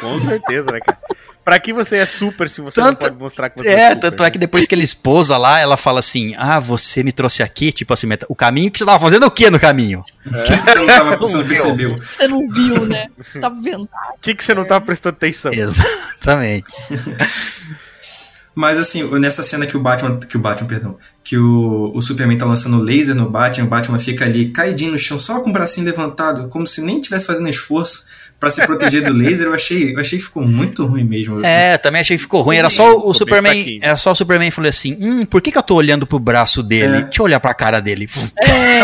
Com 0.00 0.20
certeza, 0.20 0.72
né, 0.72 0.80
cara? 0.80 0.98
Pra 1.48 1.58
que 1.58 1.72
você 1.72 1.96
é 1.96 2.04
super 2.04 2.50
se 2.50 2.60
você 2.60 2.78
não 2.78 2.88
Tanto- 2.88 2.98
pode 2.98 3.16
mostrar 3.16 3.48
que 3.48 3.56
você 3.62 3.70
É, 3.70 3.88
super, 3.88 4.00
tanto 4.02 4.22
é 4.22 4.26
né? 4.26 4.30
que 4.32 4.36
depois 4.38 4.66
que 4.66 4.74
ele 4.74 4.84
esposa 4.84 5.38
lá, 5.38 5.58
ela 5.58 5.78
fala 5.78 5.98
assim: 6.00 6.34
Ah, 6.36 6.60
você 6.60 7.02
me 7.02 7.10
trouxe 7.10 7.42
aqui, 7.42 7.72
tipo 7.72 7.90
assim, 7.94 8.06
o 8.28 8.34
caminho 8.34 8.70
que 8.70 8.78
você 8.78 8.84
tava 8.84 9.00
fazendo 9.02 9.24
o 9.24 9.30
que 9.30 9.48
no 9.48 9.58
caminho? 9.58 10.04
Você 10.26 10.74
não, 10.74 10.86
tava, 10.86 11.16
você 11.16 11.36
não 11.38 11.40
Não 11.42 11.48
percebeu. 11.48 11.98
Você 12.18 12.28
não 12.28 12.48
viu, 12.50 12.84
né? 12.86 13.08
Tava 13.40 13.58
vendo. 13.62 13.84
O 13.84 13.88
que, 14.20 14.34
que 14.34 14.44
você 14.44 14.52
não 14.52 14.66
tava 14.66 14.84
prestando 14.84 15.16
atenção? 15.16 15.50
Exatamente. 15.50 16.66
Mas 18.54 18.76
assim, 18.78 19.04
nessa 19.18 19.42
cena 19.42 19.66
que 19.66 19.76
o 19.76 19.80
Batman. 19.80 20.18
Que 20.18 20.36
o 20.36 20.40
Batman, 20.40 20.68
perdão. 20.68 20.98
Que 21.22 21.38
o, 21.38 21.92
o 21.94 22.02
Superman 22.02 22.36
tá 22.36 22.44
lançando 22.44 22.82
laser 22.82 23.14
no 23.14 23.30
Batman, 23.30 23.66
o 23.66 23.70
Batman 23.70 23.98
fica 23.98 24.24
ali 24.24 24.50
caidinho 24.50 24.92
no 24.92 24.98
chão, 24.98 25.18
só 25.18 25.40
com 25.40 25.50
o 25.50 25.52
bracinho 25.52 25.86
levantado, 25.86 26.48
como 26.48 26.66
se 26.66 26.80
nem 26.82 27.00
tivesse 27.00 27.24
fazendo 27.26 27.48
esforço 27.48 28.04
pra 28.38 28.50
se 28.50 28.64
proteger 28.66 29.04
do 29.04 29.12
laser. 29.12 29.46
Eu 29.46 29.54
achei, 29.54 29.94
eu 29.94 29.98
achei 30.00 30.18
que 30.18 30.24
ficou 30.24 30.46
muito 30.46 30.84
ruim 30.86 31.04
mesmo. 31.04 31.44
É, 31.44 31.76
também 31.78 32.00
achei 32.00 32.16
que 32.16 32.22
ficou 32.22 32.42
ruim. 32.42 32.56
Era 32.56 32.70
só 32.70 32.96
o 32.96 33.04
bem 33.04 33.14
Superman. 33.14 33.78
Era 33.82 33.96
só 33.96 34.12
o 34.12 34.14
Superman 34.14 34.50
falou 34.50 34.68
assim: 34.68 34.96
Hum, 35.00 35.24
por 35.24 35.40
que, 35.42 35.50
que 35.50 35.58
eu 35.58 35.62
tô 35.62 35.74
olhando 35.74 36.06
pro 36.06 36.18
braço 36.18 36.62
dele? 36.62 36.96
É. 36.98 37.02
Deixa 37.02 37.20
eu 37.20 37.24
olhar 37.24 37.40
pra 37.40 37.52
cara 37.54 37.80
dele. 37.80 38.08
É, 38.38 38.78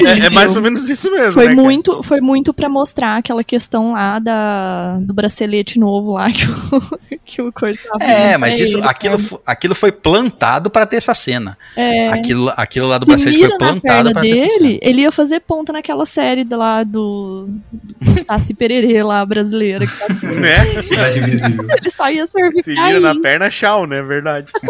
É, 0.06 0.26
é 0.26 0.30
mais 0.30 0.56
ou 0.56 0.62
menos 0.62 0.88
isso 0.88 1.10
mesmo, 1.10 1.32
Foi 1.32 1.48
né, 1.48 1.54
cara? 1.54 1.62
muito, 1.62 2.02
foi 2.02 2.20
muito 2.20 2.54
para 2.54 2.68
mostrar 2.68 3.16
aquela 3.18 3.44
questão 3.44 3.92
lá 3.92 4.18
da, 4.18 4.98
do 5.00 5.12
bracelete 5.12 5.78
novo 5.78 6.12
lá 6.12 6.30
que 6.32 6.44
o, 6.46 6.98
que 7.24 7.42
o 7.42 7.52
coisa 7.52 7.78
tava 7.84 8.02
É, 8.04 8.36
mas 8.38 8.58
isso, 8.58 8.78
ele, 8.78 8.86
aquilo, 8.86 9.18
aquilo 9.46 9.74
foi 9.74 9.92
plantado 9.92 10.70
pra 10.70 10.86
ter 10.86 10.96
essa 10.96 11.14
cena. 11.14 11.56
É, 11.76 12.08
Aquilo, 12.08 12.50
aquilo 12.56 12.88
lá 12.88 12.98
do 12.98 13.04
se 13.04 13.08
bracelete 13.08 13.38
foi 13.40 13.58
plantado 13.58 13.80
perna 13.82 14.12
pra 14.12 14.22
ter 14.22 14.30
essa 14.30 14.48
cena. 14.48 14.58
dele, 14.58 14.78
ele 14.82 15.02
ia 15.02 15.12
fazer 15.12 15.40
ponta 15.40 15.72
naquela 15.72 16.06
série 16.06 16.44
do- 16.44 16.56
lá 16.56 16.82
do, 16.82 17.48
do 17.72 18.24
Saci 18.24 18.54
Pererê 18.70 19.02
lá 19.02 19.26
brasileira. 19.26 19.84
que 19.84 19.98
tá- 19.98 20.14
Né? 20.30 20.80
Cidade 20.80 21.18
Invisível. 21.18 21.66
ele 21.76 21.90
só 21.90 22.08
ia 22.08 22.24
servir 22.28 22.62
Se 22.62 22.72
vira 22.72 23.00
na 23.00 23.20
perna, 23.20 23.50
tchau, 23.50 23.84
né? 23.84 24.00
Verdade. 24.00 24.52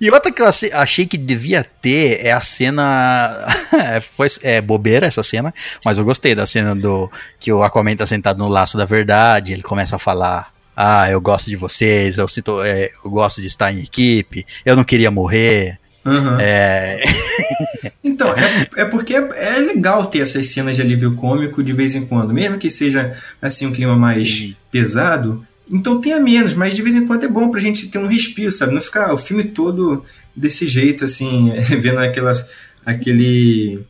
E 0.00 0.10
outra 0.10 0.30
que 0.30 0.42
eu 0.42 0.46
achei 0.74 1.06
que 1.06 1.16
devia 1.16 1.64
ter 1.80 2.18
é 2.26 2.32
a 2.32 2.40
cena. 2.40 3.32
é, 3.72 4.00
Foi 4.00 4.28
é, 4.42 4.60
bobeira 4.60 5.06
essa 5.06 5.22
cena, 5.22 5.54
mas 5.84 5.96
eu 5.96 6.04
gostei 6.04 6.34
da 6.34 6.44
cena 6.44 6.74
do 6.74 7.10
que 7.40 7.50
o 7.52 7.62
Aquaman 7.62 7.96
tá 7.96 8.04
sentado 8.04 8.36
no 8.38 8.48
laço 8.48 8.76
da 8.76 8.84
verdade. 8.84 9.52
Ele 9.52 9.62
começa 9.62 9.96
a 9.96 9.98
falar: 9.98 10.52
Ah, 10.76 11.08
eu 11.10 11.20
gosto 11.20 11.46
de 11.48 11.56
vocês, 11.56 12.18
eu, 12.18 12.28
sinto, 12.28 12.62
é, 12.62 12.90
eu 13.04 13.10
gosto 13.10 13.40
de 13.40 13.46
estar 13.46 13.72
em 13.72 13.80
equipe, 13.80 14.44
eu 14.66 14.76
não 14.76 14.84
queria 14.84 15.10
morrer. 15.10 15.78
Aham. 16.04 16.38
É, 16.40 17.02
Então, 18.04 18.28
é, 18.34 18.82
é 18.82 18.84
porque 18.84 19.14
é, 19.14 19.28
é 19.34 19.58
legal 19.58 20.06
ter 20.06 20.20
essas 20.20 20.46
cenas 20.48 20.76
de 20.76 20.82
alívio 20.82 21.14
cômico 21.14 21.62
de 21.62 21.72
vez 21.72 21.94
em 21.94 22.06
quando, 22.06 22.34
mesmo 22.34 22.58
que 22.58 22.70
seja 22.70 23.16
assim 23.40 23.66
um 23.66 23.72
clima 23.72 23.96
mais 23.96 24.28
Sim. 24.28 24.56
pesado. 24.70 25.44
Então 25.70 26.00
tenha 26.00 26.20
menos, 26.20 26.52
mas 26.52 26.74
de 26.74 26.82
vez 26.82 26.94
em 26.94 27.06
quando 27.06 27.24
é 27.24 27.28
bom 27.28 27.50
pra 27.50 27.60
gente 27.60 27.88
ter 27.88 27.98
um 27.98 28.06
respiro, 28.06 28.52
sabe? 28.52 28.74
Não 28.74 28.80
ficar 28.80 29.12
o 29.12 29.16
filme 29.16 29.44
todo 29.44 30.04
desse 30.36 30.66
jeito, 30.66 31.04
assim, 31.06 31.52
vendo 31.80 31.98
aquelas, 31.98 32.46
aquele 32.84 33.82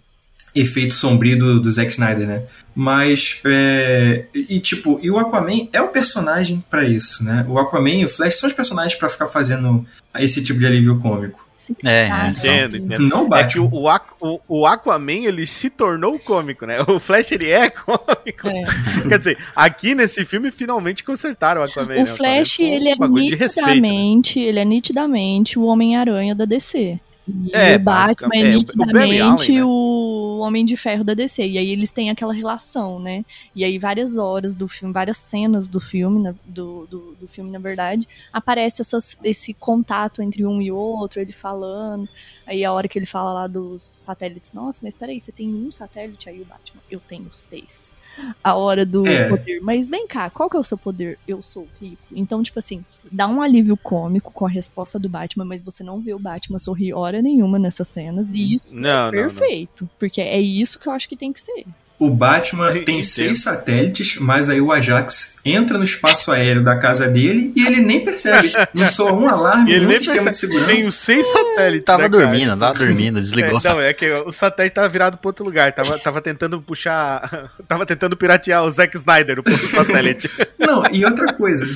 efeito 0.54 0.94
sombrio 0.94 1.36
do, 1.36 1.60
do 1.60 1.72
Zack 1.72 1.90
Snyder, 1.90 2.26
né? 2.26 2.42
Mas, 2.76 3.40
é, 3.44 4.26
e 4.32 4.60
tipo, 4.60 5.00
e 5.02 5.10
o 5.10 5.18
Aquaman 5.18 5.68
é 5.72 5.82
o 5.82 5.88
personagem 5.88 6.64
pra 6.70 6.84
isso, 6.84 7.24
né? 7.24 7.44
O 7.48 7.58
Aquaman 7.58 7.90
e 7.90 8.04
o 8.04 8.08
Flash 8.08 8.36
são 8.36 8.48
os 8.48 8.52
personagens 8.52 8.94
pra 8.94 9.08
ficar 9.08 9.26
fazendo 9.26 9.84
esse 10.18 10.42
tipo 10.42 10.60
de 10.60 10.66
alívio 10.66 10.98
cômico. 11.00 11.43
É, 11.84 12.08
Ah, 12.10 12.28
Entendo, 12.28 12.76
entendo. 12.76 13.08
Não 13.08 13.34
É 13.36 13.44
que 13.44 13.58
o, 13.58 13.68
o, 13.72 13.88
Aqu- 13.88 14.14
o- 14.20 14.40
o 14.48 14.66
Aquaman, 14.66 15.12
ele 15.26 15.46
se 15.46 15.70
tornou 15.70 16.18
cômico, 16.18 16.66
né? 16.66 16.78
O 16.88 16.98
Flash, 16.98 17.32
ele 17.32 17.50
é 17.50 17.70
cômico. 17.70 18.48
É. 18.48 18.62
Quer 19.08 19.18
dizer, 19.18 19.38
aqui 19.54 19.94
nesse 19.94 20.24
filme, 20.24 20.50
finalmente 20.50 21.02
consertaram 21.04 21.60
o 21.60 21.64
Aquaman, 21.64 21.94
O 21.94 22.04
né? 22.04 22.06
Flash, 22.06 22.54
Aquaman 22.54 22.70
ficou 22.70 22.76
ele 22.76 22.88
é 22.88 22.94
um 22.94 23.14
de 23.14 23.34
respeito, 23.34 23.66
né? 23.68 23.74
nitidamente, 23.74 24.38
ele 24.40 24.58
é 24.60 24.64
nitidamente 24.64 25.58
o 25.58 25.64
Homem-Aranha 25.64 26.34
da 26.34 26.44
DC. 26.44 26.98
E 27.26 27.50
É, 27.54 27.76
o 27.76 27.78
Batman 27.78 28.34
é 28.34 28.40
é, 28.40 28.56
o- 28.56 28.58
o 28.58 28.58
nitidamente 28.58 29.52
Allen, 29.52 29.58
né? 29.58 29.64
o 29.64 30.38
Homem 30.42 30.64
de 30.64 30.76
Ferro 30.76 31.02
da 31.02 31.14
DC. 31.14 31.46
E 31.46 31.56
aí 31.56 31.70
eles 31.70 31.90
têm 31.90 32.10
aquela 32.10 32.34
relação, 32.34 33.00
né? 33.00 33.24
E 33.54 33.64
aí 33.64 33.78
várias 33.78 34.16
horas 34.18 34.54
do 34.54 34.68
filme, 34.68 34.92
várias 34.92 35.16
cenas 35.16 35.66
do 35.66 35.80
filme, 35.80 36.20
na- 36.22 36.34
do, 36.44 36.86
do, 36.86 37.14
do 37.18 37.26
filme, 37.28 37.50
na 37.50 37.58
verdade, 37.58 38.06
aparece 38.32 38.82
essas, 38.82 39.16
esse 39.24 39.54
contato 39.54 40.20
entre 40.20 40.44
um 40.44 40.60
e 40.60 40.70
outro, 40.70 41.18
ele 41.20 41.32
falando. 41.32 42.06
Aí 42.46 42.62
a 42.62 42.72
hora 42.72 42.88
que 42.88 42.98
ele 42.98 43.06
fala 43.06 43.32
lá 43.32 43.46
dos 43.46 43.82
satélites, 43.84 44.52
nossa, 44.52 44.80
mas 44.82 44.94
peraí, 44.94 45.18
você 45.18 45.32
tem 45.32 45.48
um 45.48 45.72
satélite? 45.72 46.28
Aí 46.28 46.42
o 46.42 46.44
Batman, 46.44 46.82
eu 46.90 47.00
tenho 47.00 47.30
seis. 47.32 47.93
A 48.42 48.54
hora 48.54 48.84
do 48.86 49.06
É. 49.06 49.28
poder. 49.28 49.60
Mas 49.60 49.88
vem 49.90 50.06
cá, 50.06 50.30
qual 50.30 50.48
que 50.48 50.56
é 50.56 50.60
o 50.60 50.64
seu 50.64 50.78
poder? 50.78 51.18
Eu 51.26 51.42
sou 51.42 51.66
rico. 51.80 52.02
Então, 52.12 52.42
tipo 52.42 52.58
assim, 52.58 52.84
dá 53.10 53.26
um 53.28 53.40
alívio 53.42 53.76
cômico 53.76 54.30
com 54.32 54.46
a 54.46 54.48
resposta 54.48 54.98
do 54.98 55.08
Batman, 55.08 55.44
mas 55.44 55.62
você 55.62 55.82
não 55.82 56.00
vê 56.00 56.14
o 56.14 56.18
Batman 56.18 56.58
sorrir 56.58 56.92
hora 56.94 57.20
nenhuma 57.20 57.58
nessas 57.58 57.88
cenas. 57.88 58.26
E 58.32 58.54
isso 58.54 58.68
Não, 58.74 58.88
é 58.88 58.92
não, 58.92 59.04
não. 59.04 59.10
perfeito. 59.10 59.88
Porque 59.98 60.20
é 60.20 60.40
isso 60.40 60.78
que 60.78 60.88
eu 60.88 60.92
acho 60.92 61.08
que 61.08 61.16
tem 61.16 61.32
que 61.32 61.40
ser. 61.40 61.64
O, 62.06 62.10
Batman 62.10 62.72
tem 62.72 62.80
Entendo. 62.82 63.02
seis 63.04 63.42
satélites, 63.42 64.16
mas 64.18 64.48
aí 64.48 64.60
o 64.60 64.72
Ajax 64.72 65.36
entra 65.44 65.76
no 65.76 65.84
espaço 65.84 66.30
aéreo 66.32 66.62
da 66.64 66.76
casa 66.78 67.06
dele 67.08 67.52
e 67.54 67.66
ele 67.66 67.80
nem 67.80 68.00
percebe. 68.04 68.52
Não 68.72 68.90
soa 68.90 69.12
um 69.12 69.28
alarme, 69.28 69.70
E 69.70 69.74
ele 69.74 69.86
nenhum 69.86 69.88
nem 69.90 69.98
sistema 69.98 70.18
de 70.18 70.24
percebe. 70.24 70.52
segurança. 70.52 70.74
Tem 70.74 70.88
os 70.88 70.94
seis 70.94 71.26
satélites. 71.26 71.84
Tava 71.84 72.02
né, 72.04 72.08
cara? 72.08 72.22
dormindo, 72.26 72.56
tava 72.56 72.74
dormindo, 72.78 73.20
desligou 73.20 73.58
É, 73.58 73.68
não, 73.68 73.80
é 73.80 73.92
que 73.92 74.10
o 74.10 74.32
satélite 74.32 74.74
tava 74.74 74.88
virado 74.88 75.18
pro 75.18 75.28
outro 75.28 75.44
lugar. 75.44 75.72
Tava, 75.72 75.98
tava 75.98 76.20
tentando 76.20 76.60
puxar. 76.62 77.50
Tava 77.68 77.84
tentando 77.86 78.16
piratear 78.16 78.64
o 78.64 78.70
Zack 78.70 78.96
Snyder, 78.96 79.40
o 79.40 79.68
satélite. 79.68 80.30
Não, 80.58 80.84
e 80.92 81.04
outra 81.04 81.32
coisa. 81.32 81.66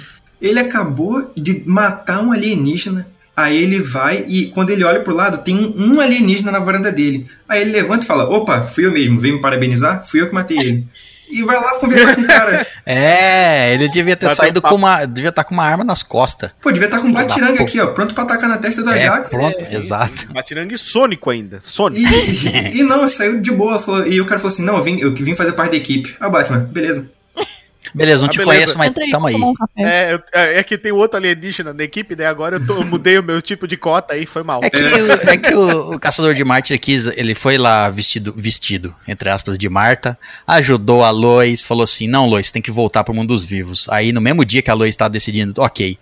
Ele 0.41 0.61
acabou 0.61 1.33
de 1.37 1.63
matar 1.67 2.23
um 2.23 2.33
alienígena. 2.33 3.07
Aí 3.41 3.57
ele 3.63 3.79
vai 3.81 4.25
e 4.27 4.47
quando 4.47 4.71
ele 4.71 4.83
olha 4.83 4.99
pro 5.01 5.15
lado, 5.15 5.45
tem 5.45 5.55
um, 5.57 5.95
um 5.95 6.01
alienígena 6.01 6.51
na 6.51 6.59
varanda 6.59 6.91
dele. 6.91 7.29
Aí 7.49 7.61
ele 7.61 7.71
levanta 7.71 8.03
e 8.03 8.07
fala: 8.07 8.25
opa, 8.29 8.63
fui 8.63 8.85
eu 8.85 8.91
mesmo, 8.91 9.21
veio 9.21 9.37
me 9.37 9.41
parabenizar? 9.41 10.05
Fui 10.05 10.21
eu 10.21 10.27
que 10.27 10.35
matei 10.35 10.59
ele. 10.59 10.87
E 11.31 11.43
vai 11.45 11.57
lá 11.57 11.73
conversar 11.79 12.15
com 12.17 12.23
o 12.23 12.27
cara. 12.27 12.67
É, 12.91 13.75
ele 13.75 13.87
devia 13.91 14.17
ter 14.17 14.25
Bateu 14.27 14.37
saído 14.37 14.63
com 14.63 14.75
uma. 14.75 15.05
Devia 15.05 15.29
estar 15.29 15.45
com 15.45 15.53
uma 15.55 15.63
arma 15.63 15.85
nas 15.85 16.03
costas. 16.03 16.51
Pô, 16.61 16.73
devia 16.73 16.87
estar 16.87 16.99
com 17.01 17.07
um 17.09 17.13
batiranga 17.13 17.63
aqui, 17.63 17.79
ó, 17.79 17.89
pronto 17.89 18.15
pra 18.15 18.25
atacar 18.25 18.49
na 18.49 18.57
testa 18.57 18.83
do 18.83 18.91
É, 18.91 19.07
Ajax. 19.07 19.31
pronto, 19.31 19.57
É. 19.63 19.75
exato. 19.77 20.33
Batirangue 20.33 20.77
sônico 20.79 21.29
ainda. 21.31 21.59
Sônico. 21.61 22.01
E, 22.11 22.49
e- 22.49 22.81
e 22.81 22.83
não, 22.83 23.07
saiu 23.09 23.41
de 23.43 23.51
boa. 23.53 23.79
Falou, 23.81 24.07
e 24.07 24.21
o 24.21 24.25
cara 24.25 24.41
falou 24.41 24.53
assim: 24.55 24.65
não, 24.65 24.79
eu 24.79 24.83
vim, 24.83 24.99
eu 25.01 25.15
vim 25.15 25.37
fazer 25.37 25.53
parte 25.53 25.73
da 25.73 25.77
equipe. 25.77 26.17
Ah, 26.19 26.31
Batman, 26.31 26.61
beleza. 26.73 27.11
Beleza, 27.95 28.23
não 28.23 28.29
Ah, 28.29 28.31
te 28.31 28.39
beleza. 28.39 28.55
conheço, 28.55 28.79
mas 28.79 28.89
Entra 28.89 29.05
aí 29.05 29.11
tamo 29.11 29.27
aí. 29.27 29.35
um. 29.35 29.55
É, 29.79 30.15
eu- 30.15 30.23
é, 30.33 30.59
é 30.59 30.63
que 30.63 30.77
tem 30.79 30.93
outro 30.93 31.17
alienígena 31.19 31.73
na 31.73 31.83
equipe, 31.85 32.15
daí 32.15 32.27
agora 32.27 32.57
eu, 32.57 32.67
tô- 32.67 32.75
eu 32.79 32.85
mudei 32.87 33.19
o 33.19 33.23
meu 33.23 33.41
tipo 33.43 33.67
de 33.67 33.77
cota 33.77 34.15
aí, 34.15 34.27
foi 34.27 34.43
mal. 34.43 34.61
É 34.63 34.71
que, 34.71 34.79
o, 34.83 35.13
é 35.31 35.37
que 35.37 35.55
o, 35.55 35.93
o 35.95 35.99
caçador 35.99 36.35
de 36.35 36.45
Marte 36.45 36.77
quis, 36.79 37.07
ele 37.07 37.35
foi 37.35 37.57
lá 37.59 37.89
vestido, 37.89 38.33
vestido, 38.37 38.95
entre 39.07 39.31
aspas, 39.31 39.57
de 39.59 39.69
Marta, 39.69 40.19
ajudou 40.47 41.05
a 41.05 41.11
Lois, 41.11 41.63
falou 41.63 41.85
assim: 41.85 42.07
não, 42.09 42.27
Lois, 42.27 42.51
tem 42.51 42.63
que 42.63 42.71
voltar 42.71 43.05
pro 43.05 43.15
mundo 43.15 43.29
dos 43.29 43.45
vivos. 43.45 43.87
Aí 43.91 44.13
no 44.13 44.21
mesmo 44.21 44.45
dia 44.45 44.63
que 44.63 44.71
a 44.71 44.75
Lois 44.75 44.95
tá 44.97 45.09
decidindo, 45.09 45.61
ok, 45.61 45.99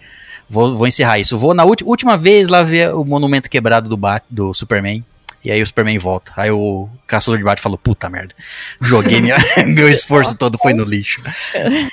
vou, 0.48 0.76
vou 0.76 0.86
encerrar 0.86 1.18
isso. 1.18 1.36
Vou 1.38 1.54
na 1.54 1.64
última 1.64 2.16
vez 2.16 2.48
lá 2.48 2.62
ver 2.62 2.94
o 2.94 3.04
monumento 3.04 3.48
quebrado 3.50 3.88
do, 3.88 3.96
Bat, 3.96 4.24
do 4.30 4.52
Superman. 4.54 5.04
E 5.46 5.50
aí 5.52 5.62
o 5.62 5.66
Superman 5.66 5.96
volta. 5.96 6.32
Aí 6.36 6.50
o 6.50 6.88
caçador 7.06 7.38
de 7.38 7.44
Marte 7.44 7.62
falou: 7.62 7.78
puta 7.78 8.10
merda, 8.10 8.34
joguei 8.80 9.20
minha- 9.20 9.36
meu 9.68 9.88
esforço 9.88 10.36
todo 10.36 10.58
foi 10.58 10.74
no 10.74 10.82
lixo. 10.82 11.22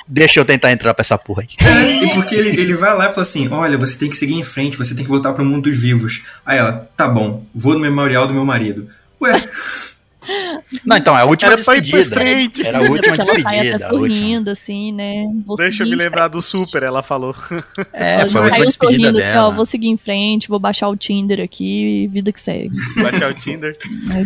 Deixa 0.08 0.40
eu 0.40 0.46
tentar 0.46 0.72
entrar 0.72 0.92
pra 0.96 1.02
essa 1.04 1.20
porra 1.20 1.44
aí. 1.44 2.04
E 2.04 2.10
porque 2.16 2.34
ele, 2.34 2.50
ele 2.60 2.74
vai 2.74 2.96
lá 2.98 3.06
e 3.06 3.10
fala 3.10 3.22
assim: 3.22 3.48
olha, 3.50 3.78
você 3.78 3.96
tem 3.96 4.10
que 4.10 4.18
seguir 4.18 4.34
em 4.34 4.44
frente, 4.44 4.76
você 4.76 4.96
tem 4.96 5.04
que 5.04 5.10
voltar 5.10 5.34
pro 5.34 5.46
mundo 5.46 5.70
dos 5.70 5.80
vivos. 5.80 6.24
Aí 6.44 6.58
ela, 6.58 6.90
tá 6.98 7.08
bom, 7.08 7.46
vou 7.54 7.74
no 7.74 7.80
memorial 7.80 8.26
do 8.26 8.34
meu 8.34 8.44
marido. 8.44 8.90
Ué, 9.22 9.48
Não, 10.86 10.98
então, 10.98 11.18
é 11.18 11.22
a 11.22 11.26
última 11.26 11.52
Era 11.54 11.64
pra 11.64 11.76
ir 11.76 11.82
pra 11.82 11.82
despedida. 12.00 12.16
frente. 12.16 12.66
Era 12.68 12.78
a 12.78 12.82
última 12.82 13.16
ela 13.16 13.24
despedida. 13.24 13.88
a 13.88 13.94
última. 13.94 14.16
sorrindo, 14.16 14.50
assim, 14.50 14.92
né? 14.92 15.24
Vou 15.46 15.56
Deixa 15.58 15.84
eu 15.84 15.90
me 15.90 15.96
lembrar 15.96 16.28
do 16.28 16.42
Super, 16.42 16.84
ela 16.84 17.02
falou. 17.04 17.36
É, 17.94 18.22
Ela 18.22 18.30
foi 18.30 18.42
a 18.42 18.44
última 18.46 18.66
despedida 18.66 19.02
sorrindo 19.04 19.18
assim, 19.20 19.28
dela. 19.34 19.48
ó, 19.48 19.52
vou 19.52 19.66
seguir 19.66 19.88
em 19.90 19.98
frente, 19.98 20.48
vou 20.50 20.60
baixar 20.60 20.88
o 20.90 20.96
Tinder 20.96 21.40
aqui 21.44 22.04
e 22.04 22.08
vida 22.08 22.32
que 22.32 22.40
segue. 22.42 22.72
Baixar 23.02 23.32
o 23.32 23.34
Tinder. 23.34 23.78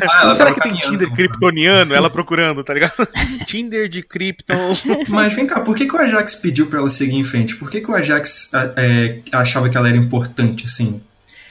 ah, 0.10 0.22
ela 0.24 0.36
Será 0.36 0.54
que 0.54 0.62
tem. 0.62 0.74
Tinder 0.76 1.12
kryptoniano? 1.12 1.94
Ela 1.94 2.10
procurando, 2.10 2.64
tá 2.64 2.74
ligado? 2.74 3.08
Tinder 3.46 3.88
de 3.90 4.02
Krypton. 4.02 4.76
Mas 5.08 5.34
vem 5.34 5.46
cá, 5.48 5.60
por 5.62 5.76
que, 5.76 5.86
que 5.86 5.96
o 5.96 5.98
Ajax 6.00 6.36
pediu 6.36 6.68
pra 6.68 6.80
ela 6.80 6.90
seguir 6.90 7.16
em 7.18 7.24
frente? 7.24 7.56
Por 7.56 7.70
que, 7.70 7.82
que 7.82 7.90
o 7.92 7.96
Ajax 7.96 8.54
a- 8.54 8.74
é, 8.78 9.20
achava 9.32 9.70
que 9.70 9.78
ela 9.78 9.88
era 9.90 9.98
importante, 9.98 10.66
assim? 10.66 11.02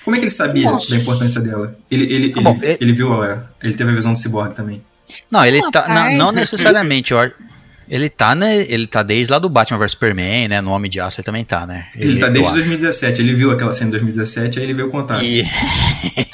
Como 0.06 0.16
é 0.16 0.18
que 0.18 0.24
ele 0.24 0.30
sabia 0.30 0.70
Nossa. 0.70 0.88
da 0.88 0.96
importância 0.96 1.40
dela? 1.42 1.76
Ele, 1.90 2.04
ele, 2.10 2.32
Ah, 2.34 2.40
bom, 2.40 2.56
ele, 2.62 2.72
é- 2.72 2.78
ele 2.80 2.92
viu, 2.94 3.12
a- 3.22 3.44
ele 3.62 3.74
teve 3.74 3.90
a 3.90 3.94
visão 3.94 4.14
do 4.14 4.18
Cyborg 4.18 4.54
também. 4.54 4.82
Não, 5.30 5.44
ele 5.44 5.60
tá. 5.70 5.86
Não, 5.88 6.16
não 6.16 6.32
necessariamente, 6.32 7.12
eu 7.12 7.18
acho- 7.18 7.34
Ele 7.88 8.08
tá, 8.08 8.34
né? 8.34 8.62
Ele 8.68 8.84
tá 8.86 9.00
desde 9.04 9.30
lá 9.32 9.38
do 9.38 9.48
Batman 9.48 9.78
vs 9.78 9.92
Superman, 9.92 10.48
né? 10.48 10.60
No 10.60 10.72
Homem 10.72 10.90
de 10.90 10.98
Aço 11.00 11.20
ele 11.20 11.24
também 11.24 11.44
tá, 11.44 11.64
né? 11.66 11.86
Ele, 11.94 12.18
tá 12.18 12.26
eu 12.26 12.32
desde 12.32 12.46
acho. 12.48 12.54
2017, 12.56 13.20
ele 13.22 13.32
viu 13.34 13.50
aquela 13.52 13.72
cena 13.72 13.86
em 13.88 13.90
2017, 13.92 14.58
aí 14.58 14.64
ele 14.64 14.74
veio 14.74 14.88
contar. 14.90 15.22
E, 15.22 15.44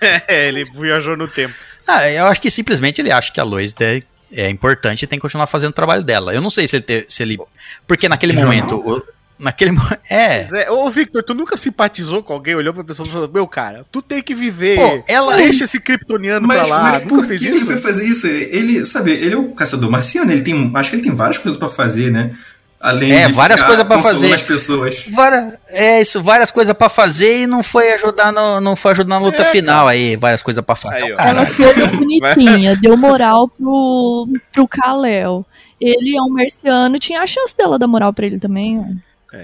É, 0.00 0.48
ele 0.48 0.64
viajou 0.64 1.16
no 1.16 1.28
tempo. 1.28 1.54
ah, 1.86 2.08
eu 2.10 2.26
acho 2.26 2.40
que 2.40 2.50
simplesmente 2.50 3.00
ele 3.00 3.12
acha 3.12 3.30
que 3.32 3.40
a 3.40 3.44
Lois 3.44 3.74
é, 3.80 4.00
é 4.32 4.48
importante 4.50 5.02
e 5.04 5.06
tem 5.06 5.18
que 5.18 5.22
continuar 5.22 5.46
fazendo 5.46 5.70
o 5.70 5.74
trabalho 5.74 6.02
dela. 6.02 6.34
Eu 6.34 6.40
não 6.40 6.50
sei 6.50 6.66
se 6.66 6.76
ele. 6.76 6.84
te- 6.84 7.06
se 7.08 7.22
ele 7.22 7.38
porque 7.86 8.08
naquele 8.08 8.32
momento. 8.32 8.76
o- 8.76 9.02
naquele 9.38 9.72
mo- 9.72 9.82
É. 10.10 10.46
É, 10.64 10.70
Ô, 10.70 10.88
Victor, 10.90 11.22
tu 11.22 11.34
nunca 11.34 11.56
simpatizou 11.56 12.22
com 12.22 12.32
alguém, 12.32 12.54
olhou 12.54 12.72
pra 12.74 12.84
pessoa 12.84 13.06
e 13.06 13.10
falou: 13.10 13.30
Meu, 13.32 13.46
cara, 13.46 13.84
tu 13.90 14.00
tem 14.02 14.22
que 14.22 14.34
viver. 14.34 14.76
Pô, 14.76 15.04
ela- 15.08 15.36
Deixa 15.36 15.64
esse 15.64 15.80
kryptoniano 15.80 16.46
pra 16.46 16.66
lá. 16.66 16.82
mas 16.82 17.02
nunca 17.02 17.08
por 17.16 17.26
fez 17.26 17.40
que 17.40 17.48
isso? 17.48 17.56
ele 17.58 17.64
foi 17.66 17.76
fazer 17.78 18.04
isso? 18.04 18.26
Ele, 18.26 18.84
sabe, 18.86 19.12
ele 19.12 19.34
é 19.34 19.38
o 19.38 19.50
caçador 19.52 19.90
marciano, 19.90 20.30
ele 20.32 20.42
tem, 20.42 20.70
acho 20.74 20.90
que 20.90 20.96
ele 20.96 21.02
tem 21.02 21.14
várias 21.14 21.38
coisas 21.38 21.58
pra 21.58 21.68
fazer, 21.68 22.10
né? 22.10 22.32
Além 22.78 23.10
É, 23.10 23.26
de 23.26 23.32
várias 23.32 23.58
ficar 23.58 23.68
coisas 23.68 23.86
pra 23.86 23.96
consolando 23.96 24.20
fazer. 24.20 24.34
as 24.34 24.42
pessoas. 24.42 25.06
Várias, 25.10 25.54
é 25.70 26.00
isso, 26.02 26.22
várias 26.22 26.50
coisas 26.50 26.76
pra 26.76 26.90
fazer 26.90 27.42
e 27.42 27.46
não 27.46 27.62
foi 27.62 27.90
ajudar 27.94 28.30
no, 28.30 28.60
não 28.60 28.76
foi 28.76 28.92
ajudar 28.92 29.08
na 29.08 29.18
luta 29.18 29.42
É, 29.42 29.44
final 29.46 29.88
aí, 29.88 30.14
várias 30.14 30.42
coisas 30.42 30.62
pra 30.62 30.76
fazer. 30.76 31.02
Aí. 31.04 31.14
Ela 31.18 31.46
toda 31.46 31.86
bonitinha, 31.88 32.76
deu 32.80 32.94
moral 32.96 33.48
pro, 33.48 34.28
pro 34.52 34.68
Kal-El. 34.68 35.44
Ele 35.80 36.16
é 36.16 36.20
um 36.22 36.28
marciano, 36.28 36.98
tinha 36.98 37.22
a 37.22 37.26
chance 37.26 37.56
dela 37.56 37.78
dar 37.78 37.86
moral 37.86 38.12
pra 38.12 38.26
ele 38.26 38.38
também. 38.38 38.78
ó. 38.78 38.84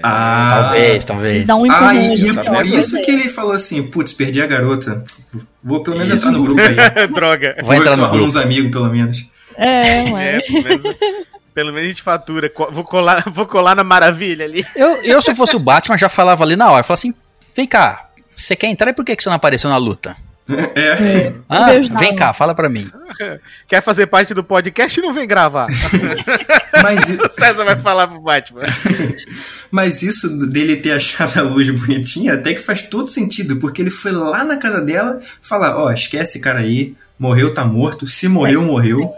Ah, 0.01 0.59
Talvez, 0.63 1.05
talvez. 1.05 1.45
Dá 1.45 1.55
um 1.55 1.63
Ah, 1.71 1.93
empurrão 1.93 1.93
e, 1.93 2.15
e 2.23 2.29
é 2.29 2.33
tá 2.33 2.43
por 2.51 2.65
isso 2.65 3.01
que 3.01 3.11
ele 3.11 3.29
falou 3.29 3.51
assim, 3.53 3.83
putz, 3.83 4.13
perdi 4.13 4.41
a 4.41 4.47
garota. 4.47 5.03
Vou 5.63 5.83
pelo 5.83 5.97
menos 5.97 6.09
Isso. 6.13 6.27
entrar 6.27 6.31
no 6.37 6.43
grupo 6.43 6.61
aí. 6.61 7.07
Droga. 7.13 7.55
Vai 7.63 7.77
entrar 7.77 7.95
no 7.97 8.03
Vou 8.03 8.11
grupo. 8.11 8.25
uns 8.27 8.35
amigos, 8.35 8.71
pelo 8.71 8.89
menos. 8.89 9.25
É, 9.55 10.03
ué. 10.11 10.37
É, 10.37 10.41
pelo 10.41 10.63
menos, 10.63 10.95
pelo 11.53 11.73
menos 11.73 11.85
a 11.85 11.89
gente 11.89 12.01
fatura. 12.01 12.51
Vou 12.71 12.83
colar, 12.83 13.23
vou 13.29 13.45
colar 13.45 13.75
na 13.75 13.83
maravilha 13.83 14.45
ali. 14.45 14.65
Eu, 14.75 15.01
eu, 15.03 15.21
se 15.21 15.33
fosse 15.35 15.55
o 15.55 15.59
Batman, 15.59 15.97
já 15.97 16.09
falava 16.09 16.43
ali 16.43 16.55
na 16.55 16.71
hora. 16.71 16.83
Falava 16.83 16.99
assim: 16.99 17.13
vem 17.55 17.67
cá, 17.67 18.09
você 18.35 18.55
quer 18.55 18.67
entrar 18.67 18.89
e 18.89 18.93
por 18.93 19.05
que, 19.05 19.15
que 19.15 19.21
você 19.23 19.29
não 19.29 19.35
apareceu 19.35 19.69
na 19.69 19.77
luta? 19.77 20.15
É. 20.75 21.31
Ah, 21.47 21.67
beijo 21.67 21.93
na 21.93 22.01
vem 22.01 22.13
cá, 22.17 22.33
fala 22.33 22.53
pra 22.53 22.67
mim. 22.67 22.91
Quer 23.65 23.81
fazer 23.81 24.07
parte 24.07 24.33
do 24.33 24.43
podcast? 24.43 24.99
Não 24.99 25.13
vem 25.13 25.25
gravar. 25.25 25.67
Mas, 26.83 27.09
O 27.17 27.31
César 27.39 27.63
vai 27.63 27.79
falar 27.79 28.07
pro 28.09 28.19
Batman. 28.19 28.63
Mas 29.73 30.03
isso 30.03 30.29
dele 30.45 30.75
ter 30.75 30.91
achado 30.91 31.35
a 31.39 31.41
luz 31.41 31.67
bonitinha 31.71 32.35
até 32.35 32.53
que 32.53 32.61
faz 32.61 32.83
todo 32.83 33.09
sentido, 33.09 33.55
porque 33.57 33.81
ele 33.81 33.89
foi 33.89 34.11
lá 34.11 34.43
na 34.43 34.57
casa 34.57 34.79
dela 34.79 35.19
falar, 35.41 35.75
ó, 35.75 35.91
esquece 35.91 36.33
esse 36.33 36.39
cara 36.39 36.59
aí, 36.59 36.93
morreu, 37.17 37.51
tá 37.51 37.65
morto, 37.65 38.05
se 38.05 38.27
morreu, 38.27 38.61
morreu. 38.61 39.11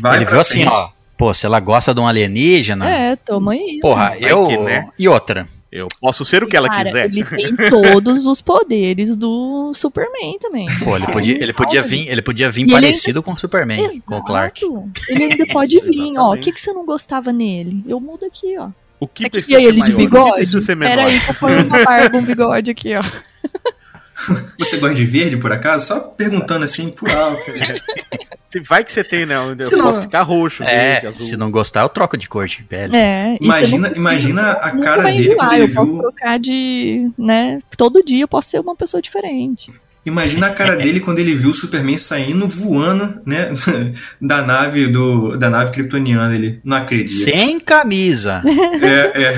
Vai 0.00 0.16
Ele 0.16 0.24
viu 0.24 0.40
assim, 0.40 0.64
ó. 0.66 0.88
Pô, 1.16 1.32
se 1.32 1.46
ela 1.46 1.60
gosta 1.60 1.94
de 1.94 2.00
um 2.00 2.08
alienígena, 2.08 2.90
É, 2.90 3.14
toma 3.14 3.52
aí. 3.52 3.78
porra, 3.80 4.16
eu. 4.18 4.46
que, 4.48 4.56
né? 4.56 4.88
E 4.98 5.08
outra. 5.08 5.48
Eu 5.70 5.86
posso 6.00 6.24
ser 6.24 6.42
o 6.42 6.48
que 6.48 6.56
ela 6.56 6.68
Cara, 6.68 6.84
quiser. 6.84 7.04
ele 7.06 7.22
tem 7.24 7.54
todos 7.68 8.24
os 8.26 8.40
poderes 8.40 9.14
do 9.14 9.72
Superman 9.74 10.38
também. 10.40 10.66
Pô, 10.82 10.96
ele 10.96 11.06
podia, 11.06 11.34
ele 11.42 11.52
podia 11.52 11.82
vir, 11.82 12.08
ele 12.08 12.22
podia 12.22 12.50
vir 12.50 12.66
E 12.66 12.72
parecido 12.72 13.22
com 13.22 13.32
o 13.32 13.36
Superman, 13.36 13.80
Exato. 13.84 14.06
com 14.06 14.16
o 14.16 14.24
Clark. 14.24 14.64
Ele 15.08 15.24
ainda 15.24 15.46
pode 15.52 15.78
vir, 15.82 16.16
ó. 16.18 16.34
O 16.34 16.38
que, 16.38 16.50
que 16.50 16.60
você 16.60 16.72
não 16.72 16.84
gostava 16.86 17.32
nele? 17.32 17.84
Eu 17.86 18.00
mudo 18.00 18.24
aqui, 18.24 18.56
ó. 18.58 18.70
O 19.00 19.06
que 19.06 19.24
É 19.24 19.26
que 19.26 19.30
precisa 19.32 19.58
e 19.58 19.62
ser 19.62 19.68
ele 19.68 19.74
de 19.74 19.80
maior? 19.80 19.96
Que 19.96 20.04
bigode? 20.04 20.32
precisa 20.34 20.60
ser 20.60 20.74
menor? 20.76 20.96
Pera 20.96 21.08
aí 21.08 21.20
que 21.20 21.30
eu 21.30 21.34
ponho 21.34 21.64
uma 21.64 21.84
barba, 21.84 22.18
um 22.18 22.22
bigode 22.24 22.70
aqui, 22.70 22.94
ó. 22.96 23.02
Você 24.58 24.76
gosta 24.78 24.94
de 24.96 25.04
verde, 25.04 25.36
por 25.36 25.52
acaso? 25.52 25.86
Só 25.86 26.00
perguntando 26.00 26.64
assim, 26.64 26.90
por 26.90 27.08
alto. 27.10 27.40
Se 28.48 28.60
vai 28.60 28.82
que 28.82 28.90
você 28.90 29.04
tem, 29.04 29.26
né? 29.26 29.34
Eu 29.36 29.60
Se 29.68 29.76
não- 29.76 29.84
posso 29.84 30.00
ficar 30.00 30.22
roxo, 30.22 30.62
É, 30.62 30.92
verde, 30.92 31.06
azul. 31.08 31.26
se 31.26 31.36
não 31.36 31.50
gostar, 31.50 31.82
eu 31.82 31.88
troco 31.90 32.16
de 32.16 32.26
cor 32.30 32.46
de 32.46 32.62
pele. 32.62 32.96
É, 32.96 33.32
você 33.38 33.44
Imagina- 33.44 33.88
não 33.90 33.96
imagina 33.96 34.52
a 34.52 34.76
cara 34.78 35.02
dele 35.02 35.18
enjoar, 35.20 35.58
Eu 35.58 35.68
posso 35.68 35.86
viu- 35.92 35.98
trocar 36.00 36.38
de, 36.38 37.10
né? 37.18 37.60
Todo 37.76 38.02
dia 38.02 38.22
eu 38.24 38.28
posso 38.28 38.48
ser 38.48 38.58
uma 38.60 38.74
pessoa 38.74 39.02
diferente. 39.02 39.70
Imagina 40.08 40.48
a 40.48 40.54
cara 40.54 40.76
dele 40.76 41.00
quando 41.00 41.18
ele 41.18 41.34
viu 41.34 41.50
o 41.50 41.54
Superman 41.54 41.96
saindo 41.98 42.48
voando, 42.48 43.20
né, 43.24 43.50
da 44.20 44.42
nave 44.42 44.86
do 44.86 45.36
da 45.36 45.48
nave 45.48 45.70
kryptoniana, 45.72 46.34
ele 46.34 46.60
não 46.64 46.76
acredita. 46.76 47.30
Sem 47.30 47.60
camisa. 47.60 48.42
É, 48.82 49.22
é. 49.22 49.30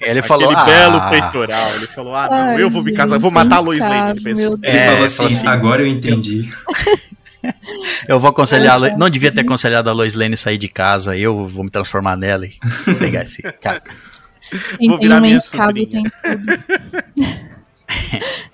Ele 0.00 0.20
Aquele 0.20 0.22
falou, 0.22 0.48
belo 0.64 0.96
ah, 0.96 1.08
peitoral. 1.10 1.74
Ele 1.76 1.86
falou: 1.86 2.14
Ah, 2.14 2.28
não, 2.28 2.36
Ai, 2.36 2.62
eu 2.62 2.70
vou 2.70 2.82
me 2.82 2.92
casar, 2.92 3.18
vou 3.18 3.30
matar 3.30 3.56
a 3.56 3.60
Lois 3.60 3.80
Lane. 3.82 4.10
Ele 4.10 4.20
pensou. 4.20 4.58
Ele 4.62 4.76
É, 4.76 4.84
falou 4.84 4.98
ele 4.98 5.06
assim, 5.06 5.26
assim, 5.26 5.46
agora 5.46 5.82
eu 5.82 5.86
entendi. 5.86 6.50
eu 8.08 8.18
vou 8.20 8.30
aconselhar, 8.30 8.74
a 8.74 8.76
Lo- 8.76 8.98
não 8.98 9.08
devia 9.08 9.30
ter 9.32 9.40
aconselhado 9.42 9.88
a 9.88 9.92
Lois 9.92 10.14
Lane 10.14 10.36
sair 10.36 10.58
de 10.58 10.68
casa, 10.68 11.16
eu 11.16 11.46
vou 11.46 11.64
me 11.64 11.70
transformar 11.70 12.16
nela 12.16 12.46
e 12.46 12.54
pegar 12.98 13.22
esse 13.22 13.42
cara. 13.42 13.82
Quem 14.78 14.88
Vou 14.88 14.98
virar 14.98 15.20
minha 15.20 15.40
sobrinha. 15.40 16.02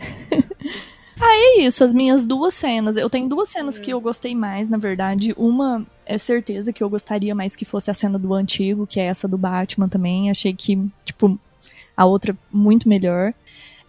ah, 1.22 1.36
é 1.36 1.60
isso, 1.60 1.84
as 1.84 1.94
minhas 1.94 2.26
duas 2.26 2.54
cenas. 2.54 2.96
Eu 2.96 3.08
tenho 3.08 3.28
duas 3.28 3.48
cenas 3.48 3.78
que 3.78 3.90
eu 3.90 4.00
gostei 4.00 4.34
mais, 4.34 4.68
na 4.68 4.76
verdade. 4.76 5.32
Uma 5.36 5.86
é 6.04 6.18
certeza 6.18 6.72
que 6.72 6.82
eu 6.82 6.90
gostaria 6.90 7.34
mais 7.34 7.54
que 7.54 7.64
fosse 7.64 7.90
a 7.90 7.94
cena 7.94 8.18
do 8.18 8.34
antigo, 8.34 8.86
que 8.86 8.98
é 8.98 9.04
essa 9.04 9.28
do 9.28 9.38
Batman 9.38 9.88
também. 9.88 10.30
Achei 10.30 10.52
que, 10.52 10.78
tipo, 11.04 11.38
a 11.96 12.04
outra 12.04 12.36
muito 12.52 12.88
melhor. 12.88 13.32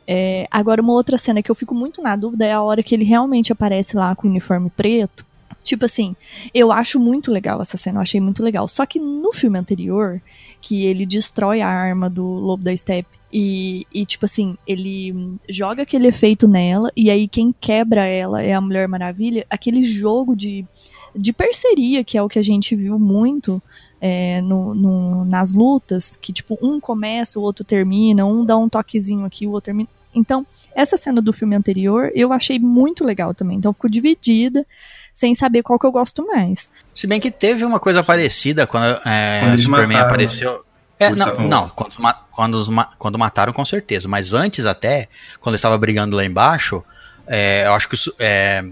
É, 0.07 0.47
agora, 0.51 0.81
uma 0.81 0.93
outra 0.93 1.17
cena 1.17 1.41
que 1.41 1.49
eu 1.49 1.55
fico 1.55 1.73
muito 1.73 2.01
na 2.01 2.15
dúvida 2.15 2.45
é 2.45 2.51
a 2.51 2.61
hora 2.61 2.83
que 2.83 2.93
ele 2.93 3.05
realmente 3.05 3.51
aparece 3.51 3.95
lá 3.95 4.15
com 4.15 4.27
o 4.27 4.29
uniforme 4.29 4.69
preto. 4.69 5.25
Tipo 5.63 5.85
assim, 5.85 6.15
eu 6.53 6.71
acho 6.71 6.99
muito 6.99 7.31
legal 7.31 7.61
essa 7.61 7.77
cena, 7.77 7.97
eu 7.97 8.01
achei 8.01 8.19
muito 8.19 8.43
legal. 8.43 8.67
Só 8.67 8.85
que 8.85 8.99
no 8.99 9.31
filme 9.31 9.57
anterior, 9.57 10.21
que 10.63 10.85
ele 10.85 11.05
destrói 11.05 11.61
a 11.61 11.67
arma 11.67 12.09
do 12.09 12.23
Lobo 12.23 12.63
da 12.63 12.75
Steppe 12.75 13.19
e, 13.31 13.85
e, 13.93 14.05
tipo 14.05 14.25
assim, 14.25 14.55
ele 14.65 15.37
joga 15.49 15.83
aquele 15.83 16.07
efeito 16.07 16.47
nela, 16.47 16.89
e 16.95 17.09
aí 17.11 17.27
quem 17.27 17.53
quebra 17.59 18.05
ela 18.05 18.41
é 18.41 18.53
a 18.53 18.61
Mulher 18.61 18.87
Maravilha, 18.87 19.45
aquele 19.49 19.83
jogo 19.83 20.35
de, 20.35 20.65
de 21.13 21.33
parceria, 21.33 22.03
que 22.03 22.17
é 22.17 22.21
o 22.21 22.29
que 22.29 22.39
a 22.39 22.43
gente 22.43 22.75
viu 22.75 22.97
muito 22.97 23.61
é, 23.99 24.39
no, 24.41 24.73
no, 24.73 25.25
nas 25.25 25.51
lutas, 25.51 26.15
que 26.15 26.31
tipo, 26.31 26.57
um 26.61 26.79
começa, 26.79 27.39
o 27.39 27.43
outro 27.43 27.65
termina, 27.65 28.25
um 28.25 28.45
dá 28.45 28.55
um 28.55 28.69
toquezinho 28.69 29.25
aqui, 29.25 29.45
o 29.45 29.51
outro 29.51 29.65
termina. 29.65 29.89
Então, 30.15 30.45
essa 30.75 30.95
cena 30.95 31.21
do 31.21 31.33
filme 31.33 31.55
anterior 31.55 32.11
eu 32.13 32.31
achei 32.31 32.59
muito 32.59 33.03
legal 33.03 33.33
também. 33.33 33.57
Então 33.57 33.73
ficou 33.73 33.89
dividida 33.89 34.65
sem 35.13 35.35
saber 35.35 35.61
qual 35.61 35.77
que 35.77 35.85
eu 35.85 35.91
gosto 35.91 36.25
mais. 36.25 36.71
Se 36.95 37.05
bem 37.05 37.19
que 37.19 37.29
teve 37.29 37.63
uma 37.63 37.79
coisa 37.79 38.03
parecida 38.03 38.65
quando, 38.65 38.99
é, 39.05 39.41
quando 39.41 39.61
Superman 39.61 39.87
mataram, 39.87 40.07
apareceu. 40.07 40.65
É, 40.99 41.09
não, 41.09 41.39
não 41.39 41.69
quando, 41.69 41.95
quando, 42.31 42.87
quando, 42.97 43.19
mataram, 43.19 43.53
com 43.53 43.65
certeza. 43.65 44.07
Mas 44.07 44.33
antes 44.33 44.65
até, 44.65 45.07
quando 45.39 45.55
estava 45.55 45.77
brigando 45.77 46.15
lá 46.15 46.23
embaixo, 46.25 46.83
é, 47.27 47.65
eu 47.65 47.73
acho 47.73 47.87
que. 47.89 47.97
É, 48.19 48.63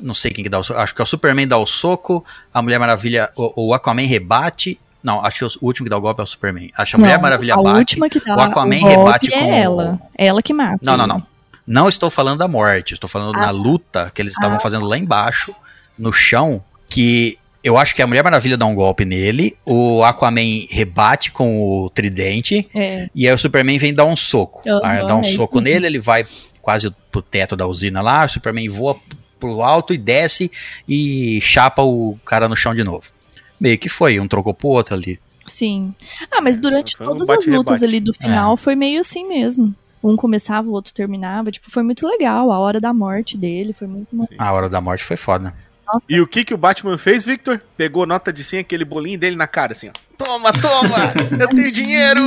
não 0.00 0.14
sei 0.14 0.32
quem 0.32 0.42
que 0.42 0.50
dá 0.50 0.58
o 0.58 0.64
soco. 0.64 0.80
Acho 0.80 0.94
que 0.94 1.00
é 1.00 1.04
o 1.04 1.06
Superman 1.06 1.46
dá 1.46 1.56
o 1.56 1.66
soco, 1.66 2.24
a 2.52 2.60
Mulher 2.60 2.78
Maravilha. 2.78 3.30
O, 3.36 3.68
o 3.68 3.74
Aquaman 3.74 4.06
rebate. 4.06 4.80
Não, 5.02 5.24
acho 5.24 5.38
que 5.38 5.58
o 5.58 5.66
último 5.66 5.84
que 5.84 5.90
dá 5.90 5.98
o 5.98 6.00
golpe 6.00 6.20
é 6.20 6.24
o 6.24 6.26
Superman. 6.26 6.70
Acho 6.76 6.92
que 6.92 6.96
a 6.96 6.98
Mulher 6.98 7.20
Maravilha 7.20 7.54
a 7.54 7.62
bate. 7.62 7.78
Última 7.78 8.08
que 8.08 8.20
dá 8.20 8.36
o 8.36 8.40
Aquaman 8.40 8.80
o 8.80 8.88
rebate 8.88 9.32
é 9.32 9.38
com. 9.38 9.54
ela. 9.54 10.00
Ela 10.16 10.42
que 10.42 10.52
mata. 10.52 10.78
Não, 10.82 10.96
não, 10.96 11.06
não. 11.06 11.26
Não 11.66 11.88
estou 11.88 12.10
falando 12.10 12.38
da 12.38 12.48
morte, 12.48 12.92
estou 12.92 13.08
falando 13.08 13.38
ah, 13.38 13.40
na 13.40 13.50
luta 13.50 14.10
que 14.14 14.20
eles 14.20 14.32
estavam 14.32 14.58
ah, 14.58 14.60
fazendo 14.60 14.84
lá 14.84 14.98
embaixo 14.98 15.54
no 15.98 16.12
chão 16.12 16.62
que 16.88 17.38
eu 17.62 17.78
acho 17.78 17.94
que 17.94 18.02
a 18.02 18.06
Mulher 18.06 18.22
Maravilha 18.22 18.58
dá 18.58 18.66
um 18.66 18.74
golpe 18.74 19.06
nele, 19.06 19.56
o 19.64 20.04
Aquaman 20.04 20.66
rebate 20.68 21.32
com 21.32 21.62
o 21.62 21.88
tridente, 21.88 22.68
é. 22.74 23.08
e 23.14 23.26
aí 23.26 23.34
o 23.34 23.38
Superman 23.38 23.78
vem 23.78 23.94
dar 23.94 24.04
um 24.04 24.14
soco. 24.14 24.62
Uhum, 24.68 25.06
dá 25.06 25.16
um 25.16 25.20
é 25.20 25.24
soco 25.24 25.60
nele, 25.60 25.86
ele 25.86 25.98
vai 25.98 26.26
quase 26.60 26.94
pro 27.10 27.22
teto 27.22 27.56
da 27.56 27.66
usina 27.66 28.02
lá, 28.02 28.26
o 28.26 28.28
Superman 28.28 28.68
voa 28.68 28.98
pro 29.40 29.62
alto 29.62 29.94
e 29.94 29.98
desce 29.98 30.50
e 30.86 31.40
chapa 31.40 31.82
o 31.82 32.18
cara 32.24 32.48
no 32.48 32.56
chão 32.56 32.74
de 32.74 32.84
novo. 32.84 33.10
Meio 33.58 33.78
que 33.78 33.88
foi, 33.88 34.20
um 34.20 34.28
trocou 34.28 34.52
pro 34.52 34.68
outro 34.68 34.94
ali. 34.94 35.18
Sim. 35.46 35.94
Ah, 36.30 36.40
mas 36.40 36.58
durante 36.58 37.02
um 37.02 37.06
todas 37.06 37.28
as 37.28 37.46
lutas 37.46 37.82
ali 37.82 38.00
do 38.00 38.12
final 38.14 38.54
é. 38.54 38.56
foi 38.56 38.74
meio 38.74 39.00
assim 39.00 39.26
mesmo. 39.26 39.74
Um 40.02 40.16
começava, 40.16 40.68
o 40.68 40.72
outro 40.72 40.92
terminava. 40.92 41.50
Tipo, 41.50 41.70
foi 41.70 41.82
muito 41.82 42.06
legal. 42.06 42.52
A 42.52 42.58
hora 42.58 42.78
da 42.78 42.92
morte 42.92 43.38
dele 43.38 43.72
foi 43.72 43.86
muito. 43.86 44.08
Sim. 44.10 44.34
A 44.36 44.52
hora 44.52 44.68
da 44.68 44.80
morte 44.80 45.02
foi 45.02 45.16
foda. 45.16 45.54
Nossa. 45.86 46.04
E 46.08 46.20
o 46.20 46.26
que 46.26 46.44
que 46.44 46.54
o 46.54 46.58
Batman 46.58 46.96
fez, 46.96 47.24
Victor? 47.24 47.60
Pegou 47.76 48.06
nota 48.06 48.32
de 48.32 48.42
100, 48.42 48.60
aquele 48.60 48.84
bolinho 48.84 49.18
dele 49.18 49.36
na 49.36 49.46
cara, 49.46 49.72
assim, 49.72 49.88
ó. 49.88 49.92
Toma, 50.16 50.52
toma! 50.52 51.12
eu 51.38 51.48
tenho 51.48 51.72
dinheiro! 51.72 52.20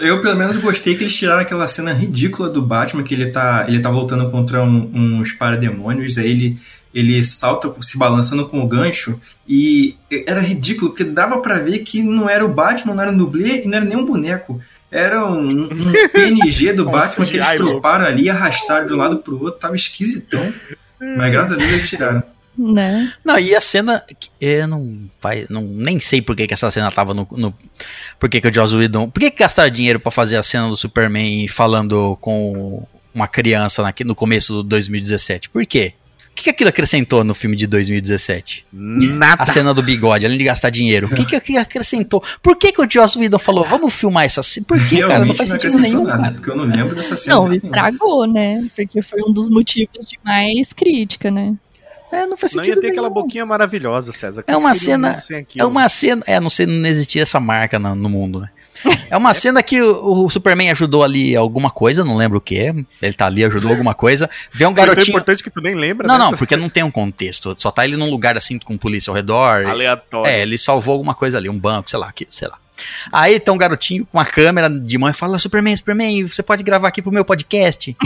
eu, 0.00 0.20
pelo 0.20 0.36
menos, 0.36 0.56
gostei 0.56 0.96
que 0.96 1.04
eles 1.04 1.16
tiraram 1.16 1.42
aquela 1.42 1.66
cena 1.66 1.92
ridícula 1.92 2.48
do 2.48 2.62
Batman, 2.62 3.02
que 3.02 3.14
ele 3.14 3.30
tá, 3.30 3.64
ele 3.66 3.80
tá 3.80 3.90
voltando 3.90 4.30
contra 4.30 4.62
um, 4.62 4.90
uns 4.94 5.32
parademônios, 5.32 6.18
aí 6.18 6.30
ele, 6.30 6.58
ele 6.94 7.24
salta 7.24 7.74
se 7.82 7.98
balançando 7.98 8.46
com 8.48 8.60
o 8.60 8.68
gancho, 8.68 9.20
e 9.46 9.96
era 10.26 10.40
ridículo, 10.40 10.90
porque 10.90 11.04
dava 11.04 11.38
para 11.38 11.58
ver 11.58 11.80
que 11.80 12.02
não 12.02 12.28
era 12.28 12.44
o 12.44 12.52
Batman, 12.52 12.94
não 12.94 13.02
era 13.02 13.12
o 13.12 13.18
dublê, 13.18 13.62
e 13.62 13.66
não 13.66 13.78
era 13.78 13.84
nem 13.84 13.96
um 13.96 14.04
boneco. 14.04 14.60
Era 14.90 15.26
um, 15.26 15.64
um 15.64 15.92
PNG 16.12 16.72
do 16.72 16.86
Batman 16.90 17.26
que 17.26 17.36
eles 17.36 17.56
troparam 17.56 18.06
ali, 18.06 18.30
arrastaram 18.30 18.86
de 18.86 18.94
um 18.94 18.96
lado 18.96 19.18
pro 19.18 19.42
outro, 19.42 19.60
tava 19.60 19.76
esquisitão. 19.76 20.52
Mas 21.00 21.32
graças 21.32 21.56
a 21.56 21.58
Deus 21.58 21.70
eles 21.70 21.88
tiraram. 21.88 22.22
Né? 22.58 23.12
Não, 23.24 23.38
e 23.38 23.54
a 23.54 23.60
cena. 23.60 24.02
Eu 24.40 24.66
não, 24.66 25.08
não. 25.48 25.62
Nem 25.62 26.00
sei 26.00 26.20
por 26.20 26.34
que, 26.34 26.46
que 26.46 26.54
essa 26.54 26.70
cena 26.72 26.90
tava 26.90 27.14
no. 27.14 27.26
no 27.30 27.54
por 28.18 28.28
que, 28.28 28.40
que 28.40 28.48
o 28.48 28.54
Joss 28.54 28.74
Whedon. 28.74 29.08
Por 29.08 29.20
que, 29.20 29.30
que 29.30 29.38
gastaram 29.38 29.70
dinheiro 29.70 30.00
para 30.00 30.10
fazer 30.10 30.36
a 30.36 30.42
cena 30.42 30.68
do 30.68 30.76
Superman 30.76 31.46
falando 31.46 32.18
com 32.20 32.84
uma 33.14 33.28
criança 33.28 33.82
na, 33.82 33.94
no 34.04 34.14
começo 34.14 34.54
do 34.54 34.62
2017? 34.64 35.50
Por 35.50 35.64
quê? 35.66 35.94
Que, 36.38 36.44
que 36.44 36.50
aquilo 36.50 36.70
acrescentou 36.70 37.24
no 37.24 37.34
filme 37.34 37.56
de 37.56 37.66
2017? 37.66 38.66
Nada. 38.72 39.42
A 39.42 39.46
cena 39.46 39.74
do 39.74 39.82
bigode, 39.82 40.24
além 40.24 40.38
de 40.38 40.44
gastar 40.44 40.70
dinheiro. 40.70 41.08
O 41.08 41.14
que, 41.14 41.24
que 41.24 41.36
aquilo 41.36 41.58
acrescentou? 41.58 42.22
Por 42.42 42.56
que, 42.56 42.72
que 42.72 42.80
o 42.80 42.88
Joss 42.88 43.18
Whedon 43.18 43.38
falou, 43.38 43.64
vamos 43.64 43.92
filmar 43.92 44.24
essa 44.24 44.42
cena? 44.42 44.66
Por 44.66 44.78
que, 44.88 45.00
cara? 45.00 45.24
Não 45.24 45.34
faz 45.34 45.50
sentido 45.50 45.78
nenhum, 45.78 46.04
nada, 46.04 46.22
cara. 46.22 46.34
Porque 46.34 46.50
eu 46.50 46.56
não 46.56 46.64
lembro 46.64 46.94
dessa 46.94 47.16
cena. 47.16 47.36
Não, 47.36 47.52
estragou, 47.52 48.26
né? 48.26 48.64
Porque 48.74 49.02
foi 49.02 49.20
um 49.22 49.32
dos 49.32 49.48
motivos 49.50 50.06
de 50.06 50.18
mais 50.24 50.72
crítica, 50.72 51.30
né? 51.30 51.56
É, 52.10 52.26
não 52.26 52.36
faz 52.36 52.52
sentido. 52.52 52.68
Não 52.68 52.74
ia 52.74 52.80
ter 52.80 52.80
nenhum. 52.82 52.92
aquela 52.92 53.10
boquinha 53.10 53.44
maravilhosa, 53.44 54.12
César. 54.12 54.44
é 54.46 54.56
uma 54.56 54.74
cena. 54.74 55.18
É 55.56 55.64
uma 55.64 55.88
cena. 55.88 56.22
É, 56.26 56.40
não 56.40 56.48
sei, 56.48 56.66
não 56.66 56.88
existia 56.88 57.22
essa 57.22 57.38
marca 57.38 57.78
no, 57.78 57.94
no 57.94 58.08
mundo, 58.08 58.40
né? 58.40 58.50
É 59.10 59.16
uma 59.16 59.32
cena 59.34 59.62
que 59.62 59.80
o, 59.80 60.24
o, 60.24 60.30
Superman 60.30 60.70
ajudou 60.70 61.02
ali 61.02 61.34
alguma 61.34 61.70
coisa, 61.70 62.04
não 62.04 62.16
lembro 62.16 62.38
o 62.38 62.40
que. 62.40 62.54
Ele 63.02 63.12
tá 63.16 63.26
ali, 63.26 63.44
ajudou 63.44 63.70
alguma 63.70 63.94
coisa. 63.94 64.28
Vê 64.52 64.66
um 64.66 64.72
garotinho. 64.72 65.06
É 65.06 65.10
importante 65.10 65.42
que 65.42 65.50
tu 65.50 65.60
nem 65.60 65.74
lembra. 65.74 66.06
Não, 66.06 66.18
não, 66.18 66.32
porque 66.32 66.56
não 66.56 66.68
tem 66.68 66.82
um 66.82 66.90
contexto. 66.90 67.54
Só 67.58 67.70
tá 67.70 67.84
ele 67.84 67.96
num 67.96 68.10
lugar 68.10 68.36
assim 68.36 68.58
com 68.58 68.76
polícia 68.76 69.10
ao 69.10 69.14
redor. 69.14 69.66
Aleatório. 69.66 70.30
É, 70.30 70.42
ele 70.42 70.58
salvou 70.58 70.92
alguma 70.92 71.14
coisa 71.14 71.38
ali, 71.38 71.48
um 71.48 71.58
banco, 71.58 71.90
sei 71.90 71.98
lá, 71.98 72.12
que, 72.12 72.26
sei 72.30 72.48
lá. 72.48 72.58
Aí 73.12 73.40
tem 73.40 73.52
um 73.52 73.58
garotinho 73.58 74.06
com 74.06 74.18
uma 74.18 74.24
câmera 74.24 74.68
de 74.68 74.98
mão 74.98 75.08
e 75.08 75.12
fala: 75.12 75.38
Superman, 75.38 75.76
Superman, 75.76 76.26
você 76.26 76.42
pode 76.42 76.62
gravar 76.62 76.88
aqui 76.88 77.02
pro 77.02 77.12
meu 77.12 77.24
podcast? 77.24 77.96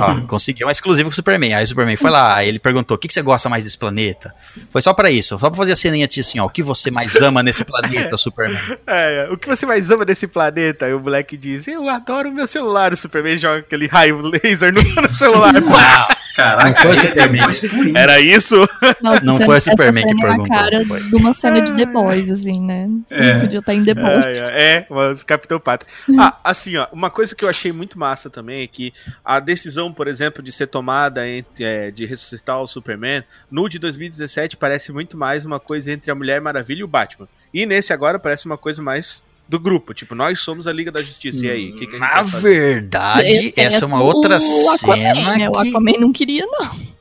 Ó, 0.00 0.20
conseguiu 0.26 0.66
uma 0.66 0.72
exclusiva 0.72 1.08
com 1.08 1.12
o 1.12 1.14
Superman. 1.14 1.54
Aí 1.54 1.64
o 1.64 1.66
Superman 1.66 1.96
foi 1.96 2.10
lá, 2.10 2.36
aí 2.36 2.48
ele 2.48 2.58
perguntou: 2.58 2.96
o 2.96 2.98
que, 2.98 3.08
que 3.08 3.14
você 3.14 3.22
gosta 3.22 3.48
mais 3.48 3.64
desse 3.64 3.78
planeta? 3.78 4.34
Foi 4.70 4.82
só 4.82 4.92
para 4.92 5.10
isso, 5.10 5.38
só 5.38 5.50
pra 5.50 5.56
fazer 5.56 5.72
a 5.72 5.76
ceninha 5.76 6.08
assim: 6.18 6.38
ó, 6.38 6.46
o 6.46 6.50
que 6.50 6.62
você 6.62 6.90
mais 6.90 7.16
ama 7.16 7.42
nesse 7.42 7.64
planeta, 7.64 8.16
Superman? 8.18 8.60
É, 8.86 9.28
o 9.30 9.36
que 9.36 9.48
você 9.48 9.66
mais 9.66 9.90
ama 9.90 10.04
nesse 10.04 10.26
planeta? 10.26 10.86
Aí 10.86 10.94
o 10.94 11.00
moleque 11.00 11.36
diz: 11.36 11.66
eu 11.68 11.88
adoro 11.88 12.30
o 12.30 12.32
meu 12.32 12.46
celular. 12.46 12.92
O 12.92 12.96
Superman 12.96 13.38
joga 13.38 13.58
aquele 13.58 13.86
raio 13.86 14.20
laser 14.20 14.72
no, 14.72 14.82
no 14.82 15.12
celular. 15.12 15.52
Caraca, 16.36 16.68
não 16.68 16.74
foi 16.74 16.90
o 16.90 16.96
Superman. 16.96 17.96
Era 17.96 18.20
isso? 18.20 18.56
Nossa, 19.00 19.24
não 19.24 19.40
foi 19.40 19.56
o 19.56 19.60
Superman 19.60 20.06
que 20.06 20.14
perguntou. 20.14 20.54
a 20.54 20.58
cara 20.58 20.84
de 20.84 21.16
uma 21.16 21.32
cena 21.32 21.62
de 21.62 21.72
The 21.74 21.86
Boys, 21.86 22.30
assim, 22.30 22.60
né? 22.60 22.88
É. 23.10 23.40
Podia 23.40 23.60
estar 23.60 23.74
em 23.74 23.82
The 23.82 23.94
Boys. 23.94 24.38
É, 24.38 24.38
é, 24.38 24.72
é 24.74 24.86
mas 24.90 25.22
Capitão 25.22 25.58
Pátria. 25.58 25.90
Ah, 26.18 26.38
assim, 26.44 26.76
ó, 26.76 26.86
uma 26.92 27.08
coisa 27.08 27.34
que 27.34 27.42
eu 27.42 27.48
achei 27.48 27.72
muito 27.72 27.98
massa 27.98 28.28
também 28.28 28.62
é 28.62 28.66
que 28.66 28.92
a 29.24 29.40
decisão, 29.40 29.90
por 29.90 30.08
exemplo, 30.08 30.42
de 30.42 30.52
ser 30.52 30.66
tomada 30.66 31.26
entre, 31.26 31.64
é, 31.64 31.90
de 31.90 32.04
ressuscitar 32.04 32.60
o 32.60 32.66
Superman, 32.66 33.24
no 33.50 33.66
de 33.66 33.78
2017 33.78 34.58
parece 34.58 34.92
muito 34.92 35.16
mais 35.16 35.46
uma 35.46 35.58
coisa 35.58 35.90
entre 35.90 36.10
a 36.10 36.14
Mulher 36.14 36.40
Maravilha 36.40 36.80
e 36.80 36.84
o 36.84 36.88
Batman. 36.88 37.26
E 37.52 37.64
nesse 37.64 37.92
agora 37.92 38.18
parece 38.18 38.44
uma 38.44 38.58
coisa 38.58 38.82
mais 38.82 39.24
do 39.48 39.58
grupo. 39.58 39.94
Tipo, 39.94 40.14
nós 40.14 40.40
somos 40.40 40.66
a 40.66 40.72
Liga 40.72 40.90
da 40.90 41.02
Justiça. 41.02 41.44
E 41.44 41.50
aí? 41.50 41.72
Que 41.72 41.86
que 41.86 41.98
Na 41.98 42.22
verdade, 42.22 43.52
essa 43.56 43.84
é 43.84 43.86
uma 43.86 44.02
outra 44.02 44.36
o 44.36 44.40
cena. 44.40 44.74
Aquaman, 44.74 45.38
né? 45.38 45.50
O 45.50 45.56
Aquaman 45.56 45.98
não 45.98 46.12
queria, 46.12 46.46
não. 46.46 46.96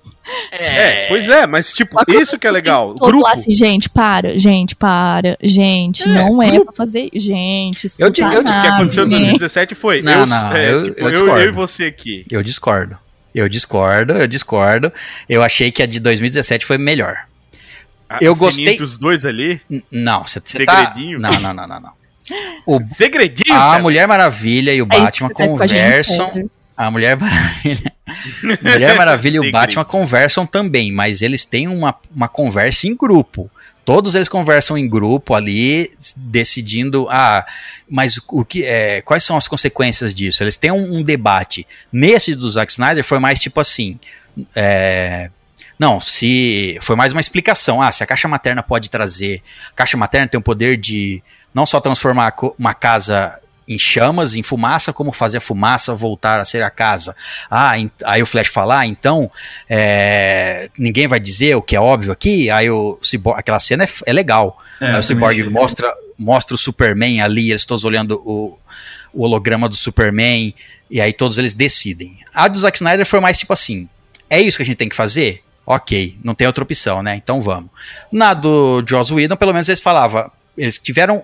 É, 0.51 1.03
é, 1.03 1.07
pois 1.07 1.27
é, 1.27 1.45
mas 1.45 1.71
tipo, 1.71 1.97
isso 2.11 2.39
que 2.39 2.47
é 2.47 2.51
legal. 2.51 2.91
O 2.91 2.95
grupo. 2.95 3.27
assim, 3.27 3.53
gente, 3.53 3.87
para, 3.87 4.37
gente, 4.39 4.75
para, 4.75 5.37
gente, 5.41 6.01
é, 6.01 6.07
não 6.07 6.41
é 6.41 6.51
grupo. 6.51 6.73
pra 6.73 6.85
fazer. 6.85 7.09
Gente, 7.13 7.87
eu, 7.99 8.07
eu, 8.07 8.09
O 8.09 8.11
que 8.11 8.21
aconteceu 8.21 9.05
em 9.05 9.09
2017 9.09 9.75
foi. 9.75 10.01
Não, 10.01 10.11
eu, 10.11 10.25
não, 10.25 10.51
é, 10.51 10.71
eu, 10.71 10.83
tipo, 10.83 10.99
eu, 11.01 11.09
eu, 11.09 11.37
eu 11.37 11.49
e 11.49 11.51
você 11.51 11.85
aqui. 11.85 12.25
Eu 12.29 12.41
discordo. 12.41 12.97
Eu 13.35 13.47
discordo, 13.47 14.13
eu 14.13 14.27
discordo. 14.27 14.91
Eu 15.29 15.43
achei 15.43 15.71
que 15.71 15.83
a 15.83 15.85
de 15.85 15.99
2017 15.99 16.65
foi 16.65 16.77
melhor. 16.77 17.27
Ah, 18.09 18.19
eu 18.21 18.35
gostei. 18.35 18.69
Entre 18.69 18.83
os 18.83 18.97
dois 18.97 19.25
ali? 19.25 19.61
N 19.69 19.83
não, 19.91 20.25
você 20.25 20.39
tá. 20.39 20.47
Segredinho? 20.47 21.19
Não, 21.19 21.29
não, 21.39 21.53
não, 21.53 21.67
não, 21.67 21.79
não. 21.81 22.04
O, 22.65 22.83
Segredinho? 22.85 23.55
A 23.55 23.79
Mulher 23.79 24.07
Maravilha 24.07 24.73
e 24.73 24.81
o 24.81 24.85
é 24.85 24.87
Batman 24.87 25.29
conversam. 25.29 26.49
A, 26.77 26.85
a 26.87 26.91
Mulher 26.91 27.17
Maravilha. 27.17 27.91
Mulher 28.61 28.95
Maravilha 28.95 29.37
e 29.37 29.49
o 29.49 29.51
Batman 29.51 29.85
conversam 29.85 30.45
também, 30.45 30.91
mas 30.91 31.21
eles 31.21 31.45
têm 31.45 31.67
uma, 31.67 31.95
uma 32.13 32.27
conversa 32.27 32.87
em 32.87 32.95
grupo. 32.95 33.49
Todos 33.85 34.15
eles 34.15 34.27
conversam 34.27 34.75
em 34.77 34.89
grupo 34.89 35.35
ali, 35.35 35.91
decidindo, 36.17 37.07
ah, 37.09 37.45
mas 37.87 38.19
o 38.29 38.43
que 38.43 38.63
é, 38.65 38.99
quais 39.01 39.23
são 39.23 39.37
as 39.37 39.47
consequências 39.47 40.13
disso? 40.15 40.41
Eles 40.41 40.57
têm 40.57 40.71
um, 40.71 40.97
um 40.97 41.03
debate. 41.03 41.67
Nesse 41.93 42.33
do 42.33 42.49
Zack 42.49 42.71
Snyder 42.71 43.03
foi 43.03 43.19
mais 43.19 43.39
tipo 43.39 43.59
assim, 43.59 43.99
é, 44.55 45.29
não, 45.77 45.99
se 45.99 46.77
foi 46.81 46.95
mais 46.95 47.11
uma 47.11 47.21
explicação. 47.21 47.81
Ah, 47.81 47.91
se 47.91 48.03
a 48.03 48.07
caixa 48.07 48.27
materna 48.27 48.63
pode 48.63 48.89
trazer, 48.89 49.41
a 49.71 49.75
caixa 49.75 49.97
materna 49.97 50.27
tem 50.27 50.39
o 50.39 50.43
poder 50.43 50.77
de 50.77 51.21
não 51.55 51.65
só 51.65 51.79
transformar 51.79 52.35
uma 52.59 52.73
casa 52.73 53.39
em 53.67 53.79
chamas, 53.79 54.35
em 54.35 54.43
fumaça, 54.43 54.93
como 54.93 55.11
fazer 55.11 55.37
a 55.39 55.41
fumaça 55.41 55.95
voltar 55.95 56.39
a 56.39 56.45
ser 56.45 56.61
a 56.61 56.69
casa. 56.69 57.15
Ah, 57.49 57.73
aí 58.03 58.21
o 58.21 58.25
Flash 58.25 58.49
fala, 58.49 58.79
ah, 58.79 58.85
então 58.85 59.31
é, 59.67 60.69
ninguém 60.77 61.07
vai 61.07 61.19
dizer 61.19 61.55
o 61.55 61.61
que 61.61 61.75
é 61.75 61.79
óbvio 61.79 62.11
aqui. 62.11 62.49
Aí 62.51 62.69
o 62.69 62.99
Cyborg, 63.01 63.39
aquela 63.39 63.57
cena 63.57 63.85
é, 63.85 63.89
é 64.05 64.13
legal. 64.13 64.61
É, 64.79 64.91
aí 64.91 64.99
o 64.99 65.03
Cyborg 65.03 65.49
mostra, 65.49 65.91
mostra 66.17 66.53
o 66.53 66.57
Superman 66.57 67.21
ali, 67.21 67.49
eles 67.49 67.65
todos 67.65 67.85
olhando 67.85 68.21
o, 68.23 68.59
o 69.13 69.23
holograma 69.23 69.67
do 69.67 69.75
Superman, 69.75 70.53
e 70.91 71.01
aí 71.01 71.13
todos 71.13 71.37
eles 71.37 71.53
decidem. 71.53 72.19
A 72.33 72.47
do 72.47 72.59
Zack 72.59 72.77
Snyder 72.77 73.05
foi 73.05 73.19
mais 73.19 73.39
tipo 73.39 73.53
assim: 73.53 73.89
é 74.29 74.39
isso 74.41 74.57
que 74.57 74.63
a 74.63 74.65
gente 74.65 74.77
tem 74.77 74.89
que 74.89 74.95
fazer? 74.95 75.41
Ok, 75.65 76.15
não 76.23 76.35
tem 76.35 76.45
outra 76.45 76.63
opção, 76.63 77.01
né? 77.01 77.15
Então 77.15 77.41
vamos. 77.41 77.71
Na 78.11 78.35
do 78.35 78.83
Joss 78.87 79.11
Whedon, 79.11 79.35
pelo 79.35 79.53
menos 79.53 79.67
eles 79.67 79.81
falavam, 79.81 80.29
eles 80.55 80.77
tiveram, 80.77 81.23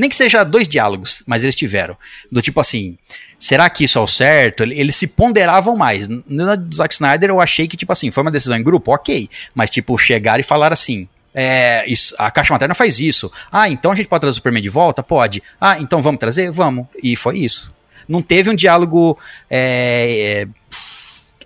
nem 0.00 0.08
que 0.08 0.16
seja 0.16 0.42
dois 0.42 0.66
diálogos, 0.66 1.22
mas 1.26 1.42
eles 1.42 1.54
tiveram. 1.54 1.94
Do 2.32 2.40
tipo 2.40 2.58
assim, 2.58 2.96
será 3.38 3.68
que 3.68 3.84
isso 3.84 3.98
é 3.98 4.00
o 4.00 4.06
certo? 4.06 4.62
Eles 4.62 4.96
se 4.96 5.06
ponderavam 5.06 5.76
mais. 5.76 6.08
Na 6.26 6.54
do 6.54 6.74
Zack 6.74 6.94
Snyder 6.94 7.28
eu 7.28 7.38
achei 7.38 7.68
que, 7.68 7.76
tipo 7.76 7.92
assim, 7.92 8.10
foi 8.10 8.22
uma 8.22 8.30
decisão 8.30 8.56
em 8.56 8.62
grupo, 8.62 8.94
ok. 8.94 9.28
Mas, 9.54 9.68
tipo, 9.68 9.98
chegaram 9.98 10.40
e 10.40 10.42
falaram 10.42 10.72
assim, 10.72 11.06
é, 11.34 11.84
isso, 11.86 12.14
a 12.18 12.30
caixa 12.30 12.50
materna 12.54 12.74
faz 12.74 12.98
isso. 12.98 13.30
Ah, 13.52 13.68
então 13.68 13.92
a 13.92 13.94
gente 13.94 14.08
pode 14.08 14.22
trazer 14.22 14.32
o 14.32 14.36
Superman 14.36 14.62
de 14.62 14.70
volta? 14.70 15.02
Pode. 15.02 15.42
Ah, 15.60 15.78
então 15.78 16.00
vamos 16.00 16.18
trazer? 16.18 16.50
Vamos. 16.50 16.86
E 17.02 17.14
foi 17.14 17.36
isso. 17.36 17.74
Não 18.08 18.22
teve 18.22 18.48
um 18.48 18.54
diálogo. 18.54 19.18
É, 19.50 20.46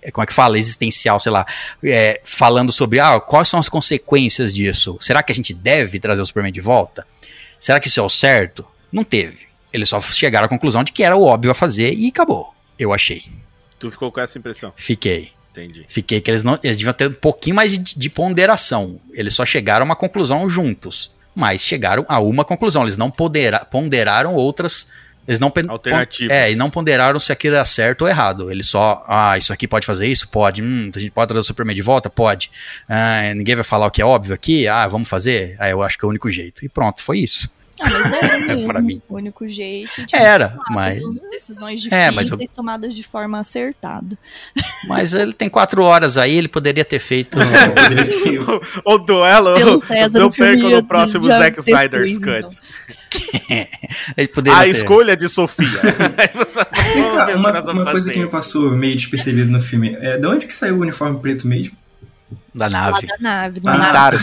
é, 0.01 0.11
como 0.11 0.23
é 0.23 0.27
que 0.27 0.33
fala? 0.33 0.57
Existencial, 0.57 1.19
sei 1.19 1.33
lá. 1.33 1.45
É, 1.83 2.21
falando 2.23 2.71
sobre 2.71 3.01
ah, 3.01 3.19
quais 3.19 3.49
são 3.49 3.59
as 3.59 3.67
consequências 3.67 4.53
disso. 4.53 4.97
Será 5.01 5.21
que 5.21 5.33
a 5.33 5.35
gente 5.35 5.53
deve 5.53 5.99
trazer 5.99 6.21
o 6.21 6.25
Superman 6.25 6.53
de 6.53 6.61
volta? 6.61 7.05
Será 7.65 7.79
que 7.79 7.87
isso 7.87 7.99
é 7.99 8.03
o 8.03 8.09
certo? 8.09 8.63
Não 8.91 9.03
teve. 9.03 9.47
Eles 9.73 9.89
só 9.89 9.99
chegaram 9.99 10.45
à 10.45 10.47
conclusão 10.47 10.83
de 10.83 10.91
que 10.91 11.01
era 11.01 11.15
o 11.15 11.23
óbvio 11.23 11.49
a 11.49 11.55
fazer 11.55 11.95
e 11.95 12.09
acabou. 12.09 12.53
Eu 12.77 12.93
achei. 12.93 13.23
Tu 13.79 13.89
ficou 13.89 14.11
com 14.11 14.21
essa 14.21 14.37
impressão? 14.37 14.71
Fiquei. 14.75 15.31
Entendi. 15.49 15.83
Fiquei 15.87 16.21
que 16.21 16.29
eles, 16.29 16.43
não, 16.43 16.59
eles 16.61 16.77
deviam 16.77 16.93
ter 16.93 17.09
um 17.09 17.13
pouquinho 17.13 17.55
mais 17.55 17.71
de, 17.71 17.97
de 17.97 18.07
ponderação. 18.07 19.01
Eles 19.13 19.33
só 19.33 19.43
chegaram 19.47 19.83
a 19.83 19.87
uma 19.87 19.95
conclusão 19.95 20.47
juntos. 20.47 21.11
Mas 21.33 21.61
chegaram 21.61 22.05
a 22.07 22.19
uma 22.19 22.45
conclusão. 22.45 22.83
Eles 22.83 22.97
não 22.97 23.09
pondera, 23.09 23.65
ponderaram 23.65 24.35
outras. 24.35 24.87
Eles 25.27 25.39
não 25.39 25.51
Alternativas. 25.67 26.37
É, 26.37 26.51
e 26.51 26.55
não 26.55 26.69
ponderaram 26.69 27.19
se 27.19 27.31
aquilo 27.31 27.55
era 27.55 27.65
certo 27.65 28.03
ou 28.03 28.07
errado. 28.07 28.51
Eles 28.51 28.67
só. 28.67 29.03
Ah, 29.07 29.37
isso 29.37 29.51
aqui 29.51 29.67
pode 29.67 29.85
fazer 29.85 30.07
isso? 30.07 30.27
Pode. 30.27 30.61
Hum, 30.61 30.91
a 30.95 30.99
gente 30.99 31.11
pode 31.11 31.29
trazer 31.29 31.41
o 31.41 31.43
Superman 31.43 31.75
de 31.75 31.81
volta? 31.81 32.09
Pode. 32.09 32.51
Ah, 32.87 33.33
ninguém 33.35 33.55
vai 33.55 33.63
falar 33.63 33.87
o 33.87 33.91
que 33.91 34.01
é 34.01 34.05
óbvio 34.05 34.35
aqui? 34.35 34.67
Ah, 34.67 34.87
vamos 34.87 35.09
fazer? 35.09 35.55
Ah, 35.57 35.67
eu 35.67 35.81
acho 35.81 35.97
que 35.97 36.05
é 36.05 36.07
o 36.07 36.09
único 36.09 36.29
jeito. 36.29 36.63
E 36.63 36.69
pronto, 36.69 37.01
foi 37.01 37.19
isso. 37.19 37.49
Ah, 37.79 37.89
mas 37.89 38.13
era 38.13 38.37
mesmo. 38.47 38.67
Pra 38.67 38.81
mim. 38.81 39.01
O 39.09 39.15
único 39.15 39.47
jeito. 39.47 39.89
tipo, 40.05 40.15
Era, 40.15 40.57
mas. 40.69 41.01
Decisões 41.31 41.79
É, 41.91 42.09
difíceis 42.09 42.15
mas 42.15 42.29
eu- 42.31 42.55
tomadas 42.55 42.95
de 42.95 43.03
forma 43.03 43.39
acertada. 43.39 44.17
Mas 44.87 45.13
ele 45.13 45.33
tem 45.33 45.49
quatro 45.49 45.83
horas 45.83 46.17
aí, 46.17 46.35
ele 46.37 46.47
poderia 46.47 46.85
ter 46.85 46.99
feito. 46.99 47.37
O 48.85 48.97
duelo 48.99 49.55
Pelo 49.55 49.85
César, 49.85 50.19
não 50.19 50.27
o 50.27 50.31
filme 50.31 50.51
percam 50.51 50.69
ia- 50.69 50.75
no 50.77 50.83
próximo 50.83 51.25
Zack 51.25 51.59
Snyder's 51.59 52.11
destruindo. 52.13 52.47
Cut. 52.47 52.57
ele 54.17 54.27
poderia 54.27 54.59
A 54.59 54.63
ter. 54.63 54.69
escolha 54.69 55.17
de 55.17 55.27
Sofia. 55.27 55.67
Uma, 57.35 57.51
vamos 57.51 57.73
uma 57.83 57.91
coisa 57.91 58.11
que 58.11 58.19
me 58.19 58.27
passou 58.27 58.71
meio 58.71 58.95
despercebido 58.95 59.51
no 59.51 59.59
filme 59.59 59.95
é 59.99 60.17
de 60.17 60.27
onde 60.27 60.45
que 60.47 60.53
saiu 60.53 60.75
o 60.77 60.79
uniforme 60.81 61.19
preto 61.19 61.47
mesmo? 61.47 61.75
Da 62.53 62.65
Lá 62.67 62.69
nave. 62.91 63.07
da 63.07 63.17
nave. 63.19 63.61
Ah, 63.65 63.77
Na 63.77 63.89
claro. 63.91 64.17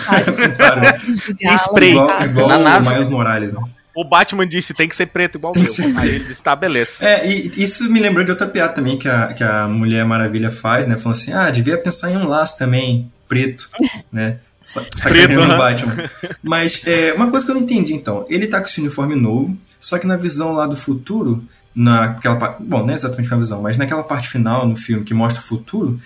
nave. 0.81 1.13
Spray. 1.59 1.91
igual, 1.91 2.23
igual 2.25 2.49
Na 2.49 2.59
o 2.59 2.63
nave. 2.63 2.91
Miles 2.91 3.09
Morales, 3.09 3.53
né? 3.53 3.61
O 3.95 4.05
Batman 4.05 4.47
disse 4.47 4.73
tem 4.73 4.89
que 4.89 4.97
ser 4.97 5.07
preto 5.07 5.37
igual 5.37 5.51
o 5.51 5.55
Tem 5.55 5.65
meu. 5.65 5.73
que 5.73 5.83
ser 5.83 5.99
Aí 5.99 6.09
ele 6.09 6.25
disse, 6.25 6.43
tá, 6.43 6.57
beleza. 6.57 7.05
É, 7.07 7.31
e 7.31 7.53
isso 7.63 7.89
me 7.91 8.01
lembrou 8.01 8.25
de 8.25 8.31
outra 8.31 8.47
piada 8.47 8.73
também 8.73 8.97
que 8.97 9.07
a, 9.09 9.35
que 9.35 9.45
a 9.45 9.69
Mulher 9.69 10.05
Maravilha 10.07 10.51
faz, 10.51 10.87
né? 10.87 10.97
Falando 10.97 11.17
assim, 11.19 11.33
ah, 11.33 11.51
devia 11.51 11.77
pensar 11.77 12.11
em 12.11 12.17
um 12.17 12.27
laço 12.27 12.57
também, 12.59 13.13
preto, 13.29 13.69
né? 14.11 14.39
Sa- 14.65 14.87
Sacaneando 14.95 15.43
aham. 15.43 15.55
o 15.55 15.59
Batman. 15.59 15.95
Mas 16.43 16.83
é, 16.87 17.13
uma 17.13 17.31
coisa 17.31 17.45
que 17.45 17.51
eu 17.51 17.55
não 17.57 17.63
entendi, 17.63 17.93
então. 17.93 18.25
Ele 18.31 18.47
tá 18.47 18.61
com 18.61 18.67
esse 18.67 18.81
uniforme 18.81 19.15
novo, 19.15 19.55
só 19.79 19.99
que 19.99 20.07
na 20.07 20.17
visão 20.17 20.53
lá 20.53 20.67
do 20.67 20.77
futuro, 20.77 21.45
naquela 21.75 22.37
parte... 22.37 22.63
Bom, 22.63 22.81
não 22.87 22.91
é 22.91 22.95
exatamente 22.95 23.31
na 23.31 23.37
visão, 23.37 23.61
mas 23.61 23.77
naquela 23.77 24.03
parte 24.05 24.27
final 24.29 24.67
no 24.67 24.75
filme 24.77 25.05
que 25.05 25.13
mostra 25.13 25.41
o 25.43 25.45
futuro, 25.45 26.01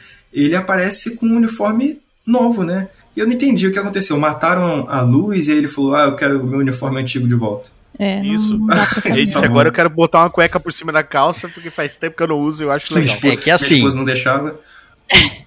ele 0.44 0.56
aparece 0.56 1.16
com 1.16 1.26
um 1.26 1.36
uniforme 1.36 1.98
novo, 2.26 2.62
né? 2.64 2.88
E 3.16 3.20
eu 3.20 3.26
não 3.26 3.32
entendi 3.32 3.66
o 3.66 3.72
que 3.72 3.78
aconteceu. 3.78 4.18
Mataram 4.18 4.86
a 4.88 5.00
luz 5.00 5.48
e 5.48 5.52
aí 5.52 5.58
ele 5.58 5.68
falou, 5.68 5.94
ah, 5.94 6.04
eu 6.04 6.16
quero 6.16 6.40
o 6.40 6.46
meu 6.46 6.58
uniforme 6.58 7.00
antigo 7.00 7.26
de 7.26 7.34
volta. 7.34 7.70
É, 7.98 8.20
Isso. 8.22 8.58
Ele 9.06 9.24
disse, 9.24 9.40
Tá 9.40 9.46
agora 9.46 9.68
eu 9.68 9.72
quero 9.72 9.88
botar 9.88 10.20
uma 10.20 10.28
cueca 10.28 10.60
por 10.60 10.70
cima 10.70 10.92
da 10.92 11.02
calça, 11.02 11.48
porque 11.48 11.70
faz 11.70 11.96
tempo 11.96 12.14
que 12.14 12.22
eu 12.22 12.26
não 12.28 12.38
uso 12.38 12.62
e 12.62 12.66
eu 12.66 12.70
acho 12.70 12.92
legal. 12.94 13.16
É 13.16 13.36
que 13.36 13.44
Minha 13.44 13.54
assim, 13.54 13.76
esposa 13.76 13.96
não 13.96 14.04
deixava. 14.04 14.60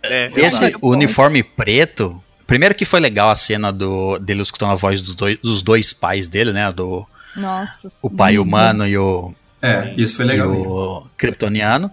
É, 0.02 0.32
esse 0.36 0.74
uniforme 0.82 1.44
preto. 1.44 2.22
Primeiro 2.48 2.74
que 2.74 2.86
foi 2.86 2.99
legal 2.99 3.30
a 3.30 3.36
cena 3.36 3.72
do, 3.72 4.18
dele 4.18 4.41
escutando 4.41 4.72
a 4.72 4.76
voz 4.76 5.02
dos 5.03 5.14
dois, 5.14 5.38
dos 5.38 5.61
dois 5.61 5.94
pais 5.94 6.28
dele, 6.28 6.52
né? 6.52 6.72
Do, 6.72 7.06
Nossa. 7.36 7.88
o 8.02 8.10
pai 8.10 8.32
lindo. 8.32 8.44
humano 8.44 8.88
e 8.88 8.98
o, 8.98 9.32
É, 9.61 9.94
isso 9.95 10.16
foi 10.16 10.26
e 10.26 10.30
legal. 10.30 10.49
mesmo. 10.49 10.72
o 10.72 11.07
kryptoniano. 11.16 11.91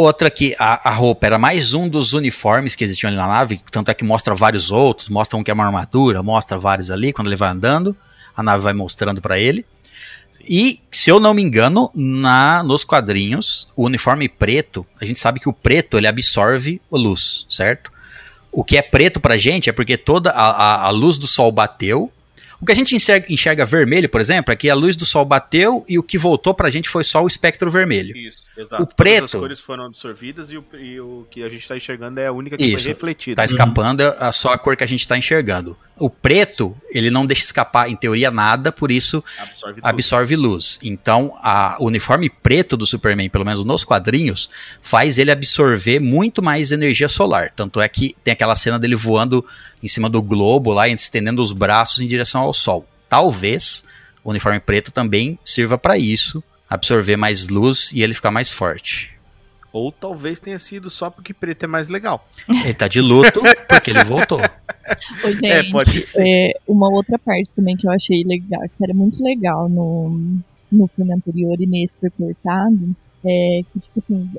Outra 0.00 0.30
que 0.30 0.54
a, 0.60 0.90
a 0.90 0.94
roupa 0.94 1.26
era 1.26 1.38
mais 1.38 1.74
um 1.74 1.88
dos 1.88 2.12
uniformes 2.12 2.76
que 2.76 2.84
existiam 2.84 3.08
ali 3.08 3.16
na 3.16 3.26
nave, 3.26 3.60
tanto 3.68 3.90
é 3.90 3.94
que 3.94 4.04
mostra 4.04 4.32
vários 4.32 4.70
outros, 4.70 5.08
mostra 5.08 5.36
um 5.36 5.42
que 5.42 5.50
é 5.50 5.54
uma 5.54 5.66
armadura, 5.66 6.22
mostra 6.22 6.56
vários 6.56 6.88
ali, 6.88 7.12
quando 7.12 7.26
ele 7.26 7.34
vai 7.34 7.50
andando, 7.50 7.96
a 8.36 8.40
nave 8.40 8.62
vai 8.62 8.72
mostrando 8.72 9.20
pra 9.20 9.40
ele. 9.40 9.66
E, 10.48 10.80
se 10.88 11.10
eu 11.10 11.18
não 11.18 11.34
me 11.34 11.42
engano, 11.42 11.90
na 11.96 12.62
nos 12.62 12.84
quadrinhos, 12.84 13.66
o 13.74 13.86
uniforme 13.86 14.28
preto, 14.28 14.86
a 15.00 15.04
gente 15.04 15.18
sabe 15.18 15.40
que 15.40 15.48
o 15.48 15.52
preto 15.52 15.98
ele 15.98 16.06
absorve 16.06 16.80
a 16.92 16.96
luz, 16.96 17.44
certo? 17.48 17.90
O 18.52 18.62
que 18.62 18.76
é 18.76 18.82
preto 18.82 19.18
pra 19.18 19.36
gente 19.36 19.68
é 19.68 19.72
porque 19.72 19.96
toda 19.96 20.30
a, 20.30 20.50
a, 20.50 20.86
a 20.86 20.90
luz 20.90 21.18
do 21.18 21.26
sol 21.26 21.50
bateu. 21.50 22.08
O 22.60 22.66
que 22.66 22.72
a 22.72 22.74
gente 22.74 22.94
enxerga, 22.96 23.26
enxerga 23.32 23.64
vermelho, 23.64 24.08
por 24.08 24.20
exemplo, 24.20 24.52
é 24.52 24.56
que 24.56 24.68
a 24.68 24.74
luz 24.74 24.96
do 24.96 25.06
sol 25.06 25.24
bateu 25.24 25.84
e 25.88 25.98
o 25.98 26.02
que 26.02 26.18
voltou 26.18 26.52
pra 26.52 26.70
gente 26.70 26.88
foi 26.88 27.04
só 27.04 27.22
o 27.22 27.28
espectro 27.28 27.70
vermelho. 27.70 28.16
Isso, 28.16 28.38
exato. 28.56 28.82
O 28.82 28.86
Todas 28.86 28.94
preto- 28.96 29.24
as 29.24 29.32
cores 29.32 29.60
foram 29.60 29.84
absorvidas 29.84 30.50
e 30.50 30.56
o, 30.58 30.64
e 30.74 31.00
o 31.00 31.24
que 31.30 31.44
a 31.44 31.48
gente 31.48 31.62
está 31.62 31.76
enxergando 31.76 32.18
é 32.18 32.26
a 32.26 32.32
única 32.32 32.56
que 32.56 32.64
Isso. 32.64 32.82
foi 32.84 32.92
refletida. 32.92 33.36
Tá 33.36 33.44
escapando 33.44 34.02
é 34.02 34.32
só 34.32 34.52
a 34.52 34.58
cor 34.58 34.76
que 34.76 34.82
a 34.82 34.88
gente 34.88 35.06
tá 35.06 35.16
enxergando. 35.16 35.76
O 35.96 36.08
preto, 36.08 36.76
ele 36.90 37.10
não 37.10 37.26
deixa 37.26 37.42
escapar, 37.42 37.90
em 37.90 37.96
teoria, 37.96 38.30
nada, 38.30 38.70
por 38.70 38.90
isso 38.90 39.22
Absorve 39.38 39.80
absorve 39.82 40.36
luz. 40.36 40.78
Então, 40.80 41.34
a, 41.42 41.76
o 41.80 41.86
uniforme 41.86 42.30
preto 42.30 42.76
do 42.76 42.86
Superman, 42.86 43.28
pelo 43.28 43.44
menos 43.44 43.64
nos 43.64 43.82
quadrinhos, 43.82 44.48
faz 44.80 45.18
ele 45.18 45.32
absorver 45.32 45.98
muito 45.98 46.40
mais 46.40 46.70
energia 46.70 47.08
solar. 47.08 47.52
Tanto 47.54 47.80
é 47.80 47.88
que 47.88 48.16
tem 48.22 48.30
aquela 48.32 48.54
cena 48.54 48.78
dele 48.78 48.94
voando 48.94 49.44
em 49.82 49.88
cima 49.88 50.08
do 50.08 50.22
globo 50.22 50.72
lá, 50.72 50.88
estendendo 50.88 51.42
os 51.42 51.52
braços 51.52 52.00
em 52.00 52.06
direção 52.06 52.42
ao 52.42 52.52
sol. 52.52 52.86
Talvez 53.08 53.84
o 54.24 54.30
uniforme 54.30 54.60
preto 54.60 54.90
também 54.92 55.38
sirva 55.44 55.78
para 55.78 55.96
isso, 55.96 56.42
absorver 56.68 57.16
mais 57.16 57.48
luz 57.48 57.92
e 57.92 58.02
ele 58.02 58.14
ficar 58.14 58.30
mais 58.30 58.50
forte. 58.50 59.10
Ou 59.72 59.92
talvez 59.92 60.40
tenha 60.40 60.58
sido 60.58 60.88
só 60.90 61.10
porque 61.10 61.32
preto 61.34 61.64
é 61.64 61.66
mais 61.66 61.88
legal. 61.88 62.26
Ele 62.48 62.74
tá 62.74 62.88
de 62.88 63.00
luto 63.00 63.40
porque 63.68 63.90
ele 63.90 64.02
voltou. 64.04 64.40
Ô, 65.24 65.30
gente, 65.30 65.46
É, 65.46 65.70
pode 65.70 66.00
ser. 66.00 66.22
é, 66.26 66.52
uma 66.66 66.90
outra 66.90 67.18
parte 67.18 67.50
também 67.54 67.76
que 67.76 67.86
eu 67.86 67.90
achei 67.90 68.24
legal, 68.24 68.62
que 68.62 68.82
era 68.82 68.94
muito 68.94 69.22
legal 69.22 69.68
no, 69.68 70.38
no 70.72 70.86
filme 70.88 71.12
anterior 71.14 71.56
e 71.60 71.66
nesse 71.66 71.98
foi 71.98 72.10
cortado, 72.10 72.96
é 73.24 73.60
que, 73.72 73.80
tipo 73.80 73.98
assim, 73.98 74.30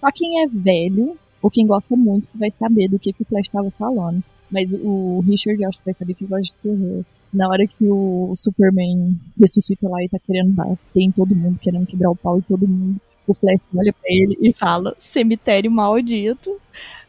só 0.00 0.10
quem 0.12 0.42
é 0.42 0.46
velho 0.48 1.16
ou 1.42 1.50
quem 1.50 1.66
gosta 1.66 1.94
muito 1.94 2.28
que 2.28 2.38
vai 2.38 2.50
saber 2.50 2.88
do 2.88 2.98
que, 2.98 3.12
que 3.12 3.22
o 3.22 3.26
Flash 3.26 3.46
estava 3.48 3.70
falando. 3.72 4.22
Mas 4.52 4.72
o 4.74 5.24
Richard, 5.26 5.64
acho 5.64 5.78
que 5.78 5.84
vai 5.86 5.94
saber 5.94 6.14
que 6.14 6.26
gosta 6.26 6.42
de 6.44 6.52
terror. 6.62 7.02
Na 7.32 7.48
hora 7.48 7.66
que 7.66 7.86
o 7.86 8.34
Superman 8.36 9.18
ressuscita 9.40 9.88
lá 9.88 10.04
e 10.04 10.08
tá 10.08 10.18
querendo 10.24 10.52
dar, 10.52 10.76
tem 10.92 11.10
todo 11.10 11.34
mundo 11.34 11.58
querendo 11.58 11.86
quebrar 11.86 12.10
o 12.10 12.16
pau 12.16 12.38
e 12.38 12.42
todo 12.42 12.68
mundo. 12.68 13.00
O 13.26 13.32
Flash 13.32 13.60
olha 13.74 13.92
pra 13.92 14.02
ele 14.12 14.36
e 14.40 14.52
fala: 14.52 14.94
cemitério 14.98 15.70
maldito. 15.70 16.60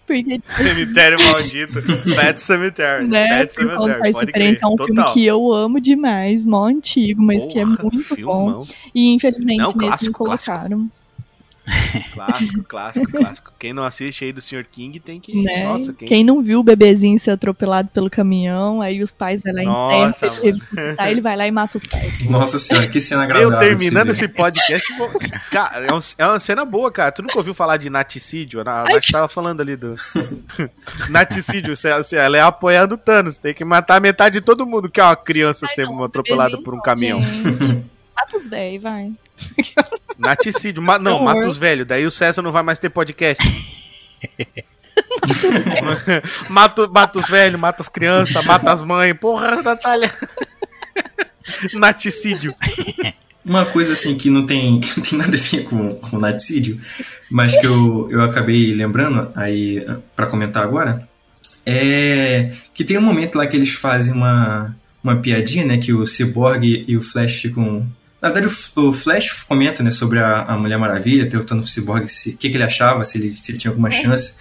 Porque, 0.06 0.24
tipo, 0.38 0.48
Cemitério 0.48 1.18
maldito. 1.18 1.80
Pet 2.16 2.42
Cemetery. 2.42 3.08
né? 3.08 3.28
Pet 3.40 3.54
Cemetery. 3.54 4.12
Pode 4.12 4.26
referência 4.26 4.60
crer. 4.60 4.64
a 4.64 4.68
um 4.70 4.76
Total. 4.76 4.88
filme 4.96 5.14
que 5.14 5.26
eu 5.26 5.54
amo 5.54 5.80
demais, 5.80 6.44
mó 6.46 6.66
antigo, 6.66 7.22
mas 7.22 7.46
que 7.46 7.58
é 7.60 7.64
Porra, 7.66 7.84
muito 7.84 8.10
bom. 8.10 8.16
filmão. 8.16 8.68
E 8.94 9.14
infelizmente 9.14 9.58
Não, 9.60 9.68
nesse 9.68 9.78
não 9.78 9.88
clássico, 9.88 10.18
colocaram. 10.18 10.78
Clássico, 10.78 10.92
clássico, 12.14 12.64
clássico. 13.10 13.54
Quem 13.58 13.74
não 13.74 13.84
assiste 13.84 14.26
aí 14.26 14.34
do 14.34 14.42
Sr. 14.42 14.66
King 14.70 15.00
tem 15.00 15.20
que. 15.20 15.42
Né? 15.42 15.64
Nossa, 15.66 15.94
quem... 15.94 16.08
quem. 16.08 16.24
não 16.24 16.42
viu 16.44 16.60
o 16.60 16.64
bebezinho 16.64 17.18
ser 17.20 17.32
atropelado 17.32 17.90
pelo 17.90 18.10
caminhão, 18.10 18.82
aí 18.82 19.02
os 19.02 19.12
pais 19.12 19.42
vão 19.42 19.54
lá 19.54 19.64
em 19.64 19.66
Nossa, 19.66 20.30
ressuscitar, 20.30 21.10
ele 21.10 21.22
vai 21.22 21.36
lá 21.38 21.48
e 21.48 21.52
mata 21.52 21.78
o 21.78 21.90
pai. 21.90 22.12
Nossa 22.30 22.60
senhora, 22.60 22.88
que 22.88 23.00
cena 23.00 23.24
agradável. 23.24 23.52
Eu 23.52 23.60
terminando 23.60 24.10
esse 24.10 24.28
podcast, 24.28 24.94
vou- 24.98 25.12
cara, 25.52 25.86
é, 25.86 25.94
um- 25.94 26.00
é 26.18 26.28
uma 26.28 26.40
cena 26.40 26.66
boa, 26.66 26.92
cara. 26.92 27.12
Tu 27.12 27.22
nunca 27.22 27.38
ouviu 27.38 27.54
falar 27.54 27.78
de 27.78 27.90
naticídio? 27.90 28.60
A 28.62 28.64
Nath 28.64 29.10
tava 29.12 29.28
falando 29.28 29.62
ali 29.62 29.76
do. 29.76 29.96
naticídio, 31.10 31.76
você- 31.76 32.16
ela 32.16 32.38
é 32.38 32.42
apoiando 32.42 32.96
o 32.96 32.98
Thanos. 32.98 33.38
Tem 33.38 33.54
que 33.54 33.64
matar 33.64 34.02
metade 34.02 34.40
de 34.40 34.42
todo 34.42 34.66
mundo 34.66 34.90
que 34.90 35.00
é 35.00 35.04
uma 35.04 35.16
criança 35.16 35.66
Ai, 35.68 35.74
ser 35.76 35.86
não, 35.86 36.04
atropelada 36.04 36.58
por 36.62 36.74
um 36.74 36.82
caminhão. 36.82 37.20
Gente. 38.34 38.34
Mata 38.34 38.38
os 38.38 38.48
velhos, 38.48 38.82
vai. 38.84 39.12
Naticídio. 40.18 40.82
Ma- 40.82 41.00
não, 41.00 41.14
Horror. 41.14 41.36
mata 41.36 41.48
os 41.48 41.58
velhos. 41.58 41.86
Daí 41.86 42.06
o 42.06 42.12
César 42.12 42.42
não 42.42 42.52
vai 42.52 42.64
mais 42.64 42.80
ter 42.80 42.90
podcast. 42.90 43.44
mata, 46.50 46.88
mata 46.88 47.20
os 47.20 47.28
velhos, 47.28 47.60
mata 47.60 47.82
as 47.82 47.90
crianças, 47.90 48.46
mata 48.46 48.72
as 48.72 48.84
mães. 48.84 49.14
Porra, 49.14 49.62
Natália. 49.62 50.12
Naticídio. 51.74 52.54
Uma 53.44 53.66
coisa 53.66 53.94
assim 53.94 54.18
que 54.18 54.30
não 54.30 54.46
tem, 54.46 54.80
que 54.80 54.98
não 54.98 55.04
tem 55.06 55.20
nada 55.20 55.36
a 55.36 55.40
ver 55.40 55.64
com, 55.66 55.96
com 55.96 56.18
naticídio, 56.18 56.80
mas 57.30 57.60
que 57.60 57.68
eu, 57.68 58.08
eu 58.10 58.22
acabei 58.22 58.74
lembrando 58.74 59.30
aí 59.36 59.86
pra 60.16 60.28
comentar 60.28 60.64
agora, 60.64 61.06
é 61.66 62.54
que 62.74 62.86
tem 62.86 62.98
um 62.98 63.02
momento 63.02 63.38
lá 63.38 63.46
que 63.46 63.58
eles 63.58 63.74
fazem 63.74 64.14
uma, 64.14 64.74
uma 65.04 65.18
piadinha, 65.18 65.66
né? 65.66 65.78
Que 65.78 65.92
o 65.92 66.06
Cyborg 66.06 66.86
e 66.88 66.96
o 66.96 67.02
Flash 67.02 67.42
ficam. 67.42 67.86
Na 68.24 68.30
verdade, 68.32 68.56
o, 68.78 68.82
o 68.88 68.94
Flash 68.94 69.44
comenta 69.44 69.84
né, 69.84 69.92
sobre 69.92 70.18
a, 70.20 70.44
a 70.44 70.58
Mulher 70.58 70.78
Maravilha, 70.78 71.30
perguntando 71.30 71.62
pro 71.62 71.70
Cyborg 71.70 72.06
o 72.06 72.38
que, 72.38 72.50
que 72.50 72.56
ele 72.58 72.64
achava, 72.64 73.04
se 73.04 73.18
ele, 73.18 73.36
se 73.36 73.52
ele 73.52 73.58
tinha 73.60 73.70
alguma 73.70 73.92
chance. 73.92 74.36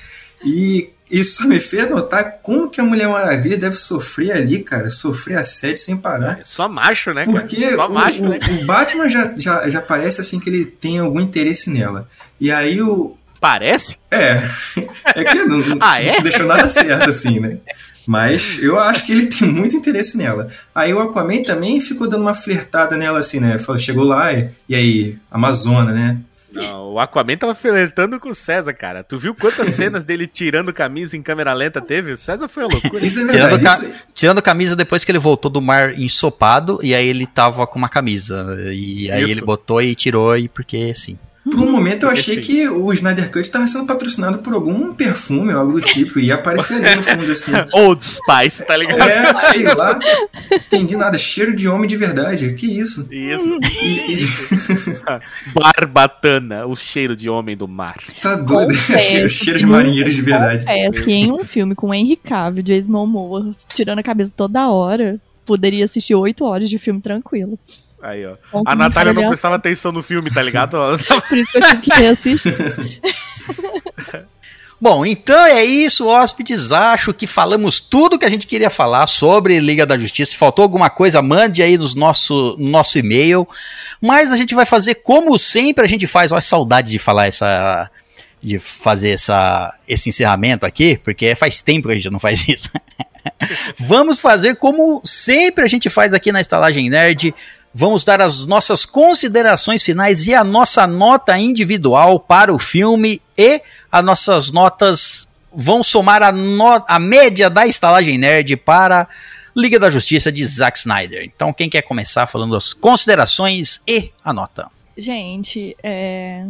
E 0.45 0.91
isso 1.11 1.47
me 1.49 1.59
fez 1.61 1.91
notar 1.91 2.39
como 2.43 2.71
que 2.71 2.81
a 2.81 2.85
Mulher 2.85 3.09
Maravilha 3.09 3.59
deve 3.59 3.77
sofrer 3.77 4.33
ali, 4.33 4.63
cara. 4.63 4.89
Sofrer 4.89 5.37
assédio 5.37 5.79
sem 5.79 5.97
parar. 5.97 6.39
É 6.41 6.45
só 6.45 6.69
macho, 6.69 7.13
né? 7.13 7.27
cara? 7.27 7.41
Porque 7.41 7.75
só 7.75 7.89
o, 7.89 7.93
macho, 7.93 8.23
o- 8.23 8.29
né? 8.29 8.39
o 8.63 8.65
Batman 8.67 9.09
já, 9.11 9.35
já, 9.37 9.69
já 9.69 9.81
parece 9.83 10.21
assim 10.21 10.39
que 10.39 10.49
ele 10.49 10.65
tem 10.65 10.99
algum 11.01 11.21
interesse 11.21 11.69
nela. 11.69 12.09
E 12.41 12.51
aí 12.53 12.81
o. 12.81 13.17
Parece? 13.41 13.97
É. 14.11 14.41
É 15.15 15.25
que 15.25 15.45
não- 15.45 15.77
Ah, 15.81 16.01
é? 16.01 16.15
não 16.17 16.23
deixou 16.23 16.47
nada 16.47 16.71
certo, 16.71 17.11
assim, 17.11 17.41
né? 17.41 17.59
Mas 18.13 18.59
eu 18.61 18.79
acho 18.79 19.07
que 19.07 19.13
ele 19.13 19.27
tem 19.33 19.49
muito 19.49 19.75
interesse 19.75 20.19
nela. 20.19 20.49
Aí 20.75 20.93
o 20.93 21.01
Aquaman 21.01 21.43
também 21.45 21.81
ficou 21.81 22.07
dando 22.07 22.21
uma 22.23 22.35
flertada 22.35 22.95
nela, 22.97 23.21
assim, 23.21 23.41
né? 23.41 23.59
Falou, 23.59 23.79
chegou 23.79 24.05
lá 24.05 24.33
e, 24.33 24.51
e 24.69 24.75
aí, 24.75 25.17
Amazona, 25.31 25.93
né? 25.93 26.19
Não, 26.53 26.93
o 26.93 27.01
Aquaman 27.01 27.35
tava 27.39 27.55
flertando 27.55 28.21
com 28.21 28.29
o 28.29 28.35
César, 28.35 28.75
cara. 28.75 29.03
Tu 29.03 29.19
viu 29.19 29.35
quantas 29.35 29.69
cenas 29.75 30.05
dele 30.05 30.27
tirando 30.27 30.71
camisa 30.75 31.17
em 31.17 31.23
câmera 31.23 31.55
lenta 31.55 31.81
teve? 31.81 32.13
O 32.13 32.17
César 32.19 32.47
foi 32.49 32.65
uma 32.65 32.73
loucura. 32.75 33.07
Isso 33.07 33.21
é 33.21 33.27
Tirando, 33.27 33.51
verdade. 33.53 33.81
ca- 33.81 33.87
isso- 33.89 33.97
tirando 34.15 34.39
a 34.39 34.43
camisa 34.43 34.77
depois 34.77 35.03
que 35.03 35.11
ele 35.11 35.19
voltou 35.19 35.51
do 35.51 35.63
mar 35.63 35.99
ensopado, 35.99 36.79
e 36.83 36.95
aí 36.95 37.09
ele 37.09 37.25
tava 37.25 37.67
com 37.67 37.79
uma 37.79 37.89
camisa. 37.89 38.55
E 38.71 39.11
aí 39.11 39.23
Isso. 39.23 39.31
ele 39.33 39.41
botou 39.41 39.81
e 39.81 39.95
tirou, 39.95 40.37
e 40.37 40.47
porque 40.49 40.95
sim. 40.95 41.19
Por 41.53 41.61
um 41.69 41.71
momento 41.71 42.05
eu 42.05 42.11
achei 42.11 42.37
que 42.39 42.69
o 42.69 42.93
Snyder 42.93 43.27
Cut 43.31 43.41
estava 43.43 43.67
sendo 43.67 43.87
patrocinado 43.87 44.39
por 44.39 44.53
algum 44.55 44.93
perfume 44.95 45.53
ou 45.53 45.61
algo 45.61 45.73
do 45.75 45.81
tipo. 45.81 46.19
E 46.19 46.27
ia 46.27 46.35
aparecer 46.37 46.75
ali 46.85 46.97
no 46.97 47.03
fundo, 47.03 47.33
assim. 47.33 47.53
Old 47.73 48.03
Spice, 48.05 48.65
tá 48.65 48.77
ligado? 48.77 49.03
É, 49.03 49.41
sei 49.53 49.65
lá. 49.65 49.99
Entendi 50.51 50.97
nada. 50.97 51.17
Cheiro 51.19 51.55
de 51.55 51.69
homem 51.69 51.89
de 51.89 51.97
verdade. 51.97 52.53
Que 52.55 52.67
isso? 52.79 53.09
Isso. 53.13 53.59
E- 53.83 54.25
e- 54.25 54.27
Barbatana, 55.55 56.67
o 56.67 56.75
cheiro 56.77 57.15
de 57.17 57.29
homem 57.29 57.57
do 57.57 57.69
mar. 57.69 57.99
tá 58.21 58.35
doido. 58.37 58.75
Cheiro, 59.03 59.29
cheiro 59.29 59.59
de 59.59 59.67
marinheiros 59.67 60.15
de 60.15 60.23
verdade. 60.23 60.65
Confesso 60.65 61.05
que 61.05 61.13
em 61.13 61.33
um 61.33 61.45
filme 61.45 61.75
com 61.75 61.93
Henry 61.95 62.17
Cavill, 62.17 62.63
Jason 62.63 62.91
Momoa, 62.91 63.51
tirando 63.75 63.99
a 63.99 64.03
cabeça 64.03 64.33
toda 64.37 64.69
hora, 64.69 65.21
poderia 65.45 65.85
assistir 65.85 66.15
oito 66.15 66.45
horas 66.45 66.69
de 66.71 66.79
filme 66.79 67.01
tranquilo. 67.01 67.59
Aí, 68.03 68.27
ó. 68.27 68.35
Ponto 68.51 68.69
A 68.69 68.75
Natália 68.75 69.13
não 69.13 69.29
prestava 69.29 69.55
atenção 69.55 69.93
no 69.93 70.03
filme, 70.03 70.29
tá 70.29 70.43
ligado? 70.43 70.77
Por 71.29 71.39
isso 71.39 71.53
que 71.53 71.59
eu 71.59 71.63
tive 71.63 71.83
que 71.83 71.95
reassistir. 71.95 73.01
Bom, 74.81 75.07
então 75.07 75.47
é 75.47 75.65
isso, 75.65 76.09
hóspedes. 76.09 76.73
Acho 76.73 77.15
que 77.15 77.25
falamos 77.25 77.79
tudo 77.79 78.19
que 78.19 78.25
a 78.25 78.29
gente 78.29 78.49
queria 78.49 78.69
falar 78.69 79.07
sobre 79.07 79.61
Liga 79.61 79.87
da 79.87 79.97
Justiça. 79.97 80.33
Se 80.33 80.37
faltou 80.37 80.65
alguma 80.65 80.91
coisa, 80.91 81.23
mande 81.23 81.63
aí 81.63 81.79
nos 81.79 81.95
nosso, 81.95 82.57
no 82.59 82.69
nosso 82.69 82.99
e-mail. 82.99 83.47
Mas 84.01 84.33
a 84.33 84.37
gente 84.37 84.57
vai 84.57 84.67
fazer 84.67 84.97
como 84.97 85.39
sempre 85.39 85.85
a 85.85 85.89
gente 85.89 86.09
faz. 86.09 86.33
Olha, 86.33 86.41
saudade 86.41 86.91
de 86.91 86.99
falar 86.99 87.29
essa. 87.29 87.89
De 88.43 88.59
fazer 88.59 89.11
essa, 89.11 89.73
esse 89.87 90.09
encerramento 90.09 90.67
aqui, 90.67 90.99
porque 91.05 91.33
faz 91.37 91.61
tempo 91.61 91.87
que 91.87 91.93
a 91.93 91.97
gente 91.97 92.11
não 92.11 92.19
faz 92.19 92.49
isso. 92.49 92.69
Vamos 93.79 94.19
fazer 94.19 94.57
como 94.57 95.01
sempre 95.05 95.65
a 95.65 95.69
gente 95.69 95.89
faz 95.89 96.13
aqui 96.13 96.33
na 96.33 96.41
Estalagem 96.41 96.91
Nerd. 96.91 97.33
Vamos 97.75 98.05
dar 98.05 98.21
as 98.21 98.45
nossas 98.45 98.85
considerações 98.85 99.83
finais 99.83 100.27
e 100.27 100.35
a 100.35 100.45
nossa 100.45 100.87
nota 100.87 101.39
individual 101.39 102.21
para 102.21 102.53
o 102.53 102.59
filme 102.59 103.23
e 103.37 103.63
as 103.91 104.05
nossas 104.05 104.51
notas 104.51 105.29
vão 105.55 105.83
somar 105.83 106.23
a, 106.23 106.33
a 106.87 106.99
média 106.99 107.49
da 107.49 107.67
Estalagem 107.67 108.19
Nerd 108.19 108.57
para 108.57 109.09
Liga 109.57 109.79
da 109.79 109.91
Justiça 109.91 110.31
de 110.33 110.45
Zack 110.45 110.79
Snyder. 110.79 111.25
Então, 111.25 111.53
quem 111.53 111.69
quer 111.69 111.83
começar 111.83 112.27
falando 112.27 112.57
as 112.57 112.73
considerações 112.73 113.83
e 113.87 114.11
a 114.25 114.33
nota? 114.33 114.71
Gente, 114.97 115.77
é, 115.83 116.47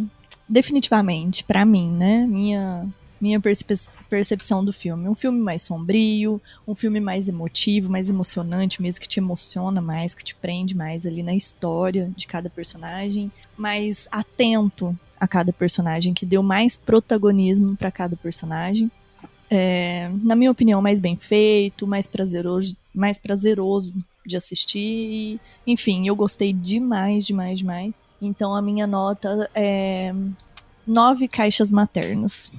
definitivamente, 0.48 1.44
pra 1.44 1.64
mim, 1.64 1.90
né? 1.90 2.26
Minha, 2.28 2.86
minha 3.20 3.40
percepção 4.12 4.62
do 4.62 4.74
filme. 4.74 5.08
Um 5.08 5.14
filme 5.14 5.40
mais 5.40 5.62
sombrio, 5.62 6.38
um 6.68 6.74
filme 6.74 7.00
mais 7.00 7.30
emotivo, 7.30 7.90
mais 7.90 8.10
emocionante 8.10 8.82
mesmo, 8.82 9.00
que 9.00 9.08
te 9.08 9.18
emociona 9.18 9.80
mais, 9.80 10.14
que 10.14 10.22
te 10.22 10.34
prende 10.34 10.76
mais 10.76 11.06
ali 11.06 11.22
na 11.22 11.34
história 11.34 12.10
de 12.14 12.26
cada 12.26 12.50
personagem, 12.50 13.32
mais 13.56 14.06
atento 14.12 14.94
a 15.18 15.26
cada 15.26 15.50
personagem, 15.50 16.12
que 16.12 16.26
deu 16.26 16.42
mais 16.42 16.76
protagonismo 16.76 17.74
pra 17.74 17.90
cada 17.90 18.14
personagem. 18.14 18.90
É, 19.50 20.10
na 20.22 20.36
minha 20.36 20.50
opinião, 20.50 20.82
mais 20.82 21.00
bem 21.00 21.16
feito, 21.16 21.86
mais 21.86 22.06
prazeroso, 22.06 22.76
mais 22.94 23.16
prazeroso 23.16 23.94
de 24.26 24.36
assistir. 24.36 25.40
enfim, 25.66 26.06
eu 26.06 26.14
gostei 26.14 26.52
demais, 26.52 27.24
demais, 27.24 27.58
demais. 27.58 27.94
Então 28.20 28.54
a 28.54 28.60
minha 28.60 28.86
nota 28.86 29.50
é 29.54 30.14
nove 30.86 31.28
caixas 31.28 31.70
maternas. 31.70 32.50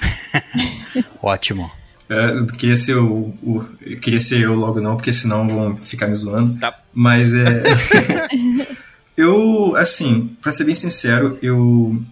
Ótimo. 1.22 1.70
É, 2.08 2.30
eu 2.38 2.46
queria 2.46 2.76
ser 2.76 2.96
o- 2.96 3.32
eu 3.80 3.98
queria 4.00 4.20
ser 4.20 4.40
eu 4.40 4.54
logo 4.54 4.80
não, 4.80 4.96
porque 4.96 5.12
senão 5.12 5.46
vão 5.48 5.76
ficar 5.76 6.08
me 6.08 6.14
zoando. 6.14 6.58
Tá. 6.58 6.76
Mas 6.92 7.32
é. 7.32 7.62
eu, 9.16 9.74
assim, 9.76 10.36
pra 10.42 10.52
ser 10.52 10.64
bem 10.64 10.74
sincero, 10.74 11.38
eu 11.42 12.02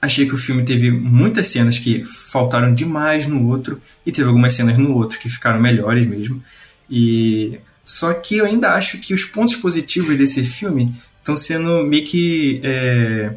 achei 0.00 0.26
que 0.26 0.34
o 0.34 0.38
filme 0.38 0.62
teve 0.64 0.90
muitas 0.90 1.48
cenas 1.48 1.78
que 1.78 2.04
faltaram 2.04 2.72
demais 2.74 3.26
no 3.26 3.48
outro 3.48 3.80
e 4.06 4.12
teve 4.12 4.28
algumas 4.28 4.54
cenas 4.54 4.78
no 4.78 4.94
outro 4.94 5.18
que 5.18 5.28
ficaram 5.28 5.60
melhores 5.60 6.06
mesmo. 6.06 6.42
E 6.88 7.58
só 7.84 8.12
que 8.14 8.36
eu 8.38 8.46
ainda 8.46 8.74
acho 8.74 8.98
que 8.98 9.12
os 9.12 9.24
pontos 9.24 9.56
positivos 9.56 10.16
desse 10.16 10.44
filme 10.44 10.94
estão 11.18 11.36
sendo 11.36 11.82
meio 11.84 12.04
que 12.04 12.60
é, 12.62 13.32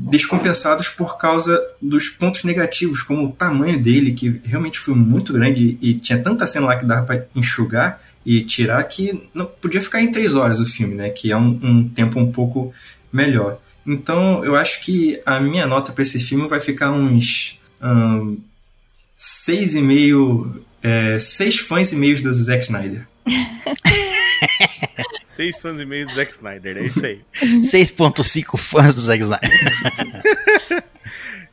descompensados 0.00 0.88
por 0.88 1.18
causa 1.18 1.60
dos 1.82 2.08
pontos 2.08 2.44
negativos, 2.44 3.02
como 3.02 3.26
o 3.26 3.32
tamanho 3.32 3.82
dele, 3.82 4.12
que 4.12 4.40
realmente 4.44 4.78
foi 4.78 4.94
muito 4.94 5.32
grande 5.32 5.76
e 5.80 5.94
tinha 5.94 6.18
tanta 6.18 6.46
cena 6.46 6.66
lá 6.66 6.76
que 6.76 6.86
dava 6.86 7.04
pra 7.04 7.24
enxugar 7.34 8.00
e 8.24 8.44
tirar 8.44 8.82
que 8.84 9.28
não 9.34 9.46
podia 9.46 9.82
ficar 9.82 10.00
em 10.00 10.12
três 10.12 10.34
horas 10.34 10.60
o 10.60 10.66
filme, 10.66 10.94
né? 10.94 11.10
Que 11.10 11.32
é 11.32 11.36
um, 11.36 11.58
um 11.62 11.88
tempo 11.88 12.20
um 12.20 12.30
pouco 12.30 12.72
melhor. 13.12 13.58
Então 13.84 14.44
eu 14.44 14.54
acho 14.54 14.82
que 14.82 15.20
a 15.26 15.40
minha 15.40 15.66
nota 15.66 15.92
para 15.92 16.02
esse 16.02 16.20
filme 16.20 16.46
vai 16.46 16.60
ficar 16.60 16.90
uns 16.90 17.58
ahn, 17.80 18.36
seis 19.16 19.74
e 19.74 19.80
meio, 19.80 20.62
é, 20.82 21.18
seis 21.18 21.58
fãs 21.58 21.90
e 21.92 21.96
meios 21.96 22.20
do 22.20 22.32
Zack 22.32 22.64
Snyder. 22.64 23.08
Seis 25.26 25.58
fãs 25.60 25.80
e 25.80 25.84
meio 25.84 26.06
do 26.06 26.14
Zack 26.14 26.32
Snyder, 26.32 26.76
é 26.78 26.82
isso 26.82 27.04
aí. 27.04 27.20
6.5 27.40 28.56
fãs 28.58 28.94
do 28.94 29.00
Zack 29.02 29.22
Snyder. 29.22 29.50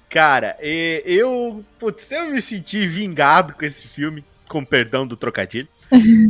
Cara, 0.10 0.56
e- 0.62 1.04
eu, 1.06 1.64
putz, 1.78 2.10
eu 2.12 2.30
me 2.32 2.42
senti 2.42 2.88
vingado 2.88 3.54
com 3.54 3.66
esse 3.66 3.88
filme, 3.88 4.24
com 4.48 4.64
perdão 4.64 5.06
do 5.06 5.16
trocadilho. 5.18 5.68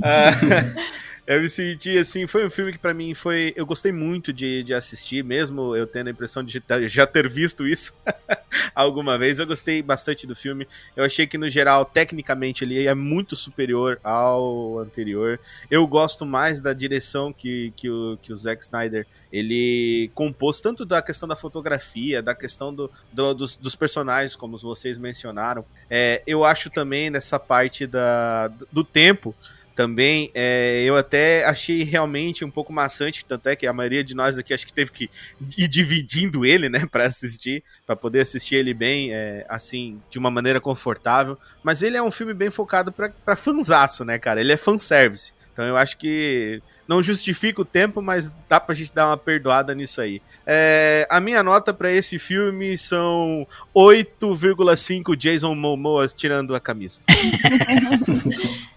Ah, 0.04 0.32
eu 1.28 1.42
me 1.42 1.50
senti 1.50 1.98
assim, 1.98 2.28
foi 2.28 2.46
um 2.46 2.50
filme 2.50 2.72
que 2.72 2.78
pra 2.78 2.94
mim 2.94 3.14
foi, 3.16 3.52
eu 3.56 3.66
gostei 3.66 3.92
muito 3.92 4.32
de, 4.32 4.62
de 4.64 4.74
assistir, 4.74 5.24
mesmo 5.24 5.76
eu 5.76 5.88
tendo 5.88 6.08
a 6.08 6.12
impressão 6.12 6.44
de 6.44 6.62
já 6.88 7.08
ter 7.08 7.28
visto 7.28 7.68
isso 7.68 7.94
alguma 8.76 9.18
vez. 9.18 9.40
Eu 9.40 9.48
gostei 9.48 9.82
bastante 9.82 10.28
do 10.28 10.36
filme. 10.36 10.68
Eu 10.96 11.04
achei 11.04 11.26
que 11.26 11.38
no 11.38 11.50
geral, 11.50 11.84
tecnicamente, 11.86 12.64
ele 12.64 12.86
é 12.86 12.94
muito 12.94 13.36
superior 13.36 14.00
ao 14.04 14.78
anterior. 14.80 15.40
Eu 15.70 15.88
gosto 15.88 16.26
mais 16.26 16.62
da 16.62 16.74
direção 16.74 17.34
que, 17.34 17.74
que, 17.76 17.90
o, 17.90 18.18
que 18.22 18.32
o 18.32 18.38
Zack 18.38 18.64
Snyder 18.64 19.08
ele 19.32 20.10
compôs, 20.14 20.62
tanto 20.62 20.86
da 20.86 21.02
questão 21.02 21.28
da 21.28 21.36
fotografia, 21.36 22.22
da 22.22 22.34
questão 22.34 22.74
do, 22.74 22.90
do- 23.12 23.34
dos, 23.34 23.56
dos 23.58 23.76
personagens, 23.76 24.36
como 24.36 24.58
vocês 24.58 24.98
mencionaram. 24.98 25.66
É, 25.90 26.22
eu 26.26 26.46
acho 26.46 26.70
também 26.70 27.10
nessa 27.10 27.38
parte 27.40 27.86
da, 27.86 28.48
do 28.72 28.84
tempo. 28.84 29.36
Também 29.76 30.32
é, 30.34 30.84
eu 30.86 30.96
até 30.96 31.44
achei 31.44 31.84
realmente 31.84 32.46
um 32.46 32.50
pouco 32.50 32.72
maçante, 32.72 33.26
tanto 33.26 33.50
é 33.50 33.56
que 33.56 33.68
a 33.68 33.74
maioria 33.74 34.04
de 34.04 34.16
nós 34.16 34.38
aqui 34.38 34.54
acho 34.54 34.66
que 34.66 34.72
teve 34.72 34.90
que 34.92 35.10
ir 35.58 35.68
dividindo 35.68 36.46
ele, 36.46 36.70
né, 36.70 36.86
para 36.90 37.06
assistir, 37.06 37.62
para 37.86 37.96
poder 37.96 38.22
assistir 38.22 38.56
ele 38.56 38.74
bem, 38.74 39.14
é, 39.14 39.46
assim, 39.50 40.02
de 40.10 40.18
uma 40.18 40.32
maneira 40.32 40.62
confortável. 40.62 41.38
Mas 41.62 41.84
ele 41.84 41.98
é 41.98 42.02
um 42.02 42.12
filme 42.12 42.34
bem 42.34 42.50
focado 42.50 42.92
pra 42.92 43.36
fanzaço, 43.36 44.06
né, 44.06 44.18
cara? 44.18 44.40
Ele 44.40 44.54
é 44.54 44.58
fanservice. 44.58 45.34
Então 45.52 45.66
eu 45.66 45.78
acho 45.78 45.98
que 45.98 46.62
não 46.86 47.02
justifica 47.02 47.62
o 47.62 47.66
tempo, 47.66 48.02
mas 48.02 48.32
dá 48.50 48.60
pra 48.60 48.76
gente 48.76 48.94
dar 48.94 49.08
uma 49.08 49.18
perdoada 49.18 49.74
nisso 49.74 50.02
aí. 50.02 50.22
É, 50.46 51.08
a 51.10 51.20
minha 51.22 51.42
nota 51.42 51.74
pra 51.74 51.92
esse 51.92 52.20
filme 52.20 52.78
são 52.78 53.48
8,5 53.74 55.16
Jason 55.16 55.56
Momoa 55.56 56.08
tirando 56.10 56.54
a 56.54 56.60
camisa. 56.60 57.00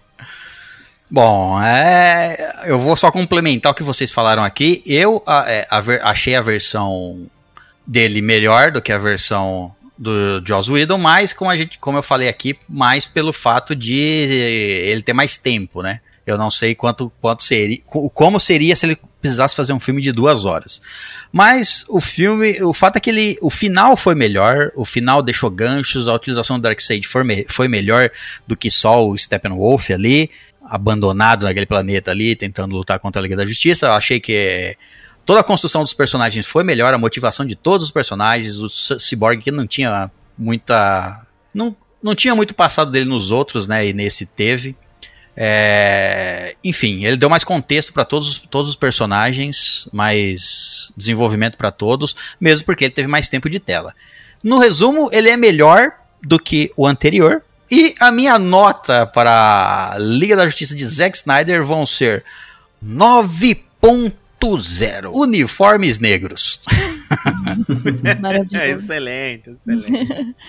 Bom, 1.09 1.59
é, 1.61 2.61
eu 2.65 2.77
vou 2.79 2.95
só 2.95 3.11
complementar 3.11 3.71
o 3.71 3.75
que 3.75 3.81
vocês 3.83 4.11
falaram 4.11 4.43
aqui. 4.43 4.83
Eu 4.85 5.23
a- 5.25 5.45
é, 5.47 5.67
a 5.69 5.81
ver- 5.81 6.01
achei 6.03 6.35
a 6.35 6.41
versão 6.41 7.27
dele 7.85 8.21
melhor 8.21 8.71
do 8.71 8.81
que 8.81 8.91
a 8.91 8.97
versão 8.99 9.73
do 9.97 10.41
Joss 10.45 10.69
Whedon, 10.71 10.99
mas 10.99 11.33
como, 11.33 11.49
a 11.49 11.57
gente, 11.57 11.77
como 11.79 11.97
eu 11.97 12.03
falei 12.03 12.29
aqui, 12.29 12.57
mais 12.69 13.05
pelo 13.07 13.33
fato 13.33 13.75
de 13.75 13.95
ele 13.97 15.01
ter 15.01 15.13
mais 15.13 15.37
tempo, 15.37 15.81
né? 15.81 15.99
Eu 16.27 16.37
não 16.37 16.51
sei 16.51 16.75
quanto, 16.75 17.11
quanto 17.19 17.41
seria, 17.43 17.79
como 18.13 18.39
seria 18.39 18.75
se 18.75 18.85
ele 18.85 18.97
precisasse 19.19 19.55
fazer 19.55 19.73
um 19.73 19.79
filme 19.79 19.99
de 20.01 20.11
duas 20.11 20.45
horas. 20.45 20.79
Mas 21.31 21.83
o 21.89 21.99
filme, 21.99 22.61
o 22.61 22.71
fato 22.71 22.97
é 22.97 22.99
que 22.99 23.09
ele, 23.09 23.37
o 23.41 23.49
final 23.49 23.97
foi 23.97 24.13
melhor, 24.13 24.71
o 24.75 24.85
final 24.85 25.23
deixou 25.23 25.49
ganchos, 25.49 26.07
a 26.07 26.13
utilização 26.13 26.59
do 26.59 26.61
Darkseid 26.61 27.05
foi, 27.07 27.23
me, 27.23 27.45
foi 27.49 27.67
melhor 27.67 28.11
do 28.47 28.55
que 28.55 28.69
só 28.69 29.05
o 29.05 29.17
Steppenwolf 29.17 29.89
ali, 29.89 30.29
abandonado 30.69 31.43
naquele 31.43 31.65
planeta 31.65 32.11
ali, 32.11 32.35
tentando 32.35 32.75
lutar 32.75 32.99
contra 32.99 33.19
a 33.19 33.23
Liga 33.23 33.35
da 33.35 33.45
Justiça. 33.45 33.87
Eu 33.87 33.93
achei 33.93 34.19
que 34.19 34.77
toda 35.25 35.39
a 35.39 35.43
construção 35.43 35.83
dos 35.83 35.93
personagens 35.93 36.45
foi 36.45 36.63
melhor, 36.63 36.93
a 36.93 36.97
motivação 36.97 37.45
de 37.45 37.55
todos 37.55 37.85
os 37.85 37.91
personagens, 37.91 38.59
o 38.59 38.69
Cyborg 38.69 39.41
que 39.41 39.51
não 39.51 39.65
tinha 39.65 40.11
muita. 40.37 41.25
Não, 41.53 41.75
não 42.01 42.15
tinha 42.15 42.35
muito 42.35 42.53
passado 42.53 42.91
dele 42.91 43.05
nos 43.05 43.31
outros, 43.31 43.67
né? 43.67 43.87
E 43.87 43.93
nesse 43.93 44.25
teve. 44.25 44.75
É, 45.41 46.55
enfim, 46.63 47.05
ele 47.05 47.15
deu 47.15 47.29
mais 47.29 47.45
contexto 47.45 47.93
para 47.93 48.03
todos, 48.03 48.37
todos 48.49 48.69
os 48.69 48.75
personagens, 48.75 49.87
mais 49.91 50.93
desenvolvimento 50.97 51.57
para 51.57 51.71
todos, 51.71 52.15
mesmo 52.39 52.65
porque 52.65 52.83
ele 52.83 52.93
teve 52.93 53.07
mais 53.07 53.29
tempo 53.29 53.49
de 53.49 53.57
tela. 53.57 53.95
No 54.43 54.59
resumo, 54.59 55.09
ele 55.13 55.29
é 55.29 55.37
melhor 55.37 55.93
do 56.21 56.37
que 56.37 56.71
o 56.75 56.85
anterior. 56.85 57.41
E 57.71 57.93
a 57.99 58.11
minha 58.11 58.39
nota 58.39 59.05
para 59.05 59.95
Liga 59.99 60.35
da 60.35 60.47
Justiça 60.47 60.75
de 60.75 60.83
Zack 60.85 61.17
Snyder 61.17 61.63
vão 61.63 61.85
ser 61.85 62.23
9.0 62.83 65.11
uniformes 65.13 65.99
negros. 65.99 66.61
Maravilhoso. 68.19 68.49
É 68.55 68.71
excelente, 68.71 69.49
excelente. 69.49 70.35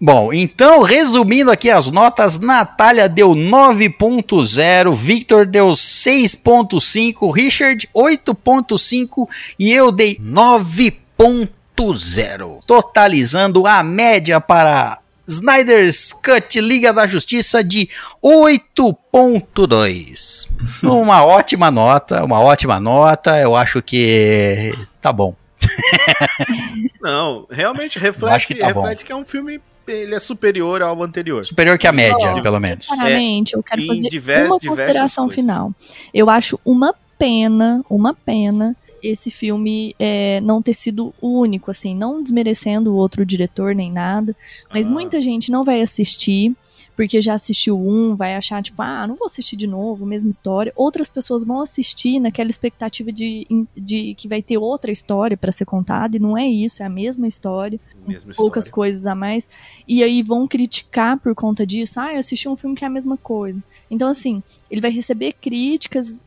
Bom, 0.00 0.32
então, 0.32 0.82
resumindo 0.82 1.50
aqui 1.50 1.68
as 1.68 1.90
notas, 1.90 2.38
Natália 2.38 3.08
deu 3.08 3.30
9.0, 3.30 4.94
Victor 4.94 5.44
deu 5.44 5.70
6.5, 5.70 7.34
Richard 7.34 7.88
8.5 7.92 9.28
e 9.58 9.72
eu 9.72 9.90
dei 9.90 10.14
9.0, 10.18 12.60
totalizando 12.64 13.66
a 13.66 13.82
média 13.82 14.40
para 14.40 15.00
Snyder's 15.28 16.14
Cut 16.14 16.60
Liga 16.60 16.92
da 16.92 17.06
Justiça 17.06 17.62
de 17.62 17.88
8.2. 18.24 20.48
Uma 20.82 21.24
ótima 21.24 21.70
nota, 21.70 22.24
uma 22.24 22.40
ótima 22.40 22.80
nota, 22.80 23.38
eu 23.38 23.54
acho 23.54 23.80
que 23.82 24.74
tá 25.00 25.12
bom. 25.12 25.36
Não, 27.00 27.46
realmente 27.50 27.98
reflete, 27.98 28.46
que, 28.46 28.54
tá 28.54 28.68
reflete 28.68 29.04
que 29.04 29.12
é 29.12 29.16
um 29.16 29.24
filme 29.24 29.60
ele 29.86 30.14
é 30.14 30.20
superior 30.20 30.82
ao 30.82 31.02
anterior. 31.02 31.44
Superior 31.46 31.78
que 31.78 31.86
a 31.86 31.92
média, 31.92 32.34
oh, 32.36 32.42
pelo 32.42 32.60
menos. 32.60 32.86
Sinceramente, 32.86 33.54
eu 33.54 33.62
quero 33.62 33.86
fazer 33.86 34.08
divers, 34.08 34.50
uma 34.50 34.60
consideração 34.60 35.30
final. 35.30 35.72
Eu 36.12 36.28
acho 36.28 36.60
uma 36.64 36.94
pena, 37.18 37.82
uma 37.88 38.12
pena 38.14 38.76
esse 39.02 39.30
filme 39.30 39.94
é, 39.98 40.40
não 40.40 40.62
ter 40.62 40.74
sido 40.74 41.14
o 41.20 41.40
único, 41.40 41.70
assim, 41.70 41.94
não 41.94 42.22
desmerecendo 42.22 42.92
o 42.92 42.96
outro 42.96 43.24
diretor 43.24 43.74
nem 43.74 43.90
nada, 43.90 44.34
mas 44.72 44.88
ah. 44.88 44.90
muita 44.90 45.20
gente 45.20 45.50
não 45.50 45.64
vai 45.64 45.80
assistir 45.82 46.54
porque 46.98 47.22
já 47.22 47.34
assistiu 47.34 47.78
um, 47.78 48.16
vai 48.16 48.34
achar, 48.34 48.60
tipo, 48.60 48.82
ah, 48.82 49.06
não 49.06 49.14
vou 49.14 49.26
assistir 49.26 49.54
de 49.54 49.68
novo, 49.68 50.04
mesma 50.04 50.30
história. 50.30 50.72
Outras 50.74 51.08
pessoas 51.08 51.44
vão 51.44 51.62
assistir 51.62 52.18
naquela 52.18 52.50
expectativa 52.50 53.12
de, 53.12 53.46
de 53.76 54.16
que 54.16 54.26
vai 54.26 54.42
ter 54.42 54.58
outra 54.58 54.90
história 54.90 55.36
para 55.36 55.52
ser 55.52 55.64
contada, 55.64 56.16
e 56.16 56.20
não 56.20 56.36
é 56.36 56.44
isso, 56.44 56.82
é 56.82 56.86
a 56.86 56.88
mesma 56.88 57.28
história, 57.28 57.78
mesma 58.04 58.32
poucas 58.34 58.64
história. 58.64 58.74
coisas 58.74 59.06
a 59.06 59.14
mais. 59.14 59.48
E 59.86 60.02
aí 60.02 60.24
vão 60.24 60.48
criticar 60.48 61.16
por 61.20 61.36
conta 61.36 61.64
disso, 61.64 62.00
ah, 62.00 62.14
eu 62.14 62.18
assisti 62.18 62.48
um 62.48 62.56
filme 62.56 62.74
que 62.74 62.82
é 62.82 62.88
a 62.88 62.90
mesma 62.90 63.16
coisa. 63.16 63.62
Então, 63.88 64.08
assim, 64.08 64.42
ele 64.68 64.80
vai 64.80 64.90
receber 64.90 65.34
críticas, 65.34 66.20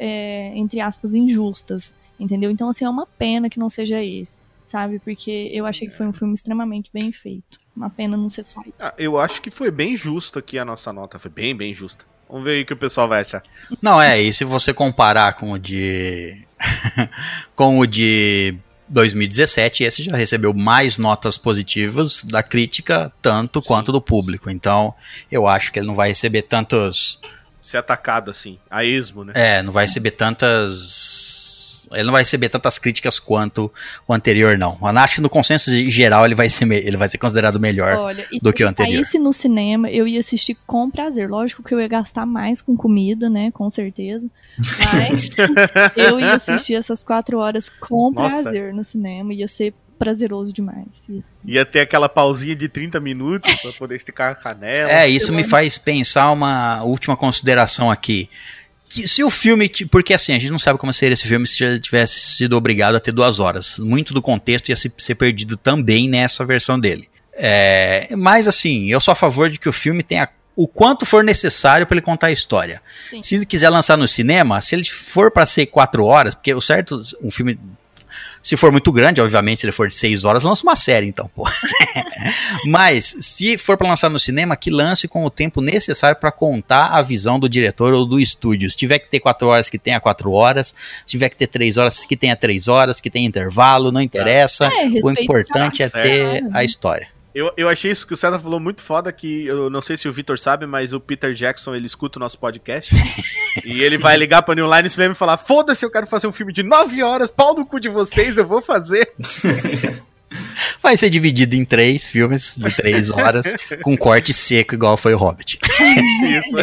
é, 0.00 0.50
entre 0.56 0.80
aspas, 0.80 1.14
injustas, 1.14 1.94
entendeu? 2.20 2.50
Então, 2.50 2.68
assim, 2.68 2.84
é 2.84 2.88
uma 2.88 3.06
pena 3.06 3.48
que 3.48 3.58
não 3.58 3.70
seja 3.70 4.02
esse, 4.02 4.42
sabe? 4.64 4.98
Porque 4.98 5.50
eu 5.52 5.66
achei 5.66 5.88
que 5.88 5.96
foi 5.96 6.06
um 6.06 6.12
filme 6.12 6.34
extremamente 6.34 6.90
bem 6.92 7.10
feito. 7.10 7.58
Uma 7.74 7.88
pena 7.88 8.16
não 8.16 8.28
ser 8.28 8.44
só 8.44 8.60
isso. 8.60 8.74
Ah, 8.78 8.94
eu 8.98 9.18
acho 9.18 9.40
que 9.40 9.50
foi 9.50 9.70
bem 9.70 9.96
justo 9.96 10.38
aqui 10.38 10.58
a 10.58 10.64
nossa 10.64 10.92
nota. 10.92 11.18
Foi 11.18 11.30
bem, 11.30 11.56
bem 11.56 11.72
justa. 11.72 12.04
Vamos 12.28 12.44
ver 12.44 12.52
aí 12.52 12.62
o 12.62 12.66
que 12.66 12.74
o 12.74 12.76
pessoal 12.76 13.08
vai 13.08 13.22
achar. 13.22 13.42
Não, 13.80 14.00
é, 14.00 14.20
e 14.20 14.32
se 14.32 14.44
você 14.44 14.74
comparar 14.74 15.32
com 15.34 15.52
o 15.52 15.58
de. 15.58 16.46
com 17.56 17.78
o 17.78 17.86
de 17.86 18.54
2017, 18.88 19.84
esse 19.84 20.02
já 20.02 20.16
recebeu 20.16 20.52
mais 20.52 20.98
notas 20.98 21.38
positivas 21.38 22.22
da 22.24 22.42
crítica, 22.42 23.10
tanto 23.22 23.60
Sim. 23.60 23.66
quanto 23.66 23.92
do 23.92 24.00
público. 24.00 24.50
Então, 24.50 24.94
eu 25.30 25.46
acho 25.46 25.72
que 25.72 25.78
ele 25.78 25.86
não 25.86 25.94
vai 25.94 26.08
receber 26.08 26.42
tantos. 26.42 27.18
Ser 27.62 27.76
atacado 27.76 28.30
assim, 28.30 28.58
a 28.70 28.84
esmo, 28.84 29.24
né? 29.24 29.32
É, 29.36 29.62
não 29.62 29.72
vai 29.72 29.86
receber 29.86 30.12
tantas 30.12 31.29
ele 31.92 32.04
não 32.04 32.12
vai 32.12 32.22
receber 32.22 32.48
tantas 32.48 32.78
críticas 32.78 33.18
quanto 33.18 33.72
o 34.06 34.12
anterior, 34.12 34.56
não. 34.56 34.78
Mas 34.80 34.96
acho 34.96 35.14
que 35.16 35.20
no 35.20 35.30
consenso 35.30 35.70
geral 35.90 36.24
ele 36.24 36.34
vai 36.34 36.48
ser, 36.48 36.70
ele 36.70 36.96
vai 36.96 37.08
ser 37.08 37.18
considerado 37.18 37.58
melhor 37.58 37.96
Olha, 37.96 38.26
do 38.40 38.52
que 38.52 38.64
o 38.64 38.68
anterior. 38.68 39.04
Se 39.04 39.18
no 39.18 39.32
cinema, 39.32 39.90
eu 39.90 40.06
ia 40.06 40.20
assistir 40.20 40.56
com 40.66 40.90
prazer. 40.90 41.28
Lógico 41.28 41.62
que 41.62 41.74
eu 41.74 41.80
ia 41.80 41.88
gastar 41.88 42.24
mais 42.26 42.62
com 42.62 42.76
comida, 42.76 43.28
né? 43.28 43.50
Com 43.50 43.68
certeza. 43.70 44.28
Mas 44.58 45.30
eu 45.96 46.20
ia 46.20 46.34
assistir 46.34 46.74
essas 46.74 47.02
quatro 47.02 47.38
horas 47.38 47.68
com 47.68 48.10
Nossa. 48.10 48.42
prazer 48.42 48.72
no 48.72 48.84
cinema. 48.84 49.34
Ia 49.34 49.48
ser 49.48 49.74
prazeroso 49.98 50.50
demais. 50.50 50.86
Ia 51.44 51.66
ter 51.66 51.80
aquela 51.80 52.08
pausinha 52.08 52.56
de 52.56 52.68
30 52.70 52.98
minutos 53.00 53.52
para 53.60 53.72
poder 53.72 53.96
esticar 53.96 54.32
a 54.32 54.34
canela. 54.34 54.90
É, 54.90 55.06
isso 55.06 55.30
me 55.30 55.44
faz 55.44 55.76
pensar 55.76 56.30
uma 56.30 56.82
última 56.82 57.14
consideração 57.16 57.90
aqui 57.90 58.30
que 58.90 59.06
se 59.06 59.22
o 59.22 59.30
filme. 59.30 59.70
Porque 59.90 60.12
assim, 60.12 60.34
a 60.34 60.38
gente 60.38 60.50
não 60.50 60.58
sabe 60.58 60.78
como 60.78 60.92
seria 60.92 61.14
esse 61.14 61.26
filme 61.26 61.46
se 61.46 61.62
ele 61.62 61.78
tivesse 61.78 62.36
sido 62.36 62.56
obrigado 62.56 62.96
a 62.96 63.00
ter 63.00 63.12
duas 63.12 63.38
horas. 63.38 63.78
Muito 63.78 64.12
do 64.12 64.20
contexto 64.20 64.68
ia 64.68 64.76
ser 64.76 65.14
perdido 65.14 65.56
também 65.56 66.08
nessa 66.08 66.44
versão 66.44 66.78
dele. 66.78 67.08
É, 67.32 68.08
mas 68.16 68.48
assim, 68.48 68.90
eu 68.90 69.00
sou 69.00 69.12
a 69.12 69.14
favor 69.14 69.48
de 69.48 69.58
que 69.58 69.68
o 69.68 69.72
filme 69.72 70.02
tenha 70.02 70.28
o 70.56 70.66
quanto 70.66 71.06
for 71.06 71.24
necessário 71.24 71.86
para 71.86 71.94
ele 71.94 72.04
contar 72.04 72.26
a 72.26 72.32
história. 72.32 72.82
Sim. 73.08 73.22
Se 73.22 73.34
ele 73.36 73.46
quiser 73.46 73.70
lançar 73.70 73.96
no 73.96 74.06
cinema, 74.06 74.60
se 74.60 74.74
ele 74.74 74.84
for 74.84 75.30
para 75.30 75.46
ser 75.46 75.66
quatro 75.66 76.04
horas, 76.04 76.34
porque 76.34 76.52
o 76.52 76.60
certo, 76.60 77.00
um 77.22 77.30
filme 77.30 77.58
se 78.42 78.56
for 78.56 78.72
muito 78.72 78.90
grande, 78.90 79.20
obviamente, 79.20 79.60
se 79.60 79.66
ele 79.66 79.72
for 79.72 79.86
de 79.86 79.94
6 79.94 80.24
horas, 80.24 80.42
lança 80.42 80.62
uma 80.62 80.76
série, 80.76 81.06
então, 81.06 81.30
pô. 81.34 81.46
Mas, 82.64 83.16
se 83.20 83.58
for 83.58 83.76
para 83.76 83.88
lançar 83.88 84.08
no 84.08 84.18
cinema, 84.18 84.56
que 84.56 84.70
lance 84.70 85.06
com 85.06 85.24
o 85.24 85.30
tempo 85.30 85.60
necessário 85.60 86.16
para 86.16 86.32
contar 86.32 86.86
a 86.86 87.02
visão 87.02 87.38
do 87.38 87.48
diretor 87.48 87.92
ou 87.92 88.06
do 88.06 88.18
estúdio. 88.18 88.70
Se 88.70 88.76
tiver 88.76 88.98
que 88.98 89.10
ter 89.10 89.20
4 89.20 89.46
horas, 89.46 89.68
que 89.68 89.78
tenha 89.78 90.00
4 90.00 90.32
horas. 90.32 90.68
Se 90.68 91.06
tiver 91.06 91.28
que 91.28 91.36
ter 91.36 91.46
3 91.46 91.76
horas, 91.76 92.04
que 92.04 92.16
tenha 92.16 92.36
3 92.36 92.68
horas, 92.68 93.00
que 93.00 93.10
tenha 93.10 93.26
intervalo, 93.26 93.92
não 93.92 94.00
interessa. 94.00 94.66
É, 94.66 94.86
o 95.02 95.10
importante 95.10 95.82
é 95.82 95.88
ter 95.88 96.42
a 96.52 96.64
história. 96.64 97.08
Eu, 97.34 97.52
eu 97.56 97.68
achei 97.68 97.90
isso 97.90 98.06
que 98.06 98.12
o 98.12 98.16
César 98.16 98.38
falou 98.38 98.58
muito 98.58 98.82
foda, 98.82 99.12
que 99.12 99.46
eu 99.46 99.70
não 99.70 99.80
sei 99.80 99.96
se 99.96 100.08
o 100.08 100.12
Vitor 100.12 100.38
sabe, 100.38 100.66
mas 100.66 100.92
o 100.92 101.00
Peter 101.00 101.32
Jackson, 101.32 101.74
ele 101.74 101.86
escuta 101.86 102.18
o 102.18 102.20
nosso 102.20 102.38
podcast. 102.38 102.92
e 103.64 103.82
ele 103.82 103.98
vai 103.98 104.16
ligar 104.16 104.42
pra 104.42 104.54
New 104.54 104.72
Line 104.72 104.90
Cinema 104.90 105.12
e 105.12 105.16
falar, 105.16 105.36
foda-se, 105.36 105.84
eu 105.84 105.90
quero 105.90 106.06
fazer 106.06 106.26
um 106.26 106.32
filme 106.32 106.52
de 106.52 106.62
9 106.62 107.02
horas, 107.02 107.30
pau 107.30 107.54
no 107.54 107.64
cu 107.64 107.78
de 107.78 107.88
vocês, 107.88 108.36
eu 108.36 108.46
vou 108.46 108.60
fazer. 108.60 109.12
Vai 110.80 110.96
ser 110.96 111.10
dividido 111.10 111.56
em 111.56 111.64
três 111.64 112.04
filmes 112.04 112.54
de 112.56 112.72
três 112.74 113.10
horas, 113.10 113.46
com 113.82 113.96
corte 113.96 114.32
seco, 114.32 114.74
igual 114.74 114.96
foi 114.96 115.12
o 115.12 115.18
Hobbit. 115.18 115.58
Isso. 116.22 116.56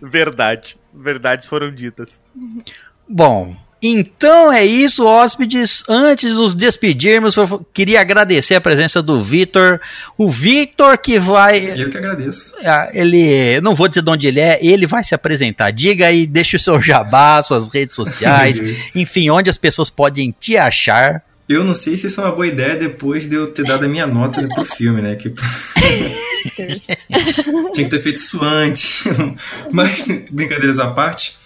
Verdade. 0.00 0.78
Verdades 0.92 1.46
foram 1.46 1.72
ditas. 1.72 2.22
Bom, 3.06 3.54
então 3.82 4.52
é 4.52 4.64
isso, 4.64 5.06
hóspedes. 5.06 5.84
Antes 5.88 6.32
de 6.32 6.36
nos 6.36 6.54
despedirmos, 6.54 7.36
eu 7.36 7.64
queria 7.72 8.00
agradecer 8.00 8.56
a 8.56 8.60
presença 8.60 9.00
do 9.00 9.22
Vitor. 9.22 9.80
O 10.16 10.28
Vitor 10.30 10.98
que 10.98 11.18
vai. 11.18 11.80
Eu 11.80 11.88
que 11.88 11.96
agradeço. 11.96 12.54
Ah, 12.64 12.88
ele. 12.92 13.60
Não 13.60 13.74
vou 13.74 13.86
dizer 13.86 14.02
de 14.02 14.10
onde 14.10 14.26
ele 14.26 14.40
é, 14.40 14.58
ele 14.60 14.86
vai 14.86 15.04
se 15.04 15.14
apresentar. 15.14 15.70
Diga 15.70 16.06
aí, 16.06 16.26
deixa 16.28 16.56
o 16.56 16.60
seu 16.60 16.82
jabá, 16.82 17.40
suas 17.42 17.68
redes 17.68 17.94
sociais, 17.94 18.60
enfim, 18.94 19.30
onde 19.30 19.48
as 19.48 19.56
pessoas 19.56 19.88
podem 19.88 20.34
te 20.38 20.56
achar. 20.56 21.22
Eu 21.48 21.64
não 21.64 21.74
sei 21.74 21.96
se 21.96 22.08
isso 22.08 22.20
é 22.20 22.24
uma 22.24 22.32
boa 22.32 22.46
ideia 22.46 22.76
depois 22.76 23.26
de 23.26 23.34
eu 23.34 23.46
ter 23.52 23.64
dado 23.64 23.84
a 23.84 23.88
minha 23.88 24.06
nota 24.06 24.46
pro 24.48 24.64
filme, 24.66 25.00
né? 25.00 25.16
Que... 25.16 25.32
Tinha 27.72 27.86
que 27.86 27.88
ter 27.88 28.02
feito 28.02 28.16
isso 28.16 28.38
antes. 28.44 29.04
Mas, 29.72 30.04
brincadeiras 30.30 30.78
à 30.78 30.90
parte. 30.90 31.38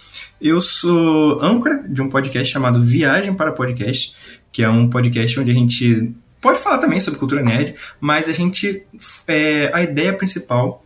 Eu 0.43 0.61
sou 0.61 1.41
âncora 1.41 1.85
de 1.87 2.01
um 2.01 2.09
podcast 2.09 2.51
chamado 2.51 2.83
Viagem 2.83 3.33
para 3.33 3.53
Podcast, 3.53 4.13
que 4.51 4.61
é 4.61 4.67
um 4.67 4.89
podcast 4.89 5.39
onde 5.39 5.51
a 5.51 5.53
gente 5.53 6.13
pode 6.41 6.59
falar 6.59 6.79
também 6.79 6.99
sobre 6.99 7.17
cultura 7.17 7.41
nerd, 7.41 7.75
mas 7.97 8.27
a 8.27 8.33
gente 8.33 8.83
é, 9.25 9.71
a 9.73 9.81
ideia 9.81 10.11
principal 10.11 10.83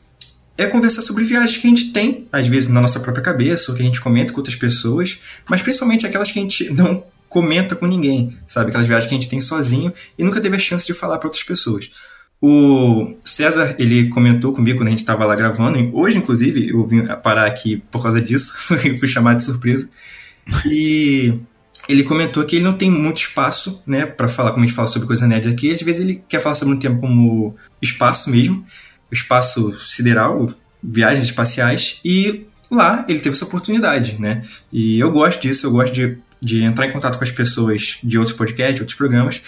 é 0.56 0.68
conversar 0.68 1.02
sobre 1.02 1.24
viagens 1.24 1.58
que 1.58 1.66
a 1.66 1.70
gente 1.72 1.92
tem, 1.92 2.28
às 2.32 2.46
vezes 2.46 2.70
na 2.70 2.80
nossa 2.80 3.00
própria 3.00 3.24
cabeça, 3.24 3.72
ou 3.72 3.76
que 3.76 3.82
a 3.82 3.86
gente 3.86 4.00
comenta 4.00 4.32
com 4.32 4.40
outras 4.40 4.56
pessoas, 4.56 5.20
mas 5.50 5.64
principalmente 5.64 6.06
aquelas 6.06 6.32
que 6.32 6.38
a 6.38 6.42
gente 6.44 6.70
não 6.70 7.04
comenta 7.28 7.76
com 7.76 7.88
ninguém, 7.88 8.38
sabe? 8.46 8.70
Aquelas 8.70 8.88
viagens 8.88 9.10
que 9.10 9.16
a 9.16 9.20
gente 9.20 9.30
tem 9.30 9.42
sozinho 9.42 9.92
e 10.20 10.24
nunca 10.24 10.40
teve 10.40 10.56
a 10.56 10.60
chance 10.60 10.86
de 10.86 10.94
falar 10.94 11.18
para 11.18 11.30
outras 11.30 11.44
pessoas. 11.44 11.90
O 12.40 13.16
César, 13.22 13.76
ele 13.80 14.10
comentou 14.10 14.54
comigo 14.54 14.80
quando 14.80 14.88
a 14.88 14.92
gente 14.92 15.00
estava 15.00 15.26
lá 15.26 15.36
gravando, 15.36 15.90
hoje, 15.98 16.18
inclusive, 16.20 16.70
eu 16.70 16.86
vim 16.86 17.04
parar 17.24 17.48
aqui 17.48 17.78
por 17.90 18.02
causa 18.04 18.22
disso, 18.22 18.56
fui 19.00 19.08
chamado 19.08 19.38
de 19.38 19.44
surpresa. 19.44 19.90
E 20.66 21.34
ele 21.90 22.04
comentou 22.04 22.44
que 22.44 22.58
ele 22.58 22.66
não 22.66 22.74
tem 22.74 22.92
muito 22.92 23.22
espaço, 23.22 23.82
né, 23.88 24.06
para 24.06 24.28
falar 24.28 24.52
como 24.52 24.64
a 24.64 24.68
gente 24.68 24.76
fala 24.76 24.88
sobre 24.88 25.08
coisa 25.08 25.26
nerd 25.26 25.50
aqui. 25.50 25.72
Às 25.72 25.82
vezes 25.82 26.02
ele 26.02 26.22
quer 26.28 26.42
falar 26.42 26.56
sobre 26.56 26.76
um 26.76 26.80
tema 26.80 27.00
como 27.00 27.56
espaço 27.82 28.30
mesmo, 28.30 28.66
espaço 29.12 29.72
sideral, 29.80 30.48
viagens 30.84 31.26
espaciais, 31.26 32.00
e 32.04 32.46
lá 32.70 33.06
ele 33.08 33.20
teve 33.20 33.36
essa 33.36 33.46
oportunidade, 33.46 34.20
né? 34.20 34.44
E 34.72 35.00
eu 35.00 35.12
gosto 35.12 35.42
disso, 35.42 35.66
eu 35.66 35.72
gosto 35.72 35.94
de, 35.94 36.18
de 36.42 36.62
entrar 36.62 36.86
em 36.86 36.92
contato 36.92 37.18
com 37.18 37.24
as 37.24 37.32
pessoas 37.32 37.98
de 38.04 38.18
outros 38.18 38.36
podcasts, 38.36 38.80
outros 38.80 38.98
programas, 38.98 39.42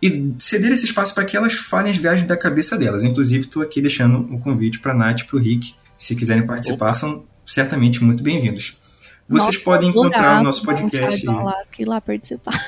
e 0.00 0.34
ceder 0.38 0.72
esse 0.72 0.84
espaço 0.84 1.14
para 1.14 1.24
que 1.24 1.36
elas 1.36 1.54
falem 1.54 1.92
as 1.92 1.98
viagens 1.98 2.26
da 2.26 2.36
cabeça 2.36 2.76
delas. 2.76 3.04
Inclusive, 3.04 3.46
estou 3.46 3.62
aqui 3.62 3.80
deixando 3.80 4.18
o 4.18 4.34
um 4.34 4.38
convite 4.38 4.78
para 4.78 4.92
a 4.92 4.94
Nath 4.94 5.20
e 5.20 5.24
para 5.24 5.36
o 5.36 5.40
Rick. 5.40 5.74
Se 5.98 6.14
quiserem 6.14 6.46
participar, 6.46 6.86
Opa. 6.86 6.94
são 6.94 7.24
certamente 7.46 8.04
muito 8.04 8.22
bem-vindos. 8.22 8.78
Vocês 9.28 9.54
Nossa, 9.54 9.64
podem 9.64 9.88
encontrar 9.88 10.40
o 10.40 10.44
nosso 10.44 10.62
podcast. 10.62 11.28
Alaska 11.28 11.82
e 11.82 11.84
lá 11.84 12.00
participar. 12.00 12.52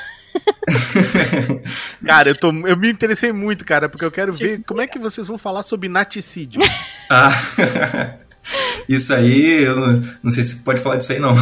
cara, 2.05 2.31
eu, 2.31 2.37
tô, 2.37 2.51
eu 2.67 2.77
me 2.77 2.91
interessei 2.91 3.33
muito, 3.33 3.65
cara, 3.65 3.89
porque 3.89 4.05
eu 4.05 4.11
quero 4.11 4.33
ver 4.33 4.63
como 4.67 4.81
é 4.81 4.87
que 4.87 4.99
vocês 4.99 5.29
vão 5.29 5.39
falar 5.39 5.63
sobre 5.63 5.89
naticídio. 5.89 6.61
Ah, 7.11 7.33
isso 8.87 9.15
aí, 9.15 9.65
eu 9.65 9.75
não, 9.75 10.03
não 10.25 10.31
sei 10.31 10.43
se 10.43 10.57
pode 10.57 10.79
falar 10.79 10.97
disso 10.97 11.11
aí, 11.11 11.19
não. 11.19 11.35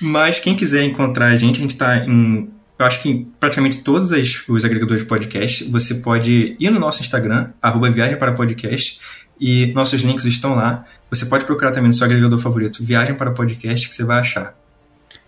Mas 0.00 0.38
quem 0.38 0.54
quiser 0.54 0.84
encontrar 0.84 1.26
a 1.26 1.36
gente, 1.36 1.58
a 1.58 1.62
gente 1.62 1.72
está 1.72 1.98
em. 1.98 2.50
Eu 2.78 2.84
acho 2.84 3.00
que 3.00 3.08
em 3.08 3.24
praticamente 3.40 3.78
todos 3.78 4.10
os 4.48 4.64
agregadores 4.64 5.02
de 5.02 5.08
podcast. 5.08 5.64
Você 5.64 5.94
pode 5.96 6.56
ir 6.60 6.70
no 6.70 6.78
nosso 6.78 7.00
Instagram, 7.00 7.50
arroba 7.62 7.90
Viagem 7.90 8.18
para 8.18 8.32
Podcast, 8.32 9.00
e 9.40 9.66
nossos 9.74 10.02
links 10.02 10.26
estão 10.26 10.54
lá. 10.54 10.84
Você 11.10 11.24
pode 11.24 11.44
procurar 11.46 11.70
também 11.72 11.88
no 11.88 11.94
seu 11.94 12.04
agregador 12.04 12.38
favorito, 12.38 12.84
Viagem 12.84 13.14
para 13.14 13.30
Podcast, 13.30 13.88
que 13.88 13.94
você 13.94 14.04
vai 14.04 14.20
achar. 14.20 14.54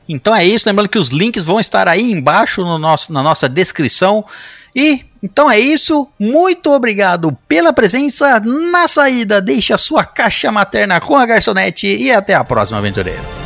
Então 0.07 0.35
é 0.35 0.45
isso, 0.45 0.69
lembrando 0.69 0.89
que 0.89 0.99
os 0.99 1.09
links 1.09 1.45
vão 1.45 1.61
estar 1.61 1.87
aí 1.87 2.13
embaixo 2.13 2.63
no 2.63 2.79
nosso, 2.79 3.13
na 3.13 3.23
nossa 3.23 3.49
descrição. 3.49 4.25
E 4.75 5.05
então 5.23 5.51
é 5.51 5.59
isso. 5.59 6.09
Muito 6.19 6.71
obrigado 6.71 7.37
pela 7.47 7.73
presença. 7.73 8.41
Na 8.41 8.89
saída, 8.89 9.41
deixe 9.41 9.73
a 9.73 9.79
sua 9.79 10.05
caixa 10.05 10.53
materna 10.53 11.01
com 11.01 11.17
a 11.17 11.27
garçonete 11.27 11.87
e 11.87 12.11
até 12.11 12.35
a 12.35 12.45
próxima, 12.45 12.79
aventureiro. 12.79 13.38